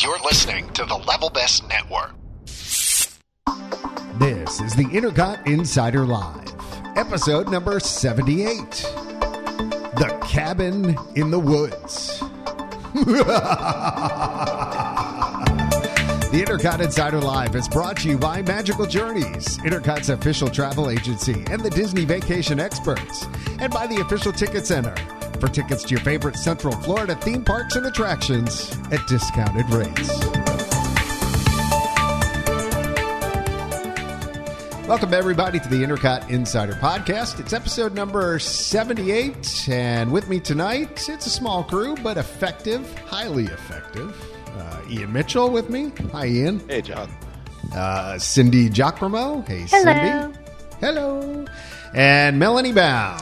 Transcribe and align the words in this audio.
You're 0.00 0.20
listening 0.20 0.70
to 0.74 0.84
the 0.84 0.94
Level 0.94 1.28
Best 1.28 1.68
Network. 1.68 2.14
This 4.20 4.60
is 4.60 4.76
the 4.76 4.84
Intercot 4.84 5.44
Insider 5.44 6.06
Live, 6.06 6.54
episode 6.96 7.50
number 7.50 7.80
78 7.80 8.54
The 9.96 10.16
Cabin 10.24 10.96
in 11.16 11.32
the 11.32 11.38
Woods. 11.40 12.22
The 16.28 16.44
Intercot 16.44 16.80
Insider 16.80 17.20
Live 17.20 17.56
is 17.56 17.66
brought 17.68 17.96
to 18.00 18.08
you 18.08 18.18
by 18.18 18.42
Magical 18.42 18.84
Journeys, 18.84 19.56
Intercot's 19.58 20.10
official 20.10 20.50
travel 20.50 20.90
agency, 20.90 21.42
and 21.50 21.62
the 21.62 21.70
Disney 21.70 22.04
Vacation 22.04 22.60
Experts, 22.60 23.26
and 23.58 23.72
by 23.72 23.86
the 23.86 24.02
official 24.02 24.30
Ticket 24.30 24.66
Center 24.66 24.94
for 25.40 25.48
tickets 25.48 25.82
to 25.84 25.90
your 25.90 26.00
favorite 26.00 26.36
Central 26.36 26.74
Florida 26.74 27.14
theme 27.16 27.44
parks 27.44 27.76
and 27.76 27.86
attractions 27.86 28.76
at 28.90 29.06
discounted 29.06 29.68
rates. 29.70 30.08
Welcome, 34.88 35.12
everybody, 35.12 35.60
to 35.60 35.68
the 35.68 35.76
Intercot 35.82 36.30
Insider 36.30 36.72
Podcast. 36.72 37.38
It's 37.40 37.52
episode 37.52 37.94
number 37.94 38.38
78, 38.38 39.68
and 39.68 40.10
with 40.10 40.30
me 40.30 40.40
tonight, 40.40 41.06
it's 41.10 41.26
a 41.26 41.30
small 41.30 41.62
crew, 41.62 41.94
but 42.02 42.16
effective, 42.16 42.90
highly 43.00 43.44
effective. 43.44 44.16
Uh, 44.56 44.80
Ian 44.88 45.12
Mitchell 45.12 45.50
with 45.50 45.68
me. 45.68 45.92
Hi, 46.12 46.26
Ian. 46.26 46.66
Hey, 46.66 46.80
John. 46.80 47.10
Uh, 47.74 48.18
Cindy 48.18 48.70
Giacomo. 48.70 49.42
Hey, 49.42 49.66
Hello. 49.68 49.92
Cindy. 50.32 50.38
Hello. 50.80 51.44
And 51.94 52.38
Melanie 52.38 52.72
Bow. 52.72 53.18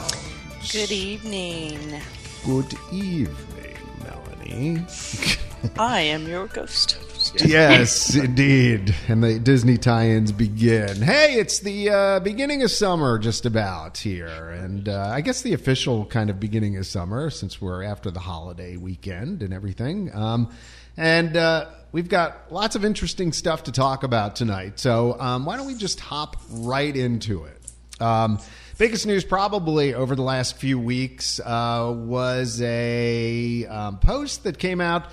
Good 0.71 0.91
evening. 0.91 2.01
Good 2.45 2.73
evening, 2.91 3.77
Melanie. 4.03 4.85
I 5.79 6.01
am 6.01 6.27
your 6.27 6.47
ghost 6.47 6.93
host. 6.93 7.45
yes, 7.45 8.15
indeed. 8.15 8.93
And 9.07 9.23
the 9.23 9.39
Disney 9.39 9.77
tie-ins 9.77 10.33
begin. 10.33 11.01
Hey, 11.01 11.35
it's 11.35 11.59
the 11.59 11.89
uh, 11.89 12.19
beginning 12.19 12.63
of 12.63 12.71
summer, 12.71 13.17
just 13.17 13.45
about 13.45 13.97
here, 13.97 14.49
and 14.49 14.89
uh, 14.89 15.09
I 15.13 15.21
guess 15.21 15.41
the 15.41 15.53
official 15.53 16.05
kind 16.05 16.29
of 16.29 16.37
beginning 16.37 16.75
of 16.75 16.85
summer, 16.85 17.29
since 17.29 17.61
we're 17.61 17.83
after 17.83 18.11
the 18.11 18.19
holiday 18.19 18.75
weekend 18.75 19.43
and 19.43 19.53
everything. 19.53 20.13
Um, 20.13 20.51
and 20.97 21.37
uh, 21.37 21.69
we've 21.93 22.09
got 22.09 22.51
lots 22.51 22.75
of 22.75 22.83
interesting 22.83 23.31
stuff 23.31 23.63
to 23.63 23.71
talk 23.71 24.03
about 24.03 24.35
tonight. 24.35 24.79
So 24.79 25.17
um, 25.19 25.45
why 25.45 25.55
don't 25.55 25.67
we 25.67 25.75
just 25.75 26.01
hop 26.01 26.35
right 26.49 26.95
into 26.95 27.45
it? 27.45 27.53
Um, 28.01 28.39
biggest 28.77 29.07
news 29.07 29.23
probably 29.23 29.93
over 29.93 30.15
the 30.15 30.21
last 30.21 30.57
few 30.57 30.77
weeks 30.77 31.39
uh, 31.39 31.91
was 31.95 32.61
a 32.61 33.65
um, 33.65 33.97
post 33.97 34.43
that 34.43 34.59
came 34.59 34.79
out 34.79 35.09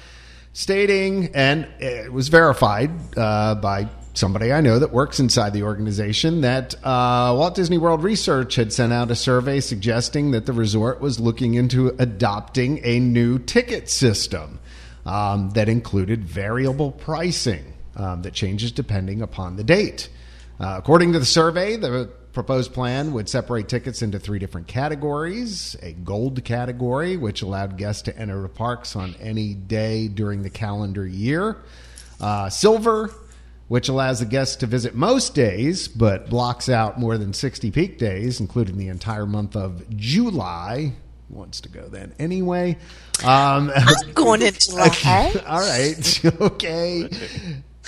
stating, 0.53 1.35
and 1.35 1.67
it 1.79 2.13
was 2.13 2.29
verified 2.29 2.91
uh, 3.17 3.55
by 3.55 3.89
somebody 4.13 4.53
I 4.53 4.61
know 4.61 4.79
that 4.79 4.93
works 4.93 5.19
inside 5.19 5.55
the 5.55 5.63
organization, 5.63 6.43
that 6.43 6.75
uh, 6.85 7.35
Walt 7.37 7.55
Disney 7.55 7.79
World 7.79 8.03
Research 8.03 8.55
had 8.55 8.73
sent 8.73 8.93
out 8.93 9.11
a 9.11 9.17
survey 9.17 9.61
suggesting 9.61 10.33
that 10.33 10.47
the 10.47 10.53
resort 10.53 11.01
was 11.01 11.19
looking 11.19 11.55
into 11.55 11.89
adopting 11.99 12.81
a 12.85 13.01
new 13.01 13.39
ticket 13.39 13.89
system 13.89 14.61
um, 15.07 15.51
that 15.51 15.69
included 15.69 16.23
variable 16.23 16.93
pricing 16.93 17.73
um, 17.97 18.23
that 18.23 18.35
changes 18.35 18.71
depending 18.73 19.23
upon 19.23 19.57
the 19.57 19.65
date. 19.65 20.11
Uh, 20.61 20.77
according 20.79 21.15
to 21.15 21.19
the 21.19 21.25
survey, 21.25 21.77
the 21.77 22.11
proposed 22.35 22.75
plan 22.75 23.13
would 23.13 23.29
separate 23.29 23.69
tickets 23.69 24.03
into 24.03 24.19
three 24.19 24.39
different 24.39 24.67
categories 24.67 25.77
a 25.83 25.93
gold 25.93 26.45
category, 26.45 27.17
which 27.17 27.41
allowed 27.43 27.79
guests 27.79 28.03
to 28.03 28.19
enter 28.19 28.43
the 28.43 28.49
parks 28.49 28.97
on 28.97 29.15
any 29.21 29.55
day 29.55 30.09
during 30.09 30.43
the 30.43 30.51
calendar 30.51 31.07
year, 31.07 31.57
uh, 32.21 32.51
silver, 32.51 33.11
which 33.69 33.89
allows 33.89 34.19
the 34.19 34.27
guests 34.27 34.57
to 34.57 34.67
visit 34.67 34.95
most 34.95 35.35
days 35.35 35.89
but 35.89 36.29
blocks 36.29 36.69
out 36.69 36.99
more 36.99 37.17
than 37.17 37.33
60 37.33 37.71
peak 37.71 37.99
days, 37.99 38.41
including 38.41 38.77
the 38.77 38.89
entire 38.89 39.27
month 39.27 39.57
of 39.57 39.89
July. 39.97 40.93
Wants 41.31 41.63
to 41.63 41.69
go 41.71 41.89
then 41.89 42.15
anyway. 42.19 42.77
Um, 43.25 43.73
I'm 43.75 44.13
going 44.13 44.43
into 44.43 44.59
July. 44.71 45.33
all 45.47 45.61
right. 45.61 46.25
okay. 46.41 47.09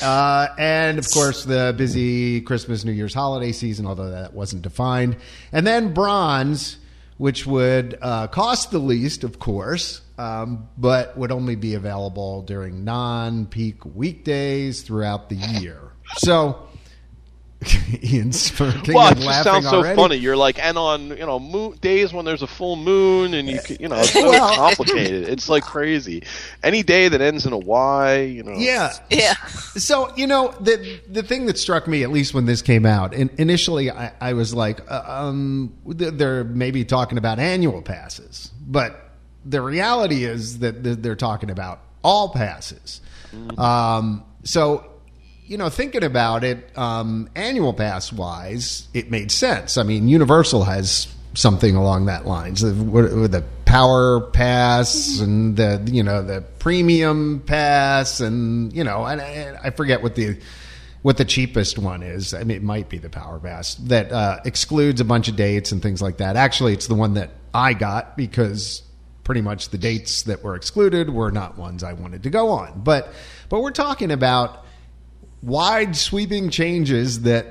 Uh, 0.02 0.48
and 0.58 0.98
of 0.98 1.10
course, 1.10 1.44
the 1.44 1.74
busy 1.76 2.40
Christmas, 2.40 2.84
New 2.84 2.92
Year's 2.92 3.14
holiday 3.14 3.52
season, 3.52 3.86
although 3.86 4.10
that 4.10 4.34
wasn't 4.34 4.62
defined. 4.62 5.16
And 5.52 5.66
then 5.66 5.94
bronze, 5.94 6.78
which 7.16 7.46
would 7.46 7.98
uh, 8.02 8.26
cost 8.26 8.70
the 8.70 8.78
least, 8.78 9.24
of 9.24 9.38
course, 9.38 10.02
um, 10.18 10.68
but 10.76 11.16
would 11.16 11.32
only 11.32 11.56
be 11.56 11.74
available 11.74 12.42
during 12.42 12.84
non 12.84 13.46
peak 13.46 13.84
weekdays 13.84 14.82
throughout 14.82 15.28
the 15.28 15.36
year. 15.36 15.80
So. 16.18 16.65
Ian's 18.04 18.40
smirking 18.40 18.94
Well, 18.94 19.12
it 19.12 19.18
just 19.18 19.42
sounds 19.42 19.68
so 19.68 19.78
already. 19.78 19.96
funny. 19.96 20.16
You're 20.16 20.36
like, 20.36 20.62
and 20.62 20.76
on 20.76 21.08
you 21.08 21.16
know 21.26 21.38
moon, 21.40 21.76
days 21.80 22.12
when 22.12 22.24
there's 22.24 22.42
a 22.42 22.46
full 22.46 22.76
moon, 22.76 23.32
and 23.34 23.48
you 23.48 23.58
can, 23.60 23.76
you 23.80 23.88
know 23.88 23.96
it's 24.00 24.12
so 24.12 24.28
Well- 24.30 24.54
complicated. 24.56 25.28
It's 25.36 25.48
like 25.48 25.64
crazy. 25.64 26.22
Any 26.62 26.82
day 26.82 27.08
that 27.08 27.20
ends 27.20 27.46
in 27.46 27.52
a 27.52 27.58
Y, 27.58 28.20
you 28.20 28.42
know. 28.42 28.54
Yeah, 28.56 28.92
Yeah. 29.10 29.34
So 29.76 30.12
you 30.16 30.26
know 30.26 30.54
the 30.60 31.00
the 31.08 31.22
thing 31.22 31.46
that 31.46 31.58
struck 31.58 31.88
me, 31.88 32.02
at 32.02 32.10
least 32.10 32.34
when 32.34 32.44
this 32.46 32.60
came 32.62 32.84
out, 32.86 33.14
in, 33.14 33.30
initially 33.38 33.90
I, 33.90 34.12
I 34.20 34.32
was 34.34 34.54
like, 34.54 34.80
uh, 34.90 35.02
um, 35.06 35.74
they're 35.86 36.44
maybe 36.44 36.84
talking 36.84 37.16
about 37.18 37.38
annual 37.38 37.80
passes, 37.82 38.50
but 38.66 39.10
the 39.44 39.60
reality 39.62 40.24
is 40.24 40.58
that 40.58 41.02
they're 41.02 41.16
talking 41.16 41.50
about 41.50 41.80
all 42.02 42.28
passes. 42.30 43.00
Um, 43.58 44.24
so 44.44 44.84
you 45.46 45.56
know, 45.56 45.68
thinking 45.68 46.04
about 46.04 46.44
it, 46.44 46.76
um, 46.76 47.28
annual 47.34 47.72
pass 47.72 48.12
wise, 48.12 48.88
it 48.92 49.10
made 49.10 49.30
sense. 49.30 49.76
I 49.78 49.82
mean, 49.82 50.08
Universal 50.08 50.64
has 50.64 51.06
something 51.34 51.76
along 51.76 52.06
that 52.06 52.26
lines 52.26 52.62
the, 52.62 52.72
with 52.72 53.32
the 53.32 53.44
power 53.66 54.20
pass 54.20 55.20
and 55.20 55.56
the 55.56 55.86
you 55.90 56.02
know 56.02 56.22
the 56.22 56.40
premium 56.58 57.42
pass 57.44 58.20
and 58.20 58.72
you 58.72 58.82
know 58.82 59.04
and, 59.04 59.20
and 59.20 59.58
I 59.62 59.68
forget 59.70 60.02
what 60.02 60.14
the 60.14 60.38
what 61.02 61.18
the 61.18 61.24
cheapest 61.24 61.78
one 61.78 62.02
is. 62.02 62.34
I 62.34 62.42
mean, 62.42 62.56
it 62.56 62.62
might 62.64 62.88
be 62.88 62.98
the 62.98 63.08
power 63.08 63.38
pass 63.38 63.76
that 63.76 64.10
uh, 64.10 64.40
excludes 64.44 65.00
a 65.00 65.04
bunch 65.04 65.28
of 65.28 65.36
dates 65.36 65.70
and 65.70 65.80
things 65.80 66.02
like 66.02 66.16
that. 66.16 66.34
Actually, 66.34 66.72
it's 66.72 66.88
the 66.88 66.96
one 66.96 67.14
that 67.14 67.30
I 67.54 67.74
got 67.74 68.16
because 68.16 68.82
pretty 69.22 69.40
much 69.40 69.68
the 69.68 69.78
dates 69.78 70.22
that 70.22 70.42
were 70.42 70.56
excluded 70.56 71.10
were 71.10 71.30
not 71.30 71.58
ones 71.58 71.84
I 71.84 71.92
wanted 71.92 72.24
to 72.24 72.30
go 72.30 72.48
on. 72.48 72.80
But 72.82 73.12
but 73.48 73.60
we're 73.60 73.70
talking 73.70 74.10
about 74.10 74.65
wide 75.42 75.96
sweeping 75.96 76.50
changes 76.50 77.22
that 77.22 77.46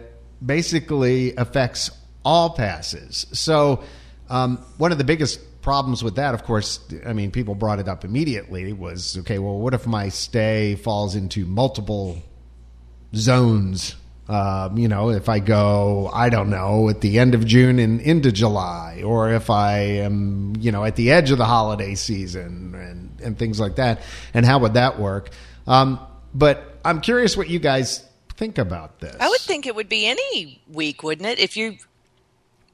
basically 0.46 1.36
affects 1.36 1.92
all 2.24 2.52
passes. 2.52 3.28
So 3.34 3.84
um, 4.30 4.58
one 4.78 4.92
of 4.92 4.98
the 4.98 5.04
biggest 5.04 5.40
problems 5.62 6.04
with 6.04 6.16
that, 6.16 6.34
of 6.34 6.44
course, 6.44 6.80
I 7.06 7.14
mean, 7.14 7.32
people 7.32 7.56
brought 7.56 7.80
it 7.80 7.88
up 7.88 8.06
immediately 8.06 8.74
was 8.74 9.18
okay. 9.20 9.40
Well, 9.40 9.58
what 9.58 9.74
if 9.74 9.88
my 9.88 10.10
stay 10.10 10.76
falls 10.76 11.16
into 11.16 11.46
multiple 11.46 12.22
zones? 13.16 13.96
Um, 14.28 14.78
you 14.78 14.88
know, 14.88 15.12
if 15.12 15.30
I 15.30 15.40
go, 15.40 16.10
I 16.12 16.30
don't 16.30 16.50
know, 16.50 16.90
at 16.90 17.02
the 17.02 17.20
end 17.20 17.36
of 17.36 17.46
June 17.46 17.78
and 17.78 18.02
into 18.02 18.32
July, 18.32 19.04
or 19.06 19.32
if 19.32 19.52
I 19.52 19.78
am, 19.78 20.56
you 20.60 20.72
know, 20.72 20.84
at 20.84 20.96
the 20.96 21.12
edge 21.12 21.30
of 21.30 21.38
the 21.38 21.46
holiday 21.46 21.94
season 21.94 22.74
and, 22.74 23.22
and 23.22 23.38
things 23.38 23.60
like 23.60 23.76
that. 23.76 24.02
And 24.34 24.44
how 24.46 24.60
would 24.60 24.74
that 24.74 25.00
work? 25.00 25.30
Um, 25.68 26.00
but 26.34 26.75
I'm 26.86 27.02
curious 27.02 27.36
what 27.36 27.50
you 27.50 27.60
guys 27.60 28.08
think 28.38 28.58
about 28.58 29.00
this. 29.00 29.16
I 29.20 29.28
would 29.30 29.42
think 29.42 29.66
it 29.66 29.76
would 29.76 29.90
be 29.90 30.06
any 30.08 30.62
week, 30.72 31.04
wouldn't 31.04 31.28
it? 31.28 31.40
If 31.40 31.58
you. 31.58 31.78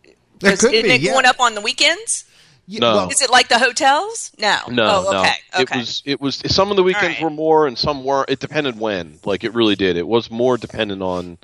It 0.04 0.18
could 0.42 0.54
isn't 0.54 0.72
be, 0.72 0.78
it 0.92 1.02
yeah. 1.02 1.14
going 1.14 1.26
up 1.26 1.40
on 1.40 1.54
the 1.56 1.62
weekends? 1.62 2.26
Yeah, 2.68 2.80
No. 2.80 2.96
well, 2.96 3.10
Is 3.10 3.22
it 3.22 3.30
like 3.30 3.48
the 3.50 3.60
hotels? 3.60 4.32
No. 4.40 4.58
No, 4.70 5.04
oh, 5.08 5.12
no. 5.12 5.20
okay. 5.20 5.34
Okay. 5.56 5.76
It 5.76 5.80
was 5.80 6.04
it 6.06 6.22
was 6.22 6.36
some 6.48 6.72
of 6.72 6.78
the 6.78 6.84
weekends 6.84 7.16
right. 7.18 7.24
were 7.24 7.30
more 7.30 7.68
and 7.68 7.78
some 7.78 8.04
weren't. 8.04 8.30
It 8.30 8.40
depended 8.40 8.80
when. 8.80 9.20
Like 9.26 9.44
it 9.44 9.54
really 9.54 9.76
did. 9.76 9.98
It 9.98 10.08
was 10.08 10.32
more 10.32 10.58
dependent 10.58 11.02
on 11.02 11.38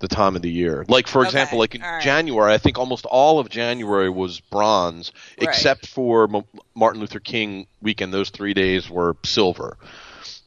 the 0.00 0.08
time 0.08 0.36
of 0.36 0.42
the 0.42 0.50
year. 0.50 0.84
Like 0.88 1.06
for 1.06 1.20
Okay, 1.20 1.28
example, 1.28 1.58
like 1.58 1.74
in 1.74 1.82
all 1.82 1.92
right. 1.92 2.02
January, 2.02 2.52
I 2.52 2.58
think 2.58 2.78
almost 2.78 3.04
all 3.06 3.38
of 3.38 3.48
January 3.48 4.08
was 4.10 4.40
bronze, 4.40 5.12
Right. 5.40 5.48
except 5.48 5.86
for 5.86 6.24
M- 6.34 6.44
Martin 6.74 7.00
Luther 7.00 7.20
King 7.20 7.66
weekend. 7.82 8.14
Those 8.14 8.30
three 8.30 8.54
days 8.54 8.88
were 8.88 9.16
silver. 9.24 9.76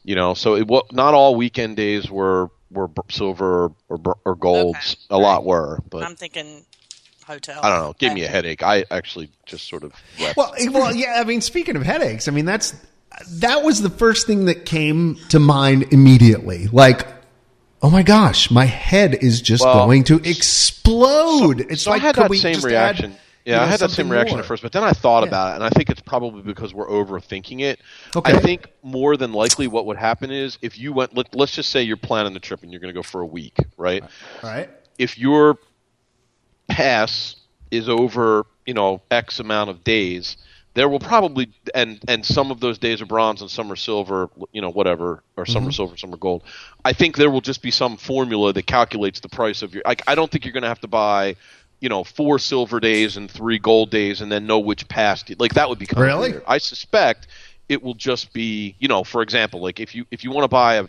You 0.04 0.14
know, 0.16 0.34
so 0.34 0.56
it 0.56 0.66
wa- 0.66 0.82
not 0.92 1.14
all 1.14 1.34
weekend 1.36 1.76
days 1.76 2.10
were 2.10 2.48
were 2.70 2.90
silver 3.10 3.66
or 3.88 4.00
or, 4.04 4.18
or 4.24 4.34
golds. 4.34 4.94
Okay, 4.94 5.00
A 5.10 5.18
lot 5.18 5.44
were, 5.44 5.78
but 5.90 6.02
I'm 6.04 6.16
thinking 6.16 6.64
hotel. 7.26 7.60
I 7.62 7.68
don't 7.70 7.78
know. 7.82 7.94
Gave 7.98 8.12
me 8.14 8.24
a 8.24 8.28
headache. 8.28 8.62
I 8.62 8.84
actually 8.90 9.30
just 9.46 9.68
sort 9.68 9.84
of. 9.84 9.92
left. 10.20 10.36
well, 10.36 10.54
well, 10.70 10.94
yeah. 10.94 11.14
I 11.20 11.24
mean, 11.24 11.40
speaking 11.40 11.76
of 11.76 11.82
headaches, 11.82 12.26
I 12.28 12.30
mean 12.32 12.44
that's 12.46 12.74
that 13.34 13.62
was 13.62 13.80
the 13.82 13.90
first 13.90 14.26
thing 14.26 14.46
that 14.46 14.64
came 14.66 15.16
to 15.28 15.38
mind 15.38 15.92
immediately. 15.92 16.66
Like, 16.66 17.06
oh 17.82 17.90
my 17.90 18.02
gosh, 18.02 18.50
my 18.50 18.64
head 18.64 19.14
is 19.14 19.40
just 19.40 19.64
Well, 19.64 19.86
going 19.86 20.02
to 20.04 20.16
explode. 20.28 21.60
it's 21.70 21.82
so 21.82 21.90
I 21.92 21.94
like 21.94 22.02
had 22.02 22.14
could 22.14 22.24
that 22.24 22.30
we 22.30 22.38
same 22.38 22.54
just 22.54 22.66
reaction. 22.66 23.12
Add, 23.12 23.18
Yeah, 23.44 23.54
you 23.54 23.56
know, 23.60 23.62
I 23.64 23.66
had 23.66 23.80
that 23.80 23.90
same 23.90 24.08
reaction 24.10 24.36
more. 24.36 24.40
at 24.40 24.46
first, 24.46 24.62
but 24.62 24.72
then 24.72 24.84
I 24.84 24.92
thought 24.92 25.22
Yeah. 25.24 25.28
about 25.28 25.52
it, 25.52 25.54
and 25.56 25.64
I 25.64 25.70
think 25.70 25.90
it's 25.90 26.00
probably 26.00 26.42
because 26.42 26.72
we're 26.72 26.88
overthinking 26.88 27.60
it. 27.60 27.80
Okay. 28.14 28.32
I 28.34 28.38
think 28.38 28.68
more 28.82 29.16
than 29.16 29.32
likely 29.32 29.66
what 29.66 29.86
would 29.86 29.96
happen 29.96 30.30
is 30.30 30.58
if 30.62 30.78
you 30.78 30.92
went, 30.92 31.16
let, 31.16 31.34
let's 31.34 31.52
just 31.52 31.70
say 31.70 31.82
you're 31.82 31.96
planning 31.96 32.34
the 32.34 32.40
trip 32.40 32.62
and 32.62 32.70
you're 32.70 32.80
going 32.80 32.92
to 32.94 32.98
go 32.98 33.02
for 33.02 33.20
a 33.20 33.26
week, 33.26 33.56
right? 33.76 34.02
All 34.02 34.08
right. 34.50 34.70
If 34.98 35.18
your 35.18 35.58
pass 36.68 37.36
is 37.70 37.88
over, 37.88 38.46
you 38.66 38.74
know, 38.74 39.02
X 39.10 39.40
amount 39.40 39.70
of 39.70 39.82
days, 39.84 40.36
there 40.74 40.88
will 40.88 41.00
probably 41.00 41.50
and 41.74 42.00
and 42.08 42.24
some 42.24 42.50
of 42.50 42.60
those 42.60 42.78
days 42.78 43.02
are 43.02 43.06
bronze 43.06 43.42
and 43.42 43.50
some 43.50 43.70
are 43.70 43.76
silver, 43.76 44.30
you 44.52 44.60
know, 44.62 44.70
whatever, 44.70 45.22
or 45.36 45.44
some 45.44 45.62
Mm-hmm. 45.62 45.68
are 45.68 45.72
silver, 45.72 45.96
some 45.96 46.14
are 46.14 46.18
gold. 46.18 46.42
I 46.84 46.92
think 46.94 47.16
there 47.16 47.30
will 47.30 47.40
just 47.42 47.60
be 47.62 47.70
some 47.70 47.96
formula 47.96 48.52
that 48.54 48.66
calculates 48.66 49.20
the 49.20 49.28
price 49.28 49.62
of 49.62 49.74
your. 49.74 49.82
Like, 49.84 50.02
I 50.06 50.14
don't 50.14 50.30
think 50.30 50.44
you're 50.44 50.52
going 50.52 50.62
to 50.62 50.68
have 50.68 50.80
to 50.80 50.88
buy, 50.88 51.36
you 51.82 51.88
know, 51.88 52.04
four 52.04 52.38
silver 52.38 52.78
days 52.80 53.16
and 53.16 53.28
three 53.28 53.58
gold 53.58 53.90
days 53.90 54.20
and 54.20 54.30
then 54.30 54.46
know 54.46 54.60
which 54.60 54.86
pass. 54.86 55.24
to- 55.24 55.36
Like 55.38 55.54
that 55.54 55.68
would 55.68 55.80
be. 55.80 55.86
Really? 55.96 56.34
I 56.46 56.58
suspect 56.58 57.26
it 57.68 57.82
will 57.82 57.94
just 57.94 58.32
be, 58.32 58.76
you 58.78 58.86
know, 58.86 59.02
for 59.02 59.20
example, 59.20 59.60
like 59.60 59.80
if 59.80 59.94
you 59.94 60.06
if 60.12 60.22
you 60.22 60.30
want 60.30 60.44
to 60.44 60.48
buy 60.48 60.76
a 60.76 60.86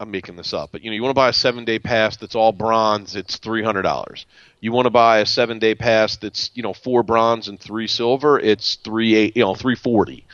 I'm 0.00 0.10
making 0.10 0.36
this 0.36 0.52
up, 0.52 0.70
but 0.72 0.82
you 0.82 0.90
know, 0.90 0.94
you 0.94 1.02
want 1.02 1.10
to 1.10 1.20
buy 1.20 1.28
a 1.28 1.32
seven 1.32 1.64
day 1.64 1.78
pass 1.78 2.16
that's 2.16 2.34
all 2.34 2.52
bronze, 2.52 3.16
it's 3.16 3.36
three 3.38 3.62
hundred 3.64 3.82
dollars. 3.82 4.24
You 4.60 4.70
want 4.72 4.86
to 4.86 4.90
buy 4.90 5.18
a 5.18 5.26
seven 5.26 5.58
day 5.58 5.74
pass 5.74 6.16
that's 6.16 6.50
you 6.54 6.62
know 6.62 6.72
four 6.72 7.02
bronze 7.02 7.48
and 7.48 7.58
three 7.58 7.88
silver, 7.88 8.38
it's 8.38 8.76
three 8.76 9.14
eight, 9.16 9.36
you 9.36 9.42
know, 9.42 9.54
three 9.56 9.76
forty. 9.76 10.24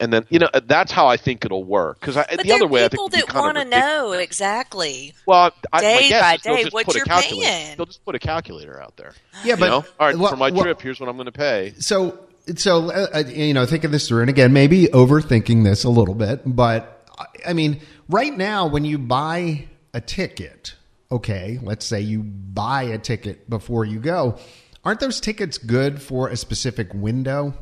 And 0.00 0.12
then 0.12 0.26
you 0.28 0.40
know 0.40 0.48
that's 0.64 0.90
how 0.90 1.06
I 1.06 1.16
think 1.16 1.44
it'll 1.44 1.62
work 1.64 2.00
because 2.00 2.16
the 2.16 2.42
there 2.44 2.56
other 2.56 2.64
are 2.64 2.68
way 2.68 2.84
I 2.84 2.88
think 2.88 2.92
people 2.92 3.08
that 3.10 3.32
want 3.34 3.56
to 3.58 3.64
know 3.64 4.12
exactly. 4.12 5.14
Well, 5.24 5.52
I, 5.72 5.76
my 5.76 5.80
day 5.80 6.08
guess 6.08 6.22
by 6.22 6.34
is 6.34 6.40
day 6.42 6.62
just 6.64 6.74
what 6.74 6.86
put 6.86 6.96
you're 6.96 7.04
paying. 7.06 7.76
They'll 7.76 7.86
just 7.86 8.04
put 8.04 8.14
a 8.14 8.18
calculator 8.18 8.80
out 8.82 8.96
there. 8.96 9.14
Yeah, 9.44 9.54
You 9.54 9.60
but 9.60 9.66
know? 9.68 9.84
all 10.00 10.06
right, 10.08 10.18
what- 10.18 10.30
for 10.30 10.36
my 10.36 10.50
what- 10.50 10.62
trip, 10.64 10.82
here's 10.82 10.98
what 10.98 11.08
I'm 11.08 11.16
going 11.16 11.26
to 11.26 11.32
pay. 11.32 11.74
So, 11.78 12.18
so 12.56 12.90
uh, 12.90 13.06
uh, 13.14 13.18
you 13.28 13.54
know, 13.54 13.66
thinking 13.66 13.92
this 13.92 14.08
through, 14.08 14.22
and 14.22 14.30
again, 14.30 14.52
maybe 14.52 14.86
overthinking 14.88 15.62
this 15.64 15.84
a 15.84 15.90
little 15.90 16.14
bit, 16.14 16.42
but 16.44 17.06
I- 17.16 17.50
I 17.50 17.52
mean, 17.52 17.80
right 18.08 18.36
now, 18.36 18.66
when 18.66 18.84
you 18.84 18.98
buy 18.98 19.68
a 19.94 20.00
ticket, 20.00 20.74
okay, 21.12 21.60
let's 21.62 21.86
say 21.86 22.00
you 22.00 22.22
buy 22.24 22.82
a 22.82 22.98
ticket 22.98 23.48
before 23.48 23.84
you 23.84 24.00
go, 24.00 24.38
aren't 24.84 24.98
those 24.98 25.20
tickets 25.20 25.56
good 25.56 26.02
for 26.02 26.28
a 26.28 26.36
specific 26.36 26.92
window? 26.92 27.54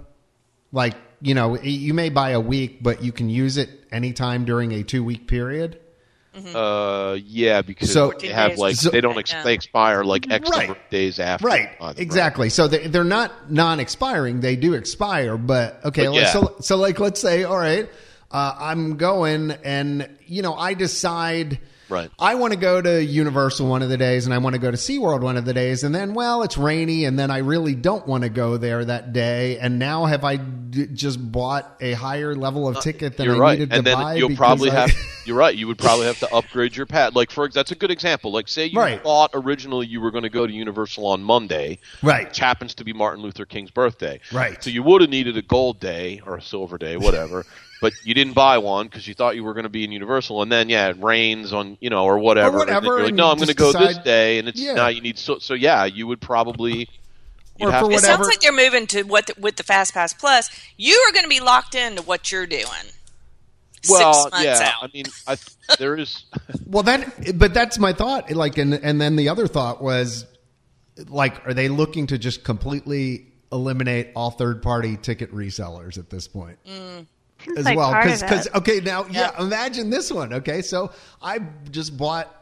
Like, 0.73 0.94
you 1.23 1.35
know, 1.35 1.57
you 1.61 1.95
may 1.95 2.09
buy 2.11 2.31
a 2.31 2.41
week, 2.41 2.83
but 2.83 3.03
you 3.03 3.13
can 3.13 3.31
use 3.31 3.57
it 3.57 3.71
anytime 3.93 4.45
during 4.45 4.73
a 4.73 4.83
two 4.83 5.05
week 5.05 5.27
period. 5.29 5.79
Uh, 6.55 7.19
yeah, 7.27 7.61
because 7.61 7.93
So- 7.93 8.13
they 8.19 8.29
have 8.29 8.57
like 8.57 8.77
So- 8.77 8.89
they 8.91 9.03
don't 9.03 9.19
ex- 9.19 9.33
Yeah. 9.33 9.43
they 9.43 9.53
expire 9.53 10.03
like 10.03 10.31
X 10.31 10.49
Right. 10.51 10.69
number 10.69 10.73
of 10.81 10.91
days 10.91 11.19
after. 11.21 11.47
Right, 11.47 11.69
exactly. 11.99 12.49
So 12.49 12.69
they, 12.69 12.87
they're 12.87 13.05
not 13.05 13.51
non-expiring; 13.53 14.41
they 14.41 14.57
do 14.57 14.73
expire. 14.73 15.37
But 15.37 15.81
okay, 15.85 16.07
But 16.07 16.13
let's- 16.15 16.35
yeah. 16.35 16.41
so 16.41 16.55
so 16.61 16.77
like 16.77 16.99
let's 17.01 17.21
say, 17.21 17.45
all 17.45 17.59
right, 17.59 17.87
uh, 18.31 18.55
I'm 18.59 18.97
going, 18.97 19.51
and 19.63 20.09
you 20.27 20.41
know, 20.43 20.55
I 20.55 20.73
decide. 20.75 21.59
Right. 21.88 22.11
I 22.19 22.37
want 22.37 22.52
to 22.55 22.58
go 22.58 22.81
to 22.81 23.05
Universal 23.05 23.69
one 23.69 23.82
of 23.82 23.88
the 23.90 23.96
days 23.99 24.25
and 24.25 24.32
I 24.34 24.38
want 24.38 24.55
to 24.55 24.61
go 24.61 24.70
to 24.70 24.76
SeaWorld 24.76 25.20
one 25.20 25.37
of 25.37 25.44
the 25.44 25.52
days. 25.52 25.84
And 25.84 25.94
then, 25.94 26.14
well, 26.14 26.43
it's 26.43 26.56
rainy 26.56 27.05
and 27.05 27.19
then 27.19 27.31
I 27.31 27.38
really 27.38 27.75
don't 27.75 28.06
want 28.06 28.23
to 28.23 28.31
go 28.31 28.56
there 28.56 28.84
that 28.84 29.12
day. 29.12 29.58
And 29.58 29.79
now 29.79 30.06
have 30.06 30.25
I 30.25 30.37
d- 30.37 30.87
just 30.93 31.19
bought 31.32 31.76
a 31.81 31.93
higher 31.93 32.34
level 32.34 32.67
of 32.67 32.81
ticket 32.81 33.17
than 33.17 33.29
Uh, 33.29 33.32
You're 33.34 33.43
I 33.44 33.46
right, 33.46 33.58
needed 33.58 33.73
and 33.75 33.84
to 33.84 33.90
then 33.90 33.99
buy? 33.99 34.14
You'll 34.14 34.37
probably 34.37 34.70
I... 34.70 34.75
have, 34.88 34.93
you're 35.26 35.37
right. 35.37 35.55
You 35.55 35.67
would 35.67 35.79
probably 35.79 36.06
have 36.06 36.19
to 36.20 36.34
upgrade 36.34 36.75
your 36.76 36.87
pad. 36.87 37.14
Like 37.14 37.31
for 37.31 37.49
that's 37.49 37.73
a 37.73 37.76
good 37.76 37.90
example. 37.90 38.32
Like 38.32 38.49
say 38.49 38.67
you 38.67 38.79
Right. 38.79 39.02
thought 39.02 39.31
originally 39.34 39.87
you 39.87 40.00
were 40.00 40.11
going 40.11 40.25
to 40.25 40.31
go 40.31 40.46
to 40.46 40.52
Universal 40.52 41.06
on 41.06 41.23
Monday, 41.23 41.79
Right. 42.02 42.29
Which 42.29 42.38
happens 42.38 42.75
to 42.76 42.84
be 42.84 42.93
Martin 42.93 43.23
Luther 43.23 43.44
King's 43.44 43.70
birthday, 43.70 44.20
Right. 44.32 44.62
So 44.62 44.70
you 44.70 44.82
would 44.82 45.02
have 45.02 45.11
needed 45.11 45.37
a 45.37 45.43
gold 45.43 45.79
day 45.81 46.23
or 46.25 46.37
a 46.37 46.43
silver 46.43 46.79
day, 46.79 46.96
whatever. 46.96 47.44
but 47.82 47.93
you 48.05 48.14
didn't 48.14 48.32
buy 48.32 48.56
one 48.56 48.87
because 48.87 49.06
you 49.06 49.12
thought 49.12 49.37
you 49.37 49.44
were 49.44 49.52
going 49.52 49.64
to 49.64 49.69
be 49.69 49.84
in 49.84 49.93
Universal, 49.93 50.40
and 50.40 50.50
then 50.50 50.70
yeah, 50.70 50.88
it 50.88 51.02
rains 51.02 51.52
on 51.52 51.76
you 51.81 51.90
know 51.90 52.05
or 52.05 52.19
whatever. 52.19 52.61
and 52.61 52.69
then 52.69 52.76
whatever, 52.76 52.96
you're 52.96 53.05
like, 53.06 53.14
no, 53.14 53.26
I'm 53.31 53.37
going 53.37 53.49
to 53.49 53.55
just 53.55 53.75
go 53.75 53.79
this 53.79 53.99
day, 53.99 54.38
and 54.38 54.49
it's 54.49 54.58
Yeah. 54.58 54.73
now 54.73 54.88
you 54.88 55.02
need 55.02 55.19
so 55.19 55.38
so 55.38 55.52
yeah, 55.52 55.84
you 55.84 56.06
would 56.06 56.23
probably. 56.23 56.88
You'd 57.58 57.69
Or 57.69 57.70
have 57.73 57.82
for 57.84 57.90
to- 57.90 57.96
It 57.96 58.00
sounds 58.00 58.26
like 58.26 58.40
they're 58.40 58.50
moving 58.50 58.87
to 58.88 59.02
what 59.02 59.26
the, 59.26 59.34
with 59.38 59.56
the 59.56 59.62
Fast 59.62 59.93
Pass 59.93 60.14
Plus. 60.14 60.49
You 60.79 60.94
are 61.06 61.12
going 61.12 61.25
to 61.25 61.29
be 61.29 61.40
locked 61.40 61.75
into 61.75 62.00
what 62.00 62.32
you're 62.32 62.46
doing. 62.46 62.64
well, 63.90 64.14
six 64.14 64.32
months 64.32 64.46
yeah. 64.46 64.70
out. 64.75 64.84
I 64.84 64.88
mean, 64.94 65.05
I, 65.26 65.37
there 65.79 65.96
is. 65.96 66.25
Well, 66.67 66.82
that, 66.84 67.38
but 67.38 67.52
that's 67.52 67.79
my 67.79 67.93
thought. 67.93 68.31
Like, 68.31 68.56
and 68.56 68.73
and 68.73 68.99
then 68.99 69.17
the 69.17 69.29
other 69.29 69.46
thought 69.46 69.82
was, 69.82 70.25
like, 71.08 71.46
are 71.46 71.52
they 71.52 71.69
looking 71.69 72.06
to 72.06 72.17
just 72.17 72.43
completely 72.44 73.26
eliminate 73.52 74.08
all 74.17 74.31
third 74.31 74.62
party 74.62 74.96
ticket 74.96 75.31
resellers 75.34 75.99
at 75.99 76.08
this 76.08 76.26
point? 76.29 76.58
Mm. 76.67 77.06
As 77.56 77.65
like 77.65 77.77
well, 77.77 77.91
part 77.91 78.05
because 78.21 78.49
okay, 78.55 78.81
now 78.81 79.05
yeah. 79.11 79.33
Yeah. 79.39 79.43
imagine 79.44 79.91
this 79.91 80.11
one. 80.12 80.33
Okay, 80.35 80.62
so 80.62 80.93
I 81.21 81.41
just 81.71 81.97
bought 81.97 82.33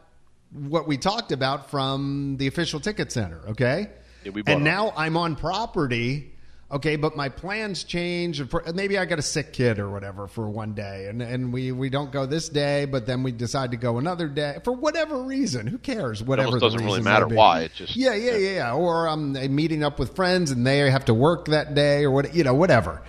what 0.53 0.87
we 0.87 0.97
talked 0.97 1.31
about 1.31 1.69
from 1.71 2.35
the 2.37 2.47
official 2.47 2.79
ticket 2.79 3.11
center. 3.11 3.41
Okay, 3.49 3.89
Yeah, 4.23 4.31
we 4.31 4.43
and 4.47 4.61
it. 4.61 4.63
now 4.63 4.93
I'm 4.95 5.17
on 5.17 5.35
property. 5.35 6.27
Okay, 6.73 6.95
but 6.95 7.17
my 7.17 7.27
plans 7.27 7.83
change. 7.83 8.41
For, 8.47 8.63
maybe 8.73 8.97
I 8.97 9.03
got 9.03 9.19
a 9.19 9.21
sick 9.21 9.51
kid 9.51 9.77
or 9.77 9.89
whatever 9.89 10.27
for 10.27 10.49
one 10.49 10.73
day, 10.73 11.07
and 11.09 11.21
and 11.21 11.51
we 11.51 11.73
we 11.73 11.89
don't 11.89 12.13
go 12.13 12.25
this 12.25 12.47
day, 12.47 12.85
but 12.85 13.05
then 13.05 13.23
we 13.23 13.33
decide 13.33 13.71
to 13.71 13.77
go 13.77 13.97
another 13.97 14.29
day 14.29 14.59
for 14.63 14.71
whatever 14.71 15.21
reason. 15.21 15.67
Who 15.67 15.77
cares? 15.77 16.23
Whatever 16.23 16.47
almost 16.47 16.61
the 16.61 16.67
doesn't 16.69 16.85
really 16.85 17.01
matter 17.01 17.27
why, 17.27 17.63
it 17.63 17.73
just- 17.75 17.97
yeah, 17.97 18.13
yeah, 18.13 18.37
yeah, 18.37 18.49
yeah. 18.55 18.73
Or 18.73 19.07
I'm 19.09 19.33
meeting 19.53 19.83
up 19.83 19.99
with 19.99 20.15
friends 20.15 20.51
and 20.51 20.65
they 20.65 20.89
have 20.89 21.03
to 21.05 21.13
work 21.13 21.47
that 21.47 21.75
day 21.75 22.05
or 22.05 22.11
what 22.11 22.33
you 22.33 22.45
know 22.45 22.53
whatever. 22.55 23.01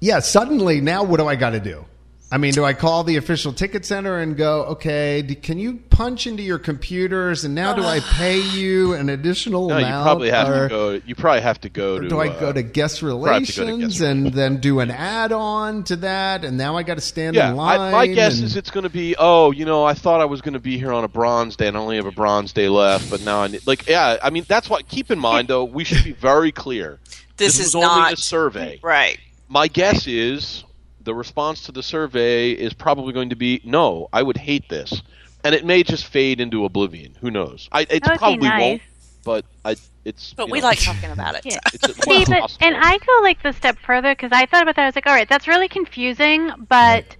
Yeah, 0.00 0.20
suddenly 0.20 0.80
now 0.80 1.04
what 1.04 1.18
do 1.20 1.26
I 1.26 1.36
got 1.36 1.50
to 1.50 1.60
do? 1.60 1.84
I 2.32 2.38
mean, 2.38 2.52
do 2.52 2.64
I 2.64 2.74
call 2.74 3.02
the 3.02 3.16
official 3.16 3.52
ticket 3.52 3.84
center 3.84 4.18
and 4.20 4.36
go, 4.36 4.62
okay, 4.66 5.20
d- 5.20 5.34
can 5.34 5.58
you 5.58 5.78
punch 5.90 6.28
into 6.28 6.44
your 6.44 6.60
computers 6.60 7.44
and 7.44 7.56
now 7.56 7.72
do 7.74 7.82
I 7.82 7.98
pay 8.12 8.38
you 8.40 8.92
an 8.94 9.08
additional 9.08 9.66
No, 9.68 9.78
you 9.78 9.84
probably 9.84 10.30
have 10.30 10.48
or- 10.48 10.68
to 10.68 10.68
go. 10.68 11.00
You 11.04 11.16
probably 11.16 11.40
have 11.40 11.60
to 11.62 11.68
go 11.68 11.98
to. 11.98 12.08
do 12.08 12.20
I 12.20 12.28
uh, 12.28 12.38
go 12.38 12.52
to 12.52 12.62
guest 12.62 13.00
probably 13.00 13.32
have 13.32 13.44
to 13.46 13.52
to 13.54 13.60
relations 13.62 13.98
guest 13.98 14.00
and 14.08 14.26
then 14.32 14.58
do 14.60 14.78
an 14.78 14.92
add-on 14.92 15.82
to 15.84 15.96
that, 15.96 16.44
and 16.44 16.56
now 16.56 16.76
I 16.76 16.84
got 16.84 16.94
to 16.94 17.00
stand 17.00 17.34
Yeah, 17.34 17.50
in 17.50 17.56
line? 17.56 17.80
I, 17.80 17.90
my 17.90 18.06
guess 18.06 18.36
and- 18.36 18.44
is 18.44 18.54
it's 18.56 18.70
going 18.70 18.84
to 18.84 18.90
be. 18.90 19.16
Oh, 19.18 19.50
you 19.50 19.64
know, 19.64 19.82
I 19.84 19.94
thought 19.94 20.20
I 20.20 20.26
was 20.26 20.40
going 20.40 20.54
to 20.54 20.60
be 20.60 20.78
here 20.78 20.92
on 20.92 21.02
a 21.02 21.08
bronze 21.08 21.56
day, 21.56 21.66
and 21.66 21.76
I 21.76 21.80
only 21.80 21.96
have 21.96 22.06
a 22.06 22.12
bronze 22.12 22.52
day 22.52 22.68
left. 22.68 23.10
But 23.10 23.22
now 23.24 23.42
I 23.42 23.48
need, 23.48 23.66
like, 23.66 23.88
yeah. 23.88 24.18
I 24.22 24.30
mean, 24.30 24.44
that's 24.48 24.70
what. 24.70 24.86
Keep 24.86 25.10
in 25.10 25.18
mind, 25.18 25.48
though, 25.48 25.64
we 25.64 25.82
should 25.82 26.04
be 26.04 26.12
very 26.12 26.52
clear. 26.52 27.00
This, 27.38 27.58
was 27.58 27.68
is 27.68 27.74
only 27.74 27.86
not 27.88 28.12
a 28.12 28.16
survey. 28.16 28.78
right. 28.84 29.18
My 29.50 29.66
guess 29.66 30.06
is 30.06 30.64
the 31.00 31.12
response 31.12 31.64
to 31.64 31.72
the 31.72 31.82
survey 31.82 32.52
is 32.52 32.72
probably 32.72 33.12
going 33.12 33.30
to 33.30 33.36
be 33.36 33.60
no. 33.64 34.08
I 34.12 34.22
would 34.22 34.36
hate 34.36 34.68
this, 34.68 35.02
and 35.42 35.54
it 35.56 35.64
may 35.64 35.82
just 35.82 36.06
fade 36.06 36.40
into 36.40 36.64
oblivion. 36.64 37.16
Who 37.20 37.32
knows? 37.32 37.68
I, 37.72 37.80
it 37.82 37.88
That 37.88 38.02
would 38.04 38.12
be 38.12 38.18
probably 38.18 38.48
nice. 38.48 38.60
won't. 38.60 38.82
But 39.24 39.44
I, 39.64 39.74
it's. 40.04 40.34
But 40.34 40.50
we 40.50 40.60
know, 40.60 40.68
like 40.68 40.80
talking 40.80 41.10
about 41.10 41.34
it. 41.34 41.44
Yeah. 41.50 41.58
See, 42.04 42.24
but, 42.26 42.56
and 42.60 42.76
I 42.78 42.98
go 42.98 43.20
like 43.22 43.42
the 43.42 43.52
step 43.52 43.76
further 43.84 44.12
because 44.12 44.30
I 44.32 44.46
thought 44.46 44.62
about 44.62 44.76
that. 44.76 44.82
I 44.82 44.86
was 44.86 44.94
like, 44.94 45.08
all 45.08 45.14
right, 45.14 45.28
that's 45.28 45.48
really 45.48 45.68
confusing, 45.68 46.52
but 46.68 47.16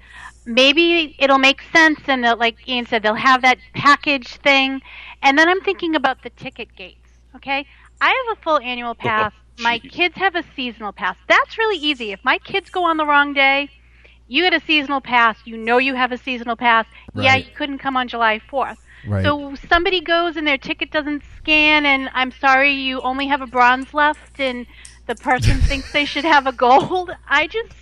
maybe 0.46 1.16
it'll 1.18 1.38
make 1.38 1.62
sense. 1.72 1.98
And 2.06 2.22
they'll, 2.22 2.36
like 2.36 2.68
Ian 2.68 2.86
said, 2.86 3.02
they'll 3.02 3.14
have 3.14 3.42
that 3.42 3.58
package 3.74 4.28
thing. 4.36 4.80
And 5.22 5.36
then 5.36 5.48
I'm 5.48 5.60
thinking 5.62 5.96
about 5.96 6.22
the 6.22 6.30
ticket 6.30 6.74
gates. 6.76 6.96
Okay, 7.34 7.66
I 8.00 8.08
have 8.08 8.38
a 8.38 8.40
full 8.40 8.60
annual 8.60 8.94
pass. 8.94 9.32
My 9.58 9.78
kids 9.78 10.16
have 10.16 10.34
a 10.34 10.44
seasonal 10.54 10.92
pass. 10.92 11.16
That's 11.28 11.58
really 11.58 11.78
easy. 11.78 12.12
If 12.12 12.24
my 12.24 12.38
kids 12.38 12.70
go 12.70 12.84
on 12.84 12.96
the 12.96 13.06
wrong 13.06 13.34
day, 13.34 13.68
you 14.28 14.44
get 14.44 14.54
a 14.54 14.64
seasonal 14.64 15.00
pass. 15.00 15.36
You 15.44 15.56
know 15.56 15.78
you 15.78 15.94
have 15.94 16.12
a 16.12 16.18
seasonal 16.18 16.56
pass. 16.56 16.86
Yeah, 17.14 17.36
you 17.36 17.50
couldn't 17.54 17.78
come 17.78 17.96
on 17.96 18.08
July 18.08 18.40
4th. 18.50 18.76
Right. 19.06 19.24
So 19.24 19.54
somebody 19.68 20.00
goes 20.00 20.36
and 20.36 20.46
their 20.46 20.58
ticket 20.58 20.90
doesn't 20.90 21.22
scan, 21.36 21.86
and 21.86 22.10
I'm 22.12 22.30
sorry, 22.30 22.72
you 22.72 23.00
only 23.00 23.26
have 23.26 23.40
a 23.40 23.46
bronze 23.46 23.92
left, 23.94 24.38
and 24.38 24.66
the 25.06 25.14
person 25.14 25.58
thinks 25.62 25.92
they 25.92 26.04
should 26.04 26.24
have 26.24 26.46
a 26.46 26.52
gold. 26.52 27.10
I 27.28 27.46
just 27.46 27.74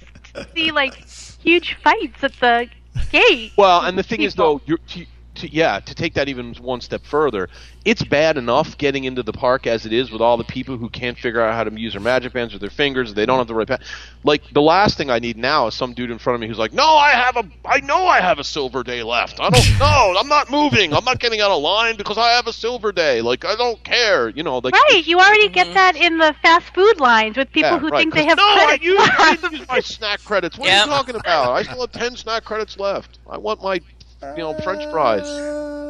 see 0.54 0.70
like 0.70 0.94
huge 1.42 1.74
fights 1.82 2.22
at 2.22 2.32
the 2.40 2.68
gate. 3.10 3.52
Well, 3.56 3.82
and 3.82 3.98
the 3.98 4.02
thing 4.02 4.22
is, 4.22 4.34
though, 4.34 4.60
you're, 4.66 4.78
to, 5.38 5.48
to, 5.48 5.54
yeah, 5.54 5.80
to 5.80 5.94
take 5.94 6.14
that 6.14 6.28
even 6.28 6.54
one 6.60 6.80
step 6.80 7.06
further, 7.06 7.48
it's 7.84 8.02
bad 8.04 8.38
enough 8.38 8.76
getting 8.78 9.04
into 9.04 9.22
the 9.22 9.32
park 9.32 9.66
as 9.66 9.86
it 9.86 9.92
is 9.92 10.10
with 10.10 10.20
all 10.22 10.36
the 10.36 10.44
people 10.44 10.76
who 10.78 10.88
can't 10.90 11.18
figure 11.18 11.40
out 11.40 11.54
how 11.54 11.64
to 11.64 11.80
use 11.80 11.94
their 11.94 12.02
magic 12.02 12.32
bands 12.32 12.54
or 12.54 12.58
their 12.58 12.70
fingers. 12.70 13.14
They 13.14 13.26
don't 13.26 13.38
have 13.38 13.48
the 13.48 13.54
right 13.54 13.68
pad. 13.68 13.82
Like 14.24 14.42
the 14.52 14.62
last 14.62 14.96
thing 14.96 15.10
I 15.10 15.18
need 15.20 15.36
now 15.36 15.66
is 15.68 15.74
some 15.74 15.94
dude 15.94 16.10
in 16.10 16.18
front 16.18 16.34
of 16.36 16.40
me 16.40 16.48
who's 16.48 16.58
like, 16.58 16.72
"No, 16.72 16.86
I 16.96 17.10
have 17.10 17.36
a, 17.36 17.44
I 17.66 17.80
know 17.80 18.06
I 18.06 18.20
have 18.20 18.38
a 18.38 18.44
silver 18.44 18.82
day 18.82 19.02
left. 19.02 19.40
I 19.40 19.50
don't 19.50 19.78
know. 19.78 20.14
I'm 20.18 20.28
not 20.28 20.50
moving. 20.50 20.92
I'm 20.94 21.04
not 21.04 21.18
getting 21.20 21.40
out 21.40 21.50
of 21.50 21.62
line 21.62 21.96
because 21.96 22.18
I 22.18 22.30
have 22.32 22.46
a 22.46 22.52
silver 22.52 22.92
day. 22.92 23.20
Like 23.22 23.44
I 23.44 23.54
don't 23.56 23.82
care. 23.84 24.28
You 24.30 24.42
know, 24.44 24.58
like 24.58 24.76
Right, 24.90 25.02
you 25.06 25.18
already 25.20 25.48
get 25.50 25.72
that 25.74 25.96
in 25.96 26.18
the 26.18 26.34
fast 26.42 26.74
food 26.74 27.00
lines 27.00 27.36
with 27.36 27.52
people 27.52 27.78
Yeah, 27.78 27.80
who 27.80 27.90
right, 27.90 28.06
think 28.06 28.14
they 28.14 28.26
have 28.26 28.38
no, 28.38 28.42
I 28.44 28.76
credits 28.76 28.82
used, 28.82 29.14
I 29.18 29.24
left. 29.28 29.40
didn't 29.42 29.52
use 29.52 29.66
my 29.68 29.80
snack 29.80 30.24
credits. 30.24 30.58
What 30.58 30.68
Yep. 30.68 30.72
are 30.72 30.74
you 30.74 30.80
talking 30.80 31.16
about? 31.16 31.52
I 31.54 31.62
still 31.62 31.80
have 31.80 31.92
ten 31.92 32.16
snack 32.16 32.44
credits 32.44 32.76
left. 32.78 33.18
I 33.28 33.38
want 33.38 33.62
my, 33.62 33.80
you 34.22 34.38
know, 34.38 34.54
French 34.62 34.84
fries. 34.90 35.26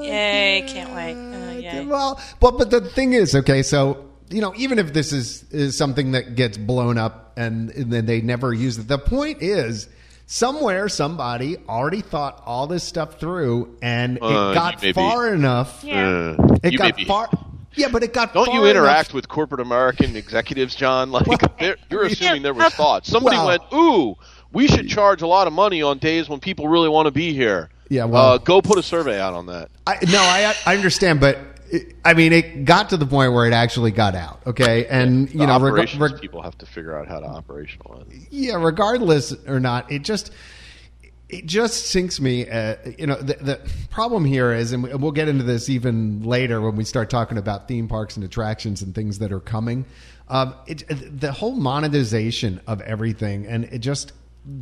Yay! 0.05 0.65
Can't 0.69 0.95
wait. 0.95 1.15
Uh, 1.15 1.53
yay. 1.59 1.87
Well, 1.87 2.21
but 2.41 2.59
but 2.59 2.71
the 2.71 2.81
thing 2.81 3.13
is, 3.15 3.35
okay, 3.35 3.63
so 3.63 4.05
you 4.31 4.41
know, 4.41 4.53
even 4.57 4.79
if 4.79 4.93
this 4.93 5.13
is, 5.13 5.45
is 5.51 5.77
something 5.77 6.13
that 6.13 6.35
gets 6.35 6.59
blown 6.59 6.99
up 6.99 7.33
and, 7.39 7.71
and 7.71 7.91
then 7.91 8.05
they 8.05 8.21
never 8.21 8.53
use 8.53 8.77
it, 8.77 8.87
the 8.87 8.99
point 8.99 9.43
is 9.43 9.89
somewhere 10.27 10.89
somebody 10.91 11.57
already 11.69 12.03
thought 12.03 12.43
all 12.45 12.67
this 12.67 12.85
stuff 12.85 13.19
through 13.19 13.75
and 13.81 14.19
Uh, 14.21 14.27
it 14.27 14.55
got 14.55 14.83
maybe- 14.83 14.93
far 14.93 15.33
enough. 15.33 15.83
Yeah. 15.83 16.35
Uh, 16.39 16.59
It 16.63 16.73
you 16.73 16.79
got 16.79 17.01
far. 17.03 17.29
Yeah, 17.75 17.89
but 17.91 18.03
it 18.03 18.13
got. 18.13 18.35
Don't 18.35 18.47
far 18.47 18.55
you 18.55 18.67
interact 18.67 19.09
enough- 19.11 19.15
with 19.15 19.29
corporate 19.29 19.61
American 19.63 20.15
executives, 20.17 20.75
John? 20.75 21.11
Like 21.13 21.27
Well, 21.27 21.75
you're 21.91 22.03
assuming 22.13 22.43
there 22.43 22.53
was 22.55 22.75
thought. 22.75 23.07
Somebody 23.07 23.37
Well- 23.37 23.47
went, 23.47 23.63
"Ooh, 23.73 24.17
we 24.53 24.67
should 24.69 24.89
charge 24.89 25.23
a 25.23 25.27
lot 25.27 25.47
of 25.47 25.53
money 25.55 25.81
on 25.81 25.97
days 25.99 26.29
when 26.29 26.39
people 26.41 26.69
really 26.69 26.89
want 26.91 27.07
to 27.07 27.13
be 27.13 27.33
here." 27.33 27.71
Yeah, 27.89 28.05
well- 28.05 28.33
uh, 28.35 28.39
go 28.39 28.61
put 28.63 28.79
a 28.79 28.83
survey 28.83 29.21
out 29.21 29.35
on 29.35 29.47
that. 29.47 29.71
I, 29.87 29.99
no, 30.11 30.19
I 30.21 30.55
I 30.67 30.77
understand, 30.77 31.21
but 31.21 31.39
it, 31.71 31.95
I 32.05 32.15
mean, 32.15 32.33
it 32.33 32.65
got 32.65 32.91
to 32.91 32.97
the 32.97 33.07
point 33.07 33.33
where 33.33 33.47
it 33.47 33.53
actually 33.53 33.91
got 33.91 34.15
out. 34.15 34.41
Okay, 34.47 34.87
and 34.87 35.29
The 35.29 35.33
you 35.33 35.39
know, 35.47 35.59
reg- 35.61 35.73
operations 35.73 36.01
reg- 36.01 36.21
people 36.21 36.43
have 36.43 36.57
to 36.59 36.67
figure 36.67 36.97
out 36.99 37.09
how 37.09 37.21
to 37.21 37.27
operationalize. 37.27 38.27
yeah, 38.31 38.55
regardless 38.63 39.33
or 39.47 39.61
not, 39.61 39.91
it 39.93 40.03
just 40.03 40.33
it 41.29 41.45
just 41.45 41.87
sinks 41.89 42.21
me. 42.21 42.49
Uh, 42.49 42.77
you 42.99 43.07
know, 43.07 43.17
the, 43.17 43.35
the 43.35 43.71
problem 43.91 44.25
here 44.25 44.53
is, 44.53 44.73
and 44.73 44.83
we'll 45.01 45.13
get 45.13 45.29
into 45.29 45.45
this 45.45 45.69
even 45.69 46.23
later 46.23 46.61
when 46.61 46.75
we 46.77 46.85
start 46.85 47.11
talking 47.11 47.37
about 47.37 47.69
theme 47.69 47.87
parks 47.87 48.17
and 48.17 48.25
attractions 48.25 48.81
and 48.83 48.95
things 48.95 49.19
that 49.19 49.31
are 49.33 49.41
coming. 49.41 49.85
Um, 50.29 50.55
it, 50.67 50.85
the 51.21 51.33
whole 51.33 51.55
monetization 51.55 52.61
of 52.67 52.81
everything, 52.83 53.47
and 53.47 53.65
it 53.65 53.79
just 53.81 54.13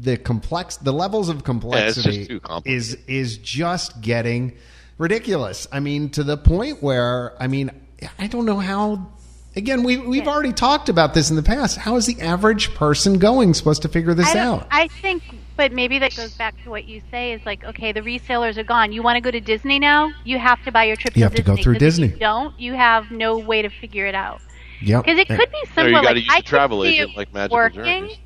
the 0.03 0.17
complex, 0.17 0.77
the 0.79 0.93
levels 0.93 1.29
of 1.29 1.45
complexity 1.45 2.27
too 2.27 2.41
complicated. 2.41 2.77
is 2.77 2.99
is 3.07 3.39
just 3.39 4.01
getting 4.01 4.57
ridiculous. 4.99 5.69
I 5.71 5.81
mean, 5.81 6.11
to 6.11 6.25
the 6.25 6.37
point 6.37 6.83
where 6.83 7.35
I 7.41 7.47
mean, 7.47 7.71
I 8.19 8.27
don't 8.27 8.45
know 8.47 8.59
how. 8.59 9.13
Again, 9.55 9.85
we 9.85 9.97
we've 9.97 10.29
already 10.29 10.53
talked 10.53 10.89
about 10.91 11.15
this 11.15 11.31
in 11.31 11.37
the 11.37 11.43
past. 11.43 11.79
How 11.79 11.97
is 11.97 12.05
the 12.07 12.21
average 12.21 12.75
person 12.75 13.19
going 13.19 13.55
supposed 13.55 13.83
to 13.83 13.89
figure 13.89 14.13
this 14.13 14.35
I, 14.35 14.39
out? 14.41 14.67
I 14.71 14.89
think, 14.89 15.23
but 15.57 15.73
maybe 15.73 15.99
that 16.01 16.15
goes 16.15 16.35
back 16.35 16.63
to 16.65 16.69
what 16.71 16.85
you 16.85 17.01
say 17.11 17.33
is 17.33 17.41
like, 17.47 17.65
okay, 17.65 17.93
the 17.93 18.03
resellers 18.03 18.59
are 18.59 18.65
gone. 18.65 18.93
You 18.93 19.03
want 19.03 19.17
to 19.17 19.23
go 19.23 19.31
to 19.31 19.41
Disney 19.41 19.79
now? 19.79 20.13
You 20.25 20.39
have 20.39 20.63
to 20.65 20.73
buy 20.73 20.85
your 20.85 20.97
trip 20.97 21.17
You 21.17 21.21
to 21.21 21.25
have 21.25 21.35
to 21.37 21.43
go 21.43 21.53
Disney. 21.57 21.63
through 21.63 21.73
'cause 21.75 21.83
if 21.83 21.87
Disney. 21.89 22.09
you 22.09 22.17
don't, 22.19 22.61
you 22.61 22.75
have 22.75 23.11
no 23.11 23.39
way 23.39 23.63
to 23.63 23.71
figure 23.71 24.05
it 24.05 24.15
out. 24.15 24.43
Yep. 24.83 25.05
Because 25.05 25.19
it 25.21 25.29
could 25.29 25.39
be 25.51 25.57
No, 25.65 25.73
simple. 25.75 25.87
you 25.87 25.93
got 25.95 26.01
to 26.03 26.07
like 26.09 26.17
use 26.25 26.35
I 26.35 26.39
a 26.39 26.43
travel 26.43 26.83
see 26.83 26.89
agent 26.89 27.11
it 27.13 27.17
like 27.17 27.33
Magical 27.33 27.57
working. 27.57 27.83
Journeys. 27.83 28.17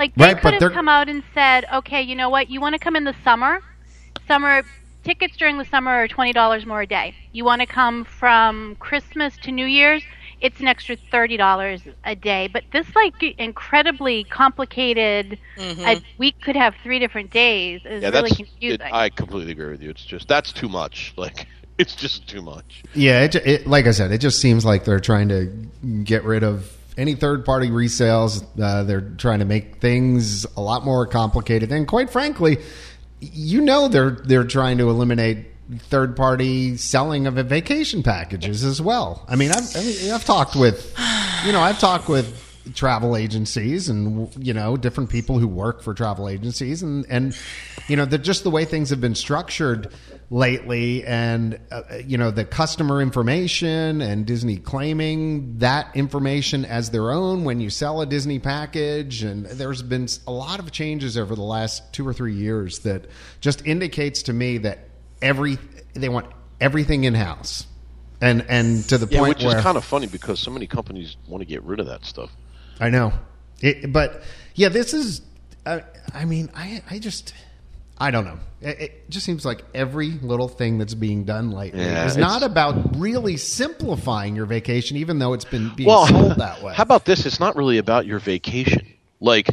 Like 0.00 0.14
they 0.14 0.24
Right, 0.24 0.42
but 0.42 0.52
could 0.54 0.60
they're- 0.62 0.68
have 0.70 0.74
come 0.74 0.88
out 0.88 1.10
and 1.10 1.22
said, 1.34 1.66
okay, 1.74 2.00
you 2.00 2.16
know 2.16 2.30
what? 2.30 2.48
You 2.48 2.58
want 2.58 2.72
to 2.74 2.78
come 2.78 2.96
in 2.96 3.04
the 3.04 3.14
summer? 3.22 3.60
Summer 4.26 4.62
tickets 5.04 5.36
during 5.36 5.58
the 5.58 5.64
summer 5.66 5.90
are 5.90 6.08
twenty 6.08 6.32
dollars 6.32 6.64
more 6.64 6.80
a 6.80 6.86
day. 6.86 7.14
You 7.32 7.44
want 7.44 7.60
to 7.60 7.66
come 7.66 8.04
from 8.06 8.76
Christmas 8.80 9.36
to 9.42 9.50
New 9.52 9.66
Year's? 9.66 10.02
It's 10.40 10.58
an 10.58 10.68
extra 10.68 10.96
thirty 11.10 11.36
dollars 11.36 11.82
a 12.04 12.16
day. 12.16 12.48
But 12.50 12.64
this 12.72 12.86
like 12.96 13.22
incredibly 13.38 14.24
complicated. 14.24 15.38
Mm-hmm. 15.58 15.80
A 15.82 16.02
week 16.16 16.40
could 16.40 16.56
have 16.56 16.74
three 16.82 16.98
different 16.98 17.30
days. 17.30 17.82
Is 17.84 18.02
Yeah, 18.02 18.08
really 18.08 18.22
that's. 18.30 18.36
confusing. 18.38 18.80
It, 18.86 18.92
I 18.92 19.10
completely 19.10 19.52
agree 19.52 19.70
with 19.70 19.82
you. 19.82 19.90
It's 19.90 20.04
just 20.04 20.28
that's 20.28 20.50
too 20.52 20.68
much. 20.70 21.12
Like 21.18 21.46
it's 21.76 21.94
just 21.94 22.26
too 22.26 22.40
much. 22.40 22.82
Yeah, 22.94 23.22
it, 23.24 23.34
it, 23.36 23.66
like 23.66 23.86
I 23.86 23.90
said, 23.90 24.12
it 24.12 24.18
just 24.18 24.40
seems 24.40 24.64
like 24.64 24.84
they're 24.84 25.00
trying 25.00 25.28
to 25.28 25.46
get 26.04 26.24
rid 26.24 26.42
of 26.42 26.70
any 27.00 27.14
third 27.14 27.44
party 27.44 27.68
resales. 27.70 28.44
Uh, 28.60 28.84
they're 28.84 29.00
trying 29.00 29.38
to 29.38 29.44
make 29.44 29.76
things 29.76 30.44
a 30.56 30.60
lot 30.60 30.84
more 30.84 31.06
complicated, 31.06 31.72
and 31.72 31.88
quite 31.88 32.10
frankly, 32.10 32.58
you 33.20 33.60
know 33.60 33.88
they're 33.88 34.10
they're 34.10 34.44
trying 34.44 34.78
to 34.78 34.90
eliminate 34.90 35.46
third 35.78 36.16
party 36.16 36.76
selling 36.76 37.26
of 37.26 37.34
vacation 37.34 38.02
packages 38.02 38.64
as 38.64 38.82
well. 38.82 39.24
I 39.28 39.36
mean, 39.36 39.50
I've 39.50 39.76
I 39.76 39.80
mean, 39.80 40.10
I've 40.12 40.24
talked 40.24 40.56
with, 40.56 40.94
you 41.46 41.52
know, 41.52 41.60
I've 41.60 41.78
talked 41.78 42.08
with 42.08 42.49
travel 42.74 43.16
agencies 43.16 43.88
and 43.88 44.28
you 44.44 44.52
know 44.52 44.76
different 44.76 45.10
people 45.10 45.38
who 45.38 45.48
work 45.48 45.82
for 45.82 45.94
travel 45.94 46.28
agencies 46.28 46.82
and 46.82 47.06
and 47.08 47.36
you 47.88 47.96
know 47.96 48.04
the, 48.04 48.18
just 48.18 48.44
the 48.44 48.50
way 48.50 48.64
things 48.64 48.90
have 48.90 49.00
been 49.00 49.14
structured 49.14 49.92
lately 50.30 51.04
and 51.04 51.58
uh, 51.72 51.82
you 52.04 52.16
know 52.18 52.30
the 52.30 52.44
customer 52.44 53.00
information 53.02 54.00
and 54.00 54.26
Disney 54.26 54.56
claiming 54.56 55.58
that 55.58 55.88
information 55.96 56.64
as 56.64 56.90
their 56.90 57.10
own 57.10 57.44
when 57.44 57.60
you 57.60 57.70
sell 57.70 58.00
a 58.00 58.06
Disney 58.06 58.38
package 58.38 59.22
and 59.22 59.46
there's 59.46 59.82
been 59.82 60.06
a 60.26 60.32
lot 60.32 60.58
of 60.60 60.70
changes 60.70 61.16
over 61.18 61.34
the 61.34 61.42
last 61.42 61.92
2 61.94 62.06
or 62.06 62.12
3 62.12 62.34
years 62.34 62.80
that 62.80 63.06
just 63.40 63.66
indicates 63.66 64.22
to 64.24 64.32
me 64.32 64.58
that 64.58 64.88
every 65.22 65.58
they 65.94 66.08
want 66.08 66.26
everything 66.60 67.04
in 67.04 67.14
house 67.14 67.66
and 68.20 68.44
and 68.48 68.84
to 68.88 68.98
the 68.98 69.06
Yeah, 69.10 69.20
point 69.20 69.36
which 69.36 69.44
where 69.44 69.56
is 69.56 69.62
kind 69.62 69.76
of 69.76 69.84
funny 69.84 70.06
because 70.06 70.38
so 70.38 70.50
many 70.50 70.66
companies 70.66 71.16
want 71.26 71.40
to 71.40 71.46
get 71.46 71.62
rid 71.62 71.80
of 71.80 71.86
that 71.86 72.04
stuff. 72.04 72.30
I 72.80 72.90
know, 72.90 73.12
it, 73.60 73.92
but 73.92 74.22
yeah, 74.54 74.68
this 74.68 74.94
is. 74.94 75.22
I, 75.66 75.84
I 76.14 76.24
mean, 76.24 76.50
I 76.54 76.82
I 76.90 76.98
just 76.98 77.34
I 77.98 78.10
don't 78.10 78.24
know. 78.24 78.38
It, 78.62 78.80
it 78.80 79.10
just 79.10 79.26
seems 79.26 79.44
like 79.44 79.62
every 79.74 80.10
little 80.10 80.48
thing 80.48 80.78
that's 80.78 80.94
being 80.94 81.24
done 81.24 81.50
lately 81.50 81.82
Yeah, 81.82 82.06
is 82.06 82.16
not 82.16 82.42
about 82.42 82.98
really 82.98 83.36
simplifying 83.36 84.34
your 84.34 84.46
vacation, 84.46 84.96
even 84.96 85.18
though 85.18 85.34
it's 85.34 85.44
been 85.44 85.74
being 85.74 85.88
well, 85.88 86.06
sold 86.06 86.36
that 86.36 86.62
way. 86.62 86.74
how 86.74 86.82
about 86.82 87.04
this? 87.04 87.26
It's 87.26 87.40
not 87.40 87.56
really 87.56 87.78
about 87.78 88.06
your 88.06 88.18
vacation. 88.18 88.86
Like, 89.20 89.48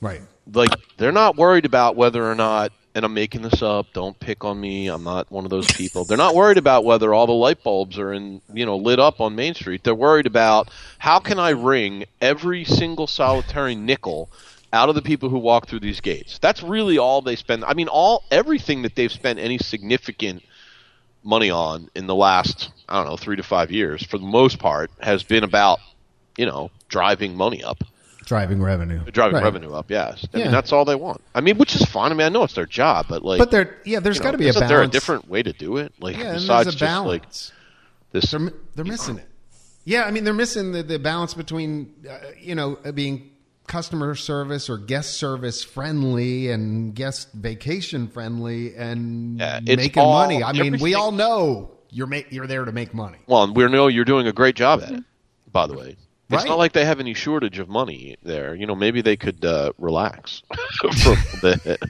right? 0.00 0.22
like 0.52 0.70
they're 0.96 1.12
not 1.12 1.36
worried 1.36 1.66
about 1.66 1.94
whether 1.94 2.24
or 2.24 2.34
not. 2.34 2.72
And 2.94 3.04
I'm 3.04 3.14
making 3.14 3.42
this 3.42 3.62
up. 3.62 3.86
Don't 3.92 4.18
pick 4.18 4.44
on 4.44 4.60
me. 4.60 4.88
I'm 4.88 5.04
not 5.04 5.30
one 5.30 5.44
of 5.44 5.50
those 5.50 5.68
people. 5.68 6.04
They're 6.04 6.18
not 6.18 6.34
worried 6.34 6.58
about 6.58 6.84
whether 6.84 7.14
all 7.14 7.26
the 7.26 7.32
light 7.32 7.62
bulbs 7.62 7.98
are 7.98 8.12
in, 8.12 8.42
you 8.52 8.66
know, 8.66 8.76
lit 8.76 8.98
up 8.98 9.20
on 9.20 9.36
Main 9.36 9.54
Street. 9.54 9.84
They're 9.84 9.94
worried 9.94 10.26
about 10.26 10.70
how 10.98 11.20
can 11.20 11.38
I 11.38 11.50
wring 11.50 12.04
every 12.20 12.64
single 12.64 13.06
solitary 13.06 13.76
nickel 13.76 14.28
out 14.72 14.88
of 14.88 14.94
the 14.94 15.02
people 15.02 15.28
who 15.28 15.38
walk 15.38 15.68
through 15.68 15.80
these 15.80 16.00
gates. 16.00 16.38
That's 16.38 16.62
really 16.62 16.98
all 16.98 17.22
they 17.22 17.36
spend. 17.36 17.64
I 17.64 17.74
mean, 17.74 17.88
all 17.88 18.24
everything 18.30 18.82
that 18.82 18.94
they've 18.94 19.10
spent 19.10 19.38
any 19.38 19.58
significant 19.58 20.42
money 21.22 21.50
on 21.50 21.90
in 21.94 22.06
the 22.06 22.14
last 22.14 22.70
I 22.88 22.96
don't 22.96 23.06
know 23.06 23.16
three 23.16 23.36
to 23.36 23.42
five 23.42 23.70
years, 23.70 24.04
for 24.04 24.18
the 24.18 24.26
most 24.26 24.58
part, 24.58 24.90
has 25.00 25.22
been 25.22 25.44
about 25.44 25.78
you 26.36 26.46
know 26.46 26.70
driving 26.88 27.36
money 27.36 27.62
up, 27.62 27.84
Driving 28.30 28.62
revenue, 28.62 29.00
driving 29.10 29.34
Right. 29.34 29.42
revenue 29.42 29.72
up. 29.72 29.90
Yes, 29.90 30.24
I 30.32 30.38
Yeah. 30.38 30.44
mean 30.44 30.52
that's 30.52 30.70
all 30.70 30.84
they 30.84 30.94
want. 30.94 31.20
I 31.34 31.40
mean, 31.40 31.58
which 31.58 31.74
is 31.74 31.82
fine. 31.86 32.12
I 32.12 32.14
mean, 32.14 32.26
I 32.26 32.28
know 32.28 32.44
it's 32.44 32.54
their 32.54 32.64
job, 32.64 33.06
but 33.08 33.24
like, 33.24 33.40
But 33.40 33.50
there, 33.50 33.78
yeah, 33.84 33.98
there's 33.98 34.20
know, 34.20 34.24
got 34.26 34.30
to 34.30 34.38
be 34.38 34.48
a 34.48 34.52
balance. 34.52 34.68
there 34.70 34.82
a 34.82 34.86
different 34.86 35.28
way 35.28 35.42
to 35.42 35.52
do 35.52 35.78
it? 35.78 35.92
Like 35.98 36.16
yeah, 36.16 36.34
besides 36.34 36.66
there's 36.66 36.76
a 36.76 36.78
just 36.78 37.04
like 37.04 37.22
balance. 37.22 37.52
this. 38.12 38.30
they're 38.30 38.52
they're 38.76 38.84
missing 38.84 39.18
it. 39.18 39.26
Yeah, 39.84 40.04
I 40.04 40.12
mean 40.12 40.22
they're 40.22 40.32
missing 40.32 40.70
the, 40.70 40.84
the 40.84 41.00
balance 41.00 41.34
between 41.34 41.92
uh, 42.08 42.18
you 42.40 42.54
know 42.54 42.76
being 42.94 43.30
customer 43.66 44.14
service 44.14 44.70
or 44.70 44.78
guest 44.78 45.14
service 45.14 45.64
friendly 45.64 46.50
and 46.52 46.94
guest 46.94 47.32
vacation 47.32 48.06
friendly 48.06 48.76
and 48.76 49.40
Yeah, 49.40 49.58
making 49.64 50.00
all- 50.04 50.12
money. 50.12 50.44
I 50.44 50.52
mean, 50.52 50.78
we 50.78 50.94
all 50.94 51.10
know 51.10 51.72
you're 51.90 52.06
ma- 52.06 52.22
you're 52.30 52.46
there 52.46 52.64
to 52.64 52.70
make 52.70 52.94
money. 52.94 53.18
Well, 53.26 53.52
we 53.52 53.66
know 53.68 53.88
you're 53.88 54.04
doing 54.04 54.28
a 54.28 54.32
great 54.32 54.54
job 54.54 54.82
at 54.84 54.92
it. 54.92 55.02
By 55.52 55.66
the 55.66 55.74
way, 55.74 55.96
it's 56.32 56.44
Right. 56.44 56.48
not 56.48 56.58
like 56.58 56.72
they 56.72 56.84
have 56.84 57.00
any 57.00 57.12
shortage 57.14 57.58
of 57.58 57.68
money 57.68 58.16
there. 58.22 58.54
You 58.54 58.66
know, 58.66 58.74
maybe 58.74 59.02
they 59.02 59.16
could 59.16 59.44
uh, 59.44 59.72
relax 59.78 60.42
for 61.02 61.12
a 61.12 61.40
bit 61.42 61.82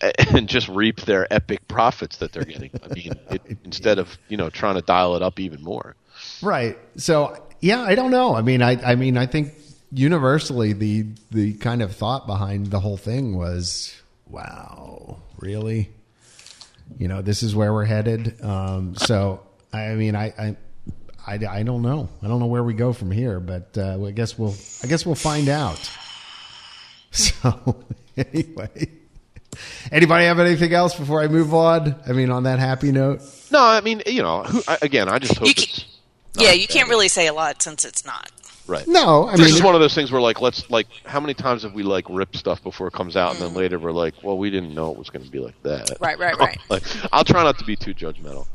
and 0.34 0.48
just 0.48 0.68
reap 0.68 1.00
their 1.02 1.32
epic 1.32 1.66
profits 1.68 2.18
that 2.18 2.32
they're 2.32 2.44
getting. 2.44 2.70
I 2.88 2.94
mean, 2.94 3.12
it, 3.30 3.58
instead 3.64 3.98
of 3.98 4.16
you 4.28 4.36
know 4.36 4.48
trying 4.50 4.76
to 4.76 4.82
dial 4.82 5.16
it 5.16 5.22
up 5.22 5.40
even 5.40 5.62
more. 5.62 5.96
Right. 6.42 6.78
So 6.96 7.42
yeah, 7.60 7.82
I 7.82 7.94
don't 7.94 8.10
know. 8.10 8.34
I 8.34 8.42
mean, 8.42 8.62
I 8.62 8.72
I 8.92 8.94
mean, 8.94 9.16
I 9.18 9.26
think 9.26 9.54
universally 9.92 10.72
the 10.72 11.06
the 11.30 11.54
kind 11.54 11.82
of 11.82 11.94
thought 11.96 12.26
behind 12.26 12.68
the 12.68 12.78
whole 12.80 12.96
thing 12.96 13.36
was, 13.36 13.94
wow, 14.28 15.18
really? 15.38 15.90
You 16.98 17.08
know, 17.08 17.22
this 17.22 17.42
is 17.42 17.54
where 17.56 17.72
we're 17.72 17.84
headed. 17.84 18.40
Um, 18.42 18.94
so 18.96 19.40
I 19.72 19.94
mean, 19.94 20.14
I, 20.16 20.26
I 20.38 20.56
I 21.30 21.58
I 21.60 21.62
don't 21.62 21.82
know. 21.82 22.08
I 22.22 22.28
don't 22.28 22.40
know 22.40 22.46
where 22.46 22.62
we 22.64 22.74
go 22.74 22.92
from 22.92 23.10
here, 23.10 23.40
but 23.40 23.76
uh, 23.78 24.04
I 24.04 24.10
guess 24.10 24.38
we'll 24.38 24.54
I 24.82 24.86
guess 24.86 25.04
we'll 25.06 25.14
find 25.14 25.48
out. 25.48 25.78
So 27.12 27.82
anyway. 28.16 28.88
Anybody 29.90 30.26
have 30.26 30.38
anything 30.38 30.72
else 30.72 30.94
before 30.94 31.20
I 31.20 31.26
move 31.26 31.52
on? 31.52 31.96
I 32.06 32.12
mean, 32.12 32.30
on 32.30 32.44
that 32.44 32.60
happy 32.60 32.92
note. 32.92 33.20
No, 33.50 33.60
I 33.60 33.80
mean, 33.80 34.00
you 34.06 34.22
know, 34.22 34.44
who, 34.44 34.62
I, 34.68 34.78
again, 34.80 35.08
I 35.08 35.18
just 35.18 35.36
hope 35.36 35.48
You 35.48 35.54
it's 35.56 35.84
Yeah, 36.34 36.52
you 36.52 36.68
can't 36.68 36.88
really 36.88 37.08
say 37.08 37.26
a 37.26 37.32
lot 37.32 37.60
since 37.62 37.84
it's 37.84 38.04
not. 38.06 38.30
right. 38.68 38.86
No, 38.86 39.26
I 39.26 39.32
this 39.32 39.46
mean, 39.46 39.54
is 39.56 39.60
one 39.62 39.74
of 39.74 39.80
those 39.80 39.92
things 39.92 40.12
where 40.12 40.20
like 40.20 40.40
let's 40.40 40.70
like 40.70 40.86
how 41.04 41.18
many 41.18 41.34
times 41.34 41.64
have 41.64 41.72
we 41.74 41.82
like 41.82 42.04
ripped 42.08 42.36
stuff 42.36 42.62
before 42.62 42.86
it 42.86 42.92
comes 42.92 43.16
out 43.16 43.32
and 43.32 43.40
then 43.42 43.54
later 43.54 43.80
we're 43.80 43.90
like 43.90 44.14
well 44.22 44.38
we 44.38 44.48
didn't 44.50 44.72
know 44.72 44.92
it 44.92 44.96
was 44.96 45.10
going 45.10 45.24
to 45.24 45.30
be 45.32 45.40
like 45.40 45.60
that 45.64 45.90
Right, 45.98 46.16
right, 46.16 46.38
right. 46.46 46.58
like 46.68 46.84
I'll 47.12 47.24
try 47.24 47.42
not 47.42 47.58
to 47.58 47.64
be 47.64 47.74
too 47.74 47.92
judgmental 47.92 48.46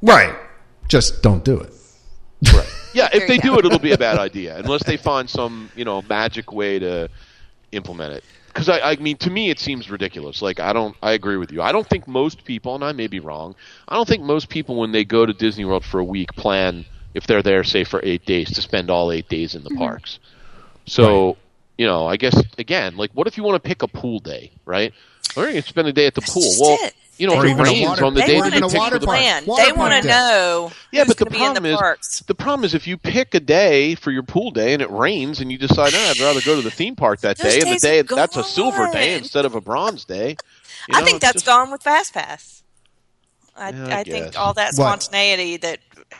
right. 0.00 0.36
Just 0.86 1.22
don't 1.22 1.44
do 1.44 1.58
it. 1.58 1.72
Right 2.54 2.68
yeah 2.94 3.08
if 3.12 3.26
they 3.26 3.34
you 3.34 3.40
do 3.40 3.58
it 3.58 3.64
it'll 3.64 3.78
be 3.78 3.92
a 3.92 3.98
bad 3.98 4.18
idea 4.18 4.56
unless 4.58 4.82
they 4.84 4.96
find 4.96 5.28
some 5.28 5.70
you 5.74 5.84
know 5.84 6.02
magic 6.02 6.52
way 6.52 6.78
to 6.78 7.08
implement 7.72 8.12
it 8.12 8.24
because 8.48 8.68
I, 8.68 8.92
I 8.92 8.96
mean 8.96 9.16
to 9.18 9.30
me 9.30 9.50
it 9.50 9.58
seems 9.58 9.90
ridiculous 9.90 10.42
like 10.42 10.60
I 10.60 10.72
don't 10.72 10.96
I 11.02 11.12
agree 11.12 11.36
with 11.36 11.50
you 11.50 11.62
I 11.62 11.72
don't 11.72 11.86
think 11.86 12.06
most 12.06 12.44
people 12.44 12.74
and 12.74 12.84
I 12.84 12.92
may 12.92 13.06
be 13.06 13.20
wrong 13.20 13.54
I 13.88 13.94
don't 13.94 14.06
think 14.06 14.22
most 14.22 14.48
people 14.48 14.76
when 14.76 14.92
they 14.92 15.04
go 15.04 15.26
to 15.26 15.32
Disney 15.32 15.64
World 15.64 15.84
for 15.84 15.98
a 15.98 16.04
week 16.04 16.34
plan 16.34 16.84
if 17.14 17.26
they're 17.26 17.42
there, 17.42 17.64
say 17.64 17.84
for 17.84 18.00
eight 18.02 18.26
days, 18.26 18.52
to 18.52 18.60
spend 18.60 18.90
all 18.90 19.12
eight 19.12 19.28
days 19.28 19.54
in 19.54 19.62
the 19.62 19.70
parks. 19.70 20.18
So, 20.84 21.36
you 21.78 21.86
know, 21.86 22.06
I 22.06 22.16
guess 22.16 22.36
again, 22.58 22.96
like, 22.96 23.12
what 23.12 23.26
if 23.26 23.36
you 23.36 23.44
want 23.44 23.62
to 23.62 23.66
pick 23.66 23.82
a 23.82 23.88
pool 23.88 24.18
day, 24.18 24.50
right? 24.66 24.92
Or 25.36 25.46
you 25.46 25.54
can 25.54 25.62
spend 25.62 25.88
a 25.88 25.92
day 25.92 26.06
at 26.06 26.14
the 26.14 26.20
pool. 26.20 26.42
just 26.42 26.60
Well, 26.60 26.78
it. 26.82 26.94
You 27.16 27.26
know, 27.28 27.34
Or 27.34 27.44
if 27.46 27.50
even 27.52 27.60
it 27.64 27.68
a 27.68 27.72
rains 27.72 27.88
water- 27.88 28.04
on 28.04 28.14
the 28.14 28.20
They 28.20 28.26
day 28.26 28.32
or 28.38 28.50
that 28.50 28.52
want 28.52 28.54
you 28.54 28.60
to 28.60 28.66
pick 28.82 28.92
for 28.92 28.98
the 28.98 29.06
plan. 29.06 29.46
Water 29.46 29.64
They 29.64 29.72
want 29.72 30.02
to 30.02 30.08
know 30.08 30.72
Yeah, 30.90 31.00
who's 31.04 31.08
but 31.08 31.18
the 31.18 31.24
going 31.26 31.32
to 31.32 31.38
be 31.38 31.44
in 31.44 31.54
the 31.54 31.60
problem 31.60 31.72
is 31.72 31.76
parks. 31.78 32.20
the 32.26 32.34
problem 32.34 32.64
is 32.64 32.74
if 32.74 32.86
you 32.86 32.96
pick 32.96 33.34
a 33.34 33.40
day 33.40 33.94
for 33.94 34.10
your 34.10 34.22
pool 34.24 34.50
day 34.50 34.72
and 34.72 34.82
it 34.82 34.90
rains 34.90 35.40
and 35.40 35.50
you 35.52 35.58
decide 35.58 35.92
"Ah, 35.94 36.10
I'd 36.10 36.20
rather 36.20 36.40
go 36.40 36.56
to 36.56 36.62
the 36.62 36.70
theme 36.70 36.96
park 36.96 37.20
that 37.20 37.36
day 37.38 37.60
and 37.60 37.70
the 37.70 37.78
day 37.78 38.02
that's 38.02 38.36
a 38.36 38.44
silver 38.44 38.90
day 38.92 39.14
instead 39.14 39.44
of 39.44 39.54
a 39.54 39.60
bronze 39.60 40.04
day. 40.04 40.36
You 40.88 40.94
I 40.98 41.02
think 41.02 41.16
it's 41.16 41.20
that's 41.22 41.32
just- 41.34 41.46
gone 41.46 41.70
with 41.70 41.82
FastPass. 41.82 42.62
I, 43.56 43.70
Yeah, 43.70 43.86
I 43.96 44.00
I 44.00 44.02
think 44.04 44.36
all 44.38 44.52
that 44.54 44.74
What? 44.74 45.02
spontaneity 45.02 45.56
that 45.58 45.78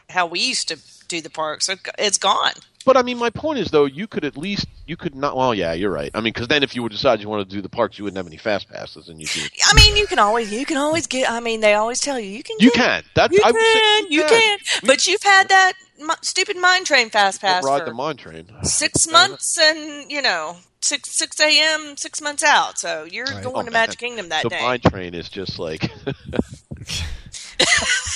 how 0.08 0.26
we 0.26 0.38
used 0.40 0.68
to 0.68 0.78
do 1.08 1.20
the 1.20 1.30
parks, 1.30 1.68
it's 1.98 2.18
gone. 2.18 2.52
But 2.84 2.96
I 2.98 3.02
mean, 3.02 3.16
my 3.18 3.30
point 3.30 3.58
is 3.58 3.68
though, 3.70 3.86
you 3.86 4.06
could 4.06 4.24
at 4.24 4.36
least 4.36 4.66
you 4.86 4.96
could 4.96 5.14
not. 5.14 5.36
Well, 5.36 5.54
yeah, 5.54 5.72
you're 5.72 5.90
right. 5.90 6.10
I 6.14 6.18
mean, 6.20 6.32
because 6.34 6.48
then 6.48 6.62
if 6.62 6.74
you 6.74 6.82
would 6.82 6.92
decide 6.92 7.20
you 7.20 7.28
wanted 7.28 7.48
to 7.48 7.56
do 7.56 7.62
the 7.62 7.68
parks, 7.68 7.96
you 7.98 8.04
wouldn't 8.04 8.18
have 8.18 8.26
any 8.26 8.36
fast 8.36 8.68
passes, 8.68 9.08
and 9.08 9.20
you 9.20 9.26
could. 9.26 9.50
I 9.64 9.74
mean, 9.74 9.96
you 9.96 10.06
can 10.06 10.18
always 10.18 10.52
you 10.52 10.66
can 10.66 10.76
always 10.76 11.06
get. 11.06 11.30
I 11.30 11.40
mean, 11.40 11.60
they 11.60 11.74
always 11.74 12.00
tell 12.00 12.18
you 12.20 12.28
you 12.28 12.42
can. 12.42 12.56
You 12.60 12.70
get- 12.72 12.74
can. 12.74 13.02
That 13.14 13.32
You 13.32 13.40
I 13.44 13.50
would 13.52 13.60
say 13.60 13.72
can. 13.72 14.12
You 14.12 14.22
can. 14.24 14.58
But 14.84 15.06
you've 15.06 15.22
had 15.22 15.48
that 15.48 15.72
mi- 15.98 16.14
stupid 16.22 16.56
mine 16.58 16.84
train 16.84 17.08
fast 17.10 17.40
Don't 17.40 17.50
pass 17.50 17.64
ride 17.64 17.86
the 17.86 17.94
mine 17.94 18.16
train. 18.16 18.46
six 18.62 19.06
months, 19.10 19.58
and 19.58 20.10
you 20.10 20.20
know 20.20 20.56
six 20.82 21.10
six 21.10 21.40
a.m. 21.40 21.96
six 21.96 22.20
months 22.20 22.42
out. 22.44 22.78
So 22.78 23.04
you're 23.04 23.24
Right. 23.24 23.42
going 23.42 23.56
Oh, 23.56 23.60
to 23.62 23.70
man. 23.70 23.72
Magic 23.86 23.98
Kingdom 23.98 24.28
that 24.28 24.42
the 24.42 24.50
day. 24.50 24.60
mine 24.60 24.80
train 24.80 25.14
is 25.14 25.28
just 25.30 25.58
like. 25.58 25.90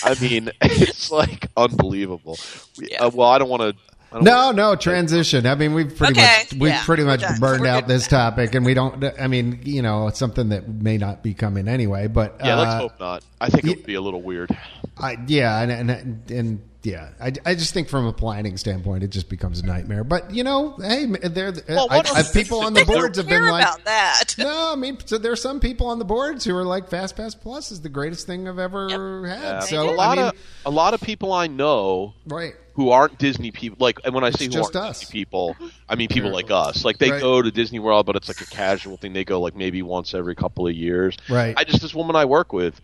I 0.04 0.14
mean, 0.20 0.50
it's 0.60 1.10
like 1.10 1.48
unbelievable. 1.56 2.38
Yeah. 2.78 3.04
uh, 3.04 3.10
well, 3.12 3.28
I 3.28 3.38
don't 3.38 3.48
want 3.48 3.62
to. 3.62 3.74
No, 4.12 4.50
no 4.52 4.74
transition. 4.76 5.46
I 5.46 5.54
mean, 5.54 5.74
we've 5.74 5.94
pretty 5.94 6.14
Okay, 6.20 6.38
much 6.44 6.52
we've 6.54 6.70
yeah, 6.70 6.84
pretty 6.84 7.04
much 7.04 7.20
done. 7.20 7.38
burned 7.40 7.62
We're 7.62 7.68
out 7.68 7.86
good 7.86 7.94
this 7.94 8.06
topic, 8.06 8.54
and 8.54 8.64
we 8.64 8.74
don't. 8.74 9.04
I 9.20 9.26
mean, 9.26 9.60
you 9.64 9.82
know, 9.82 10.08
it's 10.08 10.18
something 10.18 10.48
that 10.48 10.68
may 10.68 10.96
not 10.98 11.22
be 11.22 11.34
coming 11.34 11.68
anyway. 11.68 12.06
But 12.06 12.36
Yeah, 12.42 12.56
let's 12.56 12.74
uh, 12.74 12.78
hope 12.78 13.00
not. 13.00 13.24
I 13.40 13.50
think 13.50 13.64
it 13.64 13.68
yeah. 13.68 13.74
would 13.76 13.86
be 13.86 13.94
a 13.94 14.00
little 14.00 14.22
weird. 14.22 14.56
I, 14.96 15.16
yeah, 15.26 15.60
and, 15.60 15.90
and 15.90 16.30
and 16.30 16.62
yeah, 16.82 17.10
I, 17.20 17.32
I 17.44 17.54
just 17.54 17.74
think 17.74 17.88
from 17.88 18.06
a 18.06 18.12
planning 18.12 18.56
standpoint, 18.56 19.02
it 19.02 19.08
just 19.08 19.28
becomes 19.28 19.60
a 19.60 19.66
nightmare. 19.66 20.04
But 20.04 20.32
you 20.32 20.44
know, 20.44 20.76
hey, 20.80 21.06
they're 21.06 21.52
Well, 21.68 21.88
I, 21.90 21.96
what 21.98 22.16
I, 22.16 22.22
people 22.22 22.60
on 22.60 22.72
the 22.72 22.84
boards 22.84 23.18
have 23.18 23.26
care 23.28 23.42
been 23.42 23.50
like, 23.50 23.84
that. 23.84 24.34
no, 24.38 24.72
I 24.72 24.76
mean, 24.76 24.98
so 25.04 25.18
there 25.18 25.32
are 25.32 25.36
some 25.36 25.60
people 25.60 25.88
on 25.88 25.98
the 25.98 26.04
boards 26.04 26.44
who 26.44 26.56
are 26.56 26.64
like, 26.64 26.88
FastPass 26.88 27.38
Plus 27.38 27.72
is 27.72 27.80
the 27.80 27.88
greatest 27.88 28.26
thing 28.26 28.48
I've 28.48 28.58
ever 28.58 29.26
had. 29.26 29.42
Yeah, 29.42 29.60
so 29.60 29.90
a 29.90 29.92
lot 29.92 30.18
I 30.18 30.22
mean, 30.22 30.30
of 30.30 30.34
a 30.66 30.70
lot 30.70 30.94
of 30.94 31.00
people 31.00 31.32
I 31.32 31.46
know 31.48 32.14
right, 32.26 32.54
who 32.78 32.90
aren't 32.90 33.18
Disney 33.18 33.50
people. 33.50 33.76
Like, 33.80 33.98
and 34.04 34.14
when 34.14 34.22
I 34.22 34.30
say 34.30 34.44
It's 34.44 34.54
who 34.54 34.60
just 34.60 34.76
aren't 34.76 34.90
us. 34.90 35.00
Disney 35.00 35.12
people, 35.24 35.56
I 35.88 35.96
mean 35.96 36.06
people 36.06 36.30
like 36.30 36.52
us. 36.52 36.84
Like, 36.84 36.98
they 36.98 37.10
Right. 37.10 37.20
go 37.20 37.42
to 37.42 37.50
Disney 37.50 37.80
World, 37.80 38.06
but 38.06 38.14
it's 38.14 38.28
like 38.28 38.40
a 38.40 38.46
casual 38.46 38.96
thing. 38.96 39.12
They 39.14 39.24
go 39.24 39.40
like 39.40 39.56
maybe 39.56 39.82
once 39.82 40.14
every 40.14 40.36
couple 40.36 40.64
of 40.68 40.74
years. 40.74 41.16
Right. 41.28 41.54
I 41.56 41.64
just 41.64 41.82
this 41.82 41.92
woman 41.92 42.14
I 42.14 42.24
work 42.24 42.52
with, 42.52 42.80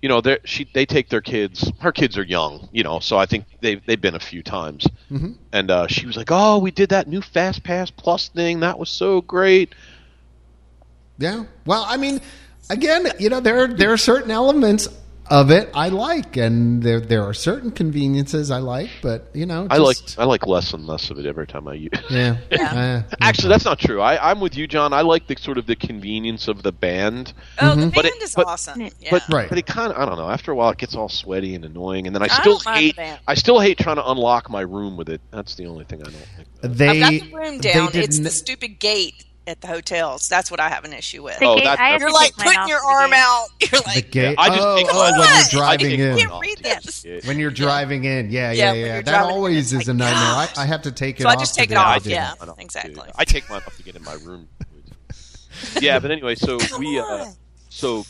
you 0.00 0.08
know, 0.08 0.22
they 0.22 0.38
she 0.44 0.66
they 0.72 0.86
take 0.86 1.10
their 1.10 1.20
kids. 1.20 1.70
Her 1.78 1.92
kids 1.92 2.16
are 2.16 2.22
young, 2.24 2.70
you 2.72 2.82
know, 2.82 3.00
so 3.00 3.18
I 3.18 3.26
think 3.26 3.44
they 3.60 3.74
they've 3.74 4.00
been 4.00 4.14
a 4.14 4.18
few 4.20 4.42
times. 4.42 4.86
Mm-hmm. 5.12 5.32
And 5.52 5.70
uh, 5.70 5.88
she 5.88 6.06
was 6.06 6.16
like, 6.16 6.30
"Oh, 6.30 6.56
we 6.58 6.70
did 6.70 6.88
that 6.88 7.06
new 7.06 7.20
Fast 7.20 7.62
Pass 7.64 7.90
Plus 7.90 8.28
thing. 8.30 8.60
That 8.60 8.78
was 8.78 8.88
so 8.88 9.20
great." 9.20 9.74
Yeah. 11.18 11.44
Well, 11.66 11.84
I 11.86 11.98
mean, 11.98 12.20
again, 12.70 13.06
you 13.18 13.28
know, 13.28 13.40
there 13.40 13.66
there 13.66 13.92
are 13.92 13.98
certain 13.98 14.30
elements 14.30 14.88
of 15.30 15.50
it 15.50 15.70
I 15.74 15.88
like, 15.88 16.36
and 16.36 16.82
there 16.82 17.00
there 17.00 17.22
are 17.22 17.32
certain 17.34 17.70
conveniences 17.70 18.50
I 18.50 18.58
like, 18.58 18.90
but 19.02 19.28
you 19.34 19.46
know, 19.46 19.66
I 19.70 19.78
like 19.78 19.96
I 20.18 20.24
like 20.24 20.46
less 20.46 20.72
and 20.74 20.86
less 20.86 21.10
of 21.10 21.18
it 21.18 21.26
every 21.26 21.46
time 21.46 21.66
I 21.68 21.74
use. 21.74 21.90
Yeah. 22.10 22.36
Yeah. 22.50 23.04
Uh, 23.08 23.14
Actually, 23.20 23.48
that's 23.48 23.64
not 23.64 23.78
true. 23.78 24.00
I, 24.00 24.30
I'm 24.30 24.40
with 24.40 24.56
you, 24.56 24.66
John. 24.66 24.92
I 24.92 25.00
like 25.00 25.26
the 25.26 25.36
sort 25.36 25.58
of 25.58 25.66
the 25.66 25.76
convenience 25.76 26.46
of 26.48 26.62
the 26.62 26.72
band. 26.72 27.32
Oh, 27.60 27.70
the 27.70 27.76
band 27.76 27.80
Mm-hmm. 27.92 27.94
But 27.94 28.04
it- 28.04 28.22
is 28.22 28.34
but- 28.34 28.46
awesome. 28.46 28.80
Yeah. 28.82 28.90
But 29.10 29.22
Right. 29.30 29.48
but 29.48 29.58
it 29.58 29.66
kind 29.66 29.92
of 29.92 29.98
I 29.98 30.04
don't 30.06 30.16
know. 30.18 30.28
After 30.28 30.52
a 30.52 30.54
while, 30.54 30.70
it 30.70 30.78
gets 30.78 30.94
all 30.94 31.08
sweaty 31.08 31.54
and 31.54 31.64
annoying, 31.64 32.06
and 32.06 32.14
then 32.14 32.22
I 32.22 32.26
I 32.26 32.28
still 32.28 32.58
don't 32.58 32.64
mind 32.66 32.92
the 32.96 33.02
hate. 33.02 33.18
I 33.26 33.34
still 33.34 33.60
hate 33.60 33.78
trying 33.78 33.96
to 33.96 34.08
unlock 34.10 34.50
my 34.50 34.60
room 34.60 34.96
with 34.96 35.08
it. 35.08 35.20
That's 35.30 35.54
the 35.54 35.66
only 35.66 35.84
thing 35.84 36.00
I 36.02 36.04
don't 36.04 36.14
like. 36.14 36.46
about 36.62 36.76
they 36.78 36.88
I've 37.02 37.20
got 37.20 37.30
the 37.30 37.34
room 37.36 37.58
down. 37.58 37.86
It's 37.88 37.92
didn't- 38.16 38.24
the 38.24 38.30
stupid 38.30 38.78
gate 38.78 39.24
at 39.46 39.60
the 39.60 39.66
hotels. 39.66 40.28
That's 40.28 40.50
what 40.50 40.58
I 40.60 40.68
have 40.68 40.84
an 40.84 40.92
issue 40.92 41.22
with. 41.22 41.38
The 41.38 41.46
Oh, 41.46 41.56
gate, 41.56 41.64
that- 41.64 42.00
You're 42.00 42.08
to 42.08 42.14
like 42.14 42.34
putting 42.36 42.68
your 42.68 42.80
arm 42.84 43.10
gate. 43.10 43.16
out. 43.18 43.46
You're 43.60 43.80
the 43.80 43.86
like, 43.86 44.10
gate. 44.10 44.36
I 44.38 44.48
just 44.48 44.60
oh, 44.62 44.76
take 44.76 44.86
oh, 44.90 45.12
when 45.18 45.28
you're 45.34 45.44
driving 45.50 45.90
take 45.90 45.98
in. 46.00 46.14
my 46.14 46.18
Can't 46.18 46.32
off 46.32 46.42
read 46.42 46.58
this. 46.58 47.06
When 47.26 47.38
you're 47.38 47.50
driving 47.50 48.04
in, 48.04 48.30
yeah, 48.30 48.52
Yeah, 48.52 48.72
yeah, 48.72 48.84
yeah. 48.86 48.94
That 49.02 49.04
driving 49.04 49.28
in, 49.30 49.34
always 49.36 49.72
it's 49.72 49.82
is 49.82 49.88
a 49.88 49.94
nightmare. 49.94 50.14
I. 50.22 50.48
I 50.56 50.66
have 50.66 50.82
to 50.82 50.92
take 50.92 51.20
it 51.20 51.24
So 51.24 51.28
I 51.28 51.34
off. 51.34 51.40
just 51.40 51.54
take 51.54 51.70
it 51.70 51.76
off, 51.76 52.02
do 52.04 52.10
yeah. 52.10 52.30
that. 52.30 52.42
I 52.42 52.46
don't 52.46 52.56
do 52.56 52.62
exactly. 52.64 53.10
I 53.16 53.24
take 53.24 53.48
mine 53.50 53.62
off 53.66 53.76
to 53.76 53.82
get 53.82 53.96
in 53.96 54.02
my 54.02 54.14
room. 54.14 54.48
yeah, 55.80 55.98
but 55.98 56.10
anyway, 56.10 56.34
so 56.34 56.58
we 56.78 56.98
uh, 56.98 57.26
so 57.68 58.04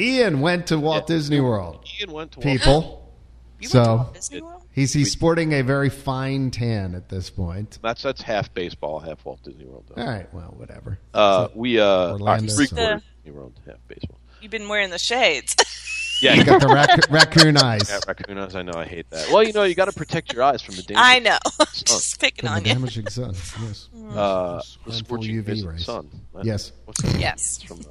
Ian 0.00 0.40
went 0.40 0.66
to 0.68 0.78
Walt 0.78 1.06
Disney 1.06 1.40
World. 1.40 1.84
Ian 2.00 2.12
went 2.12 2.32
to 2.32 2.40
People, 2.40 3.12
You 3.60 3.68
went 3.68 3.72
to 3.72 3.84
so 3.84 3.96
Walt 3.96 4.14
Disney 4.14 4.40
World? 4.40 4.59
He's 4.72 4.92
he's 4.92 5.10
sporting 5.12 5.52
a 5.52 5.62
very 5.62 5.88
fine 5.90 6.50
tan 6.50 6.94
at 6.94 7.08
this 7.08 7.30
point. 7.30 7.78
That's 7.82 8.02
that's 8.02 8.22
half 8.22 8.52
baseball, 8.54 9.00
half 9.00 9.24
Walt 9.24 9.42
Disney 9.42 9.64
World. 9.66 9.84
Though. 9.94 10.02
All 10.02 10.08
right, 10.08 10.32
well, 10.34 10.54
whatever. 10.56 10.98
Uh, 11.14 11.48
we 11.54 11.78
uh, 11.80 12.12
Orlando, 12.12 12.52
three 12.52 12.68
quarters 12.68 13.02
Disney 13.24 13.36
World, 13.38 13.58
half 13.66 13.76
baseball. 13.88 14.18
You've 14.40 14.50
been 14.50 14.68
wearing 14.68 14.90
the 14.90 14.98
shades. 14.98 15.54
Yeah, 16.22 16.34
You 16.34 16.44
got 16.44 16.60
the 16.60 16.66
rac- 16.68 17.10
raccoon 17.10 17.56
eyes. 17.56 17.88
Yeah, 17.88 18.00
raccoon 18.06 18.36
eyes. 18.36 18.54
I 18.54 18.60
know. 18.60 18.74
I 18.76 18.84
hate 18.84 19.08
that. 19.08 19.30
Well, 19.32 19.42
you 19.42 19.54
know, 19.54 19.62
you 19.62 19.74
got 19.74 19.86
to 19.86 19.92
protect 19.92 20.34
your 20.34 20.42
eyes 20.42 20.60
from 20.60 20.74
the 20.74 20.82
danger. 20.82 21.00
I 21.02 21.18
know. 21.18 21.38
Just 21.72 22.20
picking 22.20 22.46
From 22.46 22.56
the 22.56 22.60
on 22.60 22.66
you. 22.66 22.74
damaging 22.74 23.06
sun. 23.08 23.30
Yes. 23.62 23.88
Uh, 23.94 24.00
the 24.02 24.12
Harmful 24.12 24.92
scorching 24.92 25.42
UV 25.42 25.48
rays 25.48 25.60
of 25.60 25.64
the 25.64 25.72
rays. 25.72 25.84
sun. 25.86 26.10
Yes. 26.42 26.72
What's? 26.84 27.02
Yes. 27.18 27.62
From 27.62 27.80
uh, 27.80 27.84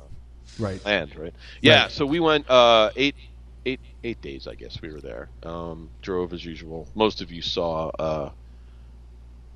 Right. 0.59 0.85
land, 0.85 1.15
right? 1.17 1.33
Yeah. 1.63 1.81
Right. 1.83 1.91
So 1.91 2.05
we 2.05 2.19
went 2.19 2.47
uh, 2.47 2.91
eight, 2.95 3.15
eight, 4.03 4.09
eight 4.09 4.21
days. 4.21 4.47
I 4.47 4.55
guess 4.55 4.81
we 4.81 4.91
were 4.91 5.01
there. 5.01 5.29
Um, 5.43 5.89
drove 6.01 6.33
as 6.33 6.43
usual. 6.45 6.87
Most 6.95 7.21
of 7.21 7.31
you 7.31 7.41
saw. 7.41 7.89
Uh, 7.89 8.31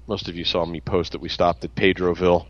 most 0.07 0.27
of 0.27 0.35
you 0.35 0.43
saw 0.43 0.65
me 0.65 0.81
post 0.81 1.13
that 1.13 1.21
we 1.21 1.29
stopped 1.29 1.63
at 1.63 1.73
Pedroville. 1.75 2.45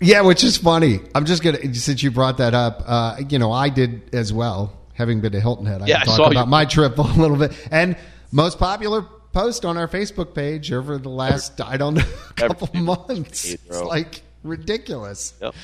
Yeah, 0.00 0.22
which 0.22 0.42
is 0.44 0.56
funny. 0.56 1.00
I'm 1.14 1.24
just 1.24 1.42
gonna 1.42 1.74
since 1.74 2.02
you 2.02 2.10
brought 2.10 2.38
that 2.38 2.54
up. 2.54 2.82
Uh, 2.86 3.16
you 3.28 3.38
know, 3.38 3.52
I 3.52 3.68
did 3.68 4.14
as 4.14 4.32
well, 4.32 4.72
having 4.94 5.20
been 5.20 5.32
to 5.32 5.40
Hilton 5.40 5.66
Head. 5.66 5.82
I 5.82 5.86
Yeah, 5.86 6.00
can 6.00 6.08
I 6.10 6.16
saw 6.16 6.30
about 6.30 6.44
you. 6.46 6.50
my 6.50 6.64
trip 6.64 6.98
a 6.98 7.02
little 7.02 7.36
bit. 7.36 7.52
And 7.70 7.96
most 8.32 8.58
popular 8.58 9.02
post 9.32 9.64
on 9.64 9.76
our 9.76 9.88
Facebook 9.88 10.34
page 10.34 10.72
over 10.72 10.98
the 10.98 11.08
last 11.08 11.60
I 11.60 11.76
don't 11.76 11.94
know 11.94 12.04
couple 12.36 12.68
Every- 12.74 12.80
months. 12.82 13.44
It's 13.44 13.80
like 13.82 14.22
ridiculous. 14.42 15.34
Yep. 15.40 15.54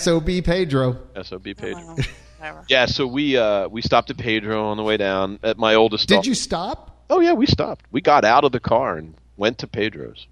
Sob 0.00 0.26
Pedro. 0.26 0.98
Sob 1.22 1.44
Pedro. 1.44 1.96
Whatever. 2.52 2.66
Yeah. 2.68 2.86
So 2.86 3.06
we 3.06 3.36
uh, 3.36 3.68
we 3.68 3.82
stopped 3.82 4.10
at 4.10 4.18
Pedro 4.18 4.66
on 4.66 4.76
the 4.76 4.82
way 4.82 4.96
down. 4.96 5.38
At 5.42 5.58
my 5.58 5.74
oldest. 5.74 6.08
Did 6.08 6.16
daughter- 6.16 6.28
you 6.28 6.34
stop? 6.34 7.04
Oh 7.10 7.20
yeah, 7.20 7.32
we 7.34 7.46
stopped. 7.46 7.84
We 7.90 8.00
got 8.00 8.24
out 8.24 8.44
of 8.44 8.52
the 8.52 8.60
car 8.60 8.96
and 8.96 9.14
went 9.36 9.58
to 9.58 9.66
Pedro's. 9.66 10.26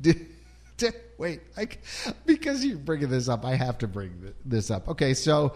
Did, 0.00 0.26
did- 0.76 0.94
wait, 1.18 1.40
I, 1.56 1.66
because 2.24 2.64
you're 2.64 2.78
bringing 2.78 3.08
this 3.08 3.28
up, 3.28 3.44
I 3.44 3.54
have 3.56 3.78
to 3.78 3.88
bring 3.88 4.32
this 4.44 4.70
up. 4.70 4.88
Okay, 4.88 5.14
so 5.14 5.54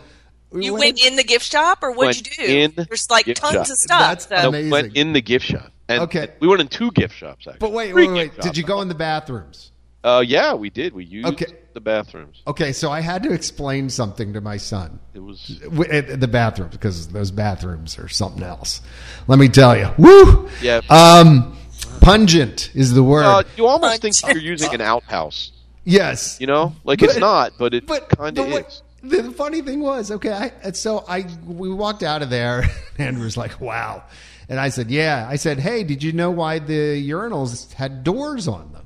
we 0.50 0.64
You 0.66 0.74
went 0.74 1.04
in 1.04 1.16
the 1.16 1.22
gift 1.24 1.44
shop, 1.44 1.78
or 1.82 1.92
what'd 1.92 2.26
you 2.26 2.44
do? 2.46 2.52
in 2.52 2.72
There's 2.88 3.08
like 3.10 3.26
gift 3.26 3.40
tons 3.40 3.52
shop. 3.54 3.60
of 3.62 3.66
stuff. 3.68 4.00
That's 4.00 4.28
so- 4.28 4.34
No, 4.42 4.48
Amazing. 4.48 4.64
we 4.66 4.70
went 4.72 4.96
in 4.96 5.12
the 5.12 5.22
gift 5.22 5.46
shop. 5.46 5.70
And 5.88 6.02
Okay. 6.02 6.28
we 6.40 6.48
went 6.48 6.60
in 6.60 6.68
two 6.68 6.90
gift 6.92 7.14
shops 7.14 7.46
actually. 7.46 7.58
But 7.58 7.72
wait, 7.72 7.90
Three 7.90 8.06
wait, 8.08 8.32
wait. 8.32 8.40
Did 8.40 8.56
you 8.56 8.62
go 8.64 8.80
in 8.82 8.88
the 8.88 8.94
bathrooms? 8.94 9.71
Uh, 10.04 10.24
yeah, 10.26 10.54
we 10.54 10.68
did. 10.70 10.92
We 10.92 11.04
used 11.04 11.28
Okay. 11.28 11.46
the 11.74 11.80
bathrooms. 11.80 12.42
Okay, 12.46 12.72
so 12.72 12.90
I 12.90 13.00
had 13.00 13.22
to 13.22 13.32
explain 13.32 13.88
something 13.88 14.32
to 14.32 14.40
my 14.40 14.56
son. 14.56 14.98
It 15.14 15.20
was 15.20 15.60
the 15.62 16.28
bathrooms 16.30 16.72
because 16.72 17.08
those 17.08 17.30
bathrooms 17.30 17.98
are 17.98 18.08
something 18.08 18.42
else. 18.42 18.80
Let 19.28 19.38
me 19.38 19.48
tell 19.48 19.76
you. 19.76 19.88
Woo! 19.98 20.48
yeah. 20.60 20.80
Um, 20.90 21.56
pungent 22.00 22.70
is 22.74 22.92
the 22.92 23.02
word. 23.02 23.24
uh, 23.24 23.42
you 23.56 23.66
almost 23.66 24.02
think 24.02 24.14
you're 24.26 24.38
using 24.42 24.74
an 24.74 24.80
outhouse. 24.80 25.52
yes. 25.84 26.36
You 26.40 26.46
know, 26.48 26.74
like 26.84 26.98
But- 27.00 27.10
it's 27.10 27.18
not, 27.18 27.52
but 27.58 27.72
it 27.74 27.86
But 27.86 28.08
kind 28.08 28.36
the 28.36 28.42
of 28.42 28.66
is. 28.66 28.82
The 29.04 29.32
funny 29.32 29.62
thing 29.62 29.80
was, 29.80 30.10
okay, 30.12 30.50
I, 30.64 30.70
so 30.72 31.04
I 31.08 31.26
we 31.44 31.72
walked 31.72 32.02
out 32.04 32.22
of 32.22 32.30
there. 32.30 32.60
and 32.98 33.08
Andrew's 33.08 33.36
like, 33.36 33.60
"Wow," 33.60 34.04
and 34.48 34.60
I 34.60 34.68
said, 34.68 34.92
"Yeah." 34.92 35.26
I 35.28 35.34
said, 35.34 35.58
"Hey, 35.58 35.82
did 35.82 36.04
you 36.04 36.12
know 36.12 36.30
why 36.30 36.60
the 36.60 37.08
urinals 37.10 37.72
had 37.72 38.04
doors 38.04 38.46
on 38.46 38.70
them?" 38.72 38.81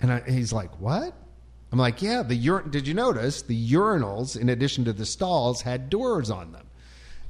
And 0.00 0.12
I, 0.12 0.20
he's 0.28 0.52
like, 0.52 0.80
"What?" 0.80 1.14
I'm 1.72 1.78
like, 1.78 2.02
"Yeah, 2.02 2.22
the 2.22 2.48
ur- 2.50 2.62
Did 2.62 2.88
you 2.88 2.94
notice 2.94 3.42
the 3.42 3.70
urinals, 3.72 4.36
in 4.38 4.48
addition 4.48 4.84
to 4.86 4.92
the 4.92 5.06
stalls, 5.06 5.62
had 5.62 5.88
doors 5.90 6.30
on 6.30 6.52
them? 6.52 6.66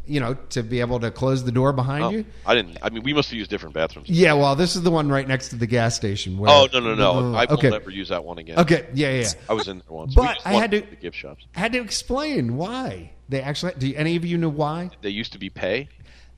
You 0.06 0.18
know, 0.18 0.34
to 0.50 0.62
be 0.62 0.80
able 0.80 0.98
to 1.00 1.10
close 1.10 1.44
the 1.44 1.52
door 1.52 1.72
behind 1.72 2.04
Oh, 2.04 2.10
you." 2.10 2.24
I 2.46 2.54
didn't. 2.54 2.78
I 2.82 2.90
mean, 2.90 3.02
we 3.02 3.12
must 3.12 3.28
have 3.30 3.38
used 3.38 3.50
different 3.50 3.74
bathrooms. 3.74 4.08
Yeah, 4.08 4.32
well, 4.32 4.56
this 4.56 4.74
is 4.76 4.82
the 4.82 4.90
one 4.90 5.08
right 5.08 5.26
next 5.28 5.50
to 5.50 5.56
the 5.56 5.66
gas 5.66 5.94
station. 5.94 6.38
Where, 6.38 6.50
Oh 6.50 6.68
no 6.72 6.80
no 6.80 6.94
no! 6.94 7.34
I 7.34 7.44
will 7.44 7.54
okay, 7.54 7.70
never 7.70 7.90
use 7.90 8.08
that 8.08 8.24
one 8.24 8.38
again. 8.38 8.58
okay, 8.60 8.86
yeah, 8.94 9.10
yeah. 9.20 9.28
I 9.48 9.52
was 9.52 9.68
in 9.68 9.78
there 9.78 9.96
once. 9.96 10.14
But 10.14 10.34
just 10.36 10.46
I 10.46 10.52
had 10.54 10.70
to- 10.72 10.80
the 10.80 10.96
gift 10.96 11.16
shops. 11.16 11.44
I 11.54 11.60
had 11.60 11.72
to 11.72 11.80
explain 11.80 12.56
why 12.56 13.12
they 13.28 13.42
actually. 13.42 13.74
Do 13.78 13.92
any 13.94 14.16
of 14.16 14.24
you 14.24 14.38
know 14.38 14.48
why? 14.48 14.90
They 15.02 15.10
used 15.10 15.32
to 15.32 15.38
be 15.38 15.50
pay. 15.50 15.88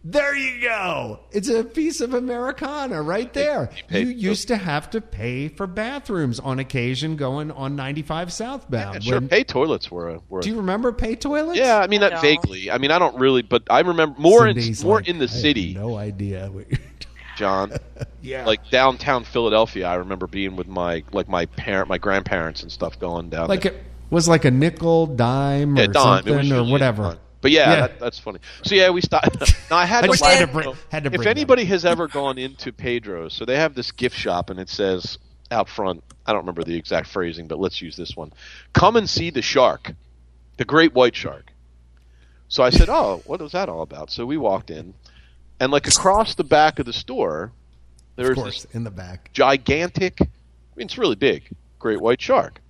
There 0.04 0.36
you 0.36 0.60
go. 0.60 1.20
It's 1.30 1.48
a 1.48 1.62
piece 1.62 2.00
of 2.00 2.12
Americana 2.12 3.00
right 3.02 3.32
there. 3.32 3.70
You 3.88 4.08
used 4.08 4.48
to 4.48 4.56
have 4.56 4.90
to 4.90 5.00
pay 5.00 5.46
for 5.48 5.68
bathrooms 5.68 6.40
on 6.40 6.58
occasion 6.58 7.14
going 7.14 7.52
on 7.52 7.76
95 7.76 8.32
southbound. 8.32 8.94
Yeah, 8.94 9.00
sure, 9.10 9.20
When- 9.20 9.28
pay 9.28 9.44
toilets 9.44 9.90
were. 9.92 10.08
a- 10.10 10.20
were 10.28 10.40
do 10.40 10.48
you 10.48 10.56
remember 10.56 10.90
pay 10.92 11.14
toilets? 11.14 11.56
yeah, 11.58 11.78
I 11.78 11.86
mean 11.86 12.02
I 12.02 12.08
that 12.08 12.14
don't. 12.14 12.22
vaguely. 12.22 12.68
I 12.70 12.78
mean, 12.78 12.90
I 12.90 12.98
don't 12.98 13.16
really, 13.16 13.42
but 13.42 13.62
I 13.70 13.80
remember 13.80 14.18
more 14.18 14.48
in 14.48 14.56
more 14.82 14.96
like, 14.96 15.08
in 15.08 15.18
the 15.18 15.24
"I 15.24 15.28
city, 15.28 15.74
no 15.74 15.96
idea. 15.96 16.50
what 16.50 16.68
you're 16.68 16.80
John. 17.36 17.72
yeah. 18.22 18.44
Like 18.44 18.68
downtown 18.70 19.22
Philadelphia, 19.24 19.86
I 19.86 19.94
remember 19.94 20.26
being 20.26 20.56
with 20.56 20.66
my 20.66 21.04
like 21.12 21.28
my 21.28 21.46
parent, 21.46 21.88
my 21.88 21.98
grandparents 21.98 22.62
and 22.62 22.72
stuff 22.72 22.98
going 22.98 23.30
down. 23.30 23.48
like 23.48 23.62
there. 23.62 23.72
it 23.72 23.82
was 24.10 24.26
like 24.28 24.44
a 24.44 24.50
nickel, 24.50 25.06
dime, 25.06 25.76
Yeah, 25.76 25.84
or 25.84 25.86
dime. 25.86 26.16
Something, 26.16 26.34
or 26.34 26.40
usually 26.40 26.72
whatever. 26.72 27.18
But 27.42 27.50
yeah, 27.50 27.70
Yeah. 27.70 27.80
That, 27.88 28.00
that's 28.00 28.18
funny. 28.18 28.38
So 28.64 28.74
yeah, 28.74 28.88
we 28.90 29.02
stopped. 29.02 29.36
now 29.70 29.76
I 29.76 29.84
had 29.84 30.04
I 30.04 30.08
to 30.16 30.24
had 30.24 30.38
to 30.38 30.46
bring- 30.46 30.74
had 30.90 31.04
to 31.04 31.12
if 31.12 31.26
anybody 31.26 31.64
has 31.66 31.84
ever 31.84 32.08
gone 32.08 32.38
into 32.38 32.72
Pedro's, 32.72 33.34
so 33.34 33.44
they 33.44 33.56
have 33.56 33.74
this 33.74 33.92
gift 33.92 34.16
shop, 34.16 34.48
and 34.48 34.58
it 34.58 34.70
says 34.70 35.18
out 35.50 35.68
front. 35.68 36.02
I 36.24 36.32
don't 36.32 36.42
remember 36.42 36.64
the 36.64 36.76
exact 36.76 37.08
phrasing, 37.08 37.48
but 37.48 37.58
let's 37.58 37.82
use 37.82 37.96
this 37.96 38.16
one. 38.16 38.32
Come 38.72 38.96
and 38.96 39.10
see 39.10 39.28
the 39.30 39.42
shark, 39.42 39.92
the 40.56 40.64
great 40.64 40.94
white 40.94 41.14
shark. 41.16 41.52
So 42.48 42.62
I 42.62 42.70
said, 42.70 42.88
"Oh, 42.88 43.22
what 43.26 43.40
was 43.40 43.52
that 43.52 43.68
all 43.68 43.82
about?" 43.82 44.10
So 44.10 44.24
we 44.24 44.36
walked 44.38 44.70
in, 44.70 44.94
and 45.60 45.70
like 45.72 45.88
across 45.88 46.34
the 46.36 46.44
back 46.44 46.78
of 46.78 46.86
the 46.86 46.92
store, 46.92 47.44
Of 47.44 47.50
there's 48.16 48.34
course, 48.36 48.66
in 48.72 48.84
the 48.84 48.90
back. 48.90 49.30
gigantic. 49.32 50.20
I 50.22 50.26
mean, 50.76 50.86
it's 50.86 50.96
really 50.96 51.16
big, 51.16 51.50
great 51.80 52.00
white 52.00 52.20
shark, 52.22 52.60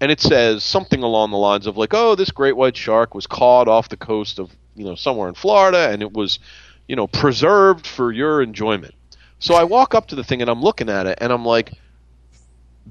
and 0.00 0.10
it 0.10 0.20
says 0.20 0.62
something 0.64 1.02
along 1.02 1.30
the 1.30 1.36
lines 1.38 1.66
of 1.66 1.76
like, 1.76 1.92
"Oh, 1.94 2.14
this 2.14 2.30
great 2.30 2.56
white 2.56 2.76
shark 2.76 3.14
was 3.14 3.26
caught 3.26 3.68
off 3.68 3.88
the 3.88 3.96
coast 3.96 4.38
of 4.38 4.50
you 4.74 4.84
know 4.84 4.94
somewhere 4.94 5.28
in 5.28 5.34
Florida, 5.34 5.90
and 5.90 6.02
it 6.02 6.12
was, 6.12 6.38
you 6.86 6.96
know, 6.96 7.06
preserved 7.06 7.86
for 7.86 8.12
your 8.12 8.42
enjoyment." 8.42 8.94
So 9.38 9.54
I 9.54 9.64
walk 9.64 9.94
up 9.94 10.08
to 10.08 10.14
the 10.16 10.24
thing 10.24 10.40
and 10.42 10.50
I'm 10.50 10.62
looking 10.62 10.88
at 10.88 11.06
it, 11.06 11.18
and 11.20 11.32
I'm 11.32 11.44
like. 11.44 11.72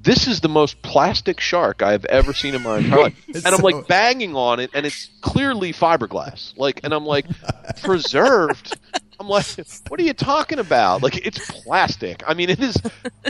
This 0.00 0.28
is 0.28 0.40
the 0.40 0.48
most 0.48 0.80
plastic 0.82 1.40
shark 1.40 1.82
I've 1.82 2.04
ever 2.04 2.32
seen 2.32 2.54
in 2.54 2.62
my 2.62 2.78
entire 2.84 3.00
life, 3.00 3.24
and 3.34 3.44
I'm 3.48 3.56
so- 3.56 3.62
like 3.64 3.88
banging 3.88 4.36
on 4.36 4.60
it, 4.60 4.70
and 4.72 4.86
it's 4.86 5.10
clearly 5.22 5.72
fiberglass. 5.72 6.56
Like, 6.56 6.82
and 6.84 6.94
I'm 6.94 7.04
like, 7.04 7.26
preserved. 7.82 8.78
I'm 9.18 9.28
like, 9.28 9.46
what 9.88 9.98
are 9.98 10.04
you 10.04 10.12
talking 10.12 10.60
about? 10.60 11.02
Like, 11.02 11.26
it's 11.26 11.50
plastic. 11.62 12.22
I 12.28 12.34
mean, 12.34 12.48
it 12.50 12.60
is. 12.60 12.80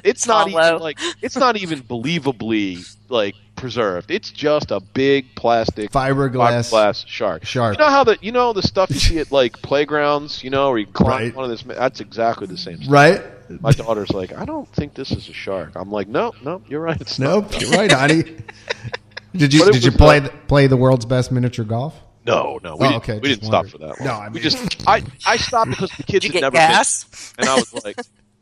It's 0.05 0.27
not 0.27 0.51
Hollow. 0.51 0.67
even 0.69 0.83
like 0.83 0.99
it's 1.23 1.37
not 1.37 1.57
even 1.57 1.81
believably 1.81 2.85
like 3.09 3.35
preserved. 3.59 4.11
It's 4.11 4.31
just 4.31 4.71
a 4.71 4.81
big 4.81 5.35
plastic 5.35 5.91
Fiberglass. 5.91 6.71
fiberglass 6.71 7.07
shark. 7.07 7.45
Shark. 7.45 7.77
You 7.79 7.85
know 7.85 7.91
how 7.91 8.05
the 8.05 8.17
you 8.23 8.33
know 8.33 8.53
the 8.53 8.63
stuff 8.63 8.91
you 8.91 8.99
see 8.99 9.19
at 9.19 9.31
like 9.33 9.61
playgrounds, 9.63 10.43
you 10.43 10.51
know, 10.51 10.71
where 10.71 10.79
you 10.79 10.87
climb 10.87 11.11
Right. 11.11 11.35
one 11.35 11.45
of 11.45 11.51
this. 11.51 11.63
That's 11.63 12.01
exactly 12.01 12.47
the 12.47 12.57
same. 12.59 12.79
Stuff. 12.83 12.93
Right? 12.93 13.23
My 13.63 13.71
daughter's 13.73 14.11
like, 14.11 14.33
I 14.37 14.45
don't 14.45 14.69
think 14.75 14.93
this 14.95 15.11
is 15.11 15.29
a 15.29 15.33
shark. 15.33 15.73
I'm 15.75 15.91
like, 15.91 16.07
no, 16.07 16.33
no, 16.43 16.63
you're 16.69 16.81
right. 16.83 17.01
It's 17.01 17.19
not. 17.19 17.51
Nope, 17.51 17.61
you're 17.63 17.71
right, 17.71 17.91
honey. 17.91 18.25
Did 19.37 19.53
you 19.55 19.71
did 19.71 19.85
you 19.85 19.93
play 19.93 20.21
the, 20.21 20.31
play 20.49 20.67
the 20.69 20.77
world's 20.77 21.05
best 21.05 21.31
miniature 21.31 21.65
golf? 21.65 21.95
No, 22.27 22.59
no, 22.63 22.77
we 22.77 22.87
Oh, 22.87 22.91
didn't, 22.91 22.97
okay, 23.03 23.19
we 23.21 23.29
didn't 23.29 23.45
stop 23.45 23.67
for 23.67 23.79
wondered. 23.79 23.97
that. 23.99 24.05
No, 24.05 24.13
one. 24.19 24.27
I 24.27 24.29
we 24.31 24.41
just 24.41 24.89
I 24.89 25.03
I 25.27 25.37
stopped 25.37 25.71
because 25.71 25.91
the 25.93 26.03
kids 26.03 26.25
Did 26.25 26.35
you 26.35 26.41
had 26.41 26.53
get 26.53 26.53
never 26.53 26.57
gas? 26.57 27.33
been, 27.37 27.47
and 27.47 27.49
I 27.51 27.55
was 27.57 27.85
like, 27.85 27.97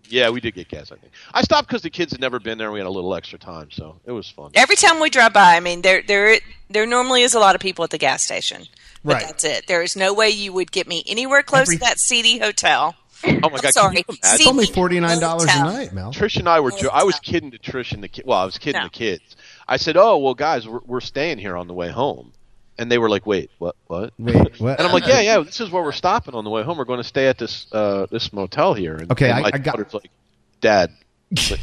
yeah, 0.08 0.30
we 0.30 0.40
did 0.40 0.54
get 0.54 0.68
gas. 0.68 0.92
I 0.92 0.96
think 0.96 1.12
I 1.34 1.42
stopped 1.42 1.68
because 1.68 1.82
the 1.82 1.90
kids 1.90 2.12
had 2.12 2.20
never 2.20 2.38
been 2.38 2.58
there. 2.58 2.68
and 2.68 2.74
We 2.74 2.80
had 2.80 2.86
a 2.86 2.90
little 2.90 3.14
extra 3.14 3.38
time, 3.38 3.70
so 3.70 3.96
it 4.04 4.12
was 4.12 4.28
fun. 4.28 4.50
Every 4.54 4.76
time 4.76 5.00
we 5.00 5.10
drive 5.10 5.32
by, 5.32 5.56
I 5.56 5.60
mean, 5.60 5.82
there 5.82 6.02
there 6.06 6.38
there 6.70 6.86
normally 6.86 7.22
is 7.22 7.34
a 7.34 7.38
lot 7.38 7.54
of 7.54 7.60
people 7.60 7.84
at 7.84 7.90
the 7.90 7.98
gas 7.98 8.22
station, 8.22 8.66
but 9.04 9.14
Right. 9.14 9.26
that's 9.26 9.44
it. 9.44 9.66
There 9.66 9.82
is 9.82 9.96
no 9.96 10.12
way 10.14 10.30
you 10.30 10.52
would 10.52 10.70
get 10.72 10.86
me 10.88 11.02
anywhere 11.06 11.42
close 11.42 11.62
Every- 11.68 11.76
to 11.76 11.80
that 11.84 11.98
seedy 12.00 12.38
hotel. 12.38 12.94
Oh 13.24 13.28
my 13.28 13.34
I'm 13.34 13.50
god, 13.62 13.72
sorry. 13.72 14.02
Can? 14.02 14.16
It's 14.22 14.46
only 14.46 14.66
forty 14.66 15.00
nine 15.00 15.18
dollars 15.20 15.44
a 15.50 15.58
night, 15.64 15.92
Mel. 15.92 16.12
Trish 16.12 16.36
and 16.36 16.48
I 16.48 16.60
were. 16.60 16.70
Jo- 16.70 16.90
I 16.92 17.04
was 17.04 17.18
kidding 17.20 17.50
to 17.52 17.58
Trish 17.58 17.92
and 17.92 18.02
the 18.02 18.08
kid. 18.08 18.24
Well, 18.26 18.38
I 18.38 18.44
was 18.44 18.58
kidding 18.58 18.80
No. 18.80 18.86
the 18.86 18.90
kids. 18.90 19.36
I 19.66 19.78
said, 19.78 19.96
"Oh, 19.96 20.18
well, 20.18 20.34
guys, 20.34 20.68
we're, 20.68 20.80
we're 20.84 21.00
staying 21.00 21.38
here 21.38 21.56
on 21.56 21.66
the 21.66 21.72
way 21.74 21.88
home," 21.90 22.32
and 22.78 22.90
they 22.90 22.98
were 22.98 23.08
like, 23.08 23.26
"Wait, 23.26 23.50
what? 23.58 23.76
What?" 23.86 24.12
Wait, 24.18 24.34
what? 24.60 24.78
And 24.78 24.86
I'm 24.86 24.92
like, 24.92 25.06
"Yeah, 25.06 25.20
yeah. 25.20 25.38
This 25.40 25.60
is 25.60 25.70
where 25.70 25.82
we're 25.82 25.92
stopping 25.92 26.34
on 26.34 26.44
the 26.44 26.50
way 26.50 26.62
home. 26.62 26.78
We're 26.78 26.84
going 26.84 27.00
to 27.00 27.04
stay 27.04 27.26
at 27.28 27.38
this 27.38 27.66
uh, 27.72 28.06
this 28.10 28.32
motel 28.32 28.74
here." 28.74 28.96
And, 28.96 29.10
Okay, 29.12 29.28
and 29.30 29.38
I- 29.38 29.42
my 29.42 29.48
I 29.54 29.58
got- 29.58 29.76
daughter's 29.76 29.94
like, 29.94 30.10
"Dad, 30.60 30.90
but 31.30 31.58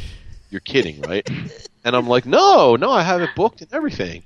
you're 0.50 0.60
kidding, 0.60 1.00
right?" 1.02 1.28
And 1.84 1.94
I'm 1.96 2.06
like, 2.08 2.26
"No, 2.26 2.76
no, 2.76 2.90
I 2.90 3.02
have 3.02 3.20
it 3.22 3.30
booked 3.36 3.60
and 3.62 3.72
everything." 3.72 4.22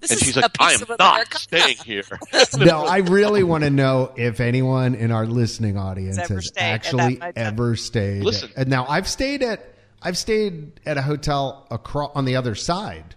This 0.00 0.12
And 0.12 0.20
she's 0.20 0.36
like, 0.36 0.50
"I 0.60 0.74
am 0.74 0.80
not 0.98 1.00
America." 1.14 1.38
staying 1.38 1.76
here." 1.84 2.04
no, 2.56 2.84
I 2.86 2.98
really 2.98 3.42
want 3.42 3.64
to 3.64 3.70
know 3.70 4.12
if 4.16 4.38
anyone 4.40 4.94
in 4.94 5.10
our 5.10 5.26
listening 5.26 5.76
audience 5.76 6.16
Has 6.18 6.30
ever 6.30 6.40
has 6.40 6.52
actually 6.56 7.20
ever 7.34 7.74
stayed. 7.74 8.22
Listen. 8.22 8.50
and 8.56 8.68
now 8.68 8.86
I've 8.88 9.08
stayed 9.08 9.42
at 9.42 9.74
I've 10.00 10.16
stayed 10.16 10.78
at 10.86 10.96
a 10.98 11.02
hotel 11.02 11.66
across 11.72 12.12
on 12.14 12.24
the 12.26 12.36
other 12.36 12.54
side, 12.54 13.16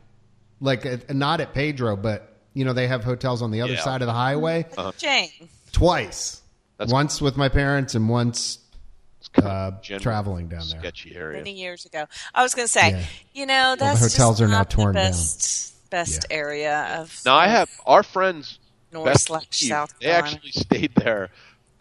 like 0.60 0.84
at, 0.88 1.14
not 1.16 1.40
at 1.40 1.54
Pedro, 1.54 1.96
but 1.96 2.31
you 2.54 2.66
know 2.66 2.74
they 2.74 2.88
have 2.88 3.04
hotels 3.04 3.42
on 3.42 3.52
the 3.52 3.62
other 3.62 3.74
Yeah. 3.74 3.84
side 3.84 4.02
of 4.02 4.08
the 4.08 4.14
highway. 4.14 4.66
Jane. 4.98 5.30
Twice, 5.72 6.42
That's- 6.78 6.92
once 6.92 7.22
with 7.22 7.38
my 7.38 7.50
parents 7.50 7.96
and 7.96 8.10
once 8.10 8.60
kind 9.34 9.48
of 9.48 9.74
uh, 9.90 10.00
traveling 10.00 10.48
down 10.50 10.68
there. 10.70 10.80
sketchy 10.82 11.16
area. 11.16 11.38
many 11.38 11.54
years 11.54 11.86
ago. 11.86 12.06
I 12.36 12.44
was 12.44 12.54
going 12.54 12.66
to 12.66 12.72
say, 12.72 12.90
Yeah. 12.92 13.04
you 13.34 13.46
know, 13.46 13.76
the 13.78 13.86
that's 13.86 14.02
hotels 14.02 14.40
just 14.40 14.42
are 14.42 14.48
now 14.48 14.58
not 14.60 14.70
torn 14.70 14.94
the 14.96 15.02
down. 15.02 15.12
best 15.12 15.90
best 15.90 16.26
area 16.30 16.98
of 17.00 17.18
Now 17.26 17.36
I 17.36 17.48
have 17.48 17.70
our 17.86 18.02
friends 18.04 18.60
North 18.92 19.06
Beth 19.06 19.22
slash 19.22 19.46
South 19.52 19.94
They 20.00 20.08
Carolina. 20.08 20.36
actually 20.36 20.52
stayed 20.52 20.92
there 20.96 21.30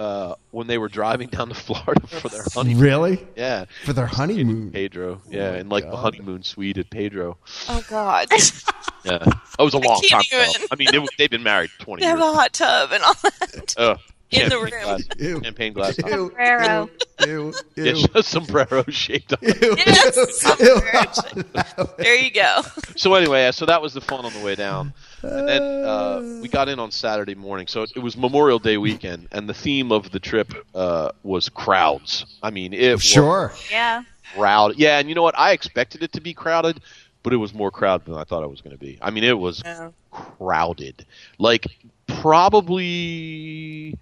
uh, 0.01 0.35
when 0.51 0.67
they 0.67 0.79
were 0.79 0.89
driving 0.89 1.29
down 1.29 1.49
to 1.49 1.55
Florida 1.67 2.07
for 2.07 2.29
their 2.29 2.43
honeymoon. 2.55 2.81
Really? 2.83 3.29
Yeah, 3.37 3.67
For 3.85 3.93
their 3.93 4.07
honeymoon. 4.07 4.71
Pedro. 4.73 5.21
Yeah, 5.29 5.55
in 5.57 5.69
like 5.69 5.85
the 5.85 5.97
honeymoon 5.97 6.43
suite 6.43 6.79
at 6.79 6.89
Pedro. 6.91 7.37
Oh 7.69 7.85
God, 7.89 8.29
Yeah, 9.05 9.19
that 9.19 9.41
was 9.61 9.75
a 9.75 9.79
long 9.79 10.01
time 10.09 10.23
can't 10.23 10.27
ago. 10.47 10.53
even. 10.57 10.69
I 10.71 10.77
mean, 10.77 10.89
they, 10.93 11.07
they've 11.19 11.31
been 11.31 11.43
married 11.43 11.71
twenty 11.79 12.03
they 12.03 12.09
have 12.09 12.19
a 12.21 12.33
hot 12.33 12.53
tub 12.53 12.93
and 12.93 13.03
all 13.03 13.15
that. 13.15 13.75
Uh, 13.77 13.97
in 14.31 14.49
the 14.49 14.51
champagne 14.57 14.73
room. 14.73 14.83
glass- 14.85 15.03
Ew. 15.19 15.41
champagne 15.43 15.73
glass. 15.73 15.99
Ew, 15.99 16.05
Sombrero. 16.09 16.91
ew, 17.21 17.27
ew, 17.27 17.55
ew, 17.77 17.85
Yeah, 17.85 17.93
just 18.15 18.29
sombrero 18.29 18.85
shaped 18.89 19.33
up. 19.33 19.43
ew, 19.43 19.51
Yes, 19.77 20.17
ew. 20.61 21.85
There 21.99 22.15
you 22.15 22.31
go. 22.31 22.61
So 22.97 23.15
anyway, 23.15 23.51
so 23.53 23.67
that 23.67 23.83
was 23.83 23.93
the 23.95 24.01
fun 24.01 24.25
on 24.25 24.33
the 24.33 24.41
way 24.41 24.55
down. 24.55 24.93
And 25.23 25.49
then 25.49 25.63
uh, 25.63 26.39
we 26.43 26.49
got 26.49 26.69
in 26.69 26.79
on 26.79 26.91
Saturday 26.91 27.35
morning, 27.35 27.67
so 27.67 27.83
it, 27.83 27.93
it 27.97 27.99
was 28.01 28.17
Memorial 28.17 28.59
Day 28.59 28.77
weekend, 28.79 29.29
and 29.33 29.49
the 29.49 29.55
theme 29.55 29.93
of 29.93 30.11
the 30.11 30.21
trip 30.21 30.53
uh, 30.75 31.11
was 31.23 31.49
crowds. 31.49 32.25
I 32.43 32.51
mean, 32.51 32.73
it 32.73 32.93
was 32.93 33.03
Sure. 33.05 33.53
Yeah. 33.71 34.03
crowded. 34.35 34.79
Yeah, 34.79 34.99
and 34.99 35.09
you 35.09 35.15
know 35.15 35.23
what? 35.23 35.39
I 35.39 35.53
expected 35.53 36.03
it 36.03 36.13
to 36.13 36.21
be 36.21 36.33
crowded, 36.35 36.81
but 37.23 37.33
it 37.33 37.37
was 37.37 37.53
more 37.53 37.71
crowded 37.71 38.07
than 38.07 38.15
I 38.15 38.25
thought 38.25 38.43
it 38.43 38.51
was 38.51 38.61
going 38.61 38.75
to 38.77 38.81
be. 38.81 38.99
I 39.03 39.11
mean, 39.11 39.25
it 39.25 39.39
was 39.39 39.63
Yeah. 39.65 39.91
crowded. 40.11 41.05
Like 41.39 41.67
probably 42.07 43.97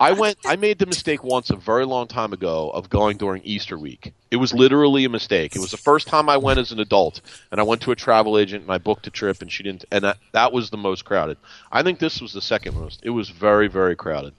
I 0.00 0.12
went 0.12 0.38
I 0.44 0.56
made 0.56 0.78
the 0.80 0.86
mistake 0.86 1.22
once 1.22 1.50
a 1.50 1.56
very 1.56 1.86
long 1.86 2.08
time 2.08 2.32
ago 2.32 2.70
of 2.70 2.90
going 2.90 3.16
during 3.16 3.42
Easter 3.44 3.78
week. 3.78 4.12
It 4.30 4.36
was 4.36 4.52
literally 4.52 5.04
a 5.04 5.08
mistake. 5.08 5.54
It 5.54 5.60
was 5.60 5.70
the 5.70 5.76
first 5.76 6.08
time 6.08 6.28
I 6.28 6.36
went 6.36 6.58
as 6.58 6.72
an 6.72 6.80
adult 6.80 7.20
and 7.52 7.60
I 7.60 7.62
went 7.64 7.82
to 7.82 7.92
a 7.92 7.96
travel 7.96 8.36
agent 8.36 8.62
and 8.62 8.72
I 8.72 8.78
booked 8.78 9.06
a 9.06 9.10
trip 9.10 9.40
and 9.40 9.50
she 9.52 9.62
didn't 9.62 9.84
and 9.92 10.02
that, 10.04 10.18
that 10.32 10.52
was 10.52 10.70
the 10.70 10.76
most 10.76 11.04
crowded. 11.04 11.36
I 11.70 11.82
think 11.84 12.00
this 12.00 12.20
was 12.20 12.32
the 12.32 12.42
second 12.42 12.74
most. 12.74 13.00
It 13.04 13.10
was 13.10 13.30
very 13.30 13.68
very 13.68 13.94
crowded. 13.94 14.34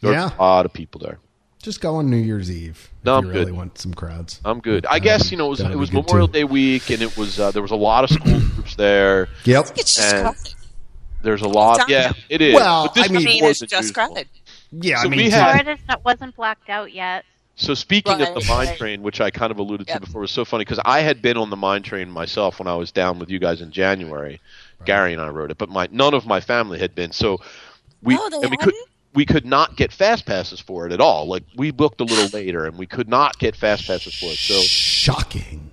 There 0.00 0.12
Yeah. 0.12 0.26
were 0.28 0.34
a 0.38 0.42
lot 0.42 0.66
of 0.66 0.72
people 0.72 1.00
there. 1.00 1.18
Just 1.60 1.80
go 1.80 1.96
on 1.96 2.08
New 2.08 2.16
Year's 2.16 2.48
Eve. 2.52 2.88
If 3.00 3.04
No, 3.04 3.16
I'm 3.18 3.26
really 3.28 3.46
good. 3.46 3.54
want 3.54 3.78
some 3.78 3.92
crowds. 3.92 4.40
I'm 4.44 4.60
good. 4.60 4.86
I 4.86 4.98
um, 4.98 5.02
guess 5.02 5.32
you 5.32 5.36
know 5.36 5.46
it 5.46 5.50
was 5.50 5.60
it 5.60 5.74
was 5.76 5.92
Memorial 5.92 6.28
too. 6.28 6.32
Day 6.34 6.44
week 6.44 6.90
and 6.90 7.02
it 7.02 7.16
was 7.16 7.40
uh, 7.40 7.50
there 7.50 7.62
was 7.62 7.72
a 7.72 7.76
lot 7.76 8.04
of 8.04 8.10
school 8.10 8.38
groups 8.38 8.76
there. 8.76 9.28
Yep. 9.44 9.72
It's 9.76 9.96
just 9.96 10.14
And- 10.14 10.22
crowded. 10.22 10.54
There's 11.22 11.42
a 11.42 11.48
lot. 11.48 11.78
Time. 11.80 11.86
Yeah, 11.88 12.12
it 12.28 12.40
is. 12.40 12.54
Well, 12.54 12.84
But 12.86 12.94
this 12.94 13.04
I 13.04 13.12
mean- 13.12 13.16
I 13.26 13.30
mean, 13.30 13.44
it's 13.44 13.60
just 13.60 13.72
unusual. 13.72 13.92
crowded. 13.94 14.28
Yeah, 14.70 15.00
So 15.00 15.06
I 15.06 15.10
mean, 15.10 15.18
we 15.18 15.30
to- 15.30 15.36
had- 15.36 15.50
Florida's 15.62 15.84
not, 15.88 16.04
wasn't 16.04 16.36
blacked 16.36 16.68
out 16.70 16.92
yet. 16.92 17.24
So 17.56 17.74
speaking 17.74 18.20
of 18.22 18.34
the 18.34 18.44
mine 18.48 18.76
train, 18.76 19.02
which 19.02 19.20
I 19.20 19.30
kind 19.30 19.50
of 19.50 19.58
alluded 19.58 19.88
to 19.88 19.94
Yep. 19.94 20.00
before, 20.02 20.20
was 20.20 20.30
so 20.30 20.44
funny 20.44 20.64
because 20.64 20.78
I 20.84 21.00
had 21.00 21.20
been 21.20 21.36
on 21.36 21.50
the 21.50 21.56
mine 21.56 21.82
train 21.82 22.08
myself 22.08 22.60
when 22.60 22.68
I 22.68 22.76
was 22.76 22.92
down 22.92 23.18
with 23.18 23.30
you 23.30 23.40
guys 23.40 23.60
in 23.60 23.72
January. 23.72 24.40
Gary 24.84 25.12
and 25.12 25.20
I 25.20 25.26
rode 25.28 25.50
it, 25.50 25.58
but 25.58 25.68
my 25.68 25.88
none 25.90 26.14
of 26.14 26.24
my 26.24 26.38
family 26.40 26.78
had 26.78 26.94
been. 26.94 27.10
So 27.10 27.40
we 28.00 28.16
Oh, 28.16 28.28
they 28.30 28.36
and 28.42 28.50
we 28.52 28.56
could 28.56 28.74
hadn't? 28.74 28.88
we 29.12 29.26
could 29.26 29.44
not 29.44 29.76
get 29.76 29.90
fast 29.92 30.24
passes 30.24 30.60
for 30.60 30.86
it 30.86 30.92
at 30.92 31.00
all. 31.00 31.26
Like 31.26 31.42
we 31.56 31.72
booked 31.72 32.00
a 32.00 32.04
little 32.04 32.28
later, 32.28 32.64
and 32.64 32.78
we 32.78 32.86
could 32.86 33.08
not 33.08 33.40
get 33.40 33.56
fast 33.56 33.88
passes 33.88 34.14
for 34.14 34.26
it. 34.26 34.38
So 34.38 34.60
shocking. 34.60 35.72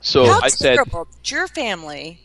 so 0.00 0.26
How 0.26 0.40
I 0.44 0.48
said 0.48 0.74
terrible 0.74 1.06
that 1.10 1.28
your 1.28 1.48
family 1.48 2.20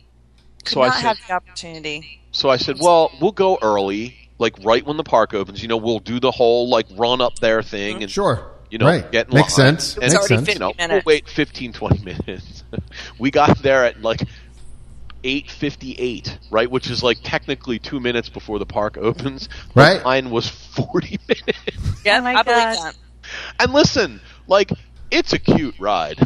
could 0.64 0.74
So 0.74 0.82
I 0.84 0.88
not 0.90 0.96
said- 0.98 1.04
have 1.08 1.18
the 1.28 1.34
opportunity. 1.34 2.21
So 2.32 2.50
I 2.50 2.58
said, 2.58 2.78
well, 2.80 3.12
we'll 3.22 3.32
go 3.32 3.58
early, 3.62 4.16
like 4.40 4.56
right 4.64 4.86
when 4.86 4.98
the 4.98 5.04
park 5.04 5.34
opens. 5.34 5.62
You 5.62 5.68
know, 5.68 5.78
we'll 5.78 6.00
do 6.00 6.20
the 6.20 6.32
whole 6.32 6.70
like 6.70 6.88
run 6.96 7.22
up 7.22 7.40
there 7.40 7.62
thing 7.62 8.02
and 8.04 8.12
Sure. 8.12 8.50
you 8.70 8.78
know, 8.78 8.86
right. 8.86 9.12
get 9.12 9.28
in 9.30 9.36
Makes 9.36 9.58
line. 9.58 9.80
sense. 9.80 9.96
And 9.96 10.04
It's 10.06 10.14
Makes 10.14 10.32
already 10.32 10.36
sense. 10.36 10.48
fit. 10.48 10.54
you 10.56 10.60
know, 10.88 10.94
we'll 10.96 11.02
wait 11.06 11.28
15, 11.30 11.74
20 11.74 12.04
minutes. 12.26 12.64
we 13.20 13.32
got 13.32 13.62
there 13.62 13.86
at 13.86 14.02
like 14.02 14.22
8:58, 15.24 16.38
right, 16.50 16.70
which 16.70 16.90
is 16.90 17.04
like 17.04 17.20
technically 17.24 17.78
two 17.80 18.00
minutes 18.00 18.30
before 18.30 18.60
the 18.60 18.66
park 18.66 18.98
opens. 18.98 19.50
Right. 19.76 20.00
The 20.00 20.06
line 20.06 20.30
was 20.32 20.48
40 20.50 21.20
minutes. 21.28 22.02
Yeah, 22.06 22.20
Oh 22.20 22.22
my 22.22 22.34
I 22.36 22.44
believe 22.44 22.58
that. 22.58 22.96
And 23.60 23.72
listen, 23.74 24.20
like 24.48 24.72
it's 25.12 25.34
a 25.34 25.40
cute 25.40 25.76
ride. 25.80 26.18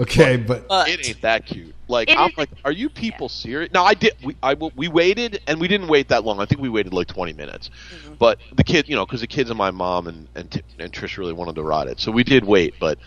Okay, 0.00 0.36
but 0.36 0.66
But 0.68 0.88
It 0.88 1.06
ain't 1.08 1.20
that 1.22 1.46
cute. 1.46 1.74
Like 1.88 2.08
I'm 2.16 2.30
is- 2.30 2.38
like, 2.38 2.50
are 2.64 2.72
you 2.72 2.88
people 2.88 3.28
serious? 3.28 3.72
No, 3.72 3.84
I 3.84 3.94
did. 3.94 4.12
We 4.22 4.36
I 4.42 4.54
we 4.54 4.88
waited, 4.88 5.40
and 5.46 5.60
we 5.60 5.66
didn't 5.68 5.88
wait 5.88 6.08
that 6.08 6.24
long. 6.24 6.40
I 6.40 6.46
think 6.46 6.60
we 6.60 6.68
waited 6.68 6.92
like 6.94 7.08
20 7.08 7.32
minutes. 7.32 7.70
Mm-hmm. 7.94 8.14
But 8.14 8.38
the 8.54 8.64
kid, 8.64 8.88
you 8.88 8.94
know, 8.96 9.04
because 9.04 9.20
the 9.20 9.26
kids 9.26 9.50
and 9.50 9.58
my 9.58 9.70
mom 9.70 10.06
and 10.06 10.28
and, 10.34 10.50
T- 10.50 10.62
and 10.78 10.92
Trish 10.92 11.18
really 11.18 11.32
wanted 11.32 11.56
to 11.56 11.62
ride 11.62 11.88
it, 11.88 11.98
so 12.00 12.12
we 12.12 12.22
did 12.24 12.44
wait. 12.44 12.74
But 12.78 12.98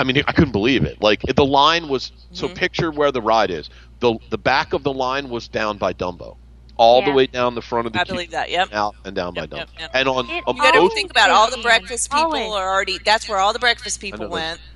I 0.00 0.04
mean, 0.04 0.16
I 0.26 0.32
couldn't 0.32 0.52
believe 0.52 0.84
it. 0.84 1.00
Like 1.02 1.20
the 1.22 1.44
line 1.44 1.88
was. 1.88 2.12
So 2.32 2.46
Mm-hmm. 2.46 2.56
picture 2.56 2.90
where 2.90 3.12
the 3.12 3.22
ride 3.22 3.50
is. 3.50 3.68
the 4.00 4.18
The 4.30 4.38
back 4.38 4.72
of 4.72 4.82
the 4.82 4.92
line 4.92 5.28
was 5.28 5.46
down 5.46 5.76
by 5.78 5.92
Dumbo, 5.92 6.36
all 6.78 7.00
the 7.04 7.12
way 7.12 7.26
down 7.26 7.54
the 7.54 7.62
front 7.62 7.86
of 7.86 7.92
the. 7.92 8.00
I 8.00 8.04
queue, 8.04 8.14
believe 8.14 8.30
that. 8.32 8.50
Yep. 8.50 8.72
Out 8.72 8.96
and 9.04 9.14
down 9.14 9.34
Yep, 9.36 9.50
by 9.50 9.56
Dumbo, 9.56 9.58
yep, 9.60 9.68
yep. 9.78 9.90
and 9.94 10.08
on, 10.08 10.28
It 10.30 10.42
on 10.46 10.56
You 10.56 10.62
got 10.62 10.72
to 10.72 10.88
think 10.90 11.10
about 11.12 11.28
it, 11.28 11.32
all 11.32 11.48
the 11.50 11.62
breakfast 11.62 12.10
people 12.10 12.24
Always. 12.24 12.50
are 12.50 12.72
already. 12.74 12.98
That's 13.04 13.28
where 13.28 13.38
all 13.38 13.52
the 13.52 13.58
breakfast 13.60 14.00
people 14.00 14.28
went, 14.28 14.58
bleak 14.58 14.73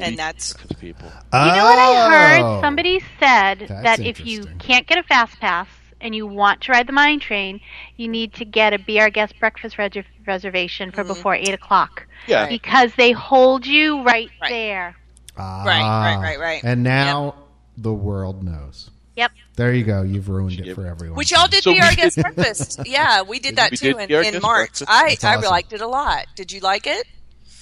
and 0.00 0.16
that's 0.18 0.52
breakfast 0.54 0.80
people. 0.80 1.08
You 1.32 1.38
know 1.38 1.64
what 1.64 1.78
I 1.78 1.92
Oh. 2.00 2.10
heard? 2.10 2.60
Somebody 2.60 3.00
said 3.20 3.60
That's 3.68 3.82
that 3.82 4.00
if 4.00 4.24
you 4.24 4.44
can't 4.58 4.86
get 4.86 4.98
a 4.98 5.02
fast 5.02 5.38
pass 5.40 5.68
and 6.00 6.14
you 6.14 6.26
want 6.26 6.60
to 6.62 6.72
ride 6.72 6.86
the 6.86 6.92
mine 6.92 7.20
train, 7.20 7.60
you 7.96 8.08
need 8.08 8.34
to 8.34 8.44
get 8.44 8.72
a 8.72 8.78
Be 8.78 9.00
Our 9.00 9.10
Guest 9.10 9.38
breakfast 9.40 9.76
reser- 9.76 10.04
reservation 10.26 10.90
for 10.92 11.04
before 11.04 11.34
eight 11.34 11.54
o'clock 11.54 12.06
Yeah, 12.26 12.46
because 12.48 12.92
they 12.96 13.12
hold 13.12 13.66
you 13.66 14.02
right, 14.02 14.30
Right. 14.40 14.50
there. 14.50 14.96
Ah, 15.38 15.64
right, 15.64 16.16
right, 16.20 16.38
right. 16.40 16.64
And 16.64 16.82
now 16.82 17.34
the 17.76 17.92
world 17.92 18.42
knows. 18.42 18.90
Yep. 19.16 19.32
There 19.56 19.72
you 19.72 19.84
go. 19.84 20.02
You've 20.02 20.28
ruined 20.28 20.60
it 20.60 20.66
Yep. 20.66 20.74
for 20.74 20.86
everyone. 20.86 21.16
Which 21.16 21.30
y'all 21.30 21.48
did 21.48 21.62
So 21.64 21.72
be 21.72 21.80
our 21.80 21.94
guest 21.94 22.18
breakfast. 22.20 22.80
Yeah, 22.86 23.22
we 23.22 23.38
did 23.38 23.56
that 23.56 23.70
We 23.70 23.76
too 23.78 23.94
did 23.94 24.10
in, 24.10 24.34
in 24.34 24.42
March. 24.42 24.80
Breakfast. 24.80 24.84
I 24.90 25.08
That's 25.10 25.24
I 25.24 25.36
awesome. 25.36 25.50
liked 25.50 25.72
it 25.72 25.80
a 25.80 25.86
lot. 25.86 26.26
Did 26.36 26.52
you 26.52 26.60
like 26.60 26.86
it? 26.86 27.06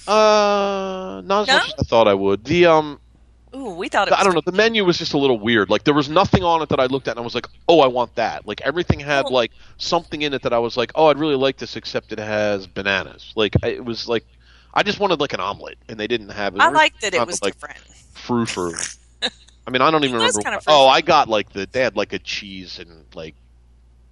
Uh, 0.07 1.21
not 1.25 1.41
as 1.43 1.47
No? 1.47 1.53
much 1.55 1.67
as 1.67 1.73
I 1.79 1.83
thought 1.83 2.07
I 2.07 2.13
would. 2.13 2.43
The 2.45 2.65
um, 2.67 2.99
Ooh, 3.55 3.69
we 3.71 3.87
thought 3.89 4.07
it. 4.07 4.11
Was 4.11 4.19
I 4.19 4.23
don't 4.23 4.33
know. 4.35 4.41
The 4.45 4.51
menu 4.51 4.83
was 4.85 4.97
just 4.97 5.13
a 5.13 5.17
little 5.17 5.39
weird. 5.39 5.69
Like 5.69 5.83
there 5.85 5.93
was 5.93 6.09
nothing 6.09 6.43
on 6.43 6.61
it 6.61 6.69
that 6.69 6.79
I 6.79 6.85
looked 6.87 7.07
at 7.07 7.11
and 7.11 7.19
I 7.19 7.23
was 7.23 7.35
like, 7.35 7.47
oh, 7.69 7.79
I 7.79 7.87
want 7.87 8.13
that. 8.15 8.45
Like 8.47 8.61
everything 8.61 8.99
had 8.99 9.29
like 9.29 9.51
something 9.77 10.21
in 10.21 10.33
it 10.33 10.41
that 10.43 10.53
I 10.53 10.59
was 10.59 10.75
like, 10.77 10.91
oh, 10.95 11.07
I'd 11.07 11.17
really 11.17 11.35
like 11.35 11.57
this, 11.57 11.75
except 11.75 12.11
it 12.11 12.19
has 12.19 12.67
bananas. 12.67 13.31
Like 13.35 13.55
I- 13.63 13.67
it 13.69 13.85
was 13.85 14.07
like, 14.07 14.25
I 14.73 14.83
just 14.83 14.99
wanted 14.99 15.19
like 15.21 15.31
an 15.33 15.39
omelet, 15.39 15.77
and 15.87 15.97
they 15.99 16.07
didn't 16.07 16.29
have 16.29 16.55
it. 16.55 16.61
I 16.61 16.69
liked 16.69 16.99
that 17.01 17.13
it 17.13 17.25
was 17.25 17.41
like 17.41 17.53
different. 17.53 17.77
frou 18.13 18.45
frou. 18.45 18.73
I 19.67 19.71
mean, 19.71 19.81
I 19.81 19.89
don't 19.89 20.03
even 20.03 20.17
It 20.19 20.23
was 20.25 20.35
remember. 20.35 20.43
kind 20.43 20.55
of 20.57 20.63
oh. 20.67 20.87
I 20.87 20.99
got 21.01 21.27
like 21.29 21.51
the 21.53 21.65
they 21.71 21.79
had 21.79 21.95
like 21.95 22.11
a 22.13 22.19
cheese 22.19 22.77
and 22.77 23.05
like 23.15 23.35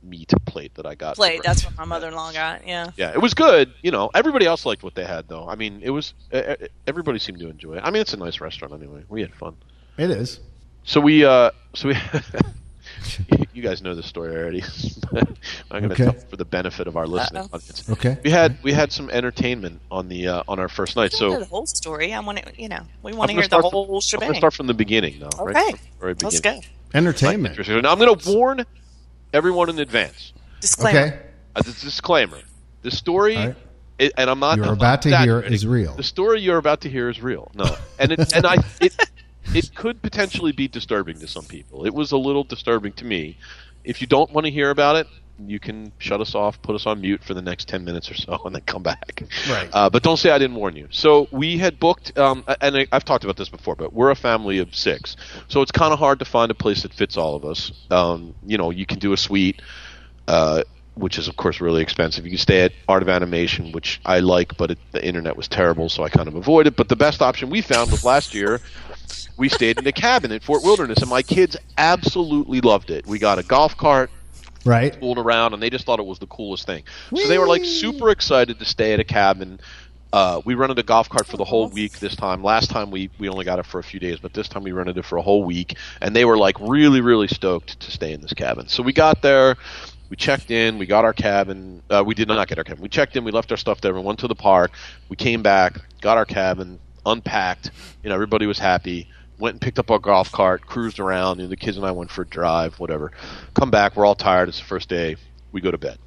meat 0.04 0.32
plate 0.46 0.74
that 0.76 0.86
I 0.86 0.96
got. 0.96 1.16
Plate. 1.16 1.42
That's 1.44 1.64
what 1.66 1.76
my 1.78 1.86
mother-in-law 1.86 2.34
got. 2.34 2.68
Yeah. 2.68 2.92
Yeah, 2.98 3.12
it 3.12 3.22
was 3.22 3.34
good. 3.34 3.74
You 3.82 3.92
know, 3.92 4.10
everybody 4.14 4.46
else 4.46 4.66
liked 4.66 4.84
what 4.84 4.96
they 4.96 5.06
had, 5.06 5.28
though. 5.28 5.48
I 5.48 5.56
mean, 5.56 5.80
it 5.84 5.90
was 5.92 6.14
uh, 6.32 6.56
everybody 6.88 7.20
seemed 7.20 7.40
to 7.40 7.50
enjoy 7.50 7.76
it. 7.78 7.82
I 7.84 7.92
mean, 7.92 8.02
it's 8.02 8.14
a 8.14 8.18
nice 8.18 8.42
restaurant 8.42 8.74
anyway. 8.74 9.04
We 9.10 9.22
had 9.22 9.34
fun. 9.34 9.56
it 9.98 10.10
is. 10.12 10.40
So 10.86 11.00
we, 11.00 11.24
uh, 11.24 11.52
so 11.74 11.88
we, 11.90 11.96
you 13.54 13.62
guys 13.62 13.82
know 13.82 13.96
the 13.96 14.04
story 14.04 14.36
already. 14.36 14.62
I'm 15.72 15.82
going 15.82 15.90
to 15.90 15.94
Okay. 15.94 16.04
tell 16.04 16.14
for 16.14 16.36
the 16.36 16.46
benefit 16.46 16.88
of 16.88 16.98
our 16.98 17.08
listening 17.08 17.44
Uh-oh. 17.44 17.56
audience. 17.56 17.90
Okay. 17.90 18.18
We 18.24 18.30
had 18.30 18.58
we 18.64 18.74
had 18.74 18.92
some 18.92 19.10
entertainment 19.10 19.80
on 19.90 20.10
the 20.10 20.28
uh, 20.28 20.44
on 20.48 20.60
our 20.60 20.70
first 20.70 20.96
night. 20.96 21.14
I 21.16 21.20
don't 21.20 21.30
know 21.30 21.36
So 21.36 21.40
the 21.40 21.46
whole 21.46 21.66
story. 21.66 22.14
I 22.14 22.20
want 22.20 22.40
to, 22.40 22.62
you 22.62 22.68
know, 22.70 22.82
we 23.02 23.14
want 23.14 23.30
to 23.32 23.38
hear 23.38 23.48
the 23.48 23.62
whole 23.62 24.02
from, 24.02 24.18
I'm 24.18 24.28
going 24.28 24.34
to 24.34 24.38
start 24.38 24.54
from 24.54 24.68
the 24.68 24.74
beginning, 24.74 25.20
though. 25.20 25.44
Right? 25.44 25.56
Okay. 25.56 25.72
From 25.72 25.80
the 25.80 26.00
very 26.00 26.16
Let's 26.22 26.40
go. 26.42 26.60
Entertainment. 26.94 27.58
Now 27.68 27.92
I'm 27.92 27.98
going 28.00 28.16
to 28.18 28.32
warn 28.32 28.66
everyone 29.34 29.70
in 29.70 29.80
advance. 29.80 30.34
Disclaimer. 30.62 31.00
Okay. 31.00 31.20
Uh, 31.56 31.62
this 31.62 31.82
disclaimer: 31.82 32.40
the 32.82 32.92
story, 32.92 33.36
All 33.36 33.48
right. 33.48 33.56
it, 34.00 34.14
and 34.18 34.30
I'm 34.30 34.40
not. 34.40 34.58
You're 34.58 34.68
I'm 34.68 34.74
about 34.74 34.82
not 34.82 35.02
to 35.04 35.10
hear 35.10 35.18
exaggerating. 35.18 35.54
is 35.54 35.68
real. 35.68 35.96
The 35.96 36.04
story 36.04 36.42
you're 36.42 36.58
about 36.58 36.82
to 36.82 36.90
hear 36.90 37.10
is 37.10 37.22
real. 37.22 37.52
No, 37.54 37.76
and 38.00 38.12
it, 38.14 38.34
and 38.34 38.46
I 38.46 38.56
it 38.80 38.96
it 39.54 39.76
could 39.76 40.02
potentially 40.02 40.52
be 40.52 40.68
disturbing 40.68 41.20
to 41.20 41.28
some 41.28 41.46
people. 41.46 41.86
It 41.86 41.94
was 41.94 42.12
a 42.12 42.18
little 42.18 42.44
disturbing 42.44 42.94
to 42.94 43.06
me. 43.06 43.38
If 43.84 44.00
you 44.02 44.08
don't 44.08 44.32
want 44.32 44.46
to 44.46 44.52
hear 44.52 44.70
about 44.70 44.96
it, 44.96 45.08
you 45.48 45.60
can 45.60 45.92
shut 45.98 46.22
us 46.22 46.36
off, 46.36 46.62
put 46.62 46.76
us 46.76 46.86
on 46.86 47.02
mute 47.02 47.24
for 47.24 47.34
the 47.34 47.42
next 47.42 47.68
ten 47.68 47.84
minutes 47.84 48.10
or 48.10 48.16
so, 48.16 48.40
and 48.46 48.54
then 48.56 48.62
come 48.66 48.84
back. 48.84 49.24
Right. 49.50 49.70
Uh, 49.74 49.90
but 49.90 50.04
don't 50.04 50.18
say 50.18 50.30
I 50.32 50.38
didn't 50.38 50.56
warn 50.56 50.76
you. 50.76 50.88
So 50.92 51.28
we 51.32 51.58
had 51.58 51.80
booked, 51.80 52.18
um, 52.18 52.44
and 52.62 52.78
I- 52.78 52.88
I've 52.92 53.06
talked 53.06 53.24
about 53.24 53.38
this 53.38 53.50
before, 53.50 53.76
but 53.76 53.94
we're 53.94 54.12
a 54.12 54.16
family 54.16 54.60
of 54.60 54.76
six, 54.76 55.16
so 55.48 55.62
it's 55.62 55.72
kind 55.72 55.92
of 55.94 56.00
hard 56.00 56.20
to 56.20 56.26
find 56.26 56.52
a 56.52 56.56
place 56.56 56.84
that 56.84 56.94
fits 56.94 57.18
all 57.18 57.36
of 57.36 57.46
us. 57.46 57.72
Um, 57.92 58.36
you 58.46 58.58
know, 58.58 58.70
you 58.70 58.86
can 58.86 59.00
do 59.00 59.14
a 59.14 59.18
suite. 59.18 59.62
Uh, 60.28 60.64
which 60.96 61.18
is 61.18 61.28
of 61.28 61.36
course 61.36 61.60
really 61.60 61.82
expensive. 61.82 62.24
You 62.24 62.30
can 62.30 62.38
stay 62.38 62.62
at 62.62 62.72
Art 62.88 63.02
of 63.02 63.10
Animation, 63.10 63.72
which 63.72 64.00
I 64.06 64.20
like, 64.20 64.56
but 64.58 64.70
it, 64.70 64.78
the 64.92 65.04
internet 65.04 65.36
was 65.36 65.48
terrible, 65.48 65.90
so 65.90 66.04
I 66.04 66.10
kind 66.10 66.28
of 66.28 66.36
avoided. 66.36 66.76
But 66.76 66.88
the 66.88 66.96
best 66.96 67.20
option 67.22 67.50
we 67.50 67.62
found 67.62 67.90
was 67.90 68.06
last 68.06 68.36
year. 68.36 68.62
We 69.36 69.50
stayed 69.50 69.80
in 69.80 69.88
a 69.88 69.92
cabin 69.92 70.32
in 70.32 70.40
Fort 70.40 70.62
Wilderness, 70.64 71.00
and 71.00 71.10
my 71.10 71.24
kids 71.24 71.58
absolutely 71.80 72.62
loved 72.62 72.92
it. 72.92 73.08
We 73.08 73.18
got 73.18 73.40
a 73.40 73.44
golf 73.44 73.76
cart, 73.76 74.12
Right. 74.66 74.96
fooled 75.00 75.18
around, 75.18 75.54
and 75.54 75.62
they 75.62 75.70
just 75.70 75.86
thought 75.86 76.00
it 76.00 76.06
was 76.06 76.20
the 76.20 76.28
coolest 76.28 76.66
thing. 76.66 76.84
So 77.16 77.28
they 77.28 77.38
were 77.38 77.48
like 77.48 77.66
super 77.66 78.10
excited 78.10 78.60
to 78.60 78.66
stay 78.66 78.94
at 78.94 79.00
a 79.00 79.04
cabin. 79.04 79.60
Uh, 80.14 80.42
we 80.46 80.54
rented 80.54 80.78
a 80.78 80.84
golf 80.84 81.10
cart 81.10 81.26
for 81.26 81.38
the 81.38 81.44
whole 81.44 81.70
week 81.70 82.00
this 82.00 82.16
time. 82.16 82.44
Last 82.44 82.70
time 82.70 82.92
we, 82.92 83.10
we 83.18 83.28
only 83.30 83.46
got 83.46 83.58
it 83.58 83.66
for 83.66 83.80
a 83.80 83.84
few 83.84 84.00
days, 84.00 84.20
but 84.20 84.34
this 84.34 84.48
time 84.48 84.64
we 84.64 84.72
rented 84.72 84.96
it 84.98 85.06
for 85.06 85.18
a 85.18 85.24
whole 85.24 85.44
week, 85.44 85.76
and 86.02 86.16
they 86.16 86.24
were 86.24 86.38
like 86.38 86.60
really 86.60 87.02
really 87.02 87.28
stoked 87.28 87.80
to 87.80 87.92
stay 87.92 88.14
in 88.14 88.22
this 88.22 88.34
cabin. 88.34 88.68
So 88.68 88.84
we 88.84 88.94
got 88.94 89.24
there, 89.24 89.58
we 90.10 90.16
checked 90.16 90.52
in, 90.52 90.78
we 90.78 90.86
got 90.86 91.04
our 91.04 91.14
cabin. 91.14 91.82
Uh, 91.90 92.04
we 92.06 92.14
did 92.14 92.28
not 92.28 92.48
get 92.48 92.60
our 92.60 92.64
cabin. 92.64 92.84
We 92.84 92.90
checked 92.90 93.16
in, 93.16 93.24
we 93.24 93.32
left 93.32 93.50
our 93.52 93.58
stuff 93.58 93.82
there, 93.82 93.94
we 93.94 94.02
went 94.02 94.20
to 94.20 94.28
the 94.28 94.36
park, 94.36 94.72
we 95.10 95.16
came 95.16 95.42
back, 95.42 95.80
got 96.02 96.18
our 96.18 96.26
cabin, 96.26 96.80
unpacked. 97.08 97.72
You 98.04 98.10
know, 98.10 98.16
everybody 98.16 98.46
was 98.46 98.60
happy. 98.60 99.10
Went 99.44 99.56
and 99.56 99.62
picked 99.62 99.78
up 99.78 99.92
our 99.92 100.00
golf 100.00 100.32
cart, 100.32 100.66
cruised 100.66 101.02
around. 101.02 101.40
Know, 101.40 101.48
the 101.48 101.58
kids 101.58 101.76
and 101.76 101.86
I 101.86 101.92
went 101.92 102.12
for 102.12 102.22
a 102.22 102.26
drive, 102.26 102.80
whatever. 102.80 103.12
Come 103.54 103.72
back, 103.72 103.98
we're 103.98 104.06
all 104.06 104.16
tired. 104.16 104.48
It's 104.48 104.60
the 104.60 104.64
first 104.64 104.88
day. 104.88 105.18
We 105.52 105.60
go 105.60 105.70
to 105.70 105.78
bed. 105.78 106.00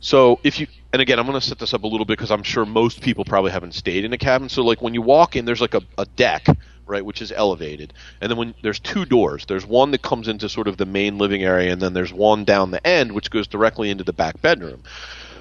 So 0.00 0.40
if 0.44 0.60
you 0.60 0.66
and 0.92 1.00
again, 1.00 1.18
I'm 1.18 1.24
going 1.24 1.40
to 1.40 1.46
set 1.46 1.58
this 1.58 1.72
up 1.72 1.84
a 1.84 1.86
little 1.86 2.04
bit 2.04 2.18
because 2.18 2.30
I'm 2.30 2.42
sure 2.42 2.66
most 2.66 3.00
people 3.00 3.24
probably 3.24 3.50
haven't 3.50 3.72
stayed 3.72 4.04
in 4.04 4.12
a 4.12 4.18
cabin. 4.18 4.50
So 4.50 4.62
like 4.62 4.82
when 4.82 4.92
you 4.92 5.00
walk 5.00 5.36
in, 5.36 5.46
there's 5.46 5.62
like 5.62 5.72
a, 5.72 5.80
a 5.96 6.04
deck, 6.04 6.46
right, 6.86 7.02
which 7.02 7.22
is 7.22 7.32
elevated, 7.32 7.94
and 8.20 8.30
then 8.30 8.36
when 8.36 8.54
there's 8.62 8.78
two 8.78 9.06
doors, 9.06 9.46
there's 9.46 9.64
one 9.64 9.90
that 9.92 10.02
comes 10.02 10.28
into 10.28 10.50
sort 10.50 10.68
of 10.68 10.76
the 10.76 10.84
main 10.84 11.16
living 11.16 11.42
area, 11.42 11.72
and 11.72 11.80
then 11.80 11.94
there's 11.94 12.12
one 12.12 12.44
down 12.44 12.70
the 12.70 12.86
end 12.86 13.12
which 13.12 13.30
goes 13.30 13.46
directly 13.46 13.88
into 13.88 14.04
the 14.04 14.12
back 14.12 14.42
bedroom. 14.42 14.82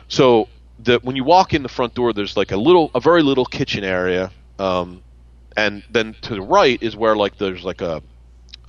So 0.07 0.47
when 1.01 1.17
you 1.17 1.25
walk 1.25 1.53
in 1.53 1.63
the 1.63 1.69
front 1.69 1.95
door, 1.95 2.13
there's 2.13 2.37
like 2.37 2.53
a 2.53 2.57
little, 2.57 2.91
a 2.95 3.01
very 3.01 3.23
little 3.23 3.45
kitchen 3.45 3.83
area, 3.83 4.31
um, 4.57 5.03
and 5.57 5.83
then 5.89 6.15
to 6.21 6.35
the 6.35 6.41
right 6.41 6.81
is 6.81 6.95
where 6.95 7.15
like 7.15 7.37
there's 7.37 7.63
like 7.63 7.81
a 7.81 8.01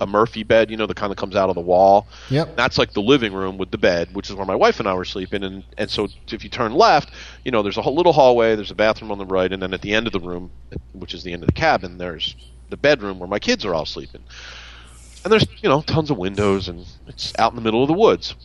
a 0.01 0.05
Murphy 0.05 0.43
bed, 0.43 0.69
you 0.69 0.75
know, 0.75 0.85
that 0.87 0.97
kind 0.97 1.11
of 1.11 1.17
comes 1.17 1.37
out 1.37 1.47
of 1.47 1.55
the 1.55 1.61
wall. 1.61 2.07
Yep. 2.29 2.57
That's 2.57 2.77
like 2.77 2.91
the 2.91 3.01
living 3.01 3.33
room 3.33 3.57
with 3.57 3.71
the 3.71 3.77
bed, 3.77 4.09
which 4.13 4.29
is 4.29 4.35
where 4.35 4.45
my 4.45 4.55
wife 4.55 4.79
and 4.79 4.89
I 4.89 4.93
were 4.93 5.05
sleeping. 5.05 5.43
And 5.43 5.63
and 5.77 5.89
so 5.89 6.09
if 6.27 6.43
you 6.43 6.49
turn 6.49 6.73
left, 6.73 7.11
you 7.43 7.51
know, 7.51 7.63
there's 7.63 7.77
a 7.77 7.89
little 7.89 8.13
hallway, 8.13 8.55
there's 8.55 8.71
a 8.71 8.75
bathroom 8.75 9.11
on 9.11 9.17
the 9.17 9.25
right, 9.25 9.51
and 9.51 9.61
then 9.61 9.73
at 9.73 9.81
the 9.81 9.93
end 9.93 10.07
of 10.07 10.13
the 10.13 10.19
room, 10.19 10.51
which 10.93 11.13
is 11.13 11.23
the 11.23 11.33
end 11.33 11.43
of 11.43 11.47
the 11.47 11.53
cabin, 11.53 11.97
there's 11.97 12.35
the 12.69 12.77
bedroom 12.77 13.19
where 13.19 13.29
my 13.29 13.39
kids 13.39 13.63
are 13.63 13.73
all 13.73 13.85
sleeping. 13.85 14.23
And 15.23 15.31
there's 15.31 15.47
you 15.61 15.69
know 15.69 15.81
tons 15.81 16.11
of 16.11 16.17
windows, 16.17 16.67
and 16.67 16.85
it's 17.07 17.33
out 17.39 17.51
in 17.51 17.55
the 17.55 17.61
middle 17.61 17.81
of 17.81 17.87
the 17.87 17.93
woods. 17.93 18.35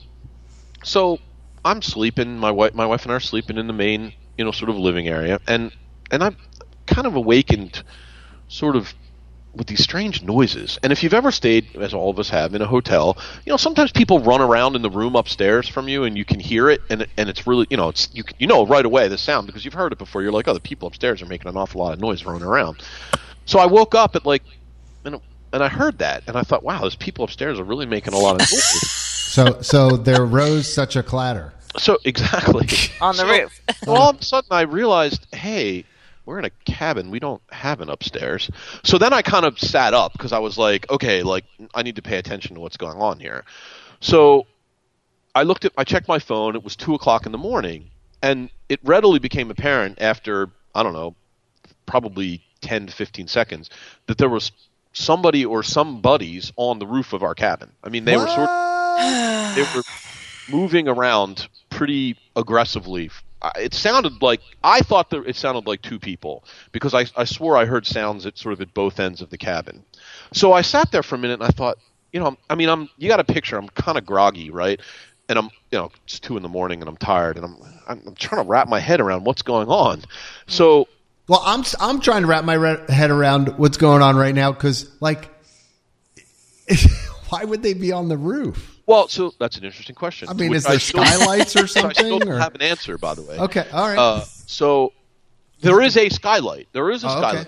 So 0.85 1.18
I'm 1.64 1.83
sleeping. 1.83 2.38
My 2.38 2.50
wife, 2.50 2.74
my 2.74 2.87
wife 2.87 3.03
and 3.03 3.12
I 3.12 3.16
are 3.16 3.20
sleeping 3.20 3.59
in 3.59 3.66
the 3.66 3.72
main, 3.72 4.12
you 4.38 4.44
know, 4.44 4.53
sort 4.53 4.70
of 4.70 4.76
living 4.76 5.09
area, 5.09 5.40
and 5.46 5.72
and 6.11 6.22
I'm 6.22 6.37
kind 6.87 7.07
of 7.07 7.16
awakened, 7.16 7.83
sort 8.50 8.74
of 8.76 8.92
with 9.54 9.66
these 9.66 9.82
strange 9.82 10.22
noises. 10.22 10.78
And 10.82 10.92
if 10.92 11.02
you've 11.02 11.14
ever 11.14 11.32
stayed, 11.32 11.74
as 11.76 11.92
all 11.92 12.08
of 12.10 12.18
us 12.20 12.28
have, 12.28 12.54
in 12.54 12.62
a 12.62 12.66
hotel, 12.66 13.16
you 13.44 13.50
know, 13.50 13.56
sometimes 13.56 13.90
people 13.90 14.20
run 14.20 14.40
around 14.40 14.76
in 14.76 14.82
the 14.82 14.90
room 14.90 15.16
upstairs 15.16 15.66
from 15.68 15.88
you, 15.88 16.04
and 16.04 16.16
you 16.16 16.24
can 16.24 16.38
hear 16.38 16.68
it, 16.70 16.80
and 16.90 17.06
and 17.16 17.28
it's 17.28 17.46
really, 17.46 17.66
you 17.70 17.76
know, 17.76 17.88
it's 17.88 18.08
you 18.12 18.22
you 18.38 18.46
know 18.46 18.66
right 18.66 18.84
away 18.84 19.08
the 19.08 19.18
sound 19.18 19.46
because 19.46 19.64
you've 19.64 19.74
heard 19.74 19.92
it 19.92 19.98
before. 19.98 20.22
You're 20.22 20.30
like, 20.32 20.46
oh, 20.46 20.54
the 20.54 20.60
people 20.60 20.86
upstairs 20.88 21.20
are 21.22 21.26
making 21.26 21.48
an 21.48 21.56
awful 21.56 21.80
lot 21.80 21.92
of 21.94 22.00
noise 22.00 22.24
running 22.24 22.42
around. 22.44 22.82
So 23.46 23.58
I 23.58 23.66
woke 23.66 23.94
up 23.96 24.14
at 24.14 24.24
like, 24.24 24.44
and 25.04 25.20
and 25.52 25.64
I 25.64 25.68
heard 25.68 25.98
that, 25.98 26.22
and 26.28 26.36
I 26.36 26.42
thought, 26.42 26.62
wow, 26.62 26.80
those 26.82 26.94
people 26.96 27.24
upstairs 27.24 27.58
are 27.58 27.64
really 27.64 27.86
making 27.86 28.12
a 28.14 28.18
lot 28.18 28.34
of 28.34 28.40
noise. 28.40 28.96
So 29.30 29.62
so 29.62 29.96
there 29.96 30.24
rose 30.24 30.72
such 30.72 30.96
a 30.96 31.04
clatter. 31.04 31.52
so 31.78 31.98
exactly 32.04 32.66
On 33.00 33.14
the 33.16 33.22
So- 33.22 33.28
roof. 33.28 33.60
so 33.84 33.94
all 33.94 34.10
of 34.10 34.20
a 34.20 34.24
sudden, 34.24 34.48
I 34.50 34.62
realized, 34.62 35.24
hey, 35.32 35.84
we're 36.26 36.38
in 36.38 36.44
a 36.44 36.50
cabin. 36.64 37.11
We 37.11 37.18
don't 37.18 37.42
have 37.50 37.80
an 37.80 37.88
upstairs. 37.88 38.50
So 38.85 38.98
then 38.98 39.12
I 39.12 39.22
kind 39.22 39.44
of 39.44 39.59
sat 39.59 39.94
up 39.94 40.12
because 40.12 40.33
I 40.33 40.38
was 40.38 40.59
like, 40.59 40.90
okay, 40.90 41.22
like 41.22 41.44
I 41.74 41.83
need 41.83 41.96
to 41.96 42.02
pay 42.02 42.18
attention 42.18 42.54
to 42.54 42.61
what's 42.61 42.76
going 42.76 42.98
on 42.98 43.18
here. 43.18 43.44
So 44.00 44.46
I 45.35 45.42
looked 45.42 45.64
at, 45.64 45.72
I 45.76 45.85
checked 45.85 46.09
my 46.09 46.18
phone. 46.18 46.56
It 46.56 46.64
was 46.64 46.76
two 46.76 46.94
o'clock 46.94 47.26
in 47.26 47.33
the 47.33 47.38
morning, 47.38 47.90
and 48.22 48.50
it 48.68 48.80
readily 48.85 49.18
became 49.18 49.50
apparent 49.50 50.00
after 50.00 50.50
I 50.74 50.83
don't 50.83 50.92
know, 50.92 51.14
probably 51.87 52.42
ten 52.61 52.87
to 52.87 52.92
fifteen 52.92 53.28
seconds 53.28 53.70
that 54.06 54.18
there 54.18 54.28
was 54.28 54.52
somebody 54.92 55.44
or 55.44 55.62
some 55.62 56.00
buddies 56.00 56.52
on 56.56 56.78
the 56.78 56.87
roof 56.87 57.12
of 57.12 57.22
our 57.22 57.35
cabin. 57.35 57.70
I 57.85 57.88
mean, 57.88 58.04
they 58.04 58.16
were 58.16 58.26
sort 58.26 58.48
What? 58.48 59.54
they 59.54 59.62
were 59.62 59.83
moving 60.50 60.88
around 60.88 61.48
pretty 61.70 62.16
aggressively. 62.37 63.11
It 63.57 63.74
sounded 63.74 64.20
like 64.22 64.40
I 64.62 64.81
thought 64.81 65.11
that 65.11 65.26
it 65.26 65.37
sounded 65.37 65.66
like 65.66 65.83
two 65.83 65.98
people 65.98 66.44
because 66.72 66.94
I, 66.94 67.07
I 67.16 67.24
swore 67.24 67.57
I 67.57 67.64
heard 67.64 67.87
sounds 67.87 68.26
at 68.26 68.37
sort 68.37 68.53
of 68.53 68.61
at 68.61 68.74
both 68.74 69.00
ends 69.00 69.22
of 69.22 69.31
the 69.31 69.38
cabin. 69.38 69.85
So 70.33 70.53
I 70.53 70.61
sat 70.62 70.92
there 70.92 71.03
for 71.03 71.14
a 71.14 71.18
minute 71.18 71.40
and 71.40 71.44
I 71.44 71.48
thought, 71.48 71.79
you 72.12 72.20
know, 72.20 72.37
I 72.48 72.55
mean, 72.55 72.68
I'm 72.68 72.88
you 72.98 73.09
got 73.09 73.20
a 73.20 73.24
picture. 73.24 73.57
I'm 73.57 73.68
kind 73.70 73.96
of 73.96 74.05
groggy, 74.05 74.50
right? 74.50 74.81
And 75.29 75.38
I'm, 75.38 75.50
you 75.70 75.79
know, 75.79 75.90
it's 76.05 76.18
two 76.18 76.37
in 76.37 76.42
the 76.42 76.48
morning 76.48 76.81
and 76.81 76.88
I'm 76.88 76.96
tired 76.96 77.37
and 77.37 77.46
I'm, 77.46 77.57
I'm, 77.88 78.03
I'm 78.09 78.14
trying 78.16 78.42
to 78.44 78.48
wrap 78.48 78.68
my 78.68 78.81
head 78.81 79.00
around 79.00 79.24
what's 79.24 79.42
going 79.42 79.68
on. 79.68 80.03
So 80.46 80.88
Well, 81.29 81.42
I'm 81.44 81.62
I'm 81.79 82.00
trying 82.00 82.22
to 82.22 82.26
wrap 82.26 82.44
my 82.44 82.55
re- 82.55 82.85
head 82.88 83.11
around 83.11 83.57
what's 83.57 83.76
going 83.76 84.03
on 84.03 84.16
right 84.16 84.35
now 84.35 84.50
because, 84.50 84.90
like, 85.00 85.31
why 87.29 87.44
would 87.44 87.62
they 87.62 87.74
be 87.74 87.92
on 87.92 88.09
the 88.09 88.16
roof? 88.16 88.79
Well, 88.90 89.09
so 89.09 89.33
that's 89.38 89.57
an 89.57 89.64
interesting 89.64 89.94
question. 89.94 90.29
I 90.29 90.33
mean, 90.35 90.53
is 90.55 90.64
there 90.64 90.79
still- 90.79 91.05
skylights 91.05 91.57
or 91.57 91.66
something? 91.66 91.90
I 91.90 91.92
still 91.92 92.11
something? 92.11 92.29
don't 92.29 92.37
or- 92.37 92.40
have 92.40 92.55
an 92.55 92.62
answer, 92.62 92.98
by 92.98 93.14
the 93.14 93.22
way. 93.22 93.38
Okay, 93.38 93.66
all 93.72 93.88
right. 93.88 93.98
Uh, 93.98 94.20
so 94.46 94.92
there 95.61 95.81
is 95.81 95.96
a 95.96 96.09
skylight. 96.09 96.68
There 96.72 96.90
is 96.90 97.05
a 97.05 97.09
Oh, 97.09 97.11
okay. 97.12 97.20
skylight. 97.20 97.46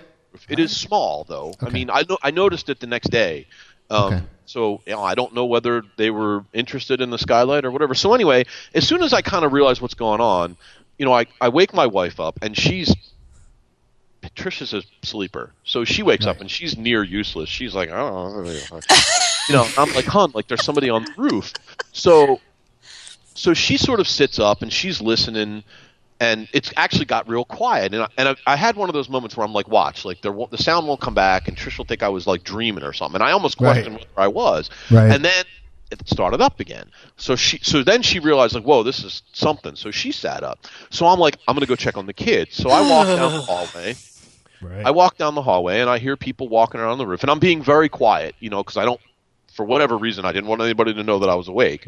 It 0.48 0.58
is 0.58 0.74
small, 0.76 1.24
though. 1.24 1.52
I 1.60 1.68
mean, 1.68 1.90
I 1.90 2.04
no- 2.08 2.18
I 2.22 2.30
noticed 2.30 2.68
it 2.68 2.80
the 2.80 2.86
next 2.86 3.10
day. 3.10 3.46
Um, 3.90 4.04
Okay. 4.14 4.22
So 4.46 4.82
you 4.86 4.92
know, 4.92 5.02
I 5.02 5.14
don't 5.14 5.34
know 5.34 5.46
whether 5.46 5.82
they 5.96 6.10
were 6.10 6.44
interested 6.52 7.00
in 7.00 7.10
the 7.10 7.18
skylight 7.18 7.64
or 7.64 7.70
whatever. 7.70 7.94
So 7.94 8.12
anyway, 8.12 8.44
as 8.74 8.86
soon 8.86 9.02
as 9.02 9.12
I 9.12 9.22
kind 9.22 9.44
of 9.44 9.52
realize 9.52 9.80
what's 9.80 9.94
going 9.94 10.20
on, 10.20 10.56
you 10.98 11.06
know, 11.06 11.12
I, 11.12 11.26
I 11.40 11.48
wake 11.48 11.72
my 11.72 11.86
wife 11.86 12.20
up 12.20 12.38
and 12.42 12.56
she's 12.56 12.94
Patricia's 14.20 14.72
a 14.74 14.82
sleeper, 15.02 15.52
so 15.64 15.84
she 15.84 16.02
wakes 16.02 16.26
up 16.26 16.40
and 16.40 16.50
she's 16.50 16.76
near 16.76 17.02
useless. 17.02 17.48
She's 17.48 17.74
like, 17.74 17.88
oh, 17.90 18.44
you 19.48 19.54
know, 19.54 19.72
I'm 19.76 19.92
like, 19.92 20.06
hon, 20.08 20.32
like 20.34 20.48
there's 20.48 20.62
somebody 20.62 20.90
on 20.90 21.04
the 21.04 21.22
roof. 21.22 21.54
So, 21.92 22.42
so 23.34 23.54
she 23.54 23.76
sort 23.76 24.00
of 24.00 24.08
sits 24.08 24.38
up 24.38 24.62
and 24.62 24.72
she's 24.72 25.00
listening, 25.00 25.64
and 26.20 26.48
it's 26.52 26.72
actually 26.76 27.06
got 27.06 27.28
real 27.28 27.44
quiet. 27.44 27.94
And 27.94 28.04
I, 28.04 28.08
and 28.18 28.28
I, 28.30 28.36
I 28.46 28.56
had 28.56 28.76
one 28.76 28.88
of 28.88 28.94
those 28.94 29.08
moments 29.08 29.36
where 29.36 29.46
I'm 29.46 29.52
like, 29.52 29.68
watch, 29.68 30.04
like 30.04 30.20
there 30.22 30.34
the 30.50 30.58
sound 30.58 30.86
won't 30.86 31.00
come 31.00 31.14
back, 31.14 31.48
and 31.48 31.56
Trish 31.56 31.78
will 31.78 31.84
think 31.86 32.02
I 32.02 32.08
was 32.08 32.26
like 32.26 32.44
dreaming 32.44 32.84
or 32.84 32.92
something. 32.92 33.16
And 33.20 33.24
I 33.24 33.32
almost 33.32 33.58
Right. 33.58 33.86
questioned 33.86 33.96
whether 33.96 34.10
I 34.16 34.28
was. 34.28 34.70
Right. 34.90 35.14
And 35.14 35.24
then 35.24 35.44
it 35.90 36.08
started 36.08 36.40
up 36.40 36.60
again. 36.60 36.90
So 37.16 37.36
she, 37.36 37.58
so 37.62 37.82
then 37.82 38.02
she 38.02 38.18
realized 38.20 38.54
like, 38.54 38.64
whoa, 38.64 38.82
this 38.82 39.04
is 39.04 39.22
something. 39.32 39.76
So 39.76 39.90
she 39.90 40.12
sat 40.12 40.42
up. 40.42 40.66
So 40.90 41.06
I'm 41.06 41.18
like, 41.18 41.38
I'm 41.46 41.54
gonna 41.56 41.66
go 41.66 41.76
check 41.76 41.96
on 41.98 42.06
the 42.06 42.14
kids. 42.14 42.56
So 42.56 42.70
I 42.70 42.82
walk 42.82 43.14
down 43.14 43.34
the 43.36 43.42
hallway. 43.46 43.98
right. 44.60 44.86
I 44.86 44.90
walk 44.92 45.18
down 45.18 45.34
the 45.34 45.42
hallway 45.42 45.80
and 45.80 45.90
I 45.90 45.98
hear 45.98 46.16
people 46.16 46.48
walking 46.48 46.80
around 46.80 46.98
the 46.98 47.06
roof, 47.06 47.22
and 47.22 47.30
I'm 47.30 47.38
being 47.40 47.62
very 47.62 47.88
quiet, 47.88 48.36
you 48.40 48.50
know, 48.50 48.62
because 48.62 48.76
I 48.76 48.84
don't, 48.84 49.00
for 49.52 49.64
whatever 49.64 49.96
reason, 49.96 50.24
I 50.24 50.32
didn't 50.32 50.48
want 50.48 50.62
anybody 50.62 50.94
to 50.94 51.02
know 51.02 51.18
that 51.20 51.28
I 51.28 51.34
was 51.34 51.48
awake. 51.48 51.86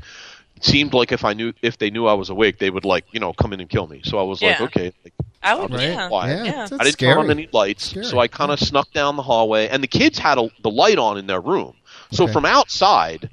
It 0.56 0.64
seemed 0.64 0.94
like 0.94 1.10
if 1.10 1.24
I 1.24 1.32
knew, 1.32 1.52
if 1.62 1.78
they 1.78 1.90
knew 1.90 2.06
I 2.06 2.12
was 2.14 2.30
awake, 2.30 2.58
they 2.58 2.70
would 2.70 2.84
like, 2.84 3.04
you 3.12 3.18
know, 3.20 3.32
come 3.32 3.52
in 3.52 3.60
and 3.60 3.68
kill 3.68 3.86
me. 3.88 4.02
So 4.04 4.18
I 4.18 4.22
was 4.22 4.40
like, 4.40 4.60
okay, 4.60 4.92
like, 5.02 5.12
I 5.42 5.54
would, 5.54 5.72
Right. 5.72 5.82
yeah. 5.88 6.08
Quiet. 6.08 6.46
yeah, 6.46 6.52
Yeah. 6.52 6.64
I 6.64 6.84
didn't 6.84 6.92
scary. 6.92 7.14
turn 7.14 7.24
on 7.24 7.30
any 7.30 7.48
lights, 7.52 7.90
Scary. 7.90 8.04
so 8.06 8.18
I 8.20 8.28
kind 8.28 8.52
of 8.52 8.60
snuck 8.60 8.90
down 8.92 9.16
the 9.16 9.22
hallway, 9.22 9.68
and 9.68 9.82
the 9.82 9.88
kids 9.88 10.18
had 10.18 10.38
a, 10.38 10.48
the 10.62 10.70
light 10.70 10.96
on 10.98 11.18
in 11.18 11.26
their 11.26 11.40
room. 11.40 11.74
So 12.12 12.24
Okay. 12.24 12.32
from 12.32 12.44
outside, 12.44 13.28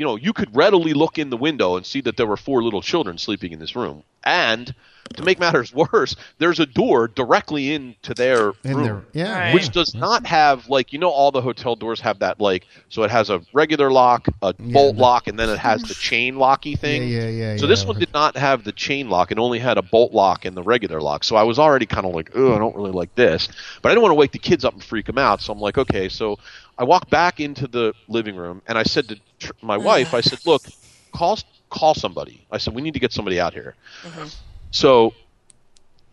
you 0.00 0.06
know, 0.06 0.16
you 0.16 0.32
could 0.32 0.56
readily 0.56 0.94
look 0.94 1.18
in 1.18 1.28
the 1.28 1.36
window 1.36 1.76
and 1.76 1.84
see 1.84 2.00
that 2.00 2.16
there 2.16 2.26
were 2.26 2.38
four 2.38 2.62
little 2.62 2.80
children 2.80 3.18
sleeping 3.18 3.52
in 3.52 3.58
this 3.58 3.76
room. 3.76 4.02
And 4.24 4.74
to 5.16 5.22
make 5.22 5.38
matters 5.38 5.74
worse, 5.92 6.16
there's 6.38 6.58
a 6.58 6.64
door 6.64 7.06
directly 7.06 7.74
into 7.74 8.14
their 8.14 8.52
In 8.64 8.76
room 8.76 8.84
there, 8.84 9.02
yeah, 9.12 9.38
Right. 9.38 9.54
which 9.54 9.68
does 9.68 9.94
not 9.94 10.24
have 10.24 10.70
like 10.70 10.94
you 10.94 10.98
know 10.98 11.10
all 11.10 11.30
the 11.32 11.42
hotel 11.42 11.76
doors 11.76 12.00
have 12.00 12.20
that 12.20 12.40
like 12.40 12.66
so 12.88 13.02
it 13.02 13.10
has 13.10 13.28
a 13.28 13.42
regular 13.52 13.90
lock, 13.90 14.26
a 14.40 14.54
bolt 14.54 14.96
the- 14.96 15.02
lock, 15.02 15.28
and 15.28 15.38
then 15.38 15.50
it 15.50 15.58
has 15.58 15.82
the 15.82 15.92
chain 15.94 16.36
locky 16.36 16.76
thing. 16.76 17.02
Yeah, 17.02 17.24
yeah, 17.24 17.28
yeah, 17.28 17.56
So 17.58 17.66
yeah. 17.66 17.68
this 17.68 17.84
one 17.84 17.98
did 17.98 18.12
not 18.14 18.38
have 18.38 18.64
the 18.64 18.72
chain 18.72 19.10
lock; 19.10 19.30
it 19.32 19.38
only 19.38 19.58
had 19.58 19.76
a 19.76 19.82
bolt 19.82 20.12
lock 20.14 20.46
and 20.46 20.56
the 20.56 20.62
regular 20.62 21.02
lock. 21.02 21.24
So 21.24 21.36
I 21.36 21.42
was 21.42 21.58
already 21.58 21.84
kind 21.86 22.06
of 22.06 22.14
like, 22.14 22.30
oh, 22.34 22.54
I 22.54 22.58
don't 22.58 22.74
really 22.74 22.92
like 22.92 23.14
this, 23.14 23.48
but 23.82 23.90
I 23.90 23.92
didn't 23.92 24.02
want 24.04 24.12
to 24.12 24.16
wake 24.22 24.32
the 24.32 24.38
kids 24.38 24.64
up 24.64 24.72
and 24.72 24.82
freak 24.82 25.04
them 25.04 25.18
out. 25.18 25.42
So 25.42 25.52
I'm 25.52 25.60
like, 25.60 25.76
okay. 25.76 26.08
So 26.08 26.38
I 26.78 26.84
walked 26.84 27.10
back 27.10 27.40
into 27.40 27.66
the 27.66 27.92
living 28.08 28.36
room 28.36 28.62
and 28.66 28.78
I 28.78 28.84
said 28.84 29.08
to 29.08 29.20
tr- 29.40 29.52
my 29.62 29.76
uh-huh. 29.76 29.84
wife, 29.84 30.14
I 30.14 30.20
said, 30.20 30.38
look, 30.46 30.62
call 31.12 31.38
call 31.70 31.94
somebody. 31.94 32.46
I 32.50 32.58
said 32.58 32.74
we 32.74 32.82
need 32.82 32.94
to 32.94 33.00
get 33.00 33.12
somebody 33.12 33.40
out 33.40 33.54
here. 33.54 33.74
Mm-hmm. 34.02 34.26
So 34.70 35.14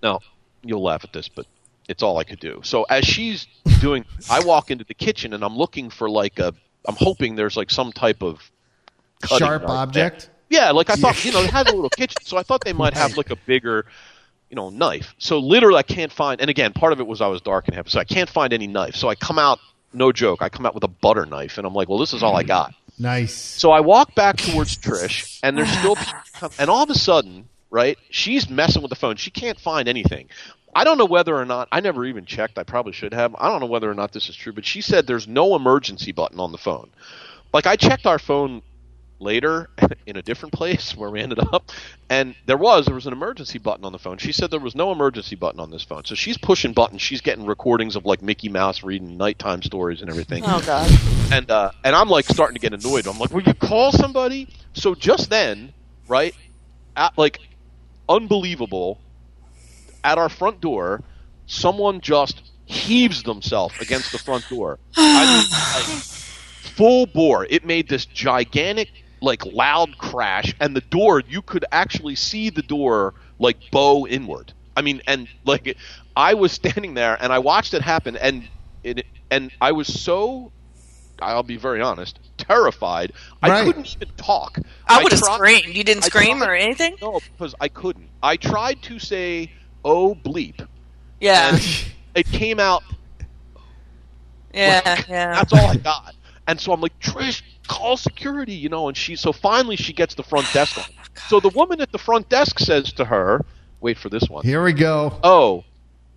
now 0.01 0.19
you'll 0.63 0.83
laugh 0.83 1.03
at 1.03 1.13
this, 1.13 1.27
but 1.27 1.45
it's 1.87 2.03
all 2.03 2.17
I 2.17 2.23
could 2.23 2.39
do. 2.39 2.61
So 2.63 2.83
as 2.83 3.05
she's 3.05 3.47
doing, 3.81 4.05
I 4.29 4.43
walk 4.43 4.71
into 4.71 4.83
the 4.83 4.93
kitchen 4.93 5.33
and 5.33 5.43
I'm 5.43 5.55
looking 5.55 5.89
for 5.89 6.09
like 6.09 6.39
a. 6.39 6.53
I'm 6.87 6.95
hoping 6.95 7.35
there's 7.35 7.57
like 7.57 7.69
some 7.69 7.91
type 7.91 8.23
of 8.23 8.49
Sharp 9.25 9.41
knife 9.41 9.61
there. 9.61 9.69
object. 9.69 10.29
Yeah, 10.49 10.71
like 10.71 10.89
I 10.89 10.95
thought, 10.95 11.25
you 11.25 11.33
know, 11.33 11.41
it 11.41 11.49
has 11.49 11.67
a 11.67 11.75
little 11.75 11.89
kitchen, 11.97 12.21
so 12.23 12.37
I 12.37 12.43
thought 12.43 12.63
they 12.63 12.71
might 12.71 12.93
have 12.93 13.17
like 13.17 13.29
a 13.29 13.35
bigger, 13.35 13.85
you 14.49 14.55
know, 14.55 14.69
knife. 14.69 15.13
So 15.17 15.39
literally, 15.39 15.77
I 15.77 15.83
can't 15.83 16.11
find. 16.11 16.39
And 16.39 16.49
again, 16.49 16.71
part 16.71 16.93
of 16.93 17.01
it 17.01 17.07
was 17.07 17.19
I 17.19 17.27
was 17.27 17.41
dark 17.41 17.67
and 17.67 17.75
heavy, 17.75 17.89
so 17.89 17.99
I 17.99 18.05
can't 18.05 18.29
find 18.29 18.53
any 18.53 18.67
knife. 18.67 18.95
So 18.95 19.09
I 19.09 19.15
come 19.15 19.37
out, 19.37 19.59
no 19.91 20.13
joke, 20.13 20.41
I 20.41 20.47
come 20.47 20.65
out 20.65 20.73
with 20.73 20.85
a 20.85 20.89
butter 20.89 21.25
knife, 21.25 21.57
and 21.57 21.67
I'm 21.67 21.73
like, 21.73 21.89
well, 21.89 21.97
this 21.97 22.13
is 22.13 22.23
all 22.23 22.35
I 22.35 22.43
mm-hmm. 22.43 22.47
got. 22.47 22.73
Nice. 22.99 23.33
So 23.33 23.71
I 23.71 23.81
walk 23.81 24.15
back 24.15 24.37
towards 24.37 24.77
Trish, 24.77 25.39
and 25.43 25.57
there's 25.57 25.71
still 25.71 25.95
people, 26.33 26.51
and 26.57 26.69
all 26.69 26.83
of 26.83 26.89
a 26.89 26.95
sudden, 26.95 27.47
right, 27.69 27.97
she's 28.09 28.49
messing 28.49 28.81
with 28.81 28.89
the 28.89 28.95
phone. 28.95 29.15
She 29.17 29.31
can't 29.31 29.59
find 29.59 29.87
anything. 29.87 30.29
I 30.75 30.83
don't 30.83 30.97
know 30.97 31.05
whether 31.05 31.35
or 31.35 31.45
not 31.45 31.67
I 31.71 31.79
never 31.79 32.05
even 32.05 32.25
checked. 32.25 32.57
I 32.57 32.63
probably 32.63 32.93
should 32.93 33.13
have. 33.13 33.35
I 33.39 33.49
don't 33.49 33.59
know 33.59 33.67
whether 33.67 33.89
or 33.89 33.95
not 33.95 34.11
this 34.11 34.29
is 34.29 34.35
true, 34.35 34.53
but 34.53 34.65
she 34.65 34.81
said 34.81 35.07
there's 35.07 35.27
no 35.27 35.55
emergency 35.55 36.11
button 36.11 36.39
on 36.39 36.51
the 36.51 36.57
phone. 36.57 36.89
Like 37.53 37.65
I 37.65 37.75
checked 37.75 38.05
our 38.05 38.19
phone 38.19 38.61
later 39.19 39.69
in 40.05 40.15
a 40.17 40.21
different 40.21 40.53
place 40.53 40.95
where 40.95 41.09
we 41.09 41.19
ended 41.21 41.39
up, 41.53 41.71
and 42.09 42.35
there 42.45 42.57
was 42.57 42.85
there 42.85 42.95
was 42.95 43.05
an 43.07 43.13
emergency 43.13 43.57
button 43.59 43.85
on 43.85 43.91
the 43.91 43.99
phone. 43.99 44.17
She 44.17 44.31
said 44.31 44.51
there 44.51 44.59
was 44.59 44.75
no 44.75 44.91
emergency 44.91 45.35
button 45.35 45.59
on 45.59 45.71
this 45.71 45.83
phone, 45.83 46.03
so 46.05 46.15
she's 46.15 46.37
pushing 46.37 46.73
buttons. 46.73 47.01
She's 47.01 47.21
getting 47.21 47.45
recordings 47.45 47.95
of 47.95 48.05
like 48.05 48.21
Mickey 48.21 48.49
Mouse 48.49 48.83
reading 48.83 49.17
nighttime 49.17 49.61
stories 49.61 50.01
and 50.01 50.09
everything 50.09 50.43
Oh 50.45 50.61
God. 50.65 50.91
and 51.31 51.49
uh, 51.49 51.71
and 51.83 51.95
I'm 51.95 52.09
like 52.09 52.25
starting 52.25 52.55
to 52.55 52.61
get 52.61 52.73
annoyed. 52.73 53.07
I'm 53.07 53.17
like, 53.19 53.31
"Will 53.31 53.43
you 53.43 53.53
call 53.53 53.91
somebody?" 53.91 54.47
So 54.73 54.93
just 54.95 55.29
then, 55.29 55.73
right, 56.07 56.35
at, 56.95 57.17
like 57.17 57.39
unbelievable, 58.09 58.99
at 60.03 60.17
our 60.17 60.29
front 60.29 60.61
door, 60.61 61.01
someone 61.45 62.01
just 62.01 62.41
heaves 62.65 63.23
themselves 63.23 63.73
against 63.79 64.11
the 64.11 64.17
front 64.17 64.47
door. 64.49 64.77
I 64.95 65.25
mean, 65.25 65.89
like, 65.95 66.03
full 66.75 67.05
bore. 67.07 67.45
It 67.49 67.65
made 67.65 67.87
this 67.89 68.05
gigantic, 68.05 68.89
like 69.21 69.45
loud 69.45 69.97
crash, 69.97 70.53
and 70.59 70.75
the 70.75 70.81
door 70.81 71.21
you 71.27 71.41
could 71.41 71.65
actually 71.71 72.15
see 72.15 72.49
the 72.49 72.61
door 72.61 73.13
like 73.39 73.57
bow 73.71 74.07
inward. 74.07 74.53
I 74.75 74.81
mean, 74.81 75.01
and 75.07 75.27
like 75.45 75.75
I 76.15 76.33
was 76.35 76.51
standing 76.51 76.93
there 76.93 77.17
and 77.19 77.33
I 77.33 77.39
watched 77.39 77.73
it 77.73 77.81
happen, 77.81 78.15
and 78.17 78.47
it 78.83 79.05
and 79.31 79.51
I 79.61 79.71
was 79.71 79.87
so. 79.87 80.51
I'll 81.19 81.41
be 81.41 81.57
very 81.57 81.81
honest, 81.81 82.19
terrified. 82.37 83.11
I 83.41 83.63
couldn't 83.65 83.95
even 83.95 84.09
talk. 84.17 84.59
I 84.87 85.01
would 85.01 85.11
have 85.11 85.19
tried- 85.21 85.33
screamed. 85.35 85.75
You 85.75 85.83
didn't 85.83 86.03
I 86.03 86.07
scream 86.07 86.37
tried- 86.37 86.47
or 86.49 86.53
anything? 86.53 86.95
No, 87.01 87.19
because 87.35 87.55
I 87.59 87.69
couldn't. 87.69 88.07
I 88.21 88.37
tried 88.37 88.83
to 88.83 88.99
say 88.99 89.51
"oh 89.83 90.13
bleep," 90.13 90.67
Yeah. 91.19 91.55
and 91.55 91.85
it 92.13 92.27
came 92.27 92.59
out 92.59 92.83
Yeah. 94.53 95.03
Yeah. 95.09 95.33
that's 95.33 95.53
all 95.53 95.67
I 95.67 95.75
got. 95.77 96.13
And 96.47 96.59
so 96.59 96.71
I'm 96.71 96.81
like, 96.81 96.97
Trish, 96.99 97.41
call 97.67 97.97
security, 97.97 98.53
you 98.53 98.69
know. 98.69 98.87
And 98.87 98.97
she, 98.97 99.15
so 99.15 99.31
finally, 99.33 99.75
she 99.75 99.93
gets 99.93 100.15
the 100.15 100.23
front 100.23 100.51
desk 100.53 100.77
on. 100.77 100.85
Oh, 101.19 101.19
so 101.29 101.39
the 101.39 101.49
woman 101.49 101.81
at 101.81 101.91
the 101.91 101.97
front 101.97 102.29
desk 102.29 102.59
says 102.59 102.93
to 102.93 103.05
her, 103.05 103.43
"Wait 103.81 103.97
for 103.97 104.07
this 104.07 104.29
one. 104.29 104.43
Here 104.45 104.63
we 104.63 104.71
go. 104.71 105.19
Oh, 105.23 105.63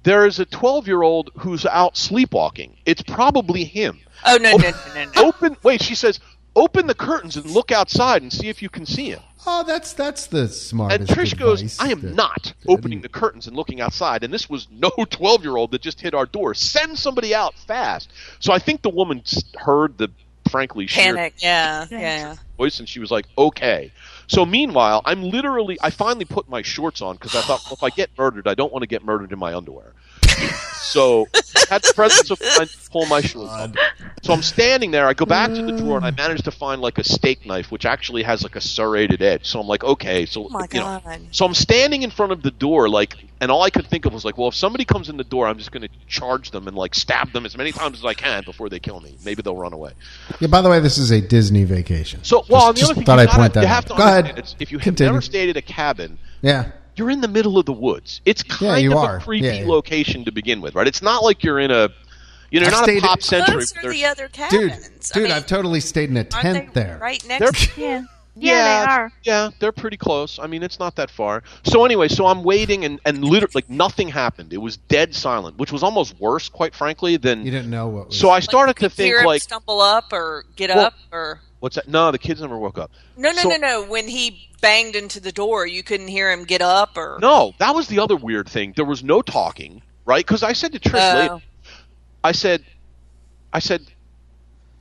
there 0.03 0.27
is 0.27 0.39
a 0.39 0.45
12 0.45 0.87
year 0.87 1.01
old 1.03 1.31
who's 1.39 1.65
out 1.65 1.97
sleepwalking. 1.97 2.77
It's 2.85 3.01
probably 3.03 3.65
him. 3.65 3.99
Oh 4.27 4.37
no 4.37 4.53
no 4.59 4.71
no 4.71 4.95
no 4.95 5.05
no. 5.05 5.11
Open. 5.29 5.57
Wait, 5.63 5.81
she 5.83 5.95
says, 5.95 6.21
open 6.55 6.87
the 6.87 6.95
curtains 6.95 7.37
and 7.39 7.47
look 7.51 7.73
outside 7.73 8.21
and 8.21 8.31
see 8.31 8.49
if 8.51 8.61
you 8.61 8.69
can 8.69 8.85
see 8.85 9.09
him. 9.11 9.21
Oh, 9.47 9.65
that's 9.67 9.95
that's 9.95 10.27
the 10.27 10.41
And 10.43 10.51
smartest. 10.51 11.13
Trish 11.13 11.39
goes, 11.39 11.81
I 11.81 11.89
am 11.91 12.03
that- 12.03 12.15
not 12.15 12.53
opening 12.69 13.01
the 13.01 13.09
curtains 13.09 13.47
and 13.47 13.57
looking 13.57 13.81
outside. 13.81 14.23
And 14.23 14.35
this 14.35 14.51
was 14.51 14.69
no 14.71 14.91
12 15.11 15.43
year 15.45 15.57
old 15.57 15.71
that 15.71 15.81
just 15.81 15.99
hit 16.03 16.13
our 16.13 16.27
door. 16.27 16.53
Send 16.53 16.99
somebody 16.99 17.35
out 17.35 17.55
fast. 17.55 18.11
So 18.39 18.53
I 18.53 18.59
think 18.59 18.83
the 18.83 18.91
woman 18.91 19.23
heard 19.57 19.97
the 19.97 20.11
frankly 20.49 20.87
Panic. 20.87 21.35
Yeah. 21.43 21.87
Yeah. 21.91 22.37
voice 22.57 22.79
and 22.79 22.89
she 22.89 23.01
was 23.01 23.11
like, 23.11 23.27
okay. 23.39 23.91
So 24.29 24.45
meanwhile, 24.45 25.03
I'm 25.05 25.23
literally, 25.23 25.79
I 25.83 25.91
finally 25.91 26.25
put 26.27 26.49
my 26.49 26.63
shorts 26.63 27.01
on 27.03 27.17
because 27.17 27.35
I 27.35 27.43
thought, 27.43 27.63
well, 27.69 27.77
if 27.77 27.83
I 27.83 27.91
get 27.91 28.11
murdered, 28.19 28.47
I 28.47 28.55
don't 28.55 28.73
want 28.73 28.83
to 28.83 28.87
get 28.89 29.05
murdered 29.05 29.33
in 29.33 29.39
my 29.39 29.55
underwear. 29.55 29.95
So 30.91 31.29
I 31.35 31.41
had 31.75 31.83
the 31.83 31.93
presence 31.95 32.31
of 32.33 32.41
mind 32.41 32.69
to 32.71 32.91
pull 32.91 33.07
my 33.07 33.21
shorts 33.21 33.53
up. 33.53 33.75
So 34.23 34.33
I'm 34.33 34.43
standing 34.43 34.91
there. 34.91 35.07
I 35.07 35.15
go 35.15 35.25
back 35.25 35.51
to 35.51 35.63
the 35.63 35.73
drawer 35.73 35.97
and 35.97 36.05
I 36.05 36.11
mm. 36.11 36.17
manage 36.17 36.43
to 36.43 36.51
find 36.51 36.81
like 36.83 36.99
a 36.99 37.05
steak 37.05 37.47
knife, 37.47 37.71
which 37.71 37.87
actually 37.87 38.25
has 38.25 38.43
like 38.43 38.57
a 38.57 38.61
serrated 38.61 39.23
edge. 39.23 39.47
So 39.47 39.61
I'm 39.61 39.69
like, 39.69 39.85
okay, 39.85 40.27
so 40.27 40.47
Oh 40.47 40.49
my 40.49 40.67
you 40.73 40.81
know, 40.81 41.01
so 41.31 41.45
I'm 41.47 41.55
standing 41.55 42.03
in 42.03 42.11
front 42.11 42.33
of 42.33 42.43
the 42.43 42.51
door, 42.51 42.89
like, 42.89 43.17
and 43.41 43.51
all 43.53 43.63
I 43.63 43.71
could 43.71 43.87
think 43.87 44.05
of 44.05 44.13
was 44.13 44.25
like, 44.25 44.37
well, 44.37 44.49
if 44.49 44.55
somebody 44.57 44.85
comes 44.85 45.09
in 45.09 45.17
the 45.17 45.25
door, 45.25 45.47
I'm 45.47 45.59
just 45.59 45.71
going 45.71 45.83
to 45.83 45.89
charge 46.09 46.51
them 46.51 46.67
and 46.67 46.77
like 46.77 46.95
stab 46.97 47.33
them 47.33 47.47
as 47.47 47.57
many 47.57 47.71
times 47.73 47.99
as 48.01 48.05
I 48.05 48.15
can 48.15 48.43
before 48.45 48.69
they 48.69 48.81
kill 48.81 48.99
me. 49.01 49.17
Maybe 49.25 49.43
they'll 49.43 49.57
run 49.57 49.73
away. 49.73 49.93
Yeah. 50.41 50.49
By 50.49 50.61
the 50.61 50.71
way, 50.71 50.81
this 50.81 50.99
is 50.99 51.13
a 51.13 51.21
Disney 51.21 51.63
vacation. 51.65 52.25
So, 52.25 52.45
well, 52.49 52.73
Just- 52.73 52.73
and 52.73 52.77
the 52.77 52.81
just 52.81 52.91
other 52.91 52.95
thing 52.97 53.05
thought 53.07 53.15
you, 53.15 53.21
I'd 53.21 53.27
gotta- 53.27 53.39
point 53.39 53.55
that 53.55 53.61
you 53.61 53.67
out. 53.69 53.75
have 53.75 53.85
to 53.85 53.95
Go 53.95 54.03
ahead. 54.03 54.39
is 54.41 54.57
if 54.59 54.73
you 54.73 54.79
have 54.79 54.85
Continue. 54.85 55.13
never 55.13 55.23
stayed 55.23 55.51
at 55.51 55.57
a 55.57 55.63
cabin, 55.63 56.19
Yeah. 56.43 56.73
You're 57.01 57.11
in 57.11 57.21
the 57.23 57.29
middle 57.29 57.59
of 57.59 57.65
the 57.67 57.73
woods. 57.73 58.21
It's 58.27 58.43
kind 58.45 58.83
you 58.83 58.93
of 58.93 58.99
are. 58.99 59.17
a 59.17 59.21
creepy 59.21 59.47
Yeah, 59.47 59.53
yeah. 59.63 59.67
location 59.67 60.25
to 60.27 60.31
begin 60.33 60.61
with, 60.61 60.75
right? 60.77 60.87
It's 60.87 61.01
not 61.03 61.25
like 61.25 61.43
you're 61.43 61.59
in 61.59 61.71
a, 61.71 61.89
you 62.51 62.61
know, 62.61 62.67
I've 62.67 62.73
not 62.73 62.89
a 62.89 63.01
pop 63.01 63.19
at- 63.19 63.23
century. 63.25 63.55
Those 63.57 63.73
are 63.77 63.81
the 63.83 63.89
there's- 63.89 64.11
other 64.13 64.27
Dude, 64.29 64.33
cabins. 64.71 65.11
I 65.13 65.15
dude, 65.15 65.23
mean, 65.25 65.33
I've 65.33 65.47
totally 65.47 65.81
stayed 65.81 66.11
in 66.11 66.17
a 66.19 66.25
tent 66.25 66.75
there. 66.75 66.99
right 67.01 67.21
They're- 67.27 67.39
next. 67.41 67.77
Yeah. 67.79 68.03
Yeah, 68.37 68.87
they 68.87 68.93
are. 68.93 69.13
Yeah, 69.25 69.51
they're 69.59 69.73
pretty 69.73 69.97
close. 69.97 70.39
I 70.39 70.47
mean, 70.47 70.63
it's 70.63 70.79
not 70.79 70.95
that 70.97 71.11
far. 71.11 71.43
So 71.65 71.85
anyway, 71.85 72.07
so 72.09 72.27
I'm 72.27 72.43
waiting, 72.45 72.85
and 72.85 73.01
and 73.05 73.25
literally, 73.25 73.51
like 73.57 73.69
nothing 73.69 74.09
happened. 74.09 74.53
It 74.53 74.59
was 74.59 74.77
dead 74.77 75.15
silent, 75.15 75.59
which 75.59 75.73
was 75.73 75.83
almost 75.83 76.19
worse, 76.21 76.49
quite 76.49 76.73
frankly, 76.75 77.17
than. 77.17 77.45
You 77.45 77.51
didn't 77.51 77.71
know 77.71 77.89
what 77.89 78.07
was. 78.07 78.19
so 78.19 78.31
I 78.31 78.39
started 78.41 78.77
to 78.77 78.83
Hear 78.83 78.89
think 78.91 79.17
him 79.17 79.27
like, 79.27 79.43
stumble 79.43 79.81
up 79.81 80.13
or 80.13 80.45
get 80.57 80.71
Well- 80.71 80.87
up 80.87 80.95
or 81.13 81.41
what's 81.61 81.77
that? 81.77 81.89
No, 81.89 82.11
the 82.11 82.19
kids 82.19 82.41
never 82.41 82.59
woke 82.59 82.79
up. 82.79 82.91
no, 83.17 83.31
no, 83.31 83.43
So- 83.43 83.49
no, 83.51 83.57
no. 83.57 83.85
When 83.85 84.09
he 84.09 84.49
banged 84.61 84.97
into 84.97 85.21
the 85.21 85.33
door, 85.33 85.67
you 85.67 85.83
couldn't 85.83 86.09
hear 86.09 86.31
him 86.31 86.45
get 86.45 86.61
up 86.61 86.97
or 86.97 87.19
No, 87.23 87.55
that 87.59 87.75
was 87.75 87.87
the 87.89 87.99
other 88.01 88.17
weird 88.17 88.49
thing. 88.49 88.73
There 88.77 88.85
was 88.85 89.03
no 89.03 89.23
talking, 89.23 89.81
right? 90.05 90.25
Because 90.27 90.43
I 90.43 90.53
said 90.53 90.73
to 90.73 90.79
Trish 90.81 91.15
Oh. 91.15 91.19
later, 91.19 91.39
I 92.23 92.33
said, 92.33 92.63
I 93.53 93.59
said, 93.61 93.83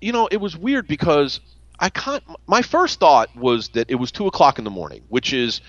you 0.02 0.12
know, 0.12 0.28
it 0.28 0.38
was 0.38 0.58
weird 0.58 0.88
because 0.88 1.40
I 1.80 1.90
can't. 1.90 2.24
My 2.48 2.62
first 2.62 3.00
thought 3.00 3.34
was 3.38 3.70
that 3.70 3.90
it 3.90 3.96
was 3.96 4.12
two 4.12 4.28
o'clock 4.28 4.58
in 4.58 4.66
the 4.66 4.70
morning, 4.70 5.02
which 5.10 5.32
is 5.34 5.62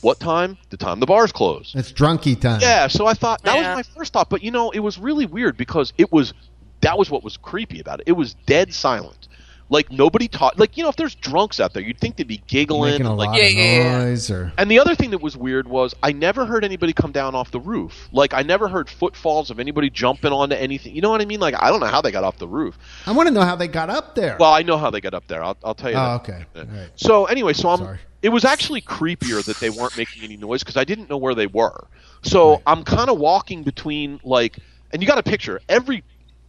what 0.00 0.18
time? 0.20 0.58
The 0.70 0.76
time 0.76 0.98
the 1.00 1.06
bars 1.06 1.30
close. 1.32 1.72
it's 1.76 1.92
drunky 1.92 2.38
time. 2.38 2.60
Yeah, 2.60 2.88
so 2.88 3.06
I 3.06 3.14
thought 3.14 3.42
that 3.44 3.54
Yeah. 3.56 3.76
was 3.76 3.86
my 3.86 3.94
first 3.96 4.12
thought, 4.12 4.28
but 4.28 4.42
you 4.42 4.50
know, 4.50 4.70
it 4.72 4.80
was 4.80 4.98
really 4.98 5.26
weird 5.26 5.56
because 5.56 5.92
it 5.96 6.10
was 6.12 6.34
that 6.80 6.98
was 6.98 7.08
what 7.10 7.22
was 7.24 7.36
creepy 7.36 7.80
about 7.80 8.00
it. 8.00 8.04
It 8.08 8.12
was 8.12 8.34
dead 8.46 8.74
silent. 8.74 9.28
Like 9.74 9.90
nobody 9.90 10.28
taught. 10.28 10.58
Like 10.58 10.76
you 10.76 10.84
know, 10.84 10.88
if 10.88 10.96
there's 10.96 11.14
drunks 11.16 11.58
out 11.60 11.74
there, 11.74 11.82
you'd 11.82 11.98
think 11.98 12.16
they'd 12.16 12.26
be 12.28 12.42
giggling. 12.46 12.92
making 12.92 13.06
a 13.06 13.10
and, 13.10 13.18
like, 13.18 13.28
lot 13.28 13.38
Yeah, 13.38 13.44
of 13.46 13.52
yeah, 13.52 13.62
yeah. 13.82 14.04
noise 14.04 14.30
or. 14.30 14.52
and 14.56 14.70
the 14.70 14.78
other 14.78 14.94
thing 14.94 15.10
that 15.10 15.20
was 15.20 15.36
weird 15.36 15.66
was 15.68 15.94
I 16.02 16.12
never 16.12 16.46
heard 16.46 16.64
anybody 16.64 16.92
come 16.92 17.10
down 17.12 17.34
off 17.34 17.50
the 17.50 17.60
roof. 17.60 18.08
Like 18.12 18.32
I 18.32 18.42
never 18.42 18.68
heard 18.68 18.88
footfalls 18.88 19.50
of 19.50 19.58
anybody 19.58 19.90
jumping 19.90 20.32
onto 20.32 20.54
anything. 20.54 20.94
You 20.94 21.02
know 21.02 21.10
what 21.10 21.20
I 21.20 21.24
mean? 21.24 21.40
Like 21.40 21.56
I 21.60 21.70
don't 21.70 21.80
know 21.80 21.86
how 21.86 22.00
they 22.00 22.12
got 22.12 22.24
off 22.24 22.38
the 22.38 22.48
roof. 22.48 22.78
I 23.04 23.12
want 23.12 23.26
to 23.28 23.34
know 23.34 23.42
how 23.42 23.56
they 23.56 23.68
got 23.68 23.90
up 23.90 24.14
there. 24.14 24.36
Well, 24.38 24.52
I 24.52 24.62
know 24.62 24.78
how 24.78 24.90
they 24.90 25.00
got 25.00 25.12
up 25.12 25.26
there. 25.26 25.42
I'll, 25.42 25.56
I'll 25.64 25.74
tell 25.74 25.90
you. 25.90 25.96
Oh, 25.96 26.20
that. 26.24 26.30
okay. 26.30 26.44
All 26.56 26.62
right. 26.64 26.90
So 26.94 27.24
anyway, 27.26 27.52
so 27.52 27.68
I'm. 27.70 27.78
Sorry. 27.78 27.98
It 28.22 28.30
was 28.30 28.44
actually 28.46 28.80
creepier 28.80 29.44
that 29.44 29.58
they 29.58 29.68
weren't 29.68 29.98
making 29.98 30.22
any 30.22 30.36
noise 30.38 30.62
because 30.62 30.78
I 30.78 30.84
didn't 30.84 31.10
know 31.10 31.18
where 31.18 31.34
they 31.34 31.46
were. 31.46 31.88
So 32.22 32.62
I'm 32.66 32.82
kind 32.84 33.10
of 33.10 33.18
walking 33.18 33.64
between 33.64 34.18
like, 34.24 34.56
and 34.92 35.02
you 35.02 35.08
got 35.08 35.18
a 35.18 35.22
picture 35.22 35.60
every 35.68 36.04